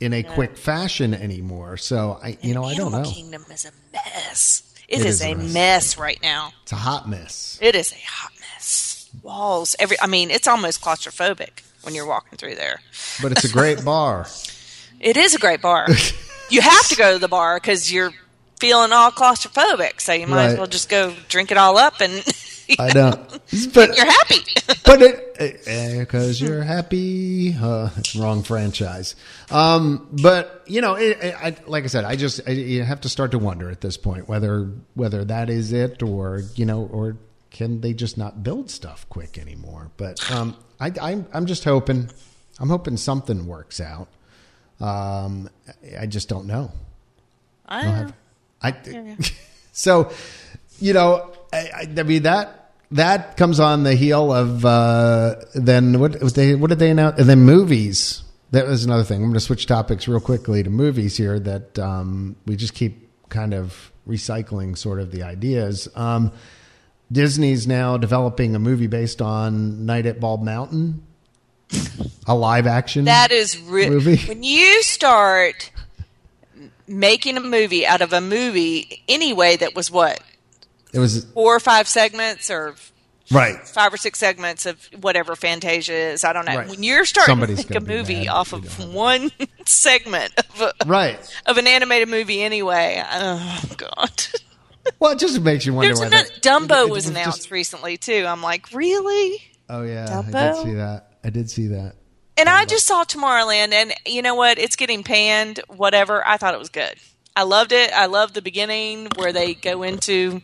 in 0.00 0.12
a 0.12 0.22
quick 0.22 0.56
fashion 0.56 1.14
anymore. 1.14 1.76
So 1.76 2.18
I, 2.22 2.36
you 2.40 2.54
know, 2.54 2.64
I 2.64 2.74
don't 2.74 2.86
Animal 2.92 3.02
know. 3.04 3.10
Kingdom 3.10 3.44
is 3.52 3.64
a 3.66 3.70
mess. 3.92 4.62
it 4.88 5.00
It 5.00 5.06
is, 5.06 5.20
is 5.20 5.22
a 5.22 5.34
mess. 5.34 5.52
mess. 5.54 5.98
right 5.98 6.18
now. 6.22 6.52
It's 6.62 6.72
a 6.72 6.76
hot 6.76 7.08
mess. 7.08 7.58
It 7.62 7.74
is 7.74 7.92
a 7.92 7.96
hot 8.06 8.32
mess. 8.40 9.08
Walls, 9.22 9.76
every. 9.78 9.96
I 10.00 10.06
mean, 10.06 10.30
it's 10.30 10.48
almost 10.48 10.80
claustrophobic 10.82 11.62
when 11.82 11.94
you're 11.94 12.06
walking 12.06 12.38
through 12.38 12.54
there. 12.54 12.80
But 13.22 13.32
it's 13.32 13.44
a 13.44 13.48
great 13.52 13.84
bar. 13.84 14.26
It 15.00 15.16
is 15.16 15.34
a 15.34 15.38
great 15.38 15.60
bar. 15.62 15.86
you 16.50 16.60
have 16.62 16.88
to 16.88 16.96
go 16.96 17.12
to 17.14 17.18
the 17.18 17.28
bar 17.28 17.56
because 17.56 17.92
you're 17.92 18.12
feeling 18.58 18.92
all 18.92 19.10
claustrophobic, 19.10 20.00
so 20.00 20.12
you 20.12 20.26
might 20.26 20.46
as 20.48 20.58
well 20.58 20.66
just 20.66 20.88
go 20.88 21.14
drink 21.28 21.50
it 21.50 21.56
all 21.56 21.76
up 21.78 22.00
and 22.00 22.12
I 22.78 22.92
know. 22.92 23.26
But 23.74 23.96
you're 23.96 24.06
happy. 24.06 24.44
but 24.84 25.02
it 25.02 25.30
because 25.98 26.40
you're 26.40 26.62
happy. 26.62 27.54
Uh, 27.54 27.90
wrong 28.16 28.42
franchise. 28.42 29.16
Um, 29.50 30.08
but 30.12 30.62
you 30.66 30.80
know, 30.80 30.94
it, 30.94 31.18
it, 31.22 31.34
I, 31.34 31.56
like 31.66 31.84
I 31.84 31.86
said, 31.86 32.04
I 32.04 32.16
just 32.16 32.40
I, 32.46 32.52
you 32.52 32.82
have 32.82 33.00
to 33.02 33.08
start 33.08 33.30
to 33.32 33.38
wonder 33.38 33.70
at 33.70 33.80
this 33.80 33.96
point 33.96 34.28
whether 34.28 34.70
whether 34.94 35.24
that 35.24 35.48
is 35.48 35.72
it 35.72 36.02
or 36.02 36.42
you 36.54 36.66
know 36.66 36.88
or 36.92 37.16
can 37.50 37.80
they 37.80 37.94
just 37.94 38.16
not 38.18 38.42
build 38.42 38.70
stuff 38.70 39.06
quick 39.08 39.38
anymore? 39.38 39.90
But 39.96 40.30
um, 40.30 40.56
I, 40.78 40.92
I'm 41.00 41.26
I'm 41.32 41.46
just 41.46 41.64
hoping 41.64 42.10
I'm 42.58 42.68
hoping 42.68 42.96
something 42.96 43.46
works 43.46 43.80
out. 43.80 44.08
Um, 44.78 45.50
I 45.98 46.06
just 46.06 46.28
don't 46.28 46.46
know. 46.46 46.72
I 47.66 47.82
don't 47.82 48.06
know. 48.08 48.12
I 48.62 49.16
so 49.72 50.12
you 50.78 50.92
know 50.92 51.32
I, 51.52 51.58
I, 51.58 51.94
I 51.98 52.02
mean 52.02 52.24
that 52.24 52.59
that 52.92 53.36
comes 53.36 53.60
on 53.60 53.82
the 53.84 53.94
heel 53.94 54.32
of 54.32 54.64
uh, 54.64 55.36
then 55.54 55.98
what 56.00 56.20
was 56.20 56.32
they 56.34 56.54
what 56.54 56.70
did 56.70 56.78
they 56.78 56.90
announce? 56.90 57.18
And 57.18 57.28
then 57.28 57.40
movies. 57.40 58.22
That 58.52 58.66
was 58.66 58.84
another 58.84 59.04
thing. 59.04 59.18
I'm 59.18 59.28
going 59.28 59.34
to 59.34 59.40
switch 59.40 59.66
topics 59.66 60.08
real 60.08 60.18
quickly 60.18 60.62
to 60.64 60.70
movies 60.70 61.16
here 61.16 61.38
that 61.38 61.78
um, 61.78 62.34
we 62.46 62.56
just 62.56 62.74
keep 62.74 63.08
kind 63.28 63.54
of 63.54 63.92
recycling 64.08 64.76
sort 64.76 64.98
of 64.98 65.12
the 65.12 65.22
ideas. 65.22 65.88
Um, 65.94 66.32
Disney's 67.12 67.68
now 67.68 67.96
developing 67.96 68.56
a 68.56 68.58
movie 68.58 68.88
based 68.88 69.22
on 69.22 69.86
Night 69.86 70.04
at 70.06 70.18
Bald 70.18 70.44
Mountain 70.44 71.02
a 72.26 72.34
live 72.34 72.66
action 72.66 73.04
That 73.04 73.30
is 73.30 73.56
re- 73.62 73.88
Movie? 73.88 74.16
when 74.26 74.42
you 74.42 74.82
start 74.82 75.70
making 76.86 77.36
a 77.36 77.40
movie 77.40 77.86
out 77.86 78.00
of 78.00 78.12
a 78.12 78.20
movie 78.20 79.02
anyway 79.08 79.56
that 79.56 79.74
was 79.74 79.90
what 79.90 80.20
it 80.92 80.98
was 80.98 81.24
four 81.26 81.54
or 81.56 81.60
five 81.60 81.86
segments 81.88 82.50
or 82.50 82.74
right 83.30 83.56
five 83.68 83.92
or 83.94 83.96
six 83.96 84.18
segments 84.18 84.66
of 84.66 84.84
whatever 85.00 85.36
Fantasia 85.36 85.92
is. 85.92 86.24
I 86.24 86.32
don't 86.32 86.44
know. 86.46 86.56
Right. 86.56 86.68
When 86.68 86.82
you're 86.82 87.04
starting 87.04 87.30
Somebody's 87.32 87.64
to 87.64 87.72
make 87.74 87.82
a 87.82 87.86
movie 87.86 88.28
off 88.28 88.52
if 88.52 88.62
you 88.64 88.68
don't 88.70 88.88
of 88.88 88.94
one 88.94 89.30
segment 89.66 90.32
of, 90.38 90.60
a, 90.60 90.72
right 90.86 91.18
of 91.46 91.58
an 91.58 91.66
animated 91.66 92.08
movie 92.08 92.42
anyway, 92.42 93.02
oh 93.10 93.62
god. 93.76 94.24
well 94.98 95.12
it 95.12 95.18
just 95.18 95.40
makes 95.40 95.64
you 95.66 95.74
wonder 95.74 95.94
There's 95.94 96.00
another, 96.00 96.28
Dumbo 96.40 96.86
it 96.88 96.90
was 96.90 97.04
just- 97.04 97.16
announced 97.16 97.50
recently 97.50 97.96
too. 97.96 98.24
I'm 98.26 98.42
like, 98.42 98.72
really? 98.72 99.42
Oh 99.68 99.82
yeah, 99.82 100.06
I 100.18 100.22
did 100.22 100.34
Dumbo? 100.34 100.62
see 100.64 100.74
that. 100.74 101.06
I 101.22 101.30
did 101.30 101.50
see 101.50 101.66
that. 101.68 101.94
And 102.36 102.48
I 102.48 102.64
just 102.64 102.86
saw 102.86 103.04
Tomorrowland, 103.04 103.72
and 103.72 103.92
you 104.06 104.22
know 104.22 104.34
what? 104.34 104.58
It's 104.58 104.74
getting 104.74 105.02
panned. 105.02 105.60
Whatever. 105.68 106.26
I 106.26 106.38
thought 106.38 106.54
it 106.54 106.58
was 106.58 106.70
good. 106.70 106.94
I 107.36 107.42
loved 107.42 107.70
it. 107.72 107.92
I 107.92 108.06
loved 108.06 108.32
the 108.34 108.40
beginning 108.40 109.08
where 109.16 109.30
they 109.32 109.52
go 109.52 109.82
into 109.82 110.40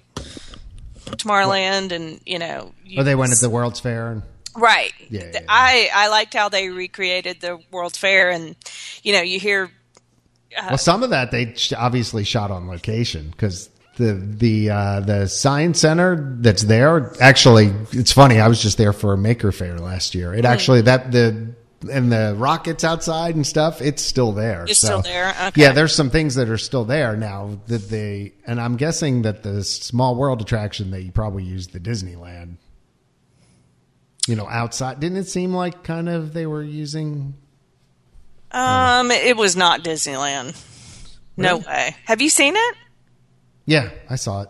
Tomorrowland, 1.07 1.93
and 1.93 2.20
you 2.27 2.39
know, 2.39 2.73
you 2.85 3.01
Oh, 3.01 3.05
they 3.05 3.15
went 3.15 3.33
to 3.33 3.41
the 3.41 3.51
World's 3.51 3.81
Fair 3.81 4.12
and 4.12 4.23
right. 4.57 4.93
Yeah, 5.09 5.20
yeah, 5.20 5.31
yeah. 5.35 5.41
I 5.49 5.91
I 5.95 6.09
liked 6.09 6.35
how 6.35 6.49
they 6.49 6.69
recreated 6.69 7.41
the 7.41 7.59
World's 7.70 7.99
Fair, 7.99 8.31
and 8.31 8.57
you 9.03 9.12
know, 9.12 9.23
you 9.23 9.39
hear 9.39 9.70
well, 10.69 10.78
some 10.78 11.03
of 11.03 11.11
that 11.11 11.31
they 11.31 11.55
obviously 11.77 12.24
shot 12.24 12.51
on 12.51 12.69
location 12.69 13.31
because 13.31 13.69
the 13.97 14.15
the 14.15 14.70
uh, 14.70 15.01
the 15.01 15.27
science 15.27 15.81
center 15.81 16.37
that's 16.41 16.62
there 16.62 17.12
actually 17.20 17.73
it's 17.93 18.12
funny. 18.12 18.41
I 18.41 18.49
was 18.49 18.62
just 18.62 18.78
there 18.78 18.93
for 18.93 19.12
a 19.12 19.19
Maker 19.19 19.53
Faire 19.53 19.78
last 19.78 20.15
year. 20.15 20.35
It 20.35 20.45
actually 20.45 20.83
that 20.83 21.12
the 21.12 21.55
and 21.90 22.11
the 22.11 22.35
rockets 22.36 22.85
outside 22.85 23.35
and 23.35 23.47
stuff. 23.47 23.81
It's 23.82 24.03
still 24.03 24.32
there. 24.32 24.65
It's 24.69 24.78
So, 24.78 24.86
still 25.01 25.03
there? 25.03 25.35
Okay. 25.48 25.61
Yeah, 25.62 25.73
there's 25.73 25.94
some 25.94 26.11
things 26.11 26.35
that 26.36 26.48
are 26.48 26.59
still 26.59 26.85
there 26.85 27.16
now 27.16 27.59
that 27.66 27.89
they 27.89 28.32
and 28.47 28.61
I'm 28.61 28.77
guessing 28.77 29.23
that 29.23 29.43
the 29.43 29.62
Small 29.65 30.15
World 30.16 30.40
attraction 30.40 30.90
they 30.90 31.11
probably 31.11 31.44
used 31.44 31.73
the 31.73 31.81
Disneyland. 31.81 32.57
You 34.27 34.35
know, 34.36 34.48
outside. 34.48 34.98
Didn't 35.01 35.19
it 35.19 35.28
seem 35.28 35.55
like 35.55 35.85
kind 35.85 36.09
of 36.09 36.32
they 36.32 36.47
were 36.47 36.62
using 36.62 37.35
um, 38.51 39.11
it 39.11 39.36
was 39.36 39.57
not 39.57 39.85
Disneyland. 39.85 40.61
No 41.36 41.59
way. 41.59 41.94
Have 42.07 42.23
you 42.23 42.31
seen 42.31 42.55
it? 42.57 42.74
Yeah, 43.66 43.90
I 44.09 44.16
saw 44.16 44.43
it. 44.43 44.48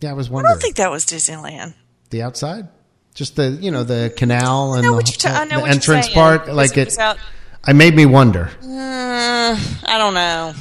Yeah, 0.00 0.10
I 0.10 0.12
was 0.12 0.28
wondering. 0.28 0.50
I 0.50 0.54
don't 0.54 0.60
think 0.62 0.76
that 0.76 0.90
was 0.90 1.06
Disneyland. 1.06 1.74
the 2.10 2.22
outside, 2.22 2.68
just 3.18 3.34
the 3.34 3.50
you 3.60 3.72
know 3.72 3.82
the 3.82 4.12
canal 4.16 4.74
and 4.74 4.84
the, 4.84 5.02
ta- 5.18 5.44
the 5.44 5.64
entrance 5.64 6.08
part. 6.08 6.48
Like 6.48 6.76
it 6.78 6.92
it, 6.92 6.98
out- 6.98 7.18
I 7.64 7.72
made 7.72 7.96
me 7.96 8.06
wonder. 8.06 8.48
Uh, 8.62 9.58
I 9.84 9.98
don't 9.98 10.14
know. 10.14 10.54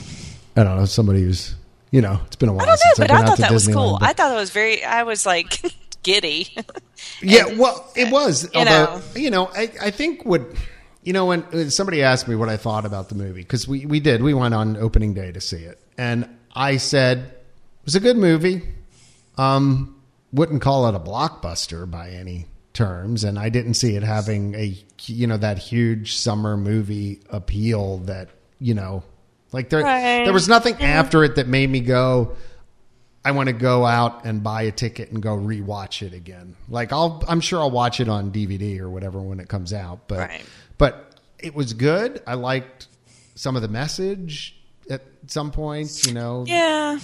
I 0.55 0.63
don't 0.63 0.75
know 0.75 0.85
somebody 0.85 1.21
who's 1.21 1.53
you 1.91 2.01
know 2.01 2.19
it's 2.25 2.35
been 2.35 2.49
a 2.49 2.53
while 2.53 2.63
I 2.63 2.65
don't 2.65 2.79
know, 2.79 2.93
but 2.97 3.11
I 3.11 3.23
thought 3.23 3.37
that 3.37 3.51
was 3.51 3.67
cool. 3.67 3.99
I 4.01 4.13
thought 4.13 4.31
it 4.31 4.35
was 4.35 4.49
very. 4.49 4.83
I 4.83 5.03
was 5.03 5.23
like 5.23 5.61
giddy. 6.03 6.55
Yeah, 7.21 7.53
well, 7.55 7.91
it 7.95 8.11
was. 8.11 8.45
you 8.45 8.59
although, 8.59 8.97
know. 8.97 9.01
you 9.15 9.29
know, 9.29 9.51
I, 9.53 9.71
I 9.79 9.91
think 9.91 10.25
what 10.25 10.41
you 11.03 11.13
know 11.13 11.27
when 11.27 11.41
when 11.41 11.69
somebody 11.69 12.01
asked 12.01 12.27
me 12.27 12.35
what 12.35 12.49
I 12.49 12.57
thought 12.57 12.87
about 12.87 13.09
the 13.09 13.15
movie 13.15 13.41
because 13.41 13.67
we 13.67 13.85
we 13.85 13.99
did 13.99 14.23
we 14.23 14.33
went 14.33 14.55
on 14.55 14.77
opening 14.77 15.13
day 15.13 15.31
to 15.31 15.39
see 15.39 15.57
it 15.63 15.79
and 15.95 16.27
I 16.55 16.77
said 16.77 17.19
it 17.19 17.85
was 17.85 17.93
a 17.93 17.99
good 17.99 18.17
movie. 18.17 18.63
Um, 19.37 19.96
wouldn't 20.31 20.61
call 20.61 20.87
it 20.87 20.95
a 20.95 20.99
blockbuster 20.99 21.89
by 21.89 22.09
any 22.09 22.45
terms, 22.73 23.23
and 23.23 23.39
I 23.39 23.49
didn't 23.49 23.73
see 23.75 23.95
it 23.95 24.03
having 24.03 24.55
a 24.55 24.77
you 25.05 25.27
know 25.27 25.37
that 25.37 25.57
huge 25.57 26.15
summer 26.15 26.57
movie 26.57 27.21
appeal 27.29 27.99
that 27.99 28.29
you 28.59 28.73
know 28.73 29.03
like 29.51 29.69
there 29.69 29.81
Right. 29.83 30.23
there 30.25 30.33
was 30.33 30.47
nothing 30.47 30.75
mm-hmm. 30.75 30.83
after 30.83 31.23
it 31.23 31.35
that 31.35 31.47
made 31.47 31.69
me 31.69 31.79
go. 31.79 32.35
I 33.25 33.31
want 33.31 33.47
to 33.47 33.53
go 33.53 33.85
out 33.85 34.23
and 34.23 34.41
buy 34.41 34.61
a 34.63 34.71
ticket 34.71 35.11
and 35.11 35.21
go 35.21 35.35
rewatch 35.35 36.01
it 36.01 36.13
again. 36.13 36.55
Like 36.69 36.93
I'll, 36.93 37.21
I'm 37.27 37.41
sure 37.41 37.59
I'll 37.59 37.71
watch 37.71 37.99
it 37.99 38.07
on 38.07 38.31
DVD 38.31 38.79
or 38.79 38.89
whatever 38.89 39.19
when 39.19 39.41
it 39.41 39.49
comes 39.49 39.73
out. 39.73 40.07
But, 40.07 40.19
Right. 40.19 40.41
but 40.77 41.13
it 41.37 41.53
was 41.53 41.73
good. 41.73 42.21
I 42.25 42.35
liked 42.35 42.87
some 43.35 43.57
of 43.57 43.61
the 43.63 43.67
message 43.67 44.57
at 44.89 45.01
some 45.25 45.51
point. 45.51 46.07
You 46.07 46.13
know, 46.13 46.45
yeah, 46.47 46.99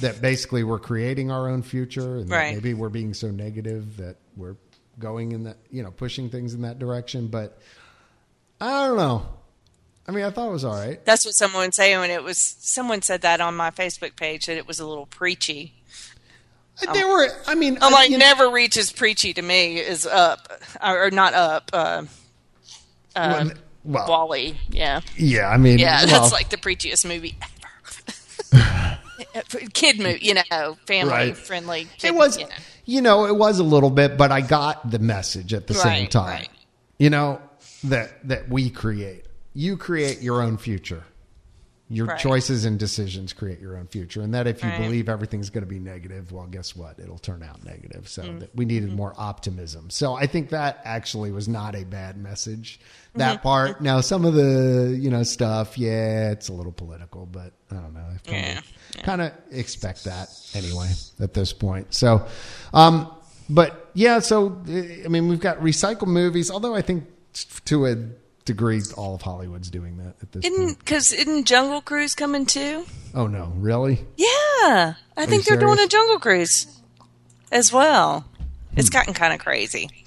that 0.00 0.20
basically 0.20 0.64
we're 0.64 0.78
creating 0.78 1.30
our 1.30 1.48
own 1.48 1.62
future, 1.62 2.16
and 2.18 2.28
Right. 2.30 2.54
maybe 2.54 2.74
we're 2.74 2.88
being 2.88 3.14
so 3.14 3.30
negative 3.30 3.96
that 3.98 4.16
we're 4.36 4.56
going 4.98 5.32
in 5.32 5.44
that, 5.44 5.56
you 5.70 5.82
know, 5.82 5.90
pushing 5.90 6.28
things 6.30 6.52
in 6.54 6.62
that 6.62 6.78
direction. 6.78 7.28
But 7.28 7.58
I 8.60 8.86
don't 8.86 8.96
know. 8.96 9.26
I 10.08 10.12
mean, 10.12 10.24
I 10.24 10.30
thought 10.30 10.48
it 10.48 10.52
was 10.52 10.64
all 10.64 10.74
right. 10.74 11.04
that's 11.04 11.24
what 11.24 11.34
someone 11.34 11.62
would 11.62 11.74
say 11.74 11.96
when 11.96 12.10
it 12.10 12.22
was. 12.22 12.36
Someone 12.38 13.00
said 13.02 13.22
that 13.22 13.40
on 13.40 13.54
my 13.56 13.70
Facebook 13.70 14.16
page 14.16 14.46
that 14.46 14.56
it 14.56 14.66
was 14.66 14.80
a 14.80 14.86
little 14.86 15.06
preachy. 15.06 15.74
There 16.94 17.06
were, 17.08 17.28
I 17.46 17.54
mean, 17.54 17.76
I'm 17.82 17.92
like, 17.92 18.08
you 18.10 18.16
know- 18.18 18.24
never 18.24 18.50
reaches 18.50 18.90
preachy 18.90 19.34
to 19.34 19.42
me 19.42 19.78
is 19.78 20.06
up 20.06 20.50
or 20.82 21.10
not 21.10 21.34
up. 21.34 21.70
Uh, 21.72 22.04
uh, 23.14 23.50
well, 23.84 24.08
Wally, 24.08 24.56
yeah, 24.70 25.00
yeah. 25.16 25.48
I 25.48 25.56
mean, 25.58 25.78
yeah, 25.78 26.04
well, 26.06 26.20
that's 26.22 26.32
like 26.32 26.48
the 26.50 26.56
preachiest 26.56 27.06
movie 27.06 27.36
ever. 28.52 28.98
Kid 29.72 29.98
movie, 29.98 30.18
you 30.22 30.34
know, 30.34 30.76
family 30.86 31.10
Right. 31.12 31.36
friendly. 31.36 31.88
it 32.02 32.14
was 32.14 32.38
you 32.38 32.44
know. 32.44 32.54
you 32.84 33.00
know 33.00 33.26
it 33.26 33.36
was 33.36 33.58
a 33.58 33.64
little 33.64 33.90
bit 33.90 34.16
but 34.16 34.32
i 34.32 34.40
got 34.40 34.90
the 34.90 34.98
message 34.98 35.52
at 35.54 35.66
the 35.66 35.74
same 35.74 36.06
time 36.08 36.26
right. 36.40 36.48
you 36.98 37.10
know 37.10 37.40
that 37.84 38.26
that 38.28 38.48
we 38.48 38.70
create 38.70 39.24
you 39.54 39.76
create 39.76 40.20
your 40.20 40.42
own 40.42 40.56
future 40.56 41.04
Your 41.92 42.06
Right. 42.06 42.18
choices 42.20 42.64
and 42.64 42.78
decisions 42.78 43.32
create 43.32 43.58
your 43.60 43.76
own 43.76 43.88
future, 43.88 44.20
and 44.22 44.32
that 44.32 44.46
if 44.46 44.62
you 44.62 44.70
Right. 44.70 44.78
believe 44.80 45.08
everything's 45.08 45.50
going 45.50 45.64
to 45.64 45.68
be 45.68 45.80
negative, 45.80 46.30
well, 46.30 46.46
guess 46.46 46.76
what? 46.76 47.00
It'll 47.00 47.18
turn 47.18 47.42
out 47.42 47.64
negative. 47.64 48.08
So 48.08 48.22
Mm. 48.22 48.38
that 48.40 48.54
we 48.54 48.64
needed 48.64 48.92
more 48.94 49.12
optimism. 49.18 49.90
So 49.90 50.14
I 50.14 50.28
think 50.28 50.50
that 50.50 50.80
actually 50.84 51.32
was 51.32 51.48
not 51.48 51.74
a 51.74 51.82
bad 51.82 52.16
message. 52.16 52.78
Mm-hmm. 53.08 53.18
That 53.18 53.42
part. 53.42 53.80
Now 53.80 54.00
some 54.02 54.24
of 54.24 54.34
the 54.34 54.96
you 55.00 55.10
know 55.10 55.24
stuff, 55.24 55.76
yeah, 55.76 56.30
it's 56.30 56.48
a 56.48 56.52
little 56.52 56.70
political, 56.70 57.26
but 57.26 57.52
I 57.72 57.74
don't 57.74 57.92
know. 57.94 58.00
I 58.00 58.18
kind 58.30 58.44
Yeah. 58.46 58.58
of 58.58 59.02
kind 59.02 59.20
of 59.22 59.32
expect 59.50 60.04
that 60.04 60.28
anyway 60.54 60.90
at 61.18 61.34
this 61.34 61.52
point. 61.52 61.92
So, 61.92 62.24
um, 62.72 63.10
but 63.48 63.90
yeah, 63.94 64.20
so 64.20 64.62
I 64.68 65.08
mean, 65.08 65.26
we've 65.26 65.40
got 65.40 65.58
recycle 65.58 66.06
movies. 66.06 66.52
Although 66.52 66.76
I 66.76 66.82
think 66.82 67.06
to 67.64 67.86
a 67.86 67.96
degree, 68.44 68.80
all 68.96 69.14
of 69.14 69.22
Hollywood's 69.22 69.70
doing 69.70 69.98
that 69.98 70.14
at 70.22 70.32
this 70.32 70.44
Isn't 70.44 70.66
point. 70.66 70.78
because 70.78 71.12
isn't 71.12 71.44
Jungle 71.46 71.80
Cruise 71.80 72.14
coming 72.14 72.46
too? 72.46 72.84
Oh 73.14 73.26
no, 73.26 73.52
really? 73.56 74.04
Yeah, 74.16 74.94
I 75.16 75.26
think 75.26 75.44
they're 75.44 75.56
doing 75.58 75.78
a? 75.78 75.86
Jungle 75.86 76.18
Cruise 76.18 76.66
as 77.52 77.72
well. 77.72 78.24
It's 78.76 78.88
Hmm. 78.88 78.92
gotten 78.92 79.14
kind 79.14 79.32
of 79.34 79.40
crazy. 79.40 79.90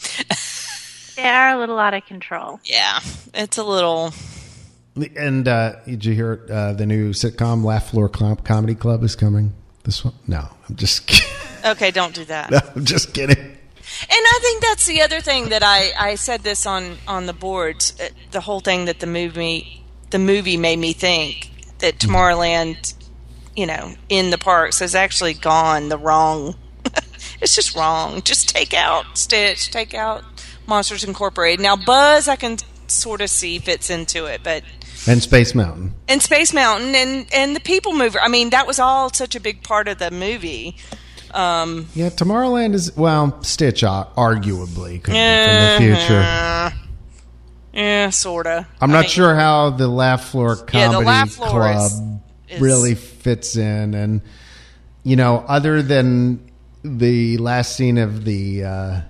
They 1.16 1.28
are 1.30 1.56
a 1.56 1.60
little 1.60 1.78
out 1.78 1.94
of 1.94 2.04
control. 2.08 2.60
Yeah, 2.66 3.00
it's 3.36 3.60
a 3.60 3.64
little. 3.64 4.14
And 5.16 5.48
uh, 5.48 5.76
did 5.86 6.04
you 6.06 6.16
hear 6.16 6.44
uh, 6.52 6.74
the 6.74 6.88
new 6.88 7.12
sitcom 7.12 7.64
Laugh 7.64 7.92
Floor 7.92 8.10
Com- 8.10 8.38
Comedy 8.38 8.74
Club 8.74 9.04
is 9.04 9.16
coming? 9.16 9.54
This 9.84 10.04
one? 10.04 10.16
No, 10.28 10.48
I'm 10.68 10.76
just 10.76 11.06
kidding. 11.08 11.30
Okay, 11.66 11.92
don't 11.92 12.16
do 12.16 12.26
that. 12.26 12.50
No, 12.50 12.60
I'm 12.76 12.84
just 12.86 13.14
kidding. 13.14 13.53
And 14.04 14.10
I 14.26 14.40
think 14.42 14.62
that's 14.62 14.86
the 14.86 15.02
other 15.02 15.22
thing 15.22 15.50
that 15.50 15.64
I, 15.64 15.92
I 16.00 16.16
said 16.16 16.42
this 16.44 16.66
on, 16.66 16.98
on 17.08 17.26
the 17.26 17.34
boards. 17.34 17.94
uh, 18.00 18.10
The 18.32 18.42
whole 18.42 18.60
thing 18.60 18.86
that 18.86 19.00
the 19.00 19.08
movie 19.08 19.80
the 20.10 20.20
movie 20.20 20.58
made 20.58 20.78
me 20.78 20.94
think 20.94 21.50
that 21.80 21.98
Tomorrowland, 21.98 22.94
you 23.56 23.66
know, 23.66 23.96
in 24.10 24.30
the 24.30 24.38
parks 24.38 24.78
has 24.80 24.94
actually 24.94 25.34
gone 25.34 25.90
the 25.90 25.98
wrong. 25.98 26.56
it's 27.42 27.56
just 27.56 27.76
wrong. 27.76 28.22
Just 28.22 28.48
take 28.50 28.76
out 28.76 29.18
Stitch, 29.18 29.72
take 29.72 29.96
out 29.96 30.24
Monsters 30.68 31.04
Incorporated. 31.04 31.62
Now 31.62 31.76
Buzz, 31.76 32.28
I 32.28 32.36
can 32.36 32.58
sort 32.88 33.22
of 33.22 33.30
see 33.32 33.58
fits 33.58 33.90
into 33.90 34.26
it, 34.26 34.42
but 34.44 34.62
And 35.08 35.24
Space 35.24 35.56
Mountain. 35.56 35.96
and 36.08 36.22
Space 36.22 36.54
Mountain 36.54 36.94
and 36.94 37.26
and 37.34 37.56
the 37.56 37.60
People 37.60 37.94
Mover. 37.94 38.20
I 38.22 38.28
mean, 38.28 38.52
that 38.52 38.68
was 38.68 38.78
all 38.80 39.12
such 39.12 39.36
a 39.36 39.40
big 39.40 39.64
part 39.64 39.88
of 39.88 39.98
the 39.98 40.12
movie. 40.12 40.78
Um, 41.34 41.88
Yeah, 41.96 42.10
Tomorrowland 42.10 42.74
is 42.76 42.96
well, 42.96 43.42
Stitch 43.44 43.84
uh, 43.84 44.06
arguably 44.16 45.02
could 45.04 45.14
be 45.14 45.20
from 45.20 45.58
the 45.58 45.76
future. 45.80 46.74
yeah, 47.74 48.10
sorta. 48.12 48.68
I'm 48.80 48.90
I 48.92 48.94
not 48.94 49.00
mean, 49.02 49.10
sure 49.10 49.36
how 49.36 49.72
the 49.72 49.88
Laugh 49.88 50.26
Floor 50.30 50.58
Yeah, 50.74 50.88
Comedy 50.88 51.06
Laugh 51.06 51.30
Floor 51.32 51.50
Club 51.50 51.92
is- 52.50 52.56
is- 52.56 52.62
really 52.62 52.96
fits 52.96 53.56
in, 53.56 53.94
and 53.94 54.22
you 55.04 55.16
know, 55.16 55.44
other 55.48 55.82
than 55.82 56.40
the 56.84 57.38
last 57.38 57.76
scene 57.76 57.98
of 57.98 58.24
the 58.26 58.64
uh, 58.66 59.02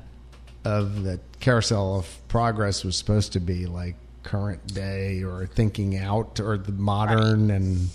of 0.64 1.04
the 1.04 1.20
Carousel 1.42 2.00
of 2.00 2.28
Progress 2.30 2.84
was 2.86 2.96
supposed 2.96 3.34
to 3.34 3.40
be 3.40 3.66
like 3.66 3.96
current 4.24 4.66
day 4.74 5.24
or 5.24 5.46
thinking 5.48 5.98
out 5.98 6.40
or 6.40 6.58
the 6.58 6.72
modern 6.72 7.52
and 7.52 7.90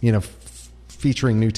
you 0.00 0.12
know 0.12 0.18
f- 0.18 0.70
featuring 0.88 1.40
new 1.40 1.50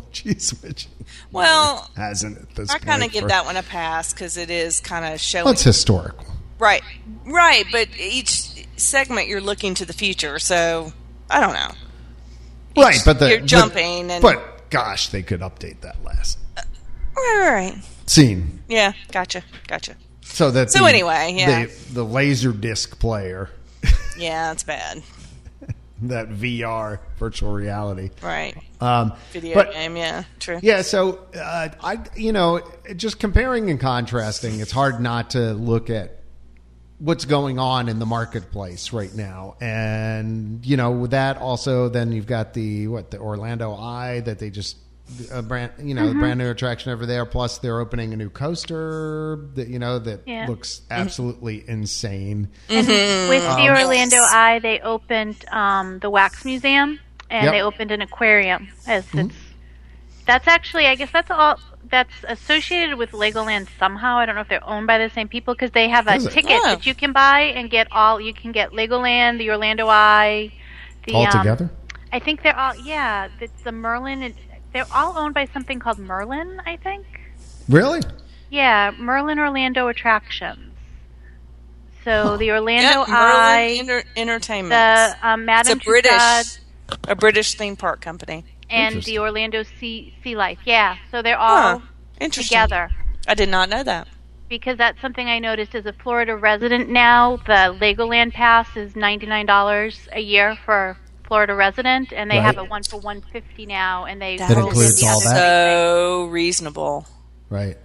technologies, 0.12 0.54
which 0.62 0.88
Well, 1.32 1.90
hasn't 1.96 2.38
at 2.38 2.54
this 2.54 2.70
I 2.70 2.78
kind 2.78 3.02
of 3.02 3.10
give 3.12 3.22
for- 3.22 3.28
that 3.28 3.44
one 3.44 3.56
a 3.56 3.62
pass 3.62 4.12
because 4.12 4.36
it 4.36 4.50
is 4.50 4.80
kind 4.80 5.04
of 5.14 5.20
showing. 5.20 5.44
Well, 5.44 5.52
it's 5.54 5.62
historical. 5.62 6.26
right, 6.58 6.82
right, 7.24 7.64
but 7.72 7.88
each 7.98 8.66
segment 8.76 9.28
you're 9.28 9.40
looking 9.40 9.74
to 9.74 9.84
the 9.86 9.92
future, 9.92 10.38
so 10.38 10.92
I 11.30 11.40
don't 11.40 11.54
know. 11.54 11.70
Right, 12.82 13.00
but 13.04 13.18
the 13.18 13.28
you're 13.30 13.40
jumping 13.40 14.10
and- 14.10 14.22
but 14.22 14.68
gosh, 14.70 15.08
they 15.08 15.22
could 15.22 15.40
update 15.40 15.80
that 15.80 16.02
last 16.04 16.38
uh, 16.56 16.62
Right, 17.16 17.38
right, 17.38 17.72
right. 17.74 17.84
scene 18.06 18.62
Yeah, 18.68 18.92
gotcha, 19.12 19.42
gotcha. 19.66 19.94
so 20.22 20.50
that 20.50 20.70
So 20.70 20.80
the, 20.80 20.84
anyway, 20.86 21.34
yeah. 21.38 21.64
the, 21.66 21.92
the 21.94 22.04
laser 22.04 22.52
disc 22.52 22.98
player, 22.98 23.48
Yeah, 24.18 24.48
that's 24.48 24.62
bad. 24.64 25.02
That 26.02 26.28
VR 26.28 26.98
virtual 27.18 27.52
reality. 27.52 28.10
Right, 28.22 28.56
Um, 28.80 29.12
video 29.32 29.54
but- 29.54 29.72
game. 29.72 29.96
Yeah, 29.96 30.24
true. 30.38 30.58
Yeah, 30.62 30.82
so 30.82 31.20
uh, 31.34 31.68
I, 31.82 31.98
you 32.14 32.32
know, 32.32 32.60
just 32.96 33.18
comparing 33.18 33.70
and 33.70 33.80
contrasting, 33.80 34.60
it's 34.60 34.72
hard 34.72 35.00
not 35.00 35.30
to 35.30 35.52
look 35.54 35.88
at 35.90 36.20
what's 36.98 37.24
going 37.26 37.58
on 37.58 37.88
in 37.88 37.98
the 37.98 38.06
marketplace 38.06 38.92
right 38.92 39.14
now, 39.14 39.56
and 39.60 40.64
you 40.64 40.76
know, 40.76 40.90
with 40.92 41.10
that 41.12 41.38
also, 41.38 41.88
then 41.88 42.12
you've 42.12 42.26
got 42.26 42.54
the 42.54 42.88
what 42.88 43.10
the 43.10 43.18
Orlando 43.18 43.74
Eye 43.74 44.20
that 44.20 44.38
they 44.38 44.50
just 44.50 44.76
a 45.30 45.42
brand, 45.42 45.72
you 45.82 45.94
know, 45.94 46.02
Mm-hmm. 46.06 46.20
brand 46.20 46.38
new 46.38 46.50
attraction 46.50 46.92
over 46.92 47.06
there. 47.06 47.24
Plus, 47.24 47.58
they're 47.58 47.80
opening 47.80 48.12
a 48.12 48.16
new 48.16 48.28
coaster 48.30 49.38
that 49.54 49.68
you 49.68 49.78
know 49.78 49.98
that 49.98 50.20
Yeah. 50.26 50.46
looks 50.48 50.82
absolutely 50.90 51.64
insane. 51.68 52.48
And 52.68 52.86
with 52.86 53.44
Um, 53.44 53.56
the 53.62 53.68
Orlando 53.70 54.18
Eye, 54.18 54.58
they 54.60 54.80
opened 54.80 55.36
um, 55.52 55.98
the 56.00 56.10
Wax 56.10 56.44
Museum 56.44 57.00
and 57.30 57.44
Yep. 57.44 57.52
they 57.52 57.62
opened 57.62 57.90
an 57.92 58.02
aquarium. 58.02 58.68
As 58.86 59.04
it's, 59.14 59.34
that's 60.26 60.48
actually, 60.48 60.86
I 60.86 60.94
guess 60.96 61.10
that's 61.12 61.30
all. 61.30 61.58
That's 61.88 62.12
associated 62.26 62.96
with 62.98 63.12
Legoland 63.12 63.68
somehow. 63.78 64.16
I 64.18 64.26
don't 64.26 64.34
know 64.34 64.40
if 64.40 64.48
they're 64.48 64.66
owned 64.68 64.88
by 64.88 64.98
the 64.98 65.08
same 65.10 65.28
people 65.28 65.54
because 65.54 65.70
they 65.70 65.88
have 65.88 66.08
a 66.08 66.16
Is 66.16 66.24
ticket 66.26 66.58
Oh. 66.64 66.70
that 66.70 66.84
you 66.84 66.94
can 66.96 67.12
buy 67.12 67.42
and 67.42 67.70
get 67.70 67.86
all. 67.92 68.20
You 68.20 68.34
can 68.34 68.50
get 68.50 68.72
Legoland, 68.72 69.38
the 69.38 69.50
Orlando 69.50 69.86
Eye, 69.88 70.52
the 71.06 71.14
All 71.14 71.26
um, 71.26 71.30
together, 71.30 71.70
I 72.12 72.18
think 72.18 72.42
they're 72.42 72.58
all. 72.58 72.74
Yeah, 72.76 73.28
it's 73.40 73.62
the 73.62 73.70
Merlin. 73.70 74.34
And 74.76 74.86
They're 74.86 74.96
all 74.96 75.16
owned 75.16 75.34
by 75.34 75.46
something 75.46 75.78
called 75.78 75.98
Merlin. 75.98 76.60
I 76.66 76.76
think. 76.76 77.06
really? 77.68 78.00
Yeah, 78.50 78.92
Merlin 78.98 79.38
Orlando 79.38 79.88
Attractions. 79.88 80.72
So 82.04 82.36
the 82.36 82.52
Orlando 82.52 82.82
Yeah, 82.82 83.04
Merlin 83.08 83.12
Eye, 83.12 83.76
Enter- 83.80 84.04
Entertainment. 84.16 84.70
the 84.70 85.28
um, 85.28 85.48
it's 85.48 85.70
a 85.70 85.76
British, 85.76 86.10
Tussauds, 86.12 86.58
a 87.08 87.16
British 87.16 87.54
theme 87.54 87.74
park 87.76 88.00
company. 88.00 88.44
and 88.70 89.02
the 89.02 89.18
Orlando 89.18 89.64
Sea 89.64 90.14
Sea 90.22 90.36
Life. 90.36 90.58
Yeah, 90.64 90.96
so 91.10 91.22
they're 91.22 91.38
all 91.38 91.78
Huh. 91.80 91.86
Interesting. 92.20 92.56
together. 92.56 92.90
I 93.26 93.34
did 93.34 93.48
not 93.48 93.68
know 93.68 93.82
that. 93.82 94.06
Because 94.48 94.78
that's 94.78 95.00
something 95.00 95.26
I 95.28 95.40
noticed 95.40 95.74
as 95.74 95.86
a 95.86 95.92
Florida 95.92 96.36
resident 96.36 96.88
now. 96.88 97.38
The 97.38 97.76
Legoland 97.80 98.32
pass 98.32 98.68
is 98.76 98.94
ninety 98.94 99.26
nine 99.26 99.46
dollars 99.46 100.08
a 100.12 100.20
year 100.20 100.56
for 100.64 100.90
a 100.90 100.96
Florida 101.26 101.54
resident, 101.54 102.12
and 102.12 102.30
they 102.30 102.36
have 102.36 102.56
Right. 102.56 102.66
a 102.66 102.70
one 102.70 102.82
for 102.82 102.98
one 102.98 103.22
fifty 103.32 103.66
now, 103.66 104.04
and 104.04 104.20
they 104.20 104.36
That 104.36 104.50
rolled 104.50 104.58
in 104.60 104.68
includes 104.68 105.00
the 105.00 105.06
all 105.08 105.20
that? 105.20 105.36
So 105.36 106.24
reasonable. 106.26 107.06
Right. 107.50 107.76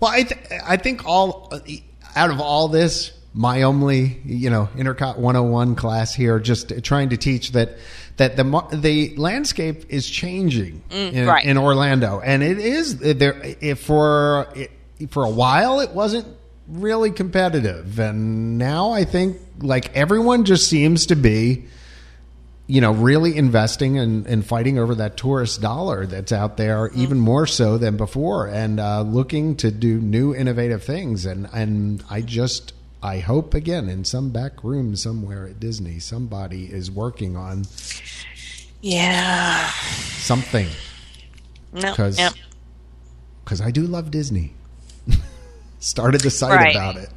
Well, 0.00 0.10
I 0.10 0.22
th- 0.24 0.40
I 0.66 0.76
think 0.76 1.06
all 1.06 1.52
out 2.16 2.30
of 2.30 2.40
all 2.40 2.68
this, 2.68 3.12
my 3.34 3.62
only 3.62 4.20
you 4.24 4.50
know 4.50 4.68
Intercot 4.76 5.18
101 5.18 5.74
class 5.76 6.14
here, 6.14 6.38
just 6.38 6.72
trying 6.82 7.10
to 7.10 7.16
teach 7.16 7.52
that 7.52 7.78
that 8.16 8.36
the 8.36 8.44
the 8.72 9.14
landscape 9.16 9.84
is 9.88 10.08
changing 10.08 10.82
mm, 10.90 11.12
in, 11.12 11.26
right. 11.26 11.44
in 11.44 11.56
Orlando, 11.56 12.20
and 12.20 12.42
it 12.42 12.58
is 12.58 12.98
there. 12.98 13.40
If 13.60 13.80
for 13.80 14.48
for 15.10 15.24
a 15.24 15.30
while, 15.30 15.80
it 15.80 15.90
wasn't 15.92 16.26
really 16.68 17.10
competitive, 17.10 17.98
and 17.98 18.58
now 18.58 18.90
I 18.92 19.04
think 19.04 19.38
like 19.60 19.94
everyone 19.96 20.44
just 20.44 20.68
seems 20.68 21.06
to 21.06 21.16
be 21.16 21.64
you 22.68 22.80
know, 22.80 22.92
really 22.92 23.36
investing 23.36 23.98
and, 23.98 24.26
and 24.26 24.46
fighting 24.46 24.78
over 24.78 24.94
that 24.94 25.16
tourist 25.16 25.60
dollar 25.60 26.06
that's 26.06 26.32
out 26.32 26.56
there, 26.56 26.90
even 26.94 27.18
more 27.18 27.46
so 27.46 27.76
than 27.76 27.96
before, 27.96 28.46
and 28.46 28.78
uh, 28.80 29.02
looking 29.02 29.56
to 29.56 29.70
do 29.70 29.98
new 30.00 30.34
innovative 30.34 30.82
things. 30.84 31.26
And 31.26 31.48
and 31.52 32.02
I 32.08 32.20
just 32.22 32.72
I 33.02 33.18
hope 33.18 33.52
again 33.54 33.88
in 33.88 34.04
some 34.04 34.30
back 34.30 34.62
room 34.62 34.94
somewhere 34.96 35.46
at 35.48 35.58
Disney, 35.60 35.98
somebody 35.98 36.66
is 36.66 36.90
working 36.90 37.36
on 37.36 37.64
Yeah. 38.80 39.68
something 40.18 40.68
No. 41.72 41.90
because. 41.90 42.18
I 43.60 43.70
do 43.70 43.82
love 43.82 44.10
Disney. 44.10 44.54
Started 45.80 46.22
the 46.22 46.30
site 46.30 46.52
Right. 46.52 46.74
about 46.74 46.96
it 46.96 47.10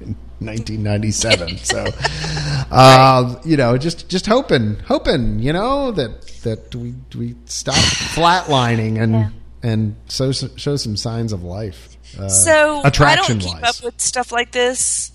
in 0.00 0.14
1997. 0.40 1.56
so, 1.58 1.84
uh, 2.70 3.40
you 3.44 3.56
know, 3.56 3.76
just 3.78 4.08
just 4.08 4.26
hoping, 4.26 4.76
hoping, 4.86 5.38
you 5.40 5.52
know, 5.52 5.90
that 5.92 6.22
that 6.42 6.74
we 6.74 6.94
we 7.16 7.34
stop 7.46 7.74
flatlining 8.14 9.00
and 9.00 9.12
Yeah. 9.12 9.28
and 9.62 9.96
show 10.08 10.32
show 10.32 10.76
some 10.76 10.96
signs 10.96 11.32
of 11.32 11.42
life. 11.42 11.96
Uh, 12.18 12.28
So 12.28 12.80
I 12.84 12.88
attraction 12.88 13.38
don't 13.38 13.48
keep 13.52 13.62
wise. 13.62 13.78
up 13.78 13.84
with 13.84 14.00
stuff 14.00 14.32
like 14.32 14.50
this 14.52 15.12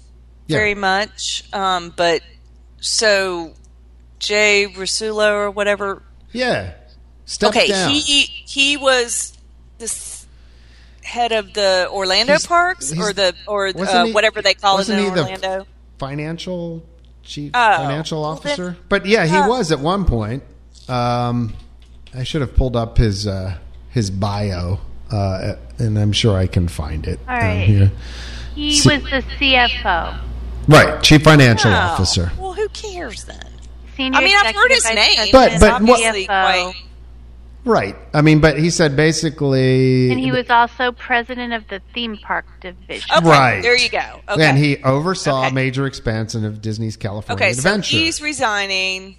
Yeah. 0.47 0.57
very 0.57 0.75
much. 0.75 1.43
Um, 1.53 1.93
but 1.95 2.21
so 2.79 3.53
Jay 4.19 4.67
Rasulo 4.75 5.31
or 5.31 5.51
whatever. 5.51 6.01
yeah, 6.31 6.73
step 7.25 7.49
okay, 7.49 7.67
down. 7.67 7.89
he 7.91 8.21
he 8.23 8.77
was 8.77 9.37
this 9.79 10.25
head 11.03 11.31
of 11.31 11.53
the 11.53 11.87
Orlando 11.91 12.33
He's- 12.33 12.45
parks 12.45 12.89
he's- 12.91 13.03
or 13.05 13.13
the 13.13 13.33
or 13.47 13.67
uh, 13.67 14.05
he- 14.05 14.11
whatever 14.13 14.41
they 14.41 14.53
call 14.53 14.75
it 14.75 14.79
wasn't 14.79 14.99
in 14.99 15.05
he 15.05 15.11
the- 15.11 15.21
Orlando. 15.23 15.67
Financial 15.99 16.83
chief 17.23 17.51
Oh. 17.53 17.77
financial 17.77 18.21
Well, 18.21 18.31
officer. 18.31 18.77
but 18.89 19.05
yeah, 19.05 19.25
he 19.25 19.37
Oh. 19.37 19.47
was 19.47 19.71
at 19.71 19.79
one 19.79 20.05
point. 20.05 20.43
Um, 20.89 21.53
I 22.15 22.23
should 22.23 22.41
have 22.41 22.55
pulled 22.55 22.75
up 22.75 22.97
his 22.97 23.25
uh, 23.27 23.55
his 23.89 24.09
bio, 24.11 24.79
uh, 25.11 25.53
and 25.79 25.97
I'm 25.97 26.11
sure 26.11 26.37
I 26.37 26.47
can 26.47 26.67
find 26.67 27.07
it 27.07 27.19
All 27.27 27.35
uh, 27.35 27.39
right. 27.39 27.67
here. 27.67 27.91
He 28.55 28.77
See- 28.79 28.89
was 28.89 29.03
the 29.03 29.23
CFO, 29.39 30.15
Right, 30.67 31.01
chief 31.01 31.23
financial 31.23 31.71
Oh, 31.71 31.75
officer. 31.75 32.31
Well, 32.37 32.53
who 32.53 32.67
cares 32.69 33.23
then? 33.25 33.39
senior. 33.97 34.19
I 34.19 34.23
mean, 34.23 34.35
I've 34.37 34.55
heard 34.55 34.71
his 34.71 34.85
executive 34.85 35.17
name. 35.25 35.29
But- 35.31 35.51
It's 35.53 35.59
but 35.61 35.81
what- 35.81 35.91
obviously 35.91 36.25
CFO. 36.27 36.27
quite- 36.27 36.73
Right. 37.65 37.95
I 38.13 38.21
mean, 38.21 38.41
but 38.41 38.59
he 38.59 38.69
said 38.69 38.95
basically, 38.97 40.11
and 40.11 40.19
he 40.19 40.31
was 40.31 40.49
also 40.49 40.91
president 40.91 41.53
of 41.53 41.67
the 41.69 41.81
theme 41.93 42.17
park 42.17 42.45
division. 42.59 43.09
Okay, 43.17 43.25
Right. 43.27 43.61
There 43.61 43.77
you 43.77 43.89
go. 43.89 44.21
Okay. 44.29 44.43
and 44.45 44.57
he 44.57 44.77
oversaw 44.83 45.45
Okay. 45.45 45.53
major 45.55 45.85
expansion 45.85 46.43
of 46.45 46.61
Disney's 46.61 46.97
California 46.97 47.41
okay, 47.45 47.53
so 47.53 47.59
Adventure, 47.59 47.95
he's 47.97 48.21
resigning. 48.21 49.15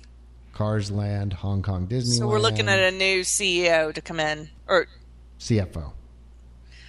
Cars 0.52 0.90
Land, 0.90 1.32
Hong 1.32 1.62
Kong 1.62 1.86
Disney. 1.86 2.16
So 2.16 2.28
we're 2.28 2.38
looking 2.38 2.68
at 2.68 2.78
a 2.78 2.90
new 2.90 3.22
CEO 3.22 3.92
to 3.94 4.00
come 4.00 4.20
in, 4.20 4.50
or 4.68 4.86
CFO. 5.40 5.92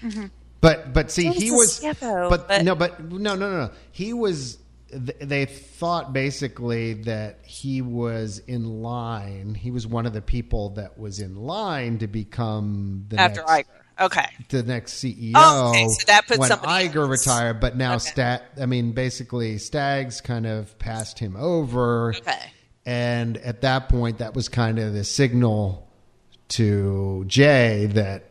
Mm-hmm. 0.04 0.26
But 0.62 0.94
but 0.94 1.10
see, 1.12 1.28
What 1.28 1.38
is 1.38 1.42
he 1.44 1.52
was. 1.52 1.80
CFO? 1.80 2.30
But, 2.30 2.48
But- 2.48 2.64
no, 2.64 2.76
but 2.76 3.00
no, 3.04 3.36
no, 3.36 3.50
no, 3.50 3.66
no. 3.68 3.72
He 3.92 4.14
was. 4.14 4.58
Th- 5.06 5.18
They 5.22 5.46
thought 5.46 6.14
basically 6.14 6.94
that 7.04 7.40
he 7.44 7.82
was 7.82 8.40
in 8.40 8.82
line. 8.82 9.56
He 9.56 9.72
was 9.72 9.86
one 9.88 10.06
of 10.06 10.14
the 10.14 10.22
people 10.22 10.72
that 10.72 10.98
was 10.98 11.20
in 11.20 11.36
line 11.36 12.00
to 12.00 12.08
become 12.08 13.06
the 13.10 13.20
after 13.20 13.42
next, 13.48 13.52
Iger. 13.52 14.06
Okay. 14.06 14.26
the 14.50 14.64
next 14.64 14.94
CEO. 15.04 15.32
Oh, 15.36 15.70
okay, 15.70 15.88
so 15.88 16.04
that 16.08 16.28
puts 16.28 16.40
when 16.40 16.50
Iger 16.52 16.96
else. 17.10 17.26
retired, 17.28 17.60
but 17.60 17.78
now 17.78 17.96
Okay. 17.96 18.00
Stat. 18.10 18.44
I 18.62 18.66
mean, 18.66 18.92
basically, 18.92 19.58
Staggs 19.58 20.20
kind 20.22 20.46
of 20.46 20.78
passed 20.80 21.20
him 21.20 21.36
over. 21.38 22.14
Okay. 22.16 22.52
And 22.86 23.38
at 23.38 23.62
that 23.62 23.90
point, 23.90 24.18
that 24.20 24.36
was 24.36 24.48
kind 24.50 24.80
of 24.80 24.94
the 24.94 25.04
signal 25.04 25.88
to 26.50 27.24
Jay 27.28 27.88
that 27.94 28.30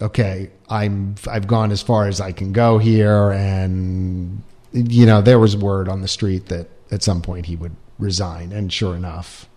okay, 0.00 0.50
I'm 0.68 1.14
I've 1.26 1.46
gone 1.46 1.72
as 1.72 1.82
far 1.82 2.06
as 2.06 2.20
I 2.20 2.32
can 2.32 2.52
go 2.52 2.78
here, 2.78 3.30
and 3.32 4.42
you 4.76 5.06
know 5.06 5.20
there 5.22 5.38
was 5.38 5.56
word 5.56 5.88
on 5.88 6.02
the 6.02 6.08
street 6.08 6.46
that 6.46 6.68
at 6.90 7.02
some 7.02 7.22
point 7.22 7.46
he 7.46 7.56
would 7.56 7.74
resign, 7.98 8.52
and 8.52 8.72
sure 8.72 8.94
enough, 8.94 9.48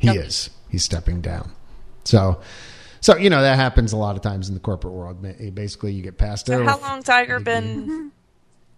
he 0.00 0.08
Yep. 0.08 0.16
is. 0.26 0.50
He's 0.68 0.84
stepping 0.84 1.20
down. 1.20 1.52
So. 2.04 2.40
So 3.00 3.18
you 3.18 3.28
know 3.28 3.42
that 3.42 3.56
happens 3.56 3.92
a 3.92 3.98
lot 3.98 4.16
of 4.16 4.22
times 4.22 4.48
in 4.48 4.54
the 4.54 4.60
corporate 4.60 4.94
world. 4.94 5.20
Basically, 5.54 5.92
you 5.92 6.00
get 6.02 6.16
passed 6.16 6.46
So 6.46 6.54
over. 6.54 6.64
how 6.64 6.80
long 6.80 7.02
Tiger 7.02 7.38
been 7.38 8.12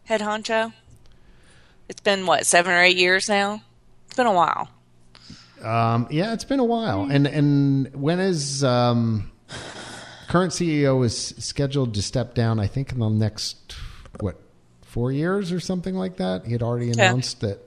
head 0.02 0.20
honcho? 0.20 0.72
It's 1.88 2.00
been 2.00 2.26
what 2.26 2.44
seven 2.44 2.72
or 2.72 2.82
eight 2.82 2.96
years 2.96 3.28
now. 3.28 3.62
It's 4.06 4.16
been 4.16 4.26
a 4.26 4.32
while. 4.32 4.68
Um, 5.62 6.08
yeah, 6.10 6.32
it's 6.32 6.42
been 6.42 6.58
a 6.58 6.64
while. 6.64 7.04
And 7.08 7.28
and 7.28 7.94
when 7.94 8.18
is 8.18 8.64
um, 8.64 9.30
current 10.26 10.50
CEO 10.52 11.04
is 11.04 11.16
scheduled 11.38 11.94
to 11.94 12.02
step 12.02 12.34
down? 12.34 12.58
I 12.58 12.66
think 12.66 12.90
in 12.90 12.98
the 12.98 13.08
next 13.08 13.76
what 14.18 14.40
four 14.96 15.12
years 15.12 15.52
or 15.52 15.60
something 15.60 15.94
like 15.94 16.16
that. 16.16 16.46
He 16.46 16.52
had 16.52 16.62
already 16.62 16.86
Yeah. 16.86 17.10
announced 17.10 17.42
that 17.42 17.58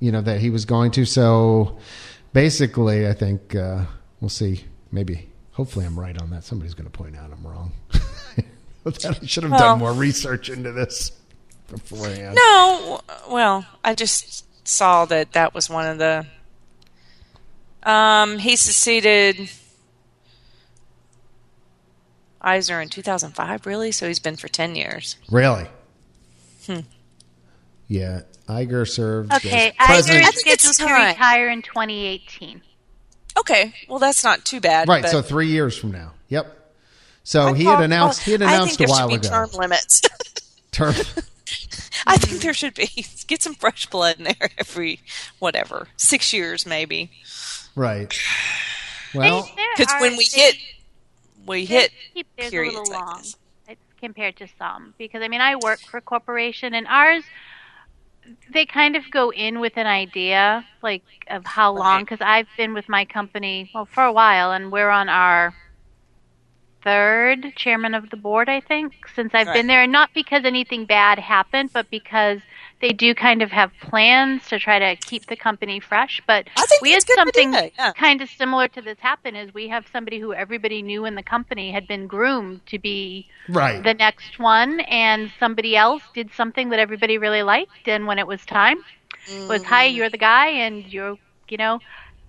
you 0.00 0.10
know 0.10 0.20
that 0.20 0.40
he 0.40 0.50
was 0.50 0.64
going 0.64 0.90
to. 0.90 1.04
So 1.04 1.78
basically, 2.32 3.06
I 3.08 3.12
think 3.12 3.54
uh, 3.54 3.84
we'll 4.20 4.28
see. 4.28 4.64
Maybe, 4.90 5.28
hopefully, 5.52 5.86
I'm 5.86 5.98
right 5.98 6.20
on 6.20 6.30
that. 6.30 6.42
Somebody's 6.42 6.74
going 6.74 6.90
to 6.90 6.98
point 6.98 7.16
out 7.16 7.30
I'm 7.32 7.46
wrong. 7.46 7.70
I 8.84 8.90
should 9.24 9.44
have 9.44 9.52
Well- 9.52 9.60
done 9.60 9.78
more 9.78 9.92
research 9.92 10.50
into 10.50 10.72
this 10.72 11.12
beforehand. 11.70 12.34
No, 12.34 13.00
well, 13.30 13.64
I 13.84 13.94
just 13.94 14.44
saw 14.66 15.04
that 15.06 15.32
that 15.34 15.54
was 15.54 15.70
one 15.70 15.86
of 15.86 15.98
the. 15.98 16.26
Um, 17.84 18.38
he 18.38 18.56
succeeded 18.56 19.50
Eisner 22.40 22.80
in 22.80 22.88
2005. 22.88 23.66
Really? 23.66 23.92
So 23.92 24.08
he's 24.08 24.18
been 24.18 24.36
for 24.36 24.48
10 24.48 24.74
years. 24.74 25.16
Really? 25.30 25.66
Hmm. 26.66 26.80
Yeah, 27.88 28.22
Iger 28.48 28.88
served. 28.88 29.32
Okay, 29.32 29.72
as 29.78 30.06
Iger. 30.06 30.22
I 30.22 30.28
is 30.28 30.34
think 30.34 30.46
it's 30.48 30.62
scheduled 30.64 30.76
to 30.76 30.84
time. 30.84 31.08
retire 31.08 31.48
in 31.50 31.62
2018. 31.62 32.62
Okay, 33.38 33.74
well 33.88 33.98
that's 33.98 34.22
not 34.24 34.44
too 34.44 34.60
bad. 34.60 34.88
Right, 34.88 35.02
but 35.02 35.10
so 35.10 35.20
three 35.22 35.48
years 35.48 35.76
from 35.76 35.92
now. 35.92 36.12
Yep. 36.28 36.60
So 37.24 37.48
I 37.48 37.54
he 37.54 37.64
had 37.64 37.74
thought- 37.74 37.82
announced. 37.84 38.22
He 38.22 38.32
had 38.32 38.42
announced 38.42 38.74
a 38.74 38.78
there 38.78 38.88
while 38.88 39.08
should 39.10 39.20
be 39.20 39.26
ago. 39.26 39.34
term 39.36 39.50
limits. 39.58 40.00
Term- 40.72 40.94
I 42.06 42.16
think 42.16 42.42
there 42.42 42.52
should 42.54 42.74
be. 42.74 42.88
Get 43.26 43.42
some 43.42 43.54
fresh 43.54 43.86
blood 43.86 44.16
in 44.18 44.24
there 44.24 44.50
every 44.58 45.00
whatever 45.38 45.88
six 45.96 46.32
years 46.32 46.66
maybe. 46.66 47.10
right. 47.74 48.12
Well, 49.14 49.48
Because 49.76 49.94
when 50.00 50.16
we 50.16 50.26
they- 50.34 50.40
hit, 50.40 50.56
we 51.46 51.64
hit 51.66 51.92
keep 52.14 52.26
theirs 52.36 52.48
a 52.48 52.50
periods 52.50 52.76
little 52.76 52.92
like 52.94 53.04
long 53.06 53.18
this. 53.18 53.36
Compared 54.04 54.36
to 54.38 54.46
some. 54.58 54.94
Because 54.98 55.22
I 55.22 55.28
mean 55.28 55.40
I 55.40 55.56
work 55.56 55.80
for 55.90 55.98
a 55.98 56.02
corporation 56.12 56.74
and 56.74 56.86
ours 56.88 57.24
they 58.54 58.66
kind 58.66 58.96
of 58.96 59.02
go 59.10 59.30
in 59.32 59.60
with 59.60 59.74
an 59.76 59.86
idea 59.86 60.64
like 60.82 61.02
of 61.30 61.44
how 61.44 61.72
long 61.72 62.02
because 62.04 62.20
I've 62.20 62.48
been 62.56 62.74
with 62.74 62.88
my 62.88 63.04
company 63.04 63.70
well 63.74 63.88
for 63.94 64.04
a 64.04 64.12
while 64.12 64.52
and 64.52 64.72
we're 64.72 64.90
on 64.90 65.08
our 65.08 65.54
third 66.84 67.46
chairman 67.56 67.94
of 67.94 68.10
the 68.10 68.16
board 68.16 68.48
I 68.48 68.60
think 68.60 68.92
since 69.14 69.34
I've 69.34 69.46
Right. 69.46 69.54
been 69.54 69.66
there. 69.66 69.82
And 69.82 69.92
not 69.92 70.10
because 70.14 70.44
anything 70.44 70.86
bad 70.86 71.18
happened 71.18 71.70
but 71.72 71.86
because 71.90 72.40
they 72.84 72.92
do 72.92 73.14
kind 73.14 73.40
of 73.40 73.50
have 73.50 73.72
plans 73.80 74.46
to 74.48 74.58
try 74.58 74.78
to 74.78 74.94
keep 75.06 75.24
the 75.28 75.36
company 75.36 75.80
fresh 75.80 76.20
but 76.26 76.46
I 76.54 76.66
think 76.66 76.82
we 76.82 76.90
had 76.90 76.96
that's 76.96 77.04
a 77.04 77.06
good 77.06 77.16
something 77.16 77.52
yeah. 77.78 77.92
kind 77.94 78.20
of 78.20 78.28
similar 78.28 78.68
to 78.68 78.82
this 78.82 78.98
happen 78.98 79.34
is 79.34 79.54
we 79.54 79.68
have 79.68 79.86
somebody 79.90 80.18
who 80.18 80.34
everybody 80.34 80.82
knew 80.82 81.06
in 81.06 81.14
the 81.14 81.22
company 81.22 81.72
had 81.72 81.88
been 81.88 82.06
groomed 82.06 82.60
to 82.66 82.78
be 82.78 83.26
right. 83.48 83.82
the 83.82 83.94
next 83.94 84.38
one 84.38 84.80
and 84.80 85.32
somebody 85.40 85.74
else 85.74 86.02
did 86.14 86.30
something 86.36 86.68
that 86.68 86.78
everybody 86.78 87.16
really 87.16 87.42
liked 87.42 87.88
and 87.88 88.06
when 88.06 88.18
it 88.18 88.26
was 88.26 88.44
time 88.44 88.76
it 89.30 89.48
was 89.48 89.64
hi 89.64 89.84
you're 89.84 90.10
the 90.10 90.18
guy 90.18 90.48
and 90.48 90.84
you're 90.92 91.16
you 91.48 91.56
know 91.56 91.80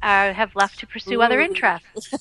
uh, 0.03 0.31
have 0.31 0.55
left 0.55 0.79
to 0.79 0.87
pursue 0.87 1.21
other 1.21 1.41
interests 1.41 2.13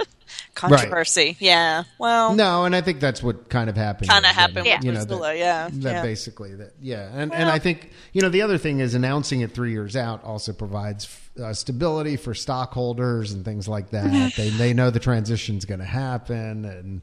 controversy. 0.56 1.36
Yeah. 1.38 1.84
Well, 1.98 2.34
no, 2.34 2.64
and 2.64 2.74
I 2.74 2.80
think 2.80 2.98
that's 2.98 3.22
what 3.22 3.48
kind 3.48 3.70
of 3.70 3.76
happened. 3.76 4.10
kind 4.10 4.24
of 4.24 4.32
happened 4.32 4.66
with 4.66 4.84
you 4.84 4.92
know, 4.92 5.04
that, 5.04 5.38
yeah. 5.38 5.68
that 5.70 5.82
yeah. 5.82 6.02
basically 6.02 6.54
that 6.56 6.72
yeah, 6.80 7.10
and 7.14 7.32
and 7.32 7.48
I 7.48 7.60
think 7.60 7.92
you 8.12 8.22
know 8.22 8.28
the 8.28 8.42
other 8.42 8.58
thing 8.58 8.80
is 8.80 8.94
announcing 8.94 9.42
it 9.42 9.52
three 9.52 9.70
years 9.70 9.94
out 9.94 10.24
also 10.24 10.52
provides 10.52 11.08
uh, 11.40 11.52
stability 11.52 12.16
for 12.16 12.34
stockholders 12.34 13.32
and 13.32 13.44
things 13.44 13.68
like 13.68 13.90
that. 13.90 14.06
Mm-hmm. 14.06 14.40
they 14.40 14.48
they 14.50 14.74
know 14.74 14.90
the 14.90 14.98
transition's 14.98 15.64
going 15.64 15.80
to 15.80 15.86
happen, 15.86 16.64
and 16.64 17.02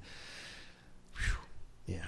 whew, 1.16 1.38
yeah, 1.96 2.06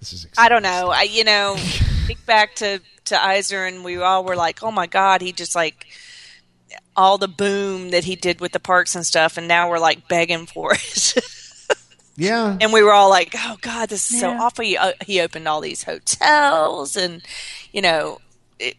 this 0.00 0.12
is. 0.12 0.26
I 0.36 0.48
don't 0.48 0.62
know. 0.62 0.90
I 0.90 1.02
you 1.02 1.24
know, 1.24 1.54
think 1.58 2.26
back 2.26 2.56
to 2.56 2.80
to 3.06 3.22
Eisner, 3.22 3.64
and 3.64 3.84
we 3.84 3.96
all 3.96 4.24
were 4.24 4.36
like, 4.36 4.62
"Oh 4.62 4.72
my 4.72 4.86
God!" 4.86 5.22
He 5.22 5.32
just 5.32 5.54
like 5.54 5.86
all 7.00 7.16
the 7.16 7.28
boom 7.28 7.90
that 7.90 8.04
he 8.04 8.14
did 8.14 8.40
with 8.40 8.52
the 8.52 8.60
parks 8.60 8.94
and 8.94 9.06
stuff, 9.06 9.38
and 9.38 9.48
now 9.48 9.70
we're 9.70 9.78
like 9.78 10.06
begging 10.06 10.46
for 10.46 10.74
it. 10.74 11.14
Yeah, 12.16 12.58
and 12.60 12.70
we 12.70 12.82
were 12.82 12.92
all 12.92 13.08
like, 13.08 13.34
"Oh 13.34 13.56
God, 13.62 13.88
this 13.88 14.10
is 14.10 14.20
so 14.20 14.28
awful." 14.30 14.62
He, 14.62 14.76
uh, 14.76 14.92
he 15.06 15.22
opened 15.22 15.48
all 15.48 15.62
these 15.62 15.84
hotels, 15.84 16.94
and 16.94 17.22
you 17.72 17.80
know, 17.80 18.20
it 18.58 18.76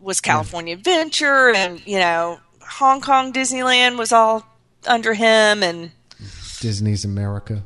was 0.00 0.20
California 0.20 0.74
Adventure, 0.74 1.54
and 1.54 1.86
you 1.86 2.00
know, 2.00 2.40
Hong 2.62 3.00
Kong 3.00 3.32
Disneyland 3.32 3.96
was 3.96 4.10
all 4.10 4.44
under 4.88 5.14
him, 5.14 5.62
and 5.62 5.92
Disney's 6.60 7.04
America. 7.04 7.62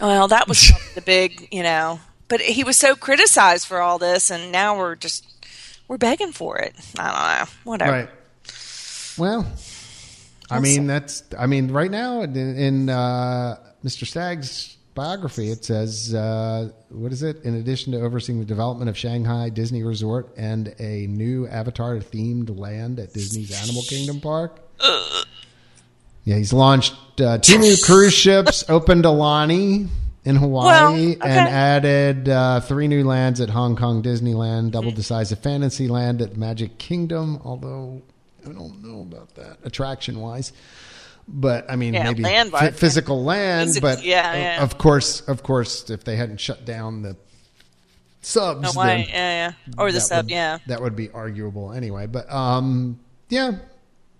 well, 0.00 0.28
that 0.28 0.46
was 0.46 0.70
the 0.94 1.00
big, 1.00 1.48
you 1.50 1.64
know. 1.64 1.98
But 2.28 2.42
he 2.42 2.62
was 2.62 2.76
so 2.76 2.94
criticized 2.94 3.66
for 3.66 3.80
all 3.80 3.98
this, 3.98 4.30
and 4.30 4.52
now 4.52 4.78
we're 4.78 4.94
just 4.94 5.26
we're 5.88 5.98
begging 5.98 6.32
for 6.32 6.58
it. 6.58 6.76
I 6.96 7.06
don't 7.08 7.48
know, 7.48 7.54
whatever. 7.64 7.92
Right. 7.92 8.10
Well, 9.18 9.46
I 10.50 10.60
mean 10.60 10.86
that's. 10.86 11.24
I 11.38 11.46
mean, 11.46 11.70
right 11.70 11.90
now 11.90 12.22
in, 12.22 12.36
in 12.36 12.88
uh, 12.88 13.56
Mr. 13.84 14.06
Staggs' 14.06 14.76
biography, 14.94 15.50
it 15.50 15.64
says, 15.64 16.14
uh, 16.14 16.70
"What 16.90 17.12
is 17.12 17.22
it?" 17.22 17.42
In 17.44 17.54
addition 17.56 17.92
to 17.92 18.00
overseeing 18.00 18.38
the 18.40 18.44
development 18.46 18.88
of 18.88 18.96
Shanghai 18.96 19.48
Disney 19.48 19.82
Resort 19.82 20.32
and 20.36 20.74
a 20.78 21.06
new 21.08 21.46
Avatar-themed 21.46 22.58
land 22.58 22.98
at 22.98 23.12
Disney's 23.12 23.52
Animal 23.62 23.82
Kingdom 23.82 24.20
Park. 24.20 24.60
Yeah, 26.24 26.36
he's 26.36 26.52
launched 26.52 26.94
uh, 27.20 27.38
two 27.38 27.58
new 27.58 27.74
cruise 27.82 28.14
ships, 28.14 28.64
opened 28.68 29.04
Aulani 29.04 29.88
in 30.24 30.36
Hawaii, 30.36 30.66
Well, 30.66 30.94
okay. 30.94 31.16
and 31.20 31.48
added 31.48 32.28
uh, 32.28 32.60
three 32.60 32.86
new 32.86 33.04
lands 33.04 33.40
at 33.40 33.50
Hong 33.50 33.74
Kong 33.74 34.02
Disneyland, 34.04 34.70
doubled 34.70 34.94
the 34.94 35.02
size 35.02 35.32
of 35.32 35.40
Fantasyland 35.40 36.22
at 36.22 36.36
Magic 36.36 36.78
Kingdom. 36.78 37.40
Although 37.44 38.02
I 38.44 38.52
don't 38.52 38.82
know 38.82 39.02
about 39.02 39.34
that 39.36 39.58
attraction 39.64 40.20
wise, 40.20 40.52
but 41.28 41.70
I 41.70 41.76
mean 41.76 41.94
Yeah, 41.94 42.04
maybe 42.04 42.22
land-wise, 42.22 42.60
phy- 42.60 42.70
physical 42.70 43.22
land. 43.24 43.68
Physic- 43.70 43.82
but 43.82 44.04
yeah, 44.04 44.32
of- 44.32 44.38
yeah. 44.40 44.62
of 44.62 44.78
course, 44.78 45.20
of 45.22 45.42
course, 45.42 45.88
if 45.90 46.04
they 46.04 46.16
hadn't 46.16 46.40
shut 46.40 46.64
down 46.64 47.02
the 47.02 47.16
subs, 48.20 48.74
No 48.74 48.82
then 48.84 49.00
Yeah, 49.00 49.06
yeah. 49.08 49.52
Or 49.78 49.92
the 49.92 50.00
sub, 50.00 50.24
would- 50.26 50.30
yeah. 50.30 50.58
that 50.66 50.80
would 50.82 50.96
be 50.96 51.10
arguable 51.10 51.72
anyway. 51.72 52.06
But 52.06 52.30
um, 52.32 52.98
yeah, 53.28 53.52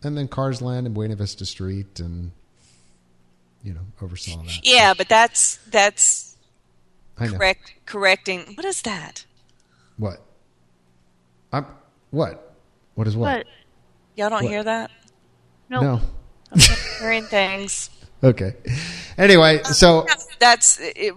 and 0.03 0.17
then 0.17 0.29
Cars 0.29 0.61
Land 0.63 0.87
and 0.87 0.95
Buena 0.95 1.17
Vista 1.17 1.45
Street, 1.47 1.99
and 2.01 2.33
you 3.65 3.73
know, 3.75 3.81
oversaw 4.01 4.43
that. 4.43 4.61
Yeah, 4.65 4.95
but 4.95 5.09
that's 5.09 5.57
that's 5.71 6.37
I 7.19 7.27
know 7.27 7.35
correct 7.39 7.73
correcting. 7.87 8.55
What 8.55 8.65
is 8.65 8.83
that? 8.83 9.25
what. 9.99 10.21
I'm 11.53 11.67
what? 12.11 12.55
What 12.95 13.07
is 13.07 13.15
what? 13.17 13.45
But 13.45 13.47
Y'all 14.17 14.31
don't 14.31 14.43
What? 14.43 14.51
hear 14.51 14.63
that? 14.65 14.91
no, 15.69 15.81
No. 15.81 16.01
Hearing 17.01 17.25
things. 17.25 17.91
Okay. 18.25 18.55
Anyway, 19.19 19.65
so 19.65 20.07
That's 20.39 20.79
it, 20.81 21.13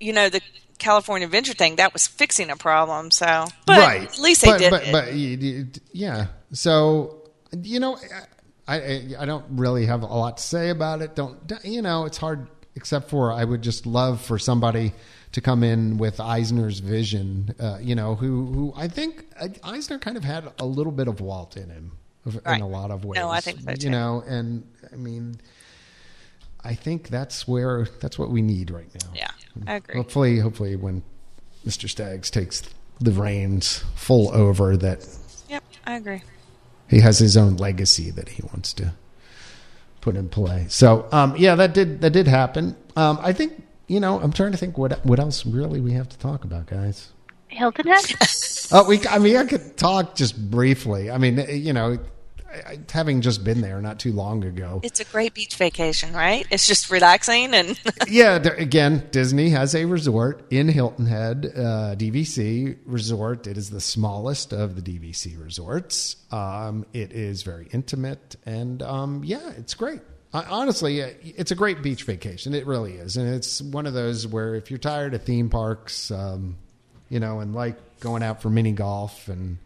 you 0.00 0.12
know 0.12 0.28
the 0.28 0.40
California 0.78 1.28
Venture 1.28 1.52
thing. 1.52 1.76
That 1.76 1.92
was 1.92 2.08
fixing 2.08 2.50
a 2.50 2.56
problem. 2.56 3.12
So, 3.12 3.46
but 3.66 3.78
right. 3.78 4.02
at 4.02 4.18
least 4.18 4.42
they 4.42 4.48
but, 4.48 4.58
did 4.58 4.70
but, 4.70 4.82
it. 4.88 4.92
But 4.92 5.12
you- 5.14 5.36
you- 5.38 5.66
yeah. 5.92 6.26
So 6.52 7.22
you 7.62 7.78
know, 7.78 7.96
I, 8.66 8.76
I 8.80 9.08
I 9.20 9.24
don't 9.26 9.44
really 9.50 9.86
have 9.86 10.02
a 10.02 10.06
lot 10.06 10.38
to 10.38 10.42
say 10.42 10.70
about 10.70 11.02
it. 11.02 11.14
Don't 11.14 11.38
you 11.62 11.82
know? 11.82 12.04
It's 12.04 12.18
hard, 12.18 12.48
except 12.74 13.10
for 13.10 13.30
I 13.30 13.44
would 13.44 13.62
just 13.62 13.86
love 13.86 14.20
for 14.20 14.36
somebody 14.36 14.92
to 15.30 15.40
come 15.40 15.62
in 15.62 15.98
with 15.98 16.18
Eisner's 16.18 16.80
vision. 16.80 17.54
Uh, 17.60 17.78
you 17.80 17.94
know, 17.94 18.16
who 18.16 18.46
who 18.46 18.72
I 18.76 18.88
think 18.88 19.24
uh, 19.38 19.48
Eisner 19.62 20.00
kind 20.00 20.16
of 20.16 20.24
had 20.24 20.50
a 20.58 20.66
little 20.66 20.90
bit 20.92 21.06
of 21.06 21.20
Walt 21.20 21.56
in 21.56 21.70
him 21.70 21.92
of- 22.26 22.40
in 22.46 22.60
a 22.60 22.68
lot 22.68 22.90
of 22.90 23.04
ways. 23.04 23.18
No, 23.20 23.28
I 23.28 23.40
think 23.40 23.60
so, 23.60 23.74
You 23.78 23.90
know, 23.90 24.22
and 24.26 24.64
I 24.92 24.96
mean. 24.96 25.36
I 26.66 26.74
think 26.74 27.08
that's 27.08 27.46
where 27.46 27.86
that's 28.00 28.18
what 28.18 28.30
we 28.30 28.40
need 28.40 28.70
right 28.70 28.88
now. 29.02 29.10
yeah, 29.14 29.30
I 29.66 29.74
agree. 29.74 29.96
Hopefully, 29.96 30.38
hopefully, 30.38 30.76
when 30.76 31.02
Mr. 31.66 31.88
Staggs 31.90 32.30
takes 32.30 32.62
the 33.00 33.10
reins 33.12 33.84
full 33.94 34.30
over, 34.32 34.74
that 34.78 35.06
Yep, 35.50 35.62
I 35.86 35.96
agree. 35.96 36.22
he 36.88 37.00
has 37.00 37.18
his 37.18 37.36
own 37.36 37.56
legacy 37.56 38.10
that 38.12 38.30
he 38.30 38.42
wants 38.44 38.72
to 38.74 38.94
put 40.00 40.16
in 40.16 40.30
play. 40.30 40.64
So, 40.70 41.06
um, 41.12 41.34
yeah, 41.36 41.54
that 41.54 41.74
did 41.74 42.00
that 42.00 42.14
did 42.14 42.26
happen. 42.28 42.76
Um, 42.96 43.18
I 43.20 43.34
think 43.34 43.62
you 43.86 44.00
know. 44.00 44.18
I'm 44.20 44.32
trying 44.32 44.52
to 44.52 44.58
think 44.58 44.78
what 44.78 45.04
what 45.04 45.20
else 45.20 45.44
really 45.44 45.82
we 45.82 45.92
have 45.92 46.08
to 46.08 46.18
talk 46.18 46.44
about, 46.44 46.64
guys. 46.66 47.10
Hilton 47.48 47.86
Head. 47.88 48.04
Oh, 48.72 48.88
we. 48.88 49.06
I 49.06 49.18
mean, 49.18 49.36
I 49.36 49.44
could 49.44 49.76
talk 49.76 50.14
just 50.16 50.50
briefly. 50.50 51.10
I 51.10 51.18
mean, 51.18 51.44
you 51.50 51.74
know, 51.74 51.98
I, 52.54 52.78
having 52.90 53.20
just 53.20 53.44
been 53.44 53.60
there 53.60 53.80
not 53.80 53.98
too 53.98 54.12
long 54.12 54.44
ago. 54.44 54.80
It's 54.82 55.00
a 55.00 55.04
great 55.04 55.34
beach 55.34 55.56
vacation, 55.56 56.12
right? 56.12 56.46
It's 56.50 56.66
just 56.66 56.90
relaxing 56.90 57.54
and 57.54 57.78
yeah, 58.08 58.36
again, 58.36 59.08
Disney 59.10 59.50
has 59.50 59.74
a 59.74 59.84
resort 59.84 60.44
in 60.50 60.68
Hilton 60.68 61.06
Head, 61.06 61.52
uh, 61.54 61.94
DVC 61.96 62.78
resort. 62.86 63.46
It 63.46 63.56
is 63.56 63.70
the 63.70 63.80
smallest 63.80 64.52
of 64.52 64.76
the 64.76 64.82
DVC 64.82 65.42
resorts. 65.42 66.16
Um, 66.30 66.86
it 66.92 67.12
is 67.12 67.42
very 67.42 67.68
intimate, 67.72 68.36
and 68.46 68.82
um, 68.82 69.22
yeah, 69.24 69.50
it's 69.56 69.74
great. 69.74 70.00
I, 70.32 70.42
honestly, 70.44 71.02
uh, 71.02 71.10
it's 71.22 71.50
a 71.50 71.54
great 71.54 71.82
beach 71.82 72.02
vacation. 72.02 72.54
It 72.54 72.66
really 72.66 72.94
is, 72.94 73.16
and 73.16 73.32
it's 73.34 73.62
one 73.62 73.86
of 73.86 73.94
those 73.94 74.26
where 74.26 74.54
if 74.54 74.70
you're 74.70 74.78
tired 74.78 75.14
of 75.14 75.22
theme 75.22 75.48
parks, 75.48 76.10
um, 76.10 76.56
you 77.08 77.20
know, 77.20 77.40
and 77.40 77.54
like 77.54 78.00
going 78.00 78.22
out 78.22 78.42
for 78.42 78.50
mini 78.50 78.72
golf 78.72 79.28
and 79.28 79.58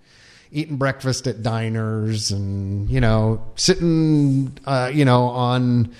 eating 0.52 0.76
breakfast 0.76 1.26
at 1.26 1.42
diners 1.42 2.30
and 2.30 2.88
you 2.90 3.00
know 3.00 3.42
sitting 3.56 4.56
uh, 4.66 4.90
you 4.92 5.04
know 5.04 5.24
on 5.24 5.94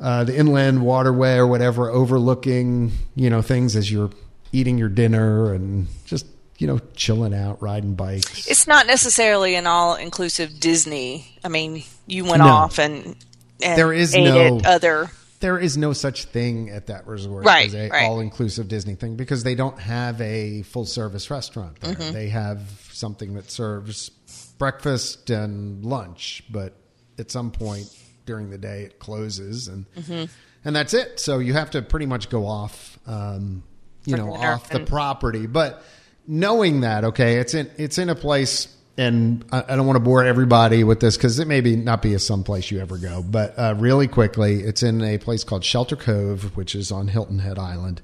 uh, 0.00 0.24
the 0.24 0.36
inland 0.36 0.82
waterway 0.82 1.36
or 1.36 1.46
whatever 1.46 1.90
overlooking 1.90 2.90
you 3.14 3.30
know 3.30 3.40
things 3.42 3.76
as 3.76 3.90
you're 3.90 4.10
eating 4.52 4.76
your 4.78 4.88
dinner 4.88 5.52
and 5.54 5.86
just 6.04 6.26
you 6.58 6.66
know 6.66 6.78
chilling 6.94 7.34
out 7.34 7.60
riding 7.62 7.94
bikes 7.94 8.46
it's 8.48 8.66
not 8.66 8.86
necessarily 8.86 9.54
an 9.56 9.66
all-inclusive 9.66 10.58
Disney. 10.58 11.36
I 11.44 11.48
mean, 11.48 11.82
you 12.06 12.24
went 12.24 12.38
No. 12.38 12.46
off 12.48 12.78
and, 12.78 13.14
and 13.62 13.78
There 13.78 13.92
is 13.92 14.14
no- 14.14 14.60
other. 14.64 15.10
There 15.40 15.58
is 15.58 15.76
no 15.76 15.92
such 15.92 16.24
thing 16.24 16.70
at 16.70 16.86
that 16.86 17.06
resort 17.06 17.44
Right, 17.44 17.66
as 17.68 17.74
a 17.74 17.88
right. 17.88 18.04
all-inclusive 18.04 18.68
Disney 18.68 18.94
thing 18.94 19.16
because 19.16 19.44
they 19.44 19.54
don't 19.54 19.78
have 19.78 20.20
a 20.20 20.62
full-service 20.62 21.30
restaurant 21.30 21.80
there. 21.80 21.94
Mm-hmm. 21.94 22.12
They 22.12 22.28
have 22.28 22.60
something 22.92 23.34
that 23.34 23.50
serves 23.50 24.10
breakfast 24.58 25.30
and 25.30 25.84
lunch, 25.84 26.42
but 26.50 26.74
at 27.18 27.30
some 27.30 27.50
point 27.50 27.88
during 28.24 28.50
the 28.50 28.58
day 28.58 28.82
it 28.82 28.98
closes 28.98 29.68
and 29.68 29.86
Mm-hmm. 29.94 30.24
and 30.64 30.76
that's 30.76 30.94
it. 30.94 31.20
So 31.20 31.38
you 31.38 31.52
have 31.52 31.70
to 31.72 31.82
pretty 31.82 32.06
much 32.06 32.28
go 32.30 32.46
off, 32.46 32.98
um, 33.06 33.62
you 34.04 34.16
For 34.16 34.22
know, 34.22 34.34
off 34.34 34.68
the 34.70 34.80
property. 34.80 35.46
But 35.46 35.82
knowing 36.26 36.80
that, 36.80 37.04
okay, 37.04 37.36
it's 37.38 37.54
in 37.54 37.70
it's 37.76 37.98
in 37.98 38.08
a 38.08 38.14
place, 38.14 38.68
and 38.98 39.44
I, 39.52 39.76
don't 39.76 39.86
want 39.86 39.96
to 39.96 40.00
bore 40.00 40.24
everybody 40.24 40.82
with 40.82 41.00
this 41.00 41.16
because 41.16 41.38
it 41.38 41.46
may 41.46 41.60
be 41.60 41.76
not 41.76 42.00
be 42.00 42.14
a 42.14 42.18
someplace 42.18 42.70
you 42.70 42.80
ever 42.80 42.96
go. 42.96 43.22
But 43.22 43.58
uh, 43.58 43.74
really 43.76 44.08
quickly, 44.08 44.60
it's 44.60 44.82
in 44.82 45.02
a 45.02 45.18
place 45.18 45.44
called 45.44 45.64
Shelter 45.64 45.96
Cove, 45.96 46.56
which 46.56 46.74
is 46.74 46.90
on 46.90 47.08
Hilton 47.08 47.38
Head 47.38 47.58
Island, 47.58 48.00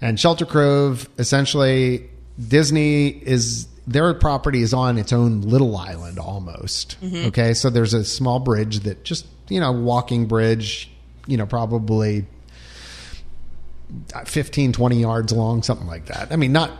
and 0.00 0.18
Shelter 0.18 0.46
Cove 0.46 1.08
essentially 1.18 2.08
Disney 2.48 3.08
is. 3.08 3.68
Their 3.84 4.14
property 4.14 4.62
is 4.62 4.72
on 4.72 4.96
its 4.96 5.12
own 5.12 5.40
little 5.40 5.76
island 5.76 6.20
almost. 6.20 6.96
Okay, 7.26 7.52
so 7.52 7.68
there's 7.68 7.94
a 7.94 8.04
small 8.04 8.38
bridge 8.38 8.80
that 8.80 9.02
just, 9.02 9.26
you 9.48 9.58
know, 9.58 9.72
walking 9.72 10.26
bridge, 10.26 10.88
you 11.26 11.36
know, 11.36 11.46
probably 11.46 12.24
15 14.24 14.72
20 14.72 15.00
yards 15.00 15.32
long 15.32 15.62
something 15.62 15.86
like 15.86 16.06
that 16.06 16.32
i 16.32 16.36
mean 16.36 16.50
not 16.50 16.70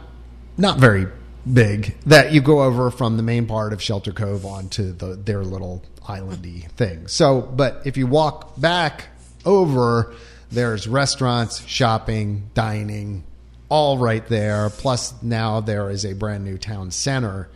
not 0.56 0.78
very 0.78 1.06
big 1.50 1.94
that 2.06 2.32
you 2.32 2.40
go 2.40 2.62
over 2.62 2.90
from 2.90 3.16
the 3.16 3.22
main 3.22 3.46
part 3.46 3.72
of 3.72 3.82
shelter 3.82 4.12
cove 4.12 4.44
onto 4.44 4.92
the 4.92 5.16
their 5.16 5.42
little 5.42 5.82
islandy 6.08 6.70
thing 6.72 7.06
so 7.08 7.40
but 7.40 7.82
if 7.84 7.96
you 7.96 8.06
walk 8.06 8.60
back 8.60 9.08
over 9.44 10.14
there's 10.50 10.86
restaurants 10.86 11.64
shopping 11.66 12.48
dining 12.54 13.24
all 13.68 13.98
right 13.98 14.26
there 14.28 14.70
plus 14.70 15.20
now 15.22 15.60
there 15.60 15.90
is 15.90 16.04
a 16.04 16.14
brand 16.14 16.44
new 16.44 16.56
town 16.56 16.90
center 16.90 17.48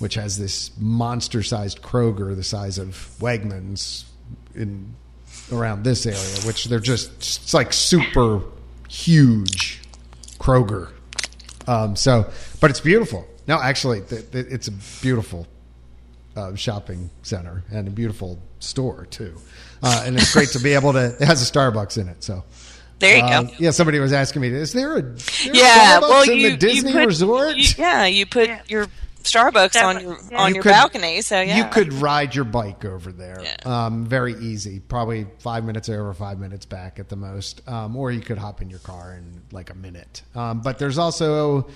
which 0.00 0.14
has 0.14 0.38
this 0.38 0.70
monster 0.78 1.42
sized 1.42 1.80
kroger 1.80 2.34
the 2.34 2.44
size 2.44 2.78
of 2.78 3.14
wegmans 3.20 4.04
in 4.54 4.94
around 5.52 5.84
this 5.84 6.06
area, 6.06 6.46
which 6.46 6.66
they're 6.66 6.80
just 6.80 7.10
it's 7.16 7.54
like 7.54 7.72
super 7.72 8.42
huge 8.88 9.80
Kroger. 10.38 10.90
Um, 11.66 11.96
so, 11.96 12.30
but 12.60 12.70
it's 12.70 12.80
beautiful. 12.80 13.26
No, 13.48 13.60
actually, 13.60 14.02
th- 14.02 14.30
th- 14.30 14.46
it's 14.48 14.68
a 14.68 14.72
beautiful 15.02 15.46
uh, 16.36 16.54
shopping 16.54 17.10
center 17.22 17.64
and 17.70 17.88
a 17.88 17.90
beautiful 17.90 18.38
store 18.60 19.06
too. 19.06 19.34
Uh, 19.82 20.02
and 20.06 20.16
it's 20.16 20.32
great 20.32 20.50
to 20.50 20.58
be 20.60 20.74
able 20.74 20.92
to. 20.92 21.16
It 21.20 21.22
has 21.26 21.48
a 21.48 21.50
Starbucks 21.52 21.98
in 22.00 22.08
it, 22.08 22.22
so. 22.22 22.44
There 23.00 23.16
you 23.16 23.22
Um, 23.22 23.46
go. 23.46 23.52
yeah, 23.58 23.70
somebody 23.70 24.00
was 24.00 24.12
asking 24.12 24.42
me, 24.42 24.48
is 24.48 24.72
there 24.72 24.96
a, 24.98 25.02
there 25.02 25.14
Yeah, 25.54 25.98
Starbucks 26.00 26.00
well, 26.02 26.30
in 26.30 26.38
you 26.38 26.50
the 26.50 26.56
Disney 26.56 26.90
you 26.90 26.96
put, 26.98 27.06
resort? 27.06 27.56
you- 27.56 27.74
yeah, 27.78 28.06
you 28.06 28.26
put 28.26 28.50
your 28.68 28.88
Starbucks 29.22 29.80
on 29.82 30.00
your 30.00 30.18
Yeah. 30.32 30.38
on 30.38 30.48
You 30.48 30.54
your 30.54 30.62
could- 30.64 30.70
balcony. 30.70 31.20
So 31.22 31.40
yeah, 31.40 31.58
You 31.58 31.64
could 31.70 31.92
ride 31.92 32.34
your 32.34 32.44
bike 32.44 32.84
over 32.84 33.12
there. 33.12 33.40
Yeah. 33.40 33.56
Um, 33.86 34.04
very 34.04 34.34
easy. 34.40 34.80
Probably 34.80 35.26
five 35.38 35.64
minutes 35.64 35.88
over, 35.88 36.12
five 36.12 36.38
minutes 36.40 36.66
back 36.66 36.98
at 36.98 37.08
the 37.08 37.14
most. 37.16 37.60
Um, 37.68 37.94
or 37.96 38.10
you 38.10 38.20
could 38.20 38.38
hop 38.38 38.62
in 38.62 38.68
your 38.68 38.78
car 38.80 39.14
in 39.16 39.42
like 39.52 39.70
a 39.70 39.74
minute. 39.76 40.22
Um, 40.34 40.60
but 40.60 40.78
there's 40.80 40.98
also, 40.98 41.68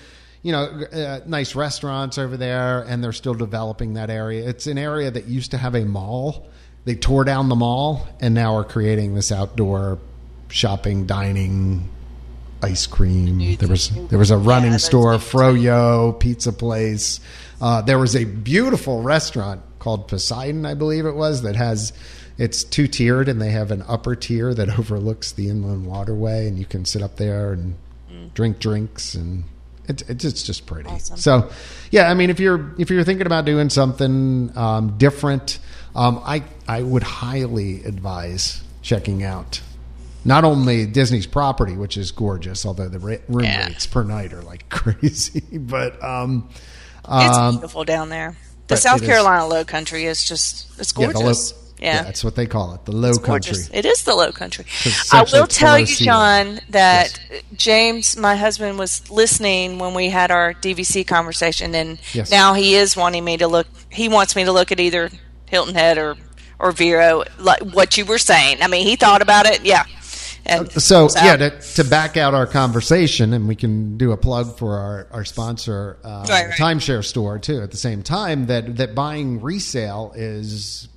you 0.42 0.52
know, 0.52 0.64
uh, 0.64 1.20
nice 1.26 1.54
restaurants 1.54 2.18
over 2.18 2.36
there, 2.36 2.82
and 2.82 3.02
they're 3.02 3.12
still 3.12 3.34
developing 3.34 3.94
that 3.94 4.10
area. 4.10 4.48
It's 4.48 4.66
an 4.66 4.78
area 4.78 5.10
that 5.10 5.26
used 5.26 5.52
to 5.52 5.58
have 5.58 5.74
a 5.74 5.84
mall. 5.84 6.48
They 6.84 6.96
tore 6.96 7.24
down 7.24 7.48
the 7.48 7.54
mall 7.54 8.08
and 8.20 8.34
now 8.34 8.56
are 8.56 8.64
creating 8.64 9.14
this 9.14 9.30
outdoor 9.30 9.98
shopping, 10.48 11.06
dining, 11.06 11.88
ice 12.60 12.86
cream. 12.86 13.56
There 13.56 13.68
was 13.68 13.90
there 14.08 14.18
was 14.18 14.30
a 14.30 14.38
running 14.38 14.72
that's 14.72 14.84
store. 14.84 15.14
Froyo 15.14 16.18
pizza 16.18 16.52
place. 16.52 17.20
Uh, 17.60 17.82
there 17.82 17.98
was 17.98 18.16
a 18.16 18.24
beautiful 18.24 19.02
restaurant 19.02 19.62
called 19.78 20.08
Poseidon, 20.08 20.66
I 20.66 20.74
believe 20.74 21.06
it 21.06 21.14
was, 21.14 21.42
that 21.42 21.54
has 21.56 21.92
it's 22.38 22.64
two 22.64 22.88
tiered, 22.88 23.28
and 23.28 23.40
they 23.40 23.50
have 23.50 23.70
an 23.70 23.84
upper 23.86 24.16
tier 24.16 24.52
that 24.54 24.68
overlooks 24.78 25.32
the 25.32 25.48
inland 25.48 25.86
waterway, 25.86 26.48
and 26.48 26.58
you 26.58 26.64
can 26.64 26.84
sit 26.84 27.02
up 27.02 27.16
there 27.16 27.52
and 27.52 27.76
drink 28.34 28.58
drinks, 28.58 29.14
and 29.14 29.44
it, 29.88 30.08
it's 30.08 30.24
it's 30.24 30.42
just 30.42 30.66
pretty. 30.66 30.88
Awesome. 30.88 31.16
So, 31.16 31.50
yeah, 31.90 32.10
I 32.10 32.14
mean, 32.14 32.30
if 32.30 32.38
you're 32.40 32.74
if 32.78 32.90
you're 32.90 33.04
thinking 33.04 33.26
about 33.26 33.44
doing 33.44 33.68
something 33.70 34.56
um, 34.56 34.96
different, 34.98 35.58
um, 35.94 36.20
I 36.24 36.44
I 36.68 36.82
would 36.82 37.02
highly 37.02 37.82
advise 37.84 38.62
checking 38.82 39.22
out 39.24 39.60
not 40.24 40.44
only 40.44 40.86
Disney's 40.86 41.26
property, 41.26 41.76
which 41.76 41.96
is 41.96 42.12
gorgeous, 42.12 42.64
although 42.64 42.88
the 42.88 42.98
room 43.00 43.18
Yeah. 43.44 43.66
rates 43.66 43.86
per 43.86 44.04
night 44.04 44.32
are 44.32 44.42
like 44.42 44.68
crazy, 44.70 45.42
but 45.58 46.02
um, 46.02 46.48
it's 47.08 47.36
um, 47.36 47.54
beautiful 47.56 47.84
down 47.84 48.08
there. 48.08 48.36
The 48.68 48.76
South 48.76 48.98
it 48.98 49.02
is- 49.04 49.08
Carolina 49.08 49.46
Low 49.46 49.64
Country 49.64 50.04
is 50.04 50.24
just 50.24 50.78
it's 50.78 50.92
gorgeous. 50.92 51.52
lo- 51.52 51.58
Yeah. 51.82 52.02
that's 52.04 52.22
what 52.22 52.36
they 52.36 52.46
call 52.46 52.74
it, 52.74 52.84
the 52.84 52.92
low 52.92 53.10
country. 53.14 53.26
Gorgeous. 53.26 53.70
It 53.72 53.84
is 53.84 54.02
the 54.04 54.14
low 54.14 54.30
Country. 54.32 54.64
I 55.12 55.24
will 55.32 55.46
tell 55.46 55.78
you, 55.78 55.86
sea. 55.86 56.04
John, 56.04 56.60
that 56.70 57.18
James, 57.54 58.16
my 58.16 58.36
husband, 58.36 58.78
was 58.78 59.10
listening 59.10 59.78
when 59.78 59.92
we 59.94 60.08
had 60.08 60.30
our 60.30 60.54
DVC 60.54 61.04
conversation, 61.06 61.74
and 61.74 61.98
Yes. 62.12 62.30
now 62.30 62.54
he 62.54 62.74
is 62.76 62.96
wanting 62.96 63.24
me 63.24 63.36
to 63.38 63.48
look. 63.48 63.66
He 63.90 64.08
wants 64.08 64.36
me 64.36 64.44
to 64.44 64.52
look 64.52 64.70
at 64.72 64.78
either 64.80 65.10
Hilton 65.46 65.74
Head 65.74 65.98
or 65.98 66.16
or 66.58 66.70
Vero, 66.70 67.24
like 67.38 67.60
what 67.62 67.96
you 67.98 68.04
were 68.04 68.18
saying. 68.18 68.58
I 68.62 68.68
mean, 68.68 68.86
he 68.86 68.94
thought 68.94 69.20
about 69.20 69.46
it. 69.46 69.64
Yeah. 69.64 69.82
And 70.46 70.70
So, 70.72 71.08
yeah, 71.16 71.36
to, 71.36 71.50
to 71.74 71.84
back 71.84 72.16
out 72.16 72.34
our 72.34 72.46
conversation, 72.46 73.32
and 73.32 73.46
we 73.48 73.54
can 73.56 73.96
do 73.96 74.12
a 74.12 74.16
plug 74.16 74.56
for 74.58 74.76
our 74.76 75.08
our 75.12 75.24
sponsor, 75.24 75.98
uh, 76.04 76.24
Right, 76.28 76.46
right. 76.48 76.58
timeshare 76.58 77.04
store 77.04 77.38
too. 77.40 77.60
At 77.60 77.70
the 77.72 77.76
same 77.76 78.02
time, 78.02 78.46
that 78.46 78.76
that 78.76 78.94
buying 78.94 79.40
resale 79.40 80.12
is 80.16 80.88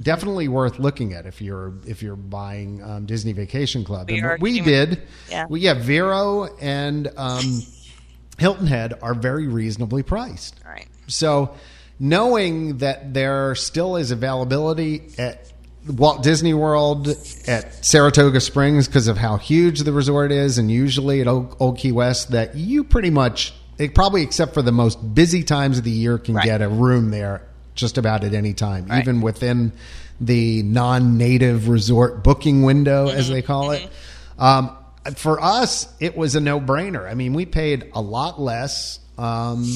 definitely 0.00 0.48
worth 0.48 0.78
looking 0.78 1.12
at 1.12 1.26
if 1.26 1.40
you're 1.40 1.74
if 1.86 2.02
you're 2.02 2.16
buying 2.16 2.82
um, 2.82 3.06
Disney 3.06 3.32
Vacation 3.32 3.84
Club. 3.84 4.10
We 4.10 4.18
and 4.18 4.26
what 4.26 4.40
we 4.40 4.60
did, 4.60 5.02
Yeah. 5.30 5.46
we 5.48 5.60
yeah, 5.60 5.74
Vero 5.74 6.44
and 6.60 7.08
um, 7.16 7.62
Hilton 8.38 8.66
Head 8.66 8.94
are 9.02 9.14
very 9.14 9.46
reasonably 9.48 10.02
priced. 10.02 10.60
All 10.64 10.72
right. 10.72 10.86
So, 11.06 11.54
knowing 11.98 12.78
that 12.78 13.14
there 13.14 13.54
still 13.54 13.96
is 13.96 14.10
availability 14.10 15.08
at 15.18 15.52
Walt 15.86 16.22
Disney 16.22 16.52
World 16.52 17.08
at 17.46 17.84
Saratoga 17.84 18.40
Springs 18.40 18.86
because 18.88 19.06
of 19.08 19.16
how 19.16 19.36
huge 19.36 19.80
the 19.80 19.92
resort 19.92 20.32
is, 20.32 20.58
and 20.58 20.70
usually 20.70 21.20
at 21.20 21.28
Old, 21.28 21.56
Old 21.60 21.78
Key 21.78 21.92
West, 21.92 22.32
that 22.32 22.56
you 22.56 22.82
pretty 22.84 23.10
much, 23.10 23.54
it 23.78 23.94
probably 23.94 24.22
except 24.22 24.52
for 24.52 24.62
the 24.62 24.72
most 24.72 24.96
busy 25.14 25.44
times 25.44 25.78
of 25.78 25.84
the 25.84 25.90
year, 25.92 26.18
can 26.18 26.34
Right. 26.34 26.44
get 26.44 26.60
a 26.60 26.68
room 26.68 27.10
there 27.10 27.42
just 27.76 27.98
about 27.98 28.24
at 28.24 28.34
any 28.34 28.52
time, 28.54 28.86
Right. 28.86 29.00
even 29.02 29.20
within 29.20 29.72
the 30.20 30.62
non-native 30.64 31.68
resort 31.68 32.24
booking 32.24 32.62
window, 32.62 33.08
as 33.08 33.28
they 33.28 33.42
call 33.42 33.70
it. 33.72 33.88
Um, 34.38 34.70
for 35.14 35.40
us, 35.40 35.88
it 36.00 36.16
was 36.16 36.34
a 36.34 36.40
no-brainer. 36.40 37.08
I 37.08 37.14
mean, 37.14 37.34
we 37.34 37.46
paid 37.46 37.90
a 37.92 38.00
lot 38.00 38.40
less, 38.40 38.98
um, 39.18 39.70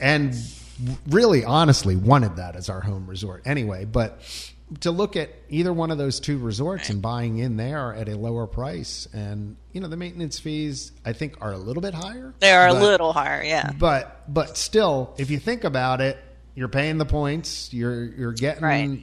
and 0.00 0.34
really, 1.08 1.44
honestly, 1.44 1.96
wanted 1.96 2.36
that 2.36 2.56
as 2.56 2.68
our 2.68 2.80
home 2.80 3.06
resort 3.06 3.42
anyway. 3.46 3.84
But 3.84 4.20
to 4.80 4.90
look 4.90 5.16
at 5.16 5.30
either 5.48 5.72
one 5.72 5.90
of 5.90 5.98
those 5.98 6.20
two 6.20 6.38
resorts 6.38 6.90
and 6.90 7.00
buying 7.02 7.38
in 7.38 7.56
there 7.56 7.92
at 7.94 8.08
a 8.08 8.16
lower 8.16 8.46
price, 8.46 9.08
and 9.12 9.56
you 9.72 9.80
know, 9.80 9.88
the 9.88 9.96
maintenance 9.96 10.38
fees 10.38 10.92
I 11.04 11.12
think 11.12 11.34
are 11.40 11.52
a 11.52 11.58
little 11.58 11.80
bit 11.82 11.94
higher. 11.94 12.34
They 12.40 12.52
are 12.52 12.68
but- 12.68 12.76
a 12.76 12.80
little 12.80 13.12
higher. 13.12 13.42
Yeah. 13.42 13.70
but 13.78 14.22
but 14.32 14.56
still, 14.56 15.14
if 15.16 15.30
you 15.30 15.38
think 15.38 15.64
about 15.64 16.00
it, 16.00 16.18
you're 16.60 16.68
paying 16.68 16.98
the 16.98 17.06
points. 17.06 17.72
You're 17.72 18.04
you're 18.04 18.32
getting 18.34 18.62
Right. 18.62 19.00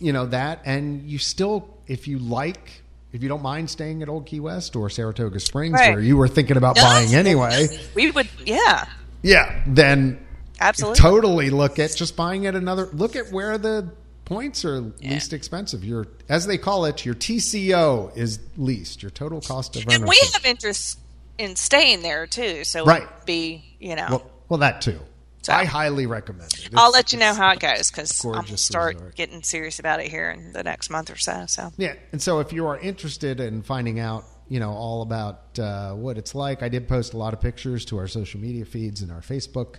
you 0.00 0.12
know 0.12 0.24
that, 0.26 0.62
and 0.64 1.08
you 1.08 1.18
still, 1.18 1.68
if 1.86 2.08
you 2.08 2.18
like, 2.18 2.82
if 3.12 3.22
you 3.22 3.28
don't 3.28 3.42
mind 3.42 3.68
staying 3.68 4.02
at 4.02 4.08
Old 4.08 4.24
Key 4.24 4.40
West 4.40 4.74
or 4.74 4.88
Saratoga 4.88 5.38
Springs, 5.38 5.74
Right. 5.74 5.92
where 5.92 6.02
you 6.02 6.16
were 6.16 6.28
thinking 6.28 6.56
about 6.56 6.76
No. 6.76 6.82
buying 6.82 7.14
anyway, 7.14 7.68
We 7.94 8.10
would. 8.10 8.26
Yeah. 8.46 8.86
yeah, 9.22 9.62
then 9.66 10.24
Absolutely. 10.60 10.98
totally 10.98 11.50
look 11.50 11.78
at 11.78 11.94
just 11.94 12.16
buying 12.16 12.46
at 12.46 12.54
another. 12.54 12.88
Look 12.94 13.16
at 13.16 13.30
where 13.30 13.58
the 13.58 13.90
points 14.24 14.64
are 14.64 14.80
least 15.02 15.34
expensive. 15.34 15.84
Your 15.84 16.06
as 16.30 16.46
they 16.46 16.56
call 16.56 16.86
it, 16.86 17.04
your 17.04 17.14
TCO 17.14 18.16
is 18.16 18.38
least. 18.56 19.02
Your 19.02 19.10
total 19.10 19.42
cost 19.42 19.76
of 19.76 19.84
And 19.90 20.08
we 20.08 20.18
have 20.32 20.46
interest 20.46 20.98
in 21.36 21.54
staying 21.56 22.00
there 22.00 22.26
too. 22.26 22.64
So 22.64 22.86
Right. 22.86 23.06
be 23.26 23.62
you 23.78 23.94
know. 23.94 24.06
well, 24.08 24.30
well, 24.48 24.58
that 24.60 24.80
too. 24.80 25.00
So- 25.42 25.52
I 25.52 25.64
highly 25.64 26.06
recommend 26.06 26.52
it. 26.54 26.70
I'll 26.74 26.92
let 26.92 27.12
you 27.12 27.18
know 27.18 27.34
how 27.34 27.50
it 27.50 27.60
goes 27.60 27.90
because 27.90 28.24
I'm 28.24 28.32
gonna 28.32 28.56
start 28.56 28.94
resort. 28.94 29.16
getting 29.16 29.42
serious 29.42 29.78
about 29.78 30.00
it 30.00 30.08
here 30.08 30.30
in 30.30 30.52
the 30.52 30.62
next 30.62 30.88
month 30.88 31.10
or 31.10 31.18
so. 31.18 31.44
So 31.46 31.72
Yeah, 31.76 31.94
and 32.12 32.22
so 32.22 32.40
if 32.40 32.52
you 32.52 32.66
are 32.66 32.78
interested 32.78 33.40
in 33.40 33.62
finding 33.62 33.98
out, 33.98 34.24
you 34.48 34.60
know, 34.60 34.70
all 34.70 35.02
about 35.02 35.58
uh, 35.58 35.92
what 35.94 36.16
it's 36.18 36.34
like, 36.34 36.62
I 36.62 36.68
did 36.68 36.88
post 36.88 37.12
a 37.14 37.16
lot 37.16 37.32
of 37.32 37.40
pictures 37.40 37.84
to 37.86 37.98
our 37.98 38.06
social 38.06 38.40
media 38.40 38.64
feeds 38.64 39.02
and 39.02 39.10
our 39.10 39.20
Facebook 39.20 39.76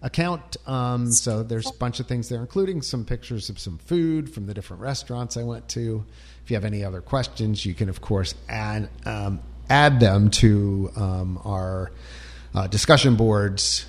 account. 0.00 0.56
Um, 0.66 1.10
so 1.12 1.42
there's 1.42 1.68
a 1.68 1.74
bunch 1.74 2.00
of 2.00 2.06
things 2.06 2.28
there, 2.28 2.40
including 2.40 2.82
some 2.82 3.04
pictures 3.04 3.48
of 3.50 3.58
some 3.58 3.78
food 3.78 4.32
from 4.32 4.46
the 4.46 4.54
different 4.54 4.82
restaurants 4.82 5.36
I 5.36 5.42
went 5.44 5.68
to. 5.70 6.04
If 6.44 6.50
you 6.50 6.56
have 6.56 6.64
any 6.64 6.84
other 6.84 7.00
questions, 7.00 7.64
you 7.64 7.74
can 7.74 7.88
of 7.88 8.00
course 8.00 8.34
add 8.48 8.88
um, 9.06 9.40
add 9.68 10.00
them 10.00 10.30
to 10.30 10.90
um, 10.96 11.40
our 11.44 11.92
uh, 12.54 12.66
discussion 12.66 13.16
boards. 13.16 13.86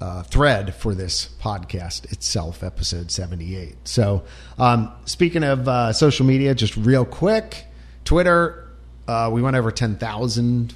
Uh, 0.00 0.22
thread 0.24 0.74
for 0.74 0.94
this 0.94 1.28
podcast 1.40 2.12
itself, 2.12 2.62
episode 2.62 3.10
78. 3.10 3.76
So, 3.88 4.24
um, 4.58 4.92
speaking 5.06 5.44
of 5.44 5.66
uh, 5.66 5.92
social 5.92 6.26
media, 6.26 6.54
just 6.54 6.76
real 6.76 7.04
quick 7.06 7.64
Twitter, 8.04 8.68
uh, 9.08 9.30
we 9.32 9.40
went 9.40 9.56
over 9.56 9.70
10,000 9.70 10.74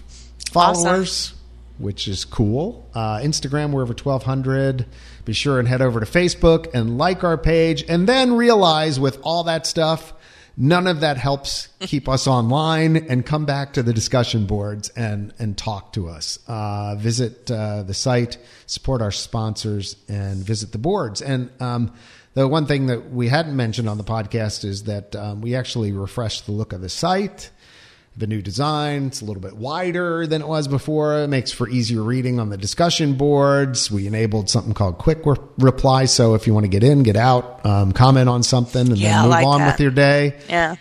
followers, 0.50 1.34
which 1.78 2.08
is 2.08 2.24
cool. 2.24 2.88
Uh, 2.94 3.18
Instagram, 3.18 3.72
we're 3.72 3.82
over 3.82 3.92
1,200. 3.92 4.86
Be 5.24 5.32
sure 5.32 5.58
and 5.58 5.68
head 5.68 5.82
over 5.82 6.00
to 6.00 6.06
Facebook 6.06 6.72
and 6.72 6.96
like 6.96 7.22
our 7.24 7.36
page, 7.36 7.84
and 7.88 8.08
then 8.08 8.34
realize 8.34 8.98
with 8.98 9.18
all 9.22 9.44
that 9.44 9.66
stuff, 9.66 10.12
none 10.59 10.89
of 10.89 11.01
that 11.01 11.16
helps 11.16 11.68
keep 11.80 12.09
us 12.09 12.26
online 12.26 12.97
and 12.97 13.24
come 13.24 13.47
back 13.47 13.74
to 13.74 13.82
the 13.82 13.93
discussion 13.93 14.44
boards 14.44 14.89
and 14.90 15.32
and 15.39 15.56
talk 15.56 15.93
to 15.93 16.09
us. 16.09 16.39
Uh, 16.48 16.97
visit 16.97 17.51
uh, 17.51 17.85
the 17.85 17.94
site 17.94 18.36
support 18.66 19.01
our 19.01 19.12
sponsors 19.12 19.97
and 20.09 20.44
visit 20.44 20.72
the 20.72 20.78
boards. 20.78 21.22
And 21.22 21.51
um, 21.60 21.93
the 22.35 22.47
one 22.47 22.66
thing 22.66 22.86
that 22.86 23.10
we 23.10 23.28
hadn't 23.28 23.56
mentioned 23.56 23.89
on 23.89 23.97
the 23.97 24.05
podcast 24.05 24.64
is 24.64 24.85
that 24.85 25.14
um, 25.16 25.40
we 25.40 25.55
actually 25.55 25.93
refreshed 25.93 26.47
the 26.47 26.52
look 26.52 26.72
of 26.72 26.80
the 26.80 26.89
site 26.89 27.51
the 28.18 28.26
new 28.26 28.42
design. 28.42 29.06
It's 29.06 29.20
a 29.20 29.24
little 29.24 29.40
bit 29.40 29.56
wider 29.56 30.26
than 30.26 30.42
it 30.42 30.48
was 30.48 30.66
before. 30.68 31.20
It 31.20 31.28
makes 31.28 31.52
for 31.52 31.68
easier 31.68 32.02
reading 32.02 32.40
on 32.40 32.50
the 32.50 32.56
discussion 32.56 33.14
boards. 33.14 33.90
We 33.90 34.06
enabled 34.06 34.50
something 34.50 34.74
called 34.74 34.98
quick 34.98 35.24
re- 35.24 35.36
reply. 35.58 36.06
So 36.06 36.34
if 36.34 36.46
you 36.46 36.52
want 36.52 36.64
to 36.64 36.68
get 36.68 36.82
in, 36.82 37.04
get 37.04 37.16
out, 37.16 37.64
um, 37.64 37.92
comment 37.92 38.28
on 38.28 38.42
something, 38.42 38.88
and 38.88 38.98
Yeah, 38.98 39.12
then 39.14 39.22
move 39.22 39.30
like 39.30 39.46
on 39.46 39.60
that. 39.60 39.72
with 39.72 39.80
your 39.80 39.90
day, 39.92 40.36
yeah, 40.48 40.74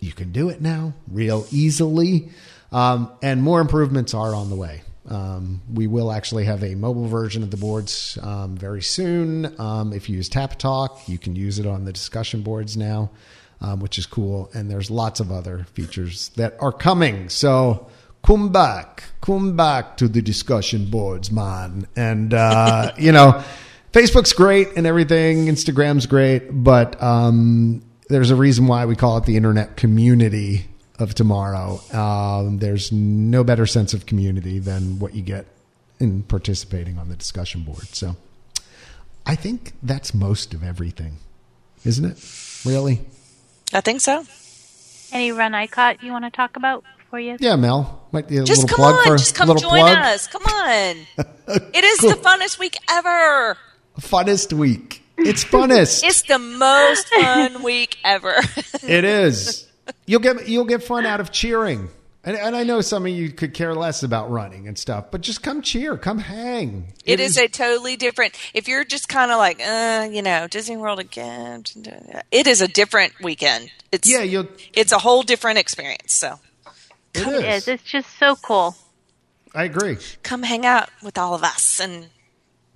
you 0.00 0.12
can 0.12 0.32
do 0.32 0.50
it 0.50 0.60
now 0.60 0.92
real 1.10 1.46
easily. 1.50 2.28
Um, 2.70 3.10
and 3.22 3.42
more 3.42 3.60
improvements 3.60 4.14
are 4.14 4.34
on 4.34 4.50
the 4.50 4.56
way. 4.56 4.82
Um, 5.08 5.62
we 5.72 5.86
will 5.88 6.12
actually 6.12 6.44
have 6.44 6.62
a 6.62 6.74
mobile 6.76 7.08
version 7.08 7.42
of 7.42 7.50
the 7.50 7.56
boards 7.56 8.16
um, 8.22 8.56
very 8.56 8.82
soon. 8.82 9.58
Um, 9.60 9.92
if 9.92 10.08
you 10.08 10.16
use 10.16 10.28
Tapatalk, 10.28 11.08
you 11.08 11.18
can 11.18 11.34
use 11.34 11.58
it 11.58 11.66
on 11.66 11.84
the 11.84 11.92
discussion 11.92 12.42
boards 12.42 12.76
now, 12.76 13.10
um, 13.62 13.80
which 13.80 13.98
is 13.98 14.04
cool. 14.04 14.50
And 14.52 14.70
there's 14.70 14.90
lots 14.90 15.20
of 15.20 15.32
other 15.32 15.64
features 15.72 16.30
that 16.30 16.56
are 16.60 16.72
coming. 16.72 17.28
So 17.28 17.88
come 18.22 18.50
back, 18.50 19.04
come 19.20 19.56
back 19.56 19.96
to 19.98 20.08
the 20.08 20.20
discussion 20.20 20.90
boards, 20.90 21.30
man. 21.30 21.86
And, 21.96 22.34
uh, 22.34 22.92
you 22.98 23.12
know, 23.12 23.42
Facebook's 23.92 24.32
great 24.32 24.68
and 24.76 24.86
everything, 24.86 25.46
Instagram's 25.46 26.06
great, 26.06 26.48
but 26.50 27.00
um, 27.02 27.82
there's 28.08 28.30
a 28.30 28.36
reason 28.36 28.66
why 28.66 28.84
we 28.84 28.96
call 28.96 29.16
it 29.18 29.24
the 29.24 29.36
internet 29.36 29.76
community 29.76 30.66
of 30.98 31.14
tomorrow. 31.14 31.80
Um, 31.92 32.58
there's 32.58 32.90
no 32.90 33.44
better 33.44 33.66
sense 33.66 33.94
of 33.94 34.06
community 34.06 34.58
than 34.58 34.98
what 34.98 35.14
you 35.14 35.22
get 35.22 35.46
in 36.00 36.22
participating 36.22 36.98
on 36.98 37.08
the 37.08 37.16
discussion 37.16 37.62
board. 37.62 37.86
So 37.88 38.16
I 39.24 39.36
think 39.36 39.72
that's 39.82 40.14
most 40.14 40.52
of 40.54 40.64
everything, 40.64 41.18
isn't 41.84 42.04
it? 42.04 42.64
Really? 42.64 43.00
I 43.72 43.80
think 43.80 44.00
so. 44.00 44.24
Any 45.12 45.32
run 45.32 45.52
ICOT 45.52 46.02
you 46.02 46.12
want 46.12 46.24
to 46.24 46.30
talk 46.30 46.56
about 46.56 46.84
before 46.98 47.20
you? 47.20 47.36
Yeah, 47.40 47.56
Mel. 47.56 48.06
Might 48.12 48.28
be 48.28 48.38
a 48.38 48.44
Just 48.44 48.62
little 48.62 48.76
come 48.76 48.92
plug 48.92 48.94
on, 49.00 49.04
for 49.04 49.16
just 49.18 49.34
come 49.34 49.48
join 49.48 49.60
plug. 49.60 49.98
us. 49.98 50.26
Come 50.28 50.42
on. 50.44 50.96
It 51.74 51.84
is 51.84 51.98
the 51.98 52.14
funnest 52.22 52.58
week 52.58 52.76
ever. 52.90 53.58
Funnest 54.00 54.52
week. 54.54 55.02
It's 55.18 55.44
funnest. 55.44 56.02
It's 56.04 56.22
the 56.22 56.38
most 56.38 57.08
fun 57.08 57.62
week 57.62 57.98
ever. 58.04 58.34
It 58.86 59.04
is. 59.04 59.66
You'll 60.06 60.20
get 60.20 60.48
you'll 60.48 60.64
get 60.64 60.82
fun 60.82 61.04
out 61.04 61.20
of 61.20 61.30
cheering. 61.32 61.88
And, 62.24 62.36
and 62.36 62.54
I 62.54 62.62
know 62.62 62.80
some 62.80 63.04
of 63.04 63.10
you 63.12 63.30
could 63.30 63.52
care 63.52 63.74
less 63.74 64.04
about 64.04 64.30
running 64.30 64.68
and 64.68 64.78
stuff, 64.78 65.06
but 65.10 65.22
just 65.22 65.42
come 65.42 65.60
cheer, 65.60 65.96
come 65.96 66.18
hang. 66.18 66.92
it 67.04 67.18
is, 67.18 67.36
a 67.36 67.48
totally 67.48 67.96
different. 67.96 68.34
If 68.54 68.68
you're 68.68 68.84
just 68.84 69.08
kind 69.08 69.32
of 69.32 69.38
like, 69.38 69.60
uh, 69.60 70.08
you 70.10 70.22
know, 70.22 70.46
Disney 70.46 70.76
World 70.76 71.00
again, 71.00 71.64
it 72.30 72.46
is 72.46 72.60
a 72.60 72.68
different 72.68 73.14
weekend. 73.20 73.72
It's 73.90 74.08
yeah, 74.08 74.22
you'll. 74.22 74.46
it's 74.72 74.92
a 74.92 74.98
whole 74.98 75.22
different 75.24 75.58
experience. 75.58 76.14
So 76.14 76.38
It 77.14 77.26
It 77.26 77.44
is. 77.44 77.62
is. 77.62 77.68
It's 77.68 77.82
just 77.82 78.08
so 78.18 78.36
cool. 78.36 78.76
I 79.54 79.64
agree. 79.64 79.98
come 80.22 80.44
hang 80.44 80.64
out 80.64 80.88
with 81.02 81.18
all 81.18 81.34
of 81.34 81.42
us 81.42 81.80
and 81.80 82.06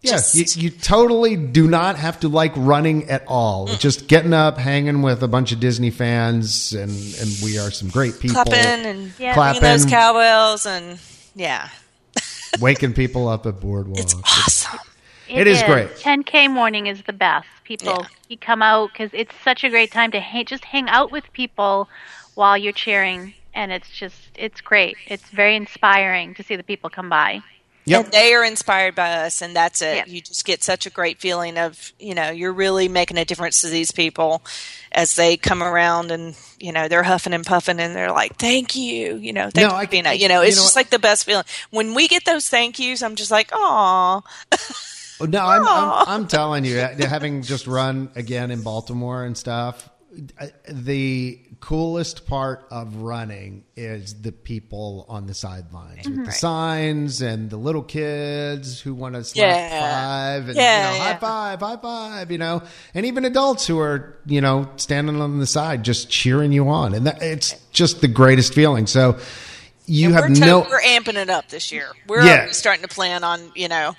Yes, 0.07 0.33
Just- 0.33 0.57
you, 0.57 0.65
you 0.65 0.71
totally 0.71 1.37
do 1.37 1.67
not 1.69 1.97
have 1.97 2.21
to 2.21 2.29
like 2.29 2.53
running 2.57 3.09
at 3.11 3.25
all. 3.27 3.69
Mm. 3.69 3.79
Just 3.79 4.09
getting 4.09 4.33
up, 4.33 4.59
hanging 4.59 5.03
with 5.03 5.23
a 5.23 5.29
bunch 5.29 5.53
of 5.53 5.61
Disney 5.61 5.91
fans, 5.91 6.73
and 6.73 6.91
and 6.91 7.31
we 7.43 7.59
are 7.59 7.71
some 7.71 7.89
great 7.89 8.19
people. 8.21 8.35
clapping 8.43 8.87
and 8.87 9.13
Yeah. 9.19 9.35
Clapping. 9.35 9.63
ringing 9.63 9.79
those 9.81 9.91
cowbells 9.91 10.67
and 10.67 10.99
yeah, 11.35 11.69
waking 12.61 12.95
people 12.95 13.29
up 13.29 13.47
at 13.47 13.61
boardwalk. 13.61 13.99
it's 13.99 14.15
awesome. 14.15 14.79
It 15.29 15.49
is 15.49 15.61
great. 15.65 15.89
10K 15.97 16.49
morning 16.49 16.87
is 16.87 17.03
the 17.03 17.13
best. 17.13 17.49
People, 17.65 17.97
Yeah. 18.01 18.07
you 18.29 18.39
come 18.39 18.63
out 18.63 18.93
because 18.93 19.11
it's 19.13 19.35
such 19.43 19.65
a 19.65 19.69
great 19.71 19.91
time 19.91 20.13
to 20.13 20.21
hang, 20.21 20.45
just 20.47 20.65
hang 20.65 20.89
out 20.89 21.11
with 21.11 21.25
people 21.33 21.89
while 22.37 22.57
you're 22.57 22.73
cheering. 22.73 23.35
And 23.53 23.73
it's 23.73 23.91
just, 23.91 24.15
it's 24.37 24.61
great. 24.61 24.97
It's 25.09 25.29
very 25.31 25.57
inspiring 25.57 26.35
to 26.35 26.45
see 26.45 26.55
the 26.55 26.63
people 26.63 26.91
come 26.91 27.09
by. 27.09 27.41
Yep. 27.87 28.05
And 28.07 28.13
they 28.13 28.35
are 28.35 28.45
inspired 28.45 28.95
by 28.97 29.13
us, 29.13 29.43
and 29.43 29.55
that's 29.55 29.81
it. 29.81 29.97
Yeah. 29.97 30.05
You 30.07 30.21
just 30.21 30.45
get 30.45 30.63
such 30.65 30.87
a 30.87 30.91
great 30.91 31.21
feeling 31.21 31.57
of, 31.57 31.93
you 32.01 32.15
know, 32.15 32.31
you're 32.31 32.53
really 32.53 32.89
making 32.89 33.17
a 33.17 33.25
difference 33.25 33.61
to 33.61 33.69
these 33.69 33.93
people 33.93 34.43
as 34.93 35.15
they 35.15 35.37
come 35.37 35.63
around 35.63 36.11
and, 36.11 36.37
you 36.59 36.73
know, 36.73 36.89
they're 36.89 37.03
huffing 37.05 37.33
and 37.33 37.47
puffing 37.47 37.79
and 37.79 37.95
they're 37.95 38.11
like, 38.11 38.37
thank 38.39 38.75
you, 38.75 39.17
you 39.17 39.33
know, 39.33 39.51
thank 39.51 39.69
No, 39.69 39.69
you, 39.69 39.75
I- 39.75 39.87
for. 39.87 40.13
You 40.13 40.29
know, 40.29 40.41
you 40.43 40.49
it's 40.49 40.57
know 40.57 40.63
just 40.63 40.75
what? 40.75 40.81
like 40.81 40.91
the 40.91 40.99
best 40.99 41.25
feeling. 41.25 41.45
When 41.71 41.95
we 41.95 42.09
get 42.09 42.25
those 42.25 42.49
thank 42.49 42.79
yous, 42.79 43.03
I'm 43.03 43.15
just 43.15 43.31
like, 43.31 43.51
aw. 43.53 44.21
Oh, 45.21 45.25
no, 45.25 45.47
I'm, 45.47 45.67
I'm, 45.67 46.09
I'm 46.09 46.27
telling 46.27 46.65
you, 46.65 46.77
having 46.79 47.43
just 47.43 47.67
run 47.67 48.11
again 48.17 48.51
in 48.51 48.63
Baltimore 48.63 49.25
and 49.25 49.37
stuff, 49.37 49.89
the 50.69 51.41
coolest 51.61 52.27
part 52.27 52.67
of 52.71 52.97
running 52.97 53.65
is 53.77 54.23
the 54.23 54.33
people 54.33 55.05
on 55.09 55.27
the 55.27 55.35
sidelines 55.35 56.07
with 56.07 56.17
the 56.17 56.23
mm-hmm. 56.23 56.31
signs 56.31 57.21
and 57.23 57.51
the 57.51 57.57
little 57.57 57.83
kids 57.83 58.81
who 58.81 58.95
want 58.95 59.15
to 59.15 59.25
slap 59.25 59.47
Yeah. 59.47 59.81
five 59.81 60.49
and 60.49 60.57
Yeah, 60.57 60.93
you 60.93 60.99
know, 60.99 61.05
high 61.05 61.17
five, 61.17 61.61
high 61.61 61.77
five, 61.77 62.31
you 62.31 62.39
know, 62.39 62.63
and 62.95 63.05
even 63.07 63.25
adults 63.25 63.67
who 63.67 63.79
are 63.79 64.17
you 64.27 64.41
know 64.41 64.69
standing 64.77 65.21
on 65.21 65.39
the 65.39 65.47
side 65.47 65.83
just 65.83 66.09
cheering 66.11 66.53
you 66.53 66.69
on, 66.69 66.95
and 66.95 67.07
that, 67.07 67.23
it's 67.23 67.55
just 67.73 68.01
the 68.01 68.09
greatest 68.09 68.55
feeling. 68.55 68.87
So 68.87 69.19
you 69.87 70.13
have 70.13 70.29
we're, 70.29 70.35
to- 70.35 70.41
no. 70.41 70.61
we're 70.61 70.81
amping 70.81 71.17
it 71.17 71.31
up 71.31 71.49
this 71.49 71.71
year. 71.73 71.89
We're 72.07 72.25
Yeah. 72.25 72.51
starting 72.53 72.83
to 72.83 72.89
plan 72.89 73.23
on, 73.23 73.53
you 73.55 73.69
know, 73.69 73.97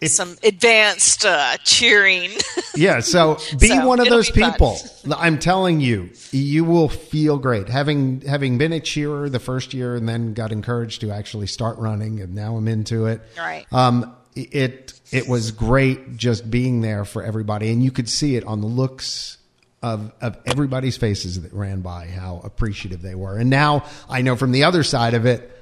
It's- 0.00 0.14
some 0.14 0.36
advanced 0.42 1.24
uh, 1.24 1.56
cheering. 1.64 2.30
Yeah, 2.76 3.00
so 3.00 3.38
be 3.58 3.66
So, 3.68 3.84
one 3.88 3.98
of 3.98 4.08
those 4.08 4.30
be 4.30 4.40
fun. 4.40 4.52
people. 4.52 4.78
I'm 5.16 5.40
telling 5.40 5.80
you, 5.80 6.10
you 6.30 6.62
will 6.64 6.88
feel 6.88 7.36
great. 7.36 7.68
Having 7.68 8.20
having 8.20 8.56
been 8.56 8.72
a 8.72 8.78
cheerer 8.78 9.28
the 9.28 9.40
first 9.40 9.74
year 9.74 9.96
and 9.96 10.08
then 10.08 10.32
got 10.32 10.52
encouraged 10.52 11.00
to 11.00 11.10
actually 11.10 11.48
start 11.48 11.76
running 11.78 12.20
and 12.20 12.36
now 12.36 12.56
I'm 12.56 12.68
into 12.68 13.06
it. 13.06 13.20
Right. 13.36 13.66
Um 13.72 14.14
it 14.36 14.92
it 15.10 15.26
was 15.26 15.50
great 15.50 16.16
just 16.16 16.48
being 16.48 16.82
there 16.82 17.04
for 17.04 17.24
everybody 17.24 17.72
and 17.72 17.82
you 17.82 17.90
could 17.90 18.08
see 18.08 18.36
it 18.36 18.44
on 18.44 18.60
the 18.60 18.68
looks 18.68 19.38
of 19.82 20.12
of 20.20 20.36
everybody's 20.46 20.96
faces 20.96 21.42
that 21.42 21.52
ran 21.52 21.80
by 21.80 22.06
how 22.06 22.40
appreciative 22.44 23.02
they 23.02 23.16
were. 23.16 23.36
And 23.36 23.50
now 23.50 23.86
I 24.08 24.22
know 24.22 24.36
from 24.36 24.52
the 24.52 24.62
other 24.62 24.84
side 24.84 25.14
of 25.14 25.26
it 25.26 25.57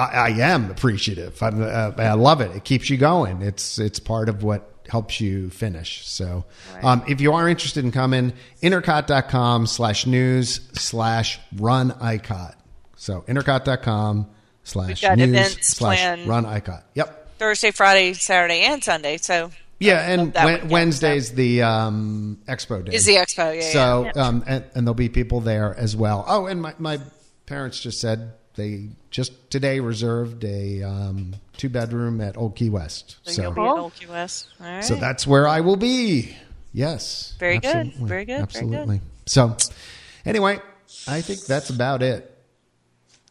I, 0.00 0.28
I 0.28 0.28
am 0.30 0.70
appreciative. 0.70 1.42
I'm, 1.42 1.62
uh, 1.62 1.92
I 1.98 2.14
love 2.14 2.40
it. 2.40 2.54
It 2.56 2.64
keeps 2.64 2.88
you 2.90 2.96
going. 2.96 3.42
It's 3.42 3.78
it's 3.78 3.98
part 3.98 4.28
of 4.28 4.42
what 4.42 4.66
helps 4.88 5.20
you 5.20 5.50
finish. 5.50 6.06
So, 6.08 6.44
um, 6.82 7.02
if 7.06 7.20
you 7.20 7.32
are 7.32 7.48
interested 7.48 7.84
in 7.84 7.92
coming, 7.92 8.32
intercot.com 8.62 9.66
slash 9.66 10.06
news 10.06 10.60
slash 10.72 11.38
run 11.56 11.92
ICOT. 11.92 12.54
So, 12.96 13.22
intercot.com 13.22 14.26
slash 14.64 15.02
news 15.02 15.58
slash 15.66 16.26
run 16.26 16.44
ICOT. 16.44 16.82
Yep. 16.94 17.38
Thursday, 17.38 17.70
Friday, 17.70 18.12
Saturday, 18.14 18.60
and 18.62 18.82
Sunday. 18.84 19.16
So 19.16 19.50
Yeah, 19.78 20.10
and 20.10 20.70
Wednesday's 20.70 21.32
the 21.32 21.62
um, 21.62 22.38
expo 22.46 22.84
day. 22.84 22.94
is 22.94 23.06
the 23.06 23.16
expo. 23.16 23.54
Yeah. 23.54 23.70
So, 23.72 24.04
yeah. 24.04 24.26
um, 24.26 24.44
and, 24.46 24.64
and 24.74 24.86
there'll 24.86 24.94
be 24.94 25.08
people 25.08 25.40
there 25.40 25.74
as 25.74 25.96
well. 25.96 26.24
Oh, 26.28 26.46
and 26.46 26.60
my, 26.60 26.74
my 26.78 26.98
parents 27.46 27.80
just 27.80 28.00
said 28.00 28.32
they 28.60 28.88
just 29.10 29.50
today 29.50 29.80
reserved 29.80 30.44
a 30.44 30.82
um, 30.82 31.34
two 31.56 31.68
bedroom 31.68 32.20
at 32.20 32.36
Old 32.36 32.56
Key 32.56 32.70
West. 32.70 33.16
So 33.22 33.32
So, 33.32 33.42
you'll 33.42 33.52
be 33.52 33.60
at 33.62 33.66
Old 33.68 33.94
Key 33.94 34.06
West. 34.06 34.48
All 34.60 34.66
right. 34.66 34.84
so 34.84 34.94
that's 34.96 35.26
where 35.26 35.48
I 35.48 35.60
will 35.60 35.76
be. 35.76 36.36
Yes. 36.72 37.34
Very 37.38 37.58
good. 37.58 37.72
Very 37.72 37.84
good, 37.84 38.08
very 38.08 38.24
good. 38.26 38.40
Absolutely. 38.40 39.00
So, 39.26 39.56
anyway, 40.24 40.60
I 41.08 41.20
think 41.22 41.40
that's 41.46 41.70
about 41.70 42.02
it. 42.02 42.26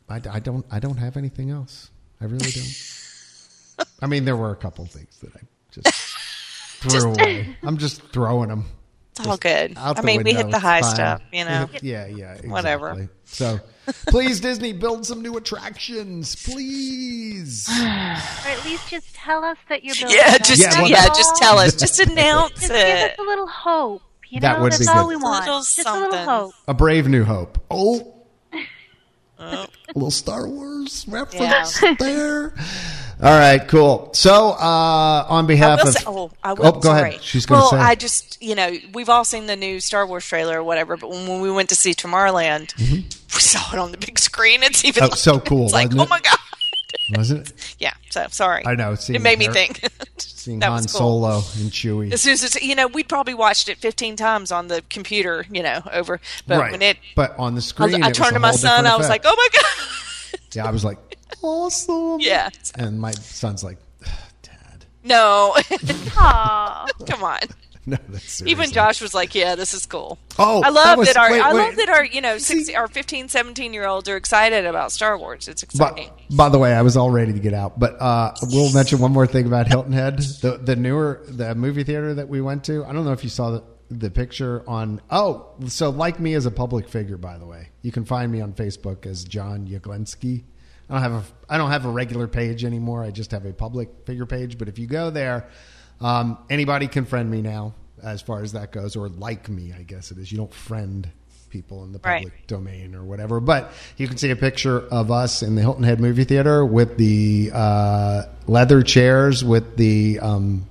I, 0.10 0.22
I 0.30 0.40
don't. 0.40 0.66
I 0.72 0.80
don't 0.80 0.98
have 0.98 1.18
anything 1.18 1.52
else. 1.52 1.92
I 2.20 2.26
really 2.26 2.50
don't. 2.50 3.88
I 4.02 4.08
mean, 4.08 4.26
there 4.26 4.36
were 4.36 4.52
a 4.52 4.56
couple 4.56 4.86
things 4.86 5.20
that 5.20 5.36
I 5.36 5.40
just 5.72 5.88
threw 6.82 7.12
away. 7.12 7.56
I'm 7.64 7.78
just 7.78 8.02
throwing 8.12 8.50
them. 8.50 8.66
it's 9.12 9.28
all 9.28 9.38
good. 9.38 9.78
I 9.78 10.02
mean, 10.02 10.24
we 10.24 10.34
hit 10.34 10.50
the 10.50 10.60
high 10.60 10.82
fine. 10.82 10.96
stuff. 10.96 11.22
You 11.32 11.46
know. 11.46 11.70
Yeah, 11.82 12.08
yeah, 12.08 12.32
exactly. 12.32 12.50
Whatever. 12.50 13.10
So, 13.26 13.60
please, 14.08 14.40
Disney, 14.40 14.74
build 14.74 15.06
some 15.06 15.22
new 15.22 15.38
attractions, 15.38 16.36
please. 16.36 17.68
Or 17.80 17.82
at 18.52 18.66
least 18.66 18.90
just 18.90 19.14
tell 19.16 19.44
us 19.44 19.58
that 19.70 19.84
you're 19.84 19.96
building. 19.96 20.18
Yeah, 20.18 20.32
them. 20.32 20.40
just 20.44 20.62
Yeah, 20.62 20.86
yeah, 20.86 21.06
just 21.08 21.36
tell 21.38 21.60
us. 21.60 21.76
Just 21.76 22.00
announce 22.08 22.52
Just 22.52 22.70
give 22.70 23.10
us 23.12 23.12
a 23.20 23.22
little 23.22 23.48
hope. 23.48 24.02
You 24.30 24.40
That 24.42 24.58
know, 24.58 24.64
would 24.64 24.72
that's 24.74 24.82
be 24.82 24.88
all 24.88 25.04
good. 25.04 25.08
we 25.10 25.16
want. 25.18 25.46
little 25.46 25.60
Just 25.62 25.80
a 25.86 25.94
little 26.00 26.18
hope. 26.18 26.54
A 26.68 26.74
brave 26.74 27.08
new 27.08 27.24
hope. 27.24 27.60
Oh. 27.72 28.16
oh. 28.54 28.62
A 29.40 29.68
little 29.96 30.12
Star 30.12 30.48
Wars 30.48 31.06
reference 31.08 31.80
there. 32.00 32.54
All 33.22 33.38
right, 33.38 33.68
cool. 33.68 34.12
So, 34.14 34.52
uh, 34.52 35.26
on 35.30 35.44
I 35.44 35.48
behalf 35.48 35.82
of 35.82 35.90
say, 35.90 36.04
oh, 36.08 36.32
I 36.42 36.54
will, 36.54 36.68
Oh, 36.68 36.72
go 36.72 36.82
sorry. 36.82 37.10
ahead. 37.10 37.22
She's 37.24 37.46
going 37.46 37.60
to 37.60 37.64
well, 37.64 37.72
say. 37.72 37.78
I 37.78 37.96
just, 37.96 38.42
you 38.42 38.56
know, 38.56 38.72
we've 38.94 39.10
all 39.10 39.26
seen 39.26 39.46
the 39.48 39.58
new 39.58 39.82
Star 39.82 40.08
Wars 40.08 40.26
trailer 40.26 40.60
or 40.60 40.64
whatever, 40.64 40.96
but 40.96 41.10
when 41.10 41.42
we 41.42 41.52
went 41.52 41.68
to 41.70 41.76
see 41.76 41.94
Tomorrowland, 41.94 42.74
we 42.80 43.02
saw 43.42 43.74
it 43.74 43.80
on 43.80 43.92
the 43.92 43.98
big 43.98 44.20
screen. 44.20 44.64
It's 44.64 44.86
even 44.86 45.04
Mm-hmm. 45.04 45.12
Oh, 45.12 45.16
so 45.16 45.40
cool, 45.42 45.66
It's 45.66 45.74
like, 45.74 45.88
wasn't 45.88 46.02
oh 46.02 46.08
my 46.10 46.22
god. 46.22 46.38
wasn't 47.18 47.50
it 47.50 47.76
Yeah. 47.80 47.94
So 48.10 48.26
sorry. 48.30 48.66
I 48.66 48.76
know, 48.76 48.94
It 48.94 49.22
made 49.22 49.38
me 49.38 49.48
think. 49.50 49.82
seeing 50.18 50.62
Han 50.62 50.80
cool. 50.80 50.88
Solo 50.88 51.36
and 51.36 51.72
Chewie? 51.72 52.14
As 52.14 52.22
soon 52.22 52.32
as 52.34 52.44
it's, 52.46 52.62
you 52.62 52.74
know, 52.76 52.88
we'd 52.88 53.10
probably 53.10 53.34
watched 53.34 53.68
it 53.68 53.80
15 53.80 54.16
times 54.16 54.50
on 54.54 54.70
the 54.70 54.82
computer, 54.90 55.46
you 55.52 55.62
know, 55.62 55.82
over. 55.92 56.22
But 56.48 56.60
right, 56.60 56.72
when 56.72 56.82
it, 56.82 56.98
but 57.18 57.38
on 57.38 57.54
the 57.56 57.62
screen, 57.62 58.02
I 58.02 58.08
it 58.08 58.10
was 58.12 58.18
turned 58.18 58.34
to 58.36 58.40
my 58.40 58.52
son, 58.52 58.86
I 58.86 58.96
was 58.96 59.08
effect. 59.08 59.26
like, 59.26 59.34
oh 59.34 59.36
my 59.36 59.62
god. 59.62 60.40
yeah, 60.54 60.66
I 60.66 60.72
was 60.72 60.86
like, 60.86 60.98
awesome. 61.42 62.20
Yeah. 62.20 62.50
and 62.76 63.00
my 63.00 63.12
son's 63.12 63.64
like, 63.64 63.78
Dad, 64.42 64.86
No. 65.04 65.56
Aw. 66.18 66.86
Come 67.08 67.24
on. 67.24 67.40
no, 67.86 67.98
that's 68.10 68.42
Even. 68.46 68.70
Josh 68.72 69.02
was 69.02 69.14
like, 69.16 69.34
"Yeah, 69.34 69.56
this 69.56 69.74
is 69.74 69.86
cool." 69.88 70.20
Oh, 70.38 70.60
I 70.62 70.70
that 70.70 70.74
love 70.74 70.98
was- 71.00 71.08
that 71.08 71.18
our 71.18 71.32
wait, 71.32 71.42
I 71.42 71.54
wait. 71.54 71.60
love 71.60 71.76
that 71.78 71.90
our 71.90 72.06
you 72.06 72.22
know 72.22 72.38
See- 72.38 72.64
six, 72.66 72.78
our 72.78 72.88
15, 72.88 73.30
17 73.30 73.74
year 73.74 73.88
olds 73.88 74.08
are 74.10 74.18
excited 74.18 74.66
about 74.66 74.92
Star 74.92 75.18
Wars. 75.18 75.48
It's 75.48 75.64
exciting. 75.64 76.10
by 76.30 76.50
the 76.50 76.60
way, 76.60 76.74
I 76.74 76.82
was 76.84 76.98
all 76.98 77.10
ready 77.10 77.34
to 77.34 77.40
get 77.40 77.54
out, 77.54 77.80
but 77.80 78.00
uh, 78.02 78.34
we'll 78.44 78.72
mention 78.74 79.00
one 79.00 79.12
more 79.12 79.26
thing 79.26 79.46
about 79.48 79.68
Hilton 79.68 79.94
Head, 79.94 80.18
the 80.42 80.60
the 80.62 80.76
newer 80.76 81.22
the 81.28 81.56
movie 81.56 81.84
theater 81.84 82.14
that 82.16 82.28
we 82.30 82.42
went 82.42 82.66
to. 82.66 82.86
I 82.86 82.92
don't 82.94 83.06
know 83.06 83.14
if 83.14 83.24
you 83.24 83.30
saw 83.30 83.52
the 83.52 83.64
the 83.90 84.12
picture 84.12 84.64
on. 84.68 85.02
Oh, 85.10 85.48
so 85.68 85.90
like 85.90 86.20
me 86.20 86.36
as 86.36 86.46
a 86.46 86.52
public 86.52 86.88
figure, 86.90 87.18
by 87.18 87.38
the 87.40 87.46
way, 87.48 87.70
you 87.82 87.92
can 87.92 88.06
find 88.06 88.32
me 88.32 88.40
on 88.42 88.54
Facebook 88.54 89.06
as 89.08 89.24
John 89.24 89.68
Yaglenski. 89.68 90.44
I 90.90 90.94
don't 90.94 91.02
have 91.04 91.14
a 91.14 91.24
I 91.54 91.58
don't 91.58 91.70
have 91.72 91.86
a 91.86 91.90
regular 91.90 92.28
page 92.28 92.66
anymore. 92.66 93.04
I 93.04 93.12
just 93.12 93.32
have 93.32 93.46
a 93.46 93.54
public 93.54 93.90
figure 94.06 94.26
page. 94.26 94.58
But 94.58 94.68
if 94.70 94.80
you 94.80 94.88
go 94.88 95.10
there, 95.10 95.48
um, 96.02 96.38
anybody 96.50 96.88
can 96.88 97.06
friend 97.06 97.30
me 97.30 97.42
now, 97.42 97.74
as 98.02 98.22
far 98.22 98.42
as 98.42 98.54
that 98.54 98.72
goes, 98.72 98.96
or 98.96 99.10
like 99.10 99.50
me. 99.50 99.74
I 99.78 99.84
guess 99.84 100.12
it 100.12 100.18
is. 100.18 100.32
You 100.32 100.38
don't 100.40 100.54
friend 100.54 101.10
people 101.50 101.84
in 101.84 101.92
the 101.92 102.00
Right. 102.04 102.24
public 102.24 102.48
domain 102.48 102.94
or 102.96 103.04
whatever. 103.04 103.40
But 103.40 103.72
you 103.98 104.08
can 104.08 104.18
see 104.18 104.30
a 104.30 104.36
picture 104.36 104.80
of 104.80 105.10
us 105.12 105.42
in 105.44 105.56
the 105.56 105.62
Hilton 105.62 105.84
Head 105.84 106.00
movie 106.00 106.24
theater 106.24 106.64
with 106.66 106.98
the 106.98 107.52
uh, 107.54 108.24
leather 108.48 108.82
chairs 108.84 109.44
with 109.44 109.76
the 109.78 110.20
um, 110.22 110.66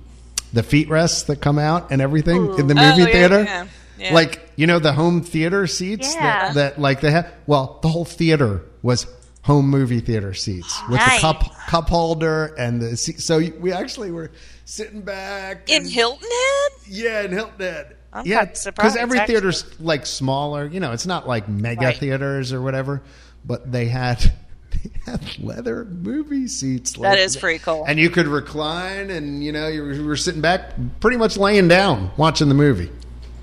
the 0.53 0.63
feet 0.63 0.89
rests 0.89 1.23
that 1.23 1.41
come 1.41 1.59
out 1.59 1.91
and 1.91 2.01
everything 2.01 2.57
in 2.57 2.67
the 2.67 2.73
Oh, 2.77 2.89
movie 2.89 3.01
yeah, 3.03 3.11
theater. 3.13 3.43
yeah, 3.43 3.65
yeah. 3.99 4.13
Like 4.13 4.49
you 4.55 4.67
know 4.67 4.79
the 4.79 4.93
home 4.93 5.21
theater 5.21 5.67
seats 5.67 6.13
Yeah. 6.15 6.21
that, 6.21 6.53
that 6.55 6.79
like 6.81 7.01
they 7.01 7.11
have. 7.11 7.31
Well, 7.45 7.79
the 7.81 7.87
whole 7.89 8.05
theater 8.05 8.61
was 8.81 9.05
home 9.43 9.67
movie 9.69 9.99
theater 9.99 10.33
seats 10.33 10.79
with 10.89 10.97
Nice. 10.99 11.15
the 11.15 11.21
cup 11.21 11.43
cup 11.67 11.89
holder 11.89 12.53
and 12.57 12.81
the 12.81 12.97
seat. 12.97 13.21
So 13.21 13.39
we 13.59 13.71
actually 13.71 14.11
were 14.11 14.31
sitting 14.65 15.01
back 15.01 15.69
In 15.69 15.83
and- 15.83 15.91
Hilton 15.91 16.29
Head, 16.29 16.71
yeah, 16.87 17.21
in 17.23 17.31
Hilton 17.31 17.59
Head. 17.59 17.95
I'm 18.11 18.25
yeah, 18.25 18.45
kinda 18.45 18.73
every 18.99 19.19
actually. 19.19 19.35
theater's 19.35 19.79
like 19.79 20.05
smaller. 20.05 20.65
You 20.67 20.79
know, 20.79 20.91
it's 20.93 21.05
not 21.05 21.27
like 21.27 21.47
mega 21.47 21.85
Right. 21.85 21.97
theaters 21.97 22.51
or 22.53 22.61
whatever. 22.61 23.01
But 23.45 23.71
they 23.71 23.85
had 23.85 24.19
they 24.71 24.89
had 25.05 25.21
leather 25.39 25.85
movie 25.85 26.47
seats. 26.47 26.93
That 26.93 26.99
like 27.01 27.19
is 27.19 27.37
pretty 27.37 27.59
cool. 27.59 27.85
And 27.87 27.99
you 27.99 28.09
could 28.09 28.27
recline, 28.27 29.09
and 29.11 29.43
you 29.43 29.51
know, 29.51 29.67
you 29.67 30.03
were 30.05 30.15
sitting 30.17 30.41
back, 30.41 30.71
pretty 30.99 31.17
much 31.17 31.37
laying 31.37 31.67
down, 31.67 32.11
watching 32.17 32.49
the 32.49 32.55
movie. 32.55 32.91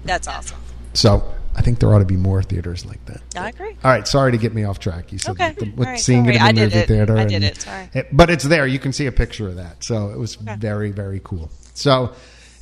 that's 0.05 0.27
awesome. 0.29 0.59
So 0.95 1.33
I 1.57 1.63
think 1.63 1.79
there 1.81 1.93
ought 1.95 2.01
to 2.01 2.05
be 2.05 2.17
more 2.19 2.43
theaters 2.43 2.85
like 2.85 3.05
that. 3.07 3.23
I 3.37 3.49
agree. 3.49 3.77
All 3.83 3.91
right, 3.91 4.07
sorry 4.07 4.31
to 4.33 4.39
get 4.39 4.55
me 4.55 4.65
off 4.65 4.79
track. 4.79 5.11
You 5.11 5.19
said 5.19 5.33
Okay. 5.33 5.53
the, 5.53 5.67
All 5.71 5.73
with 5.77 5.89
right, 5.89 5.99
seeing 5.99 6.25
sorry. 6.25 6.37
it 6.37 6.39
in 6.39 6.43
the 6.43 6.49
I 6.49 6.53
did 6.53 6.61
movie 6.65 6.79
it. 6.79 6.89
theater. 6.89 7.17
I 7.17 7.21
and- 7.23 7.31
did 7.31 7.43
it, 7.43 7.61
sorry. 7.63 7.89
but 8.13 8.31
it's 8.31 8.45
there. 8.45 8.67
You 8.67 8.79
can 8.79 8.93
see 8.93 9.07
a 9.07 9.13
picture 9.13 9.49
of 9.49 9.57
that. 9.57 9.83
So 9.83 10.11
it 10.11 10.19
was 10.19 10.35
very, 10.37 10.91
very 10.91 11.21
cool. 11.25 11.51
So 11.75 12.13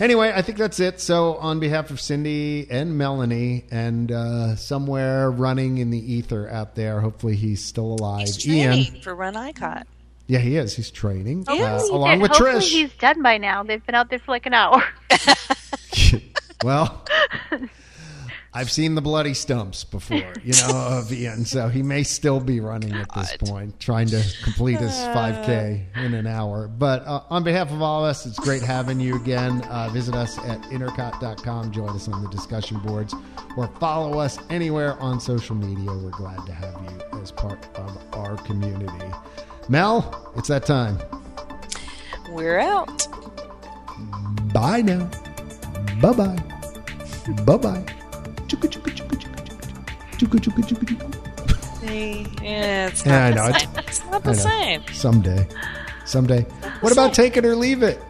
anyway, 0.00 0.32
I 0.34 0.42
think 0.42 0.58
that's 0.58 0.78
it. 0.80 1.00
So 1.00 1.34
on 1.36 1.58
behalf 1.60 1.90
of 1.90 2.00
Cindy 2.00 2.68
and 2.70 2.96
Melanie, 2.96 3.64
and 3.72 4.10
uh, 4.12 4.54
somewhere 4.56 5.30
running 5.30 5.78
in 5.78 5.90
the 5.90 5.98
ether 6.14 6.48
out 6.48 6.74
there, 6.76 7.00
hopefully 7.00 7.34
he's 7.36 7.64
still 7.64 7.94
alive. 7.94 8.20
He's 8.28 8.46
Ian. 8.48 8.72
training 8.84 9.02
for 9.02 9.14
Run 9.14 9.34
ICOT. 9.34 9.84
Yeah, 10.26 10.38
he 10.38 10.56
is. 10.56 10.74
He's 10.74 10.90
training 10.90 11.44
uh, 11.48 11.54
Hopefully 11.56 11.90
along 11.90 12.10
dead. 12.12 12.22
with 12.22 12.30
Hopefully 12.30 12.52
Trish. 12.60 12.70
he's 12.72 12.92
done 12.94 13.22
by 13.22 13.36
now. 13.38 13.62
They've 13.62 13.84
been 13.84 13.94
out 13.94 14.08
there 14.08 14.20
for 14.20 14.30
like 14.30 14.46
an 14.46 14.54
hour. 14.54 14.82
well, 16.64 17.04
I've 18.56 18.70
seen 18.70 18.94
the 18.94 19.02
bloody 19.02 19.34
stumps 19.34 19.82
before, 19.82 20.32
you 20.44 20.52
know, 20.52 20.68
of 21.00 21.12
Ian, 21.12 21.44
so 21.44 21.68
he 21.68 21.82
may 21.82 22.04
still 22.04 22.38
be 22.38 22.60
running 22.60 22.92
at 22.92 23.12
this 23.12 23.36
point, 23.38 23.80
trying 23.80 24.06
to 24.08 24.22
complete 24.44 24.78
his 24.78 24.92
5K 24.92 25.96
in 25.96 26.14
an 26.14 26.28
hour. 26.28 26.68
But 26.68 27.04
uh, 27.04 27.22
on 27.30 27.42
behalf 27.42 27.72
of 27.72 27.82
all 27.82 28.04
of 28.04 28.10
us, 28.10 28.26
it's 28.26 28.38
great 28.38 28.62
having 28.62 29.00
you 29.00 29.16
again. 29.16 29.62
Uh, 29.62 29.88
visit 29.88 30.14
us 30.14 30.38
at 30.38 30.62
intercot.com, 30.64 31.72
join 31.72 31.88
us 31.90 32.06
on 32.06 32.22
the 32.22 32.30
discussion 32.30 32.78
boards, 32.78 33.12
or 33.56 33.66
follow 33.80 34.20
us 34.20 34.38
anywhere 34.50 34.94
on 35.00 35.18
social 35.18 35.56
media. 35.56 35.90
We're 35.90 36.10
glad 36.10 36.46
to 36.46 36.52
have 36.52 36.80
you 36.88 37.20
as 37.20 37.32
part 37.32 37.66
of 37.76 38.14
our 38.14 38.36
community. 38.44 39.12
Mel, 39.68 40.32
it's 40.36 40.48
that 40.48 40.64
time. 40.64 40.98
We're 42.30 42.60
out. 42.60 43.08
Bye 44.52 44.82
now. 44.82 45.10
Bye 46.00 46.12
bye. 46.12 46.42
Bye 47.44 47.56
bye. 47.56 48.03
Yeah, 52.42 52.88
it's 52.88 53.04
Yeah, 53.04 53.26
I 53.26 53.30
not 53.30 53.36
know. 53.36 53.52
the 53.52 53.58
same. 53.58 53.78
It's 53.86 54.04
not 54.10 54.24
the 54.24 54.34
same. 54.34 54.82
Someday. 54.92 55.46
Someday. 56.04 56.42
What 56.80 56.92
about 56.92 57.14
take 57.14 57.36
it 57.36 57.44
or 57.44 57.56
leave 57.56 57.82
it? 57.82 58.00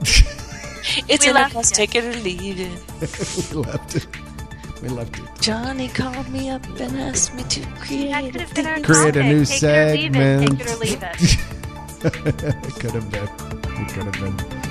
It's 1.08 1.24
We 1.24 1.30
in 1.30 1.34
left 1.36 1.54
us. 1.54 1.70
it. 1.70 1.74
Take 1.74 1.94
it 1.94 2.04
or 2.04 2.12
leave 2.20 2.58
it. 2.58 2.82
we 3.54 3.56
left 3.62 3.94
it. 3.96 4.06
We 4.82 4.88
left 4.88 5.18
it. 5.18 5.24
Johnny 5.40 5.86
called 5.88 6.28
me 6.30 6.50
up 6.50 6.64
and 6.80 6.96
asked 7.00 7.32
me 7.34 7.44
to 7.44 7.60
create 7.80 8.34
a 8.34 8.40
have 8.40 8.54
been 8.54 8.64
thing. 8.64 8.82
Create 8.82 9.16
a 9.16 9.22
new 9.22 9.44
Take 9.44 9.62
it 9.62 9.64
or 9.64 9.92
leave 9.92 10.16
it. 10.16 10.16
segment. 10.16 10.58
Take 10.58 10.60
it 10.60 10.72
or 10.72 10.76
leave 10.78 11.02
it. 11.02 12.64
it 12.66 12.74
could 12.80 12.90
have 12.92 13.10
been. 13.10 13.28
It 13.82 13.88
could 13.92 14.04
have 14.04 14.18
been. 14.20 14.69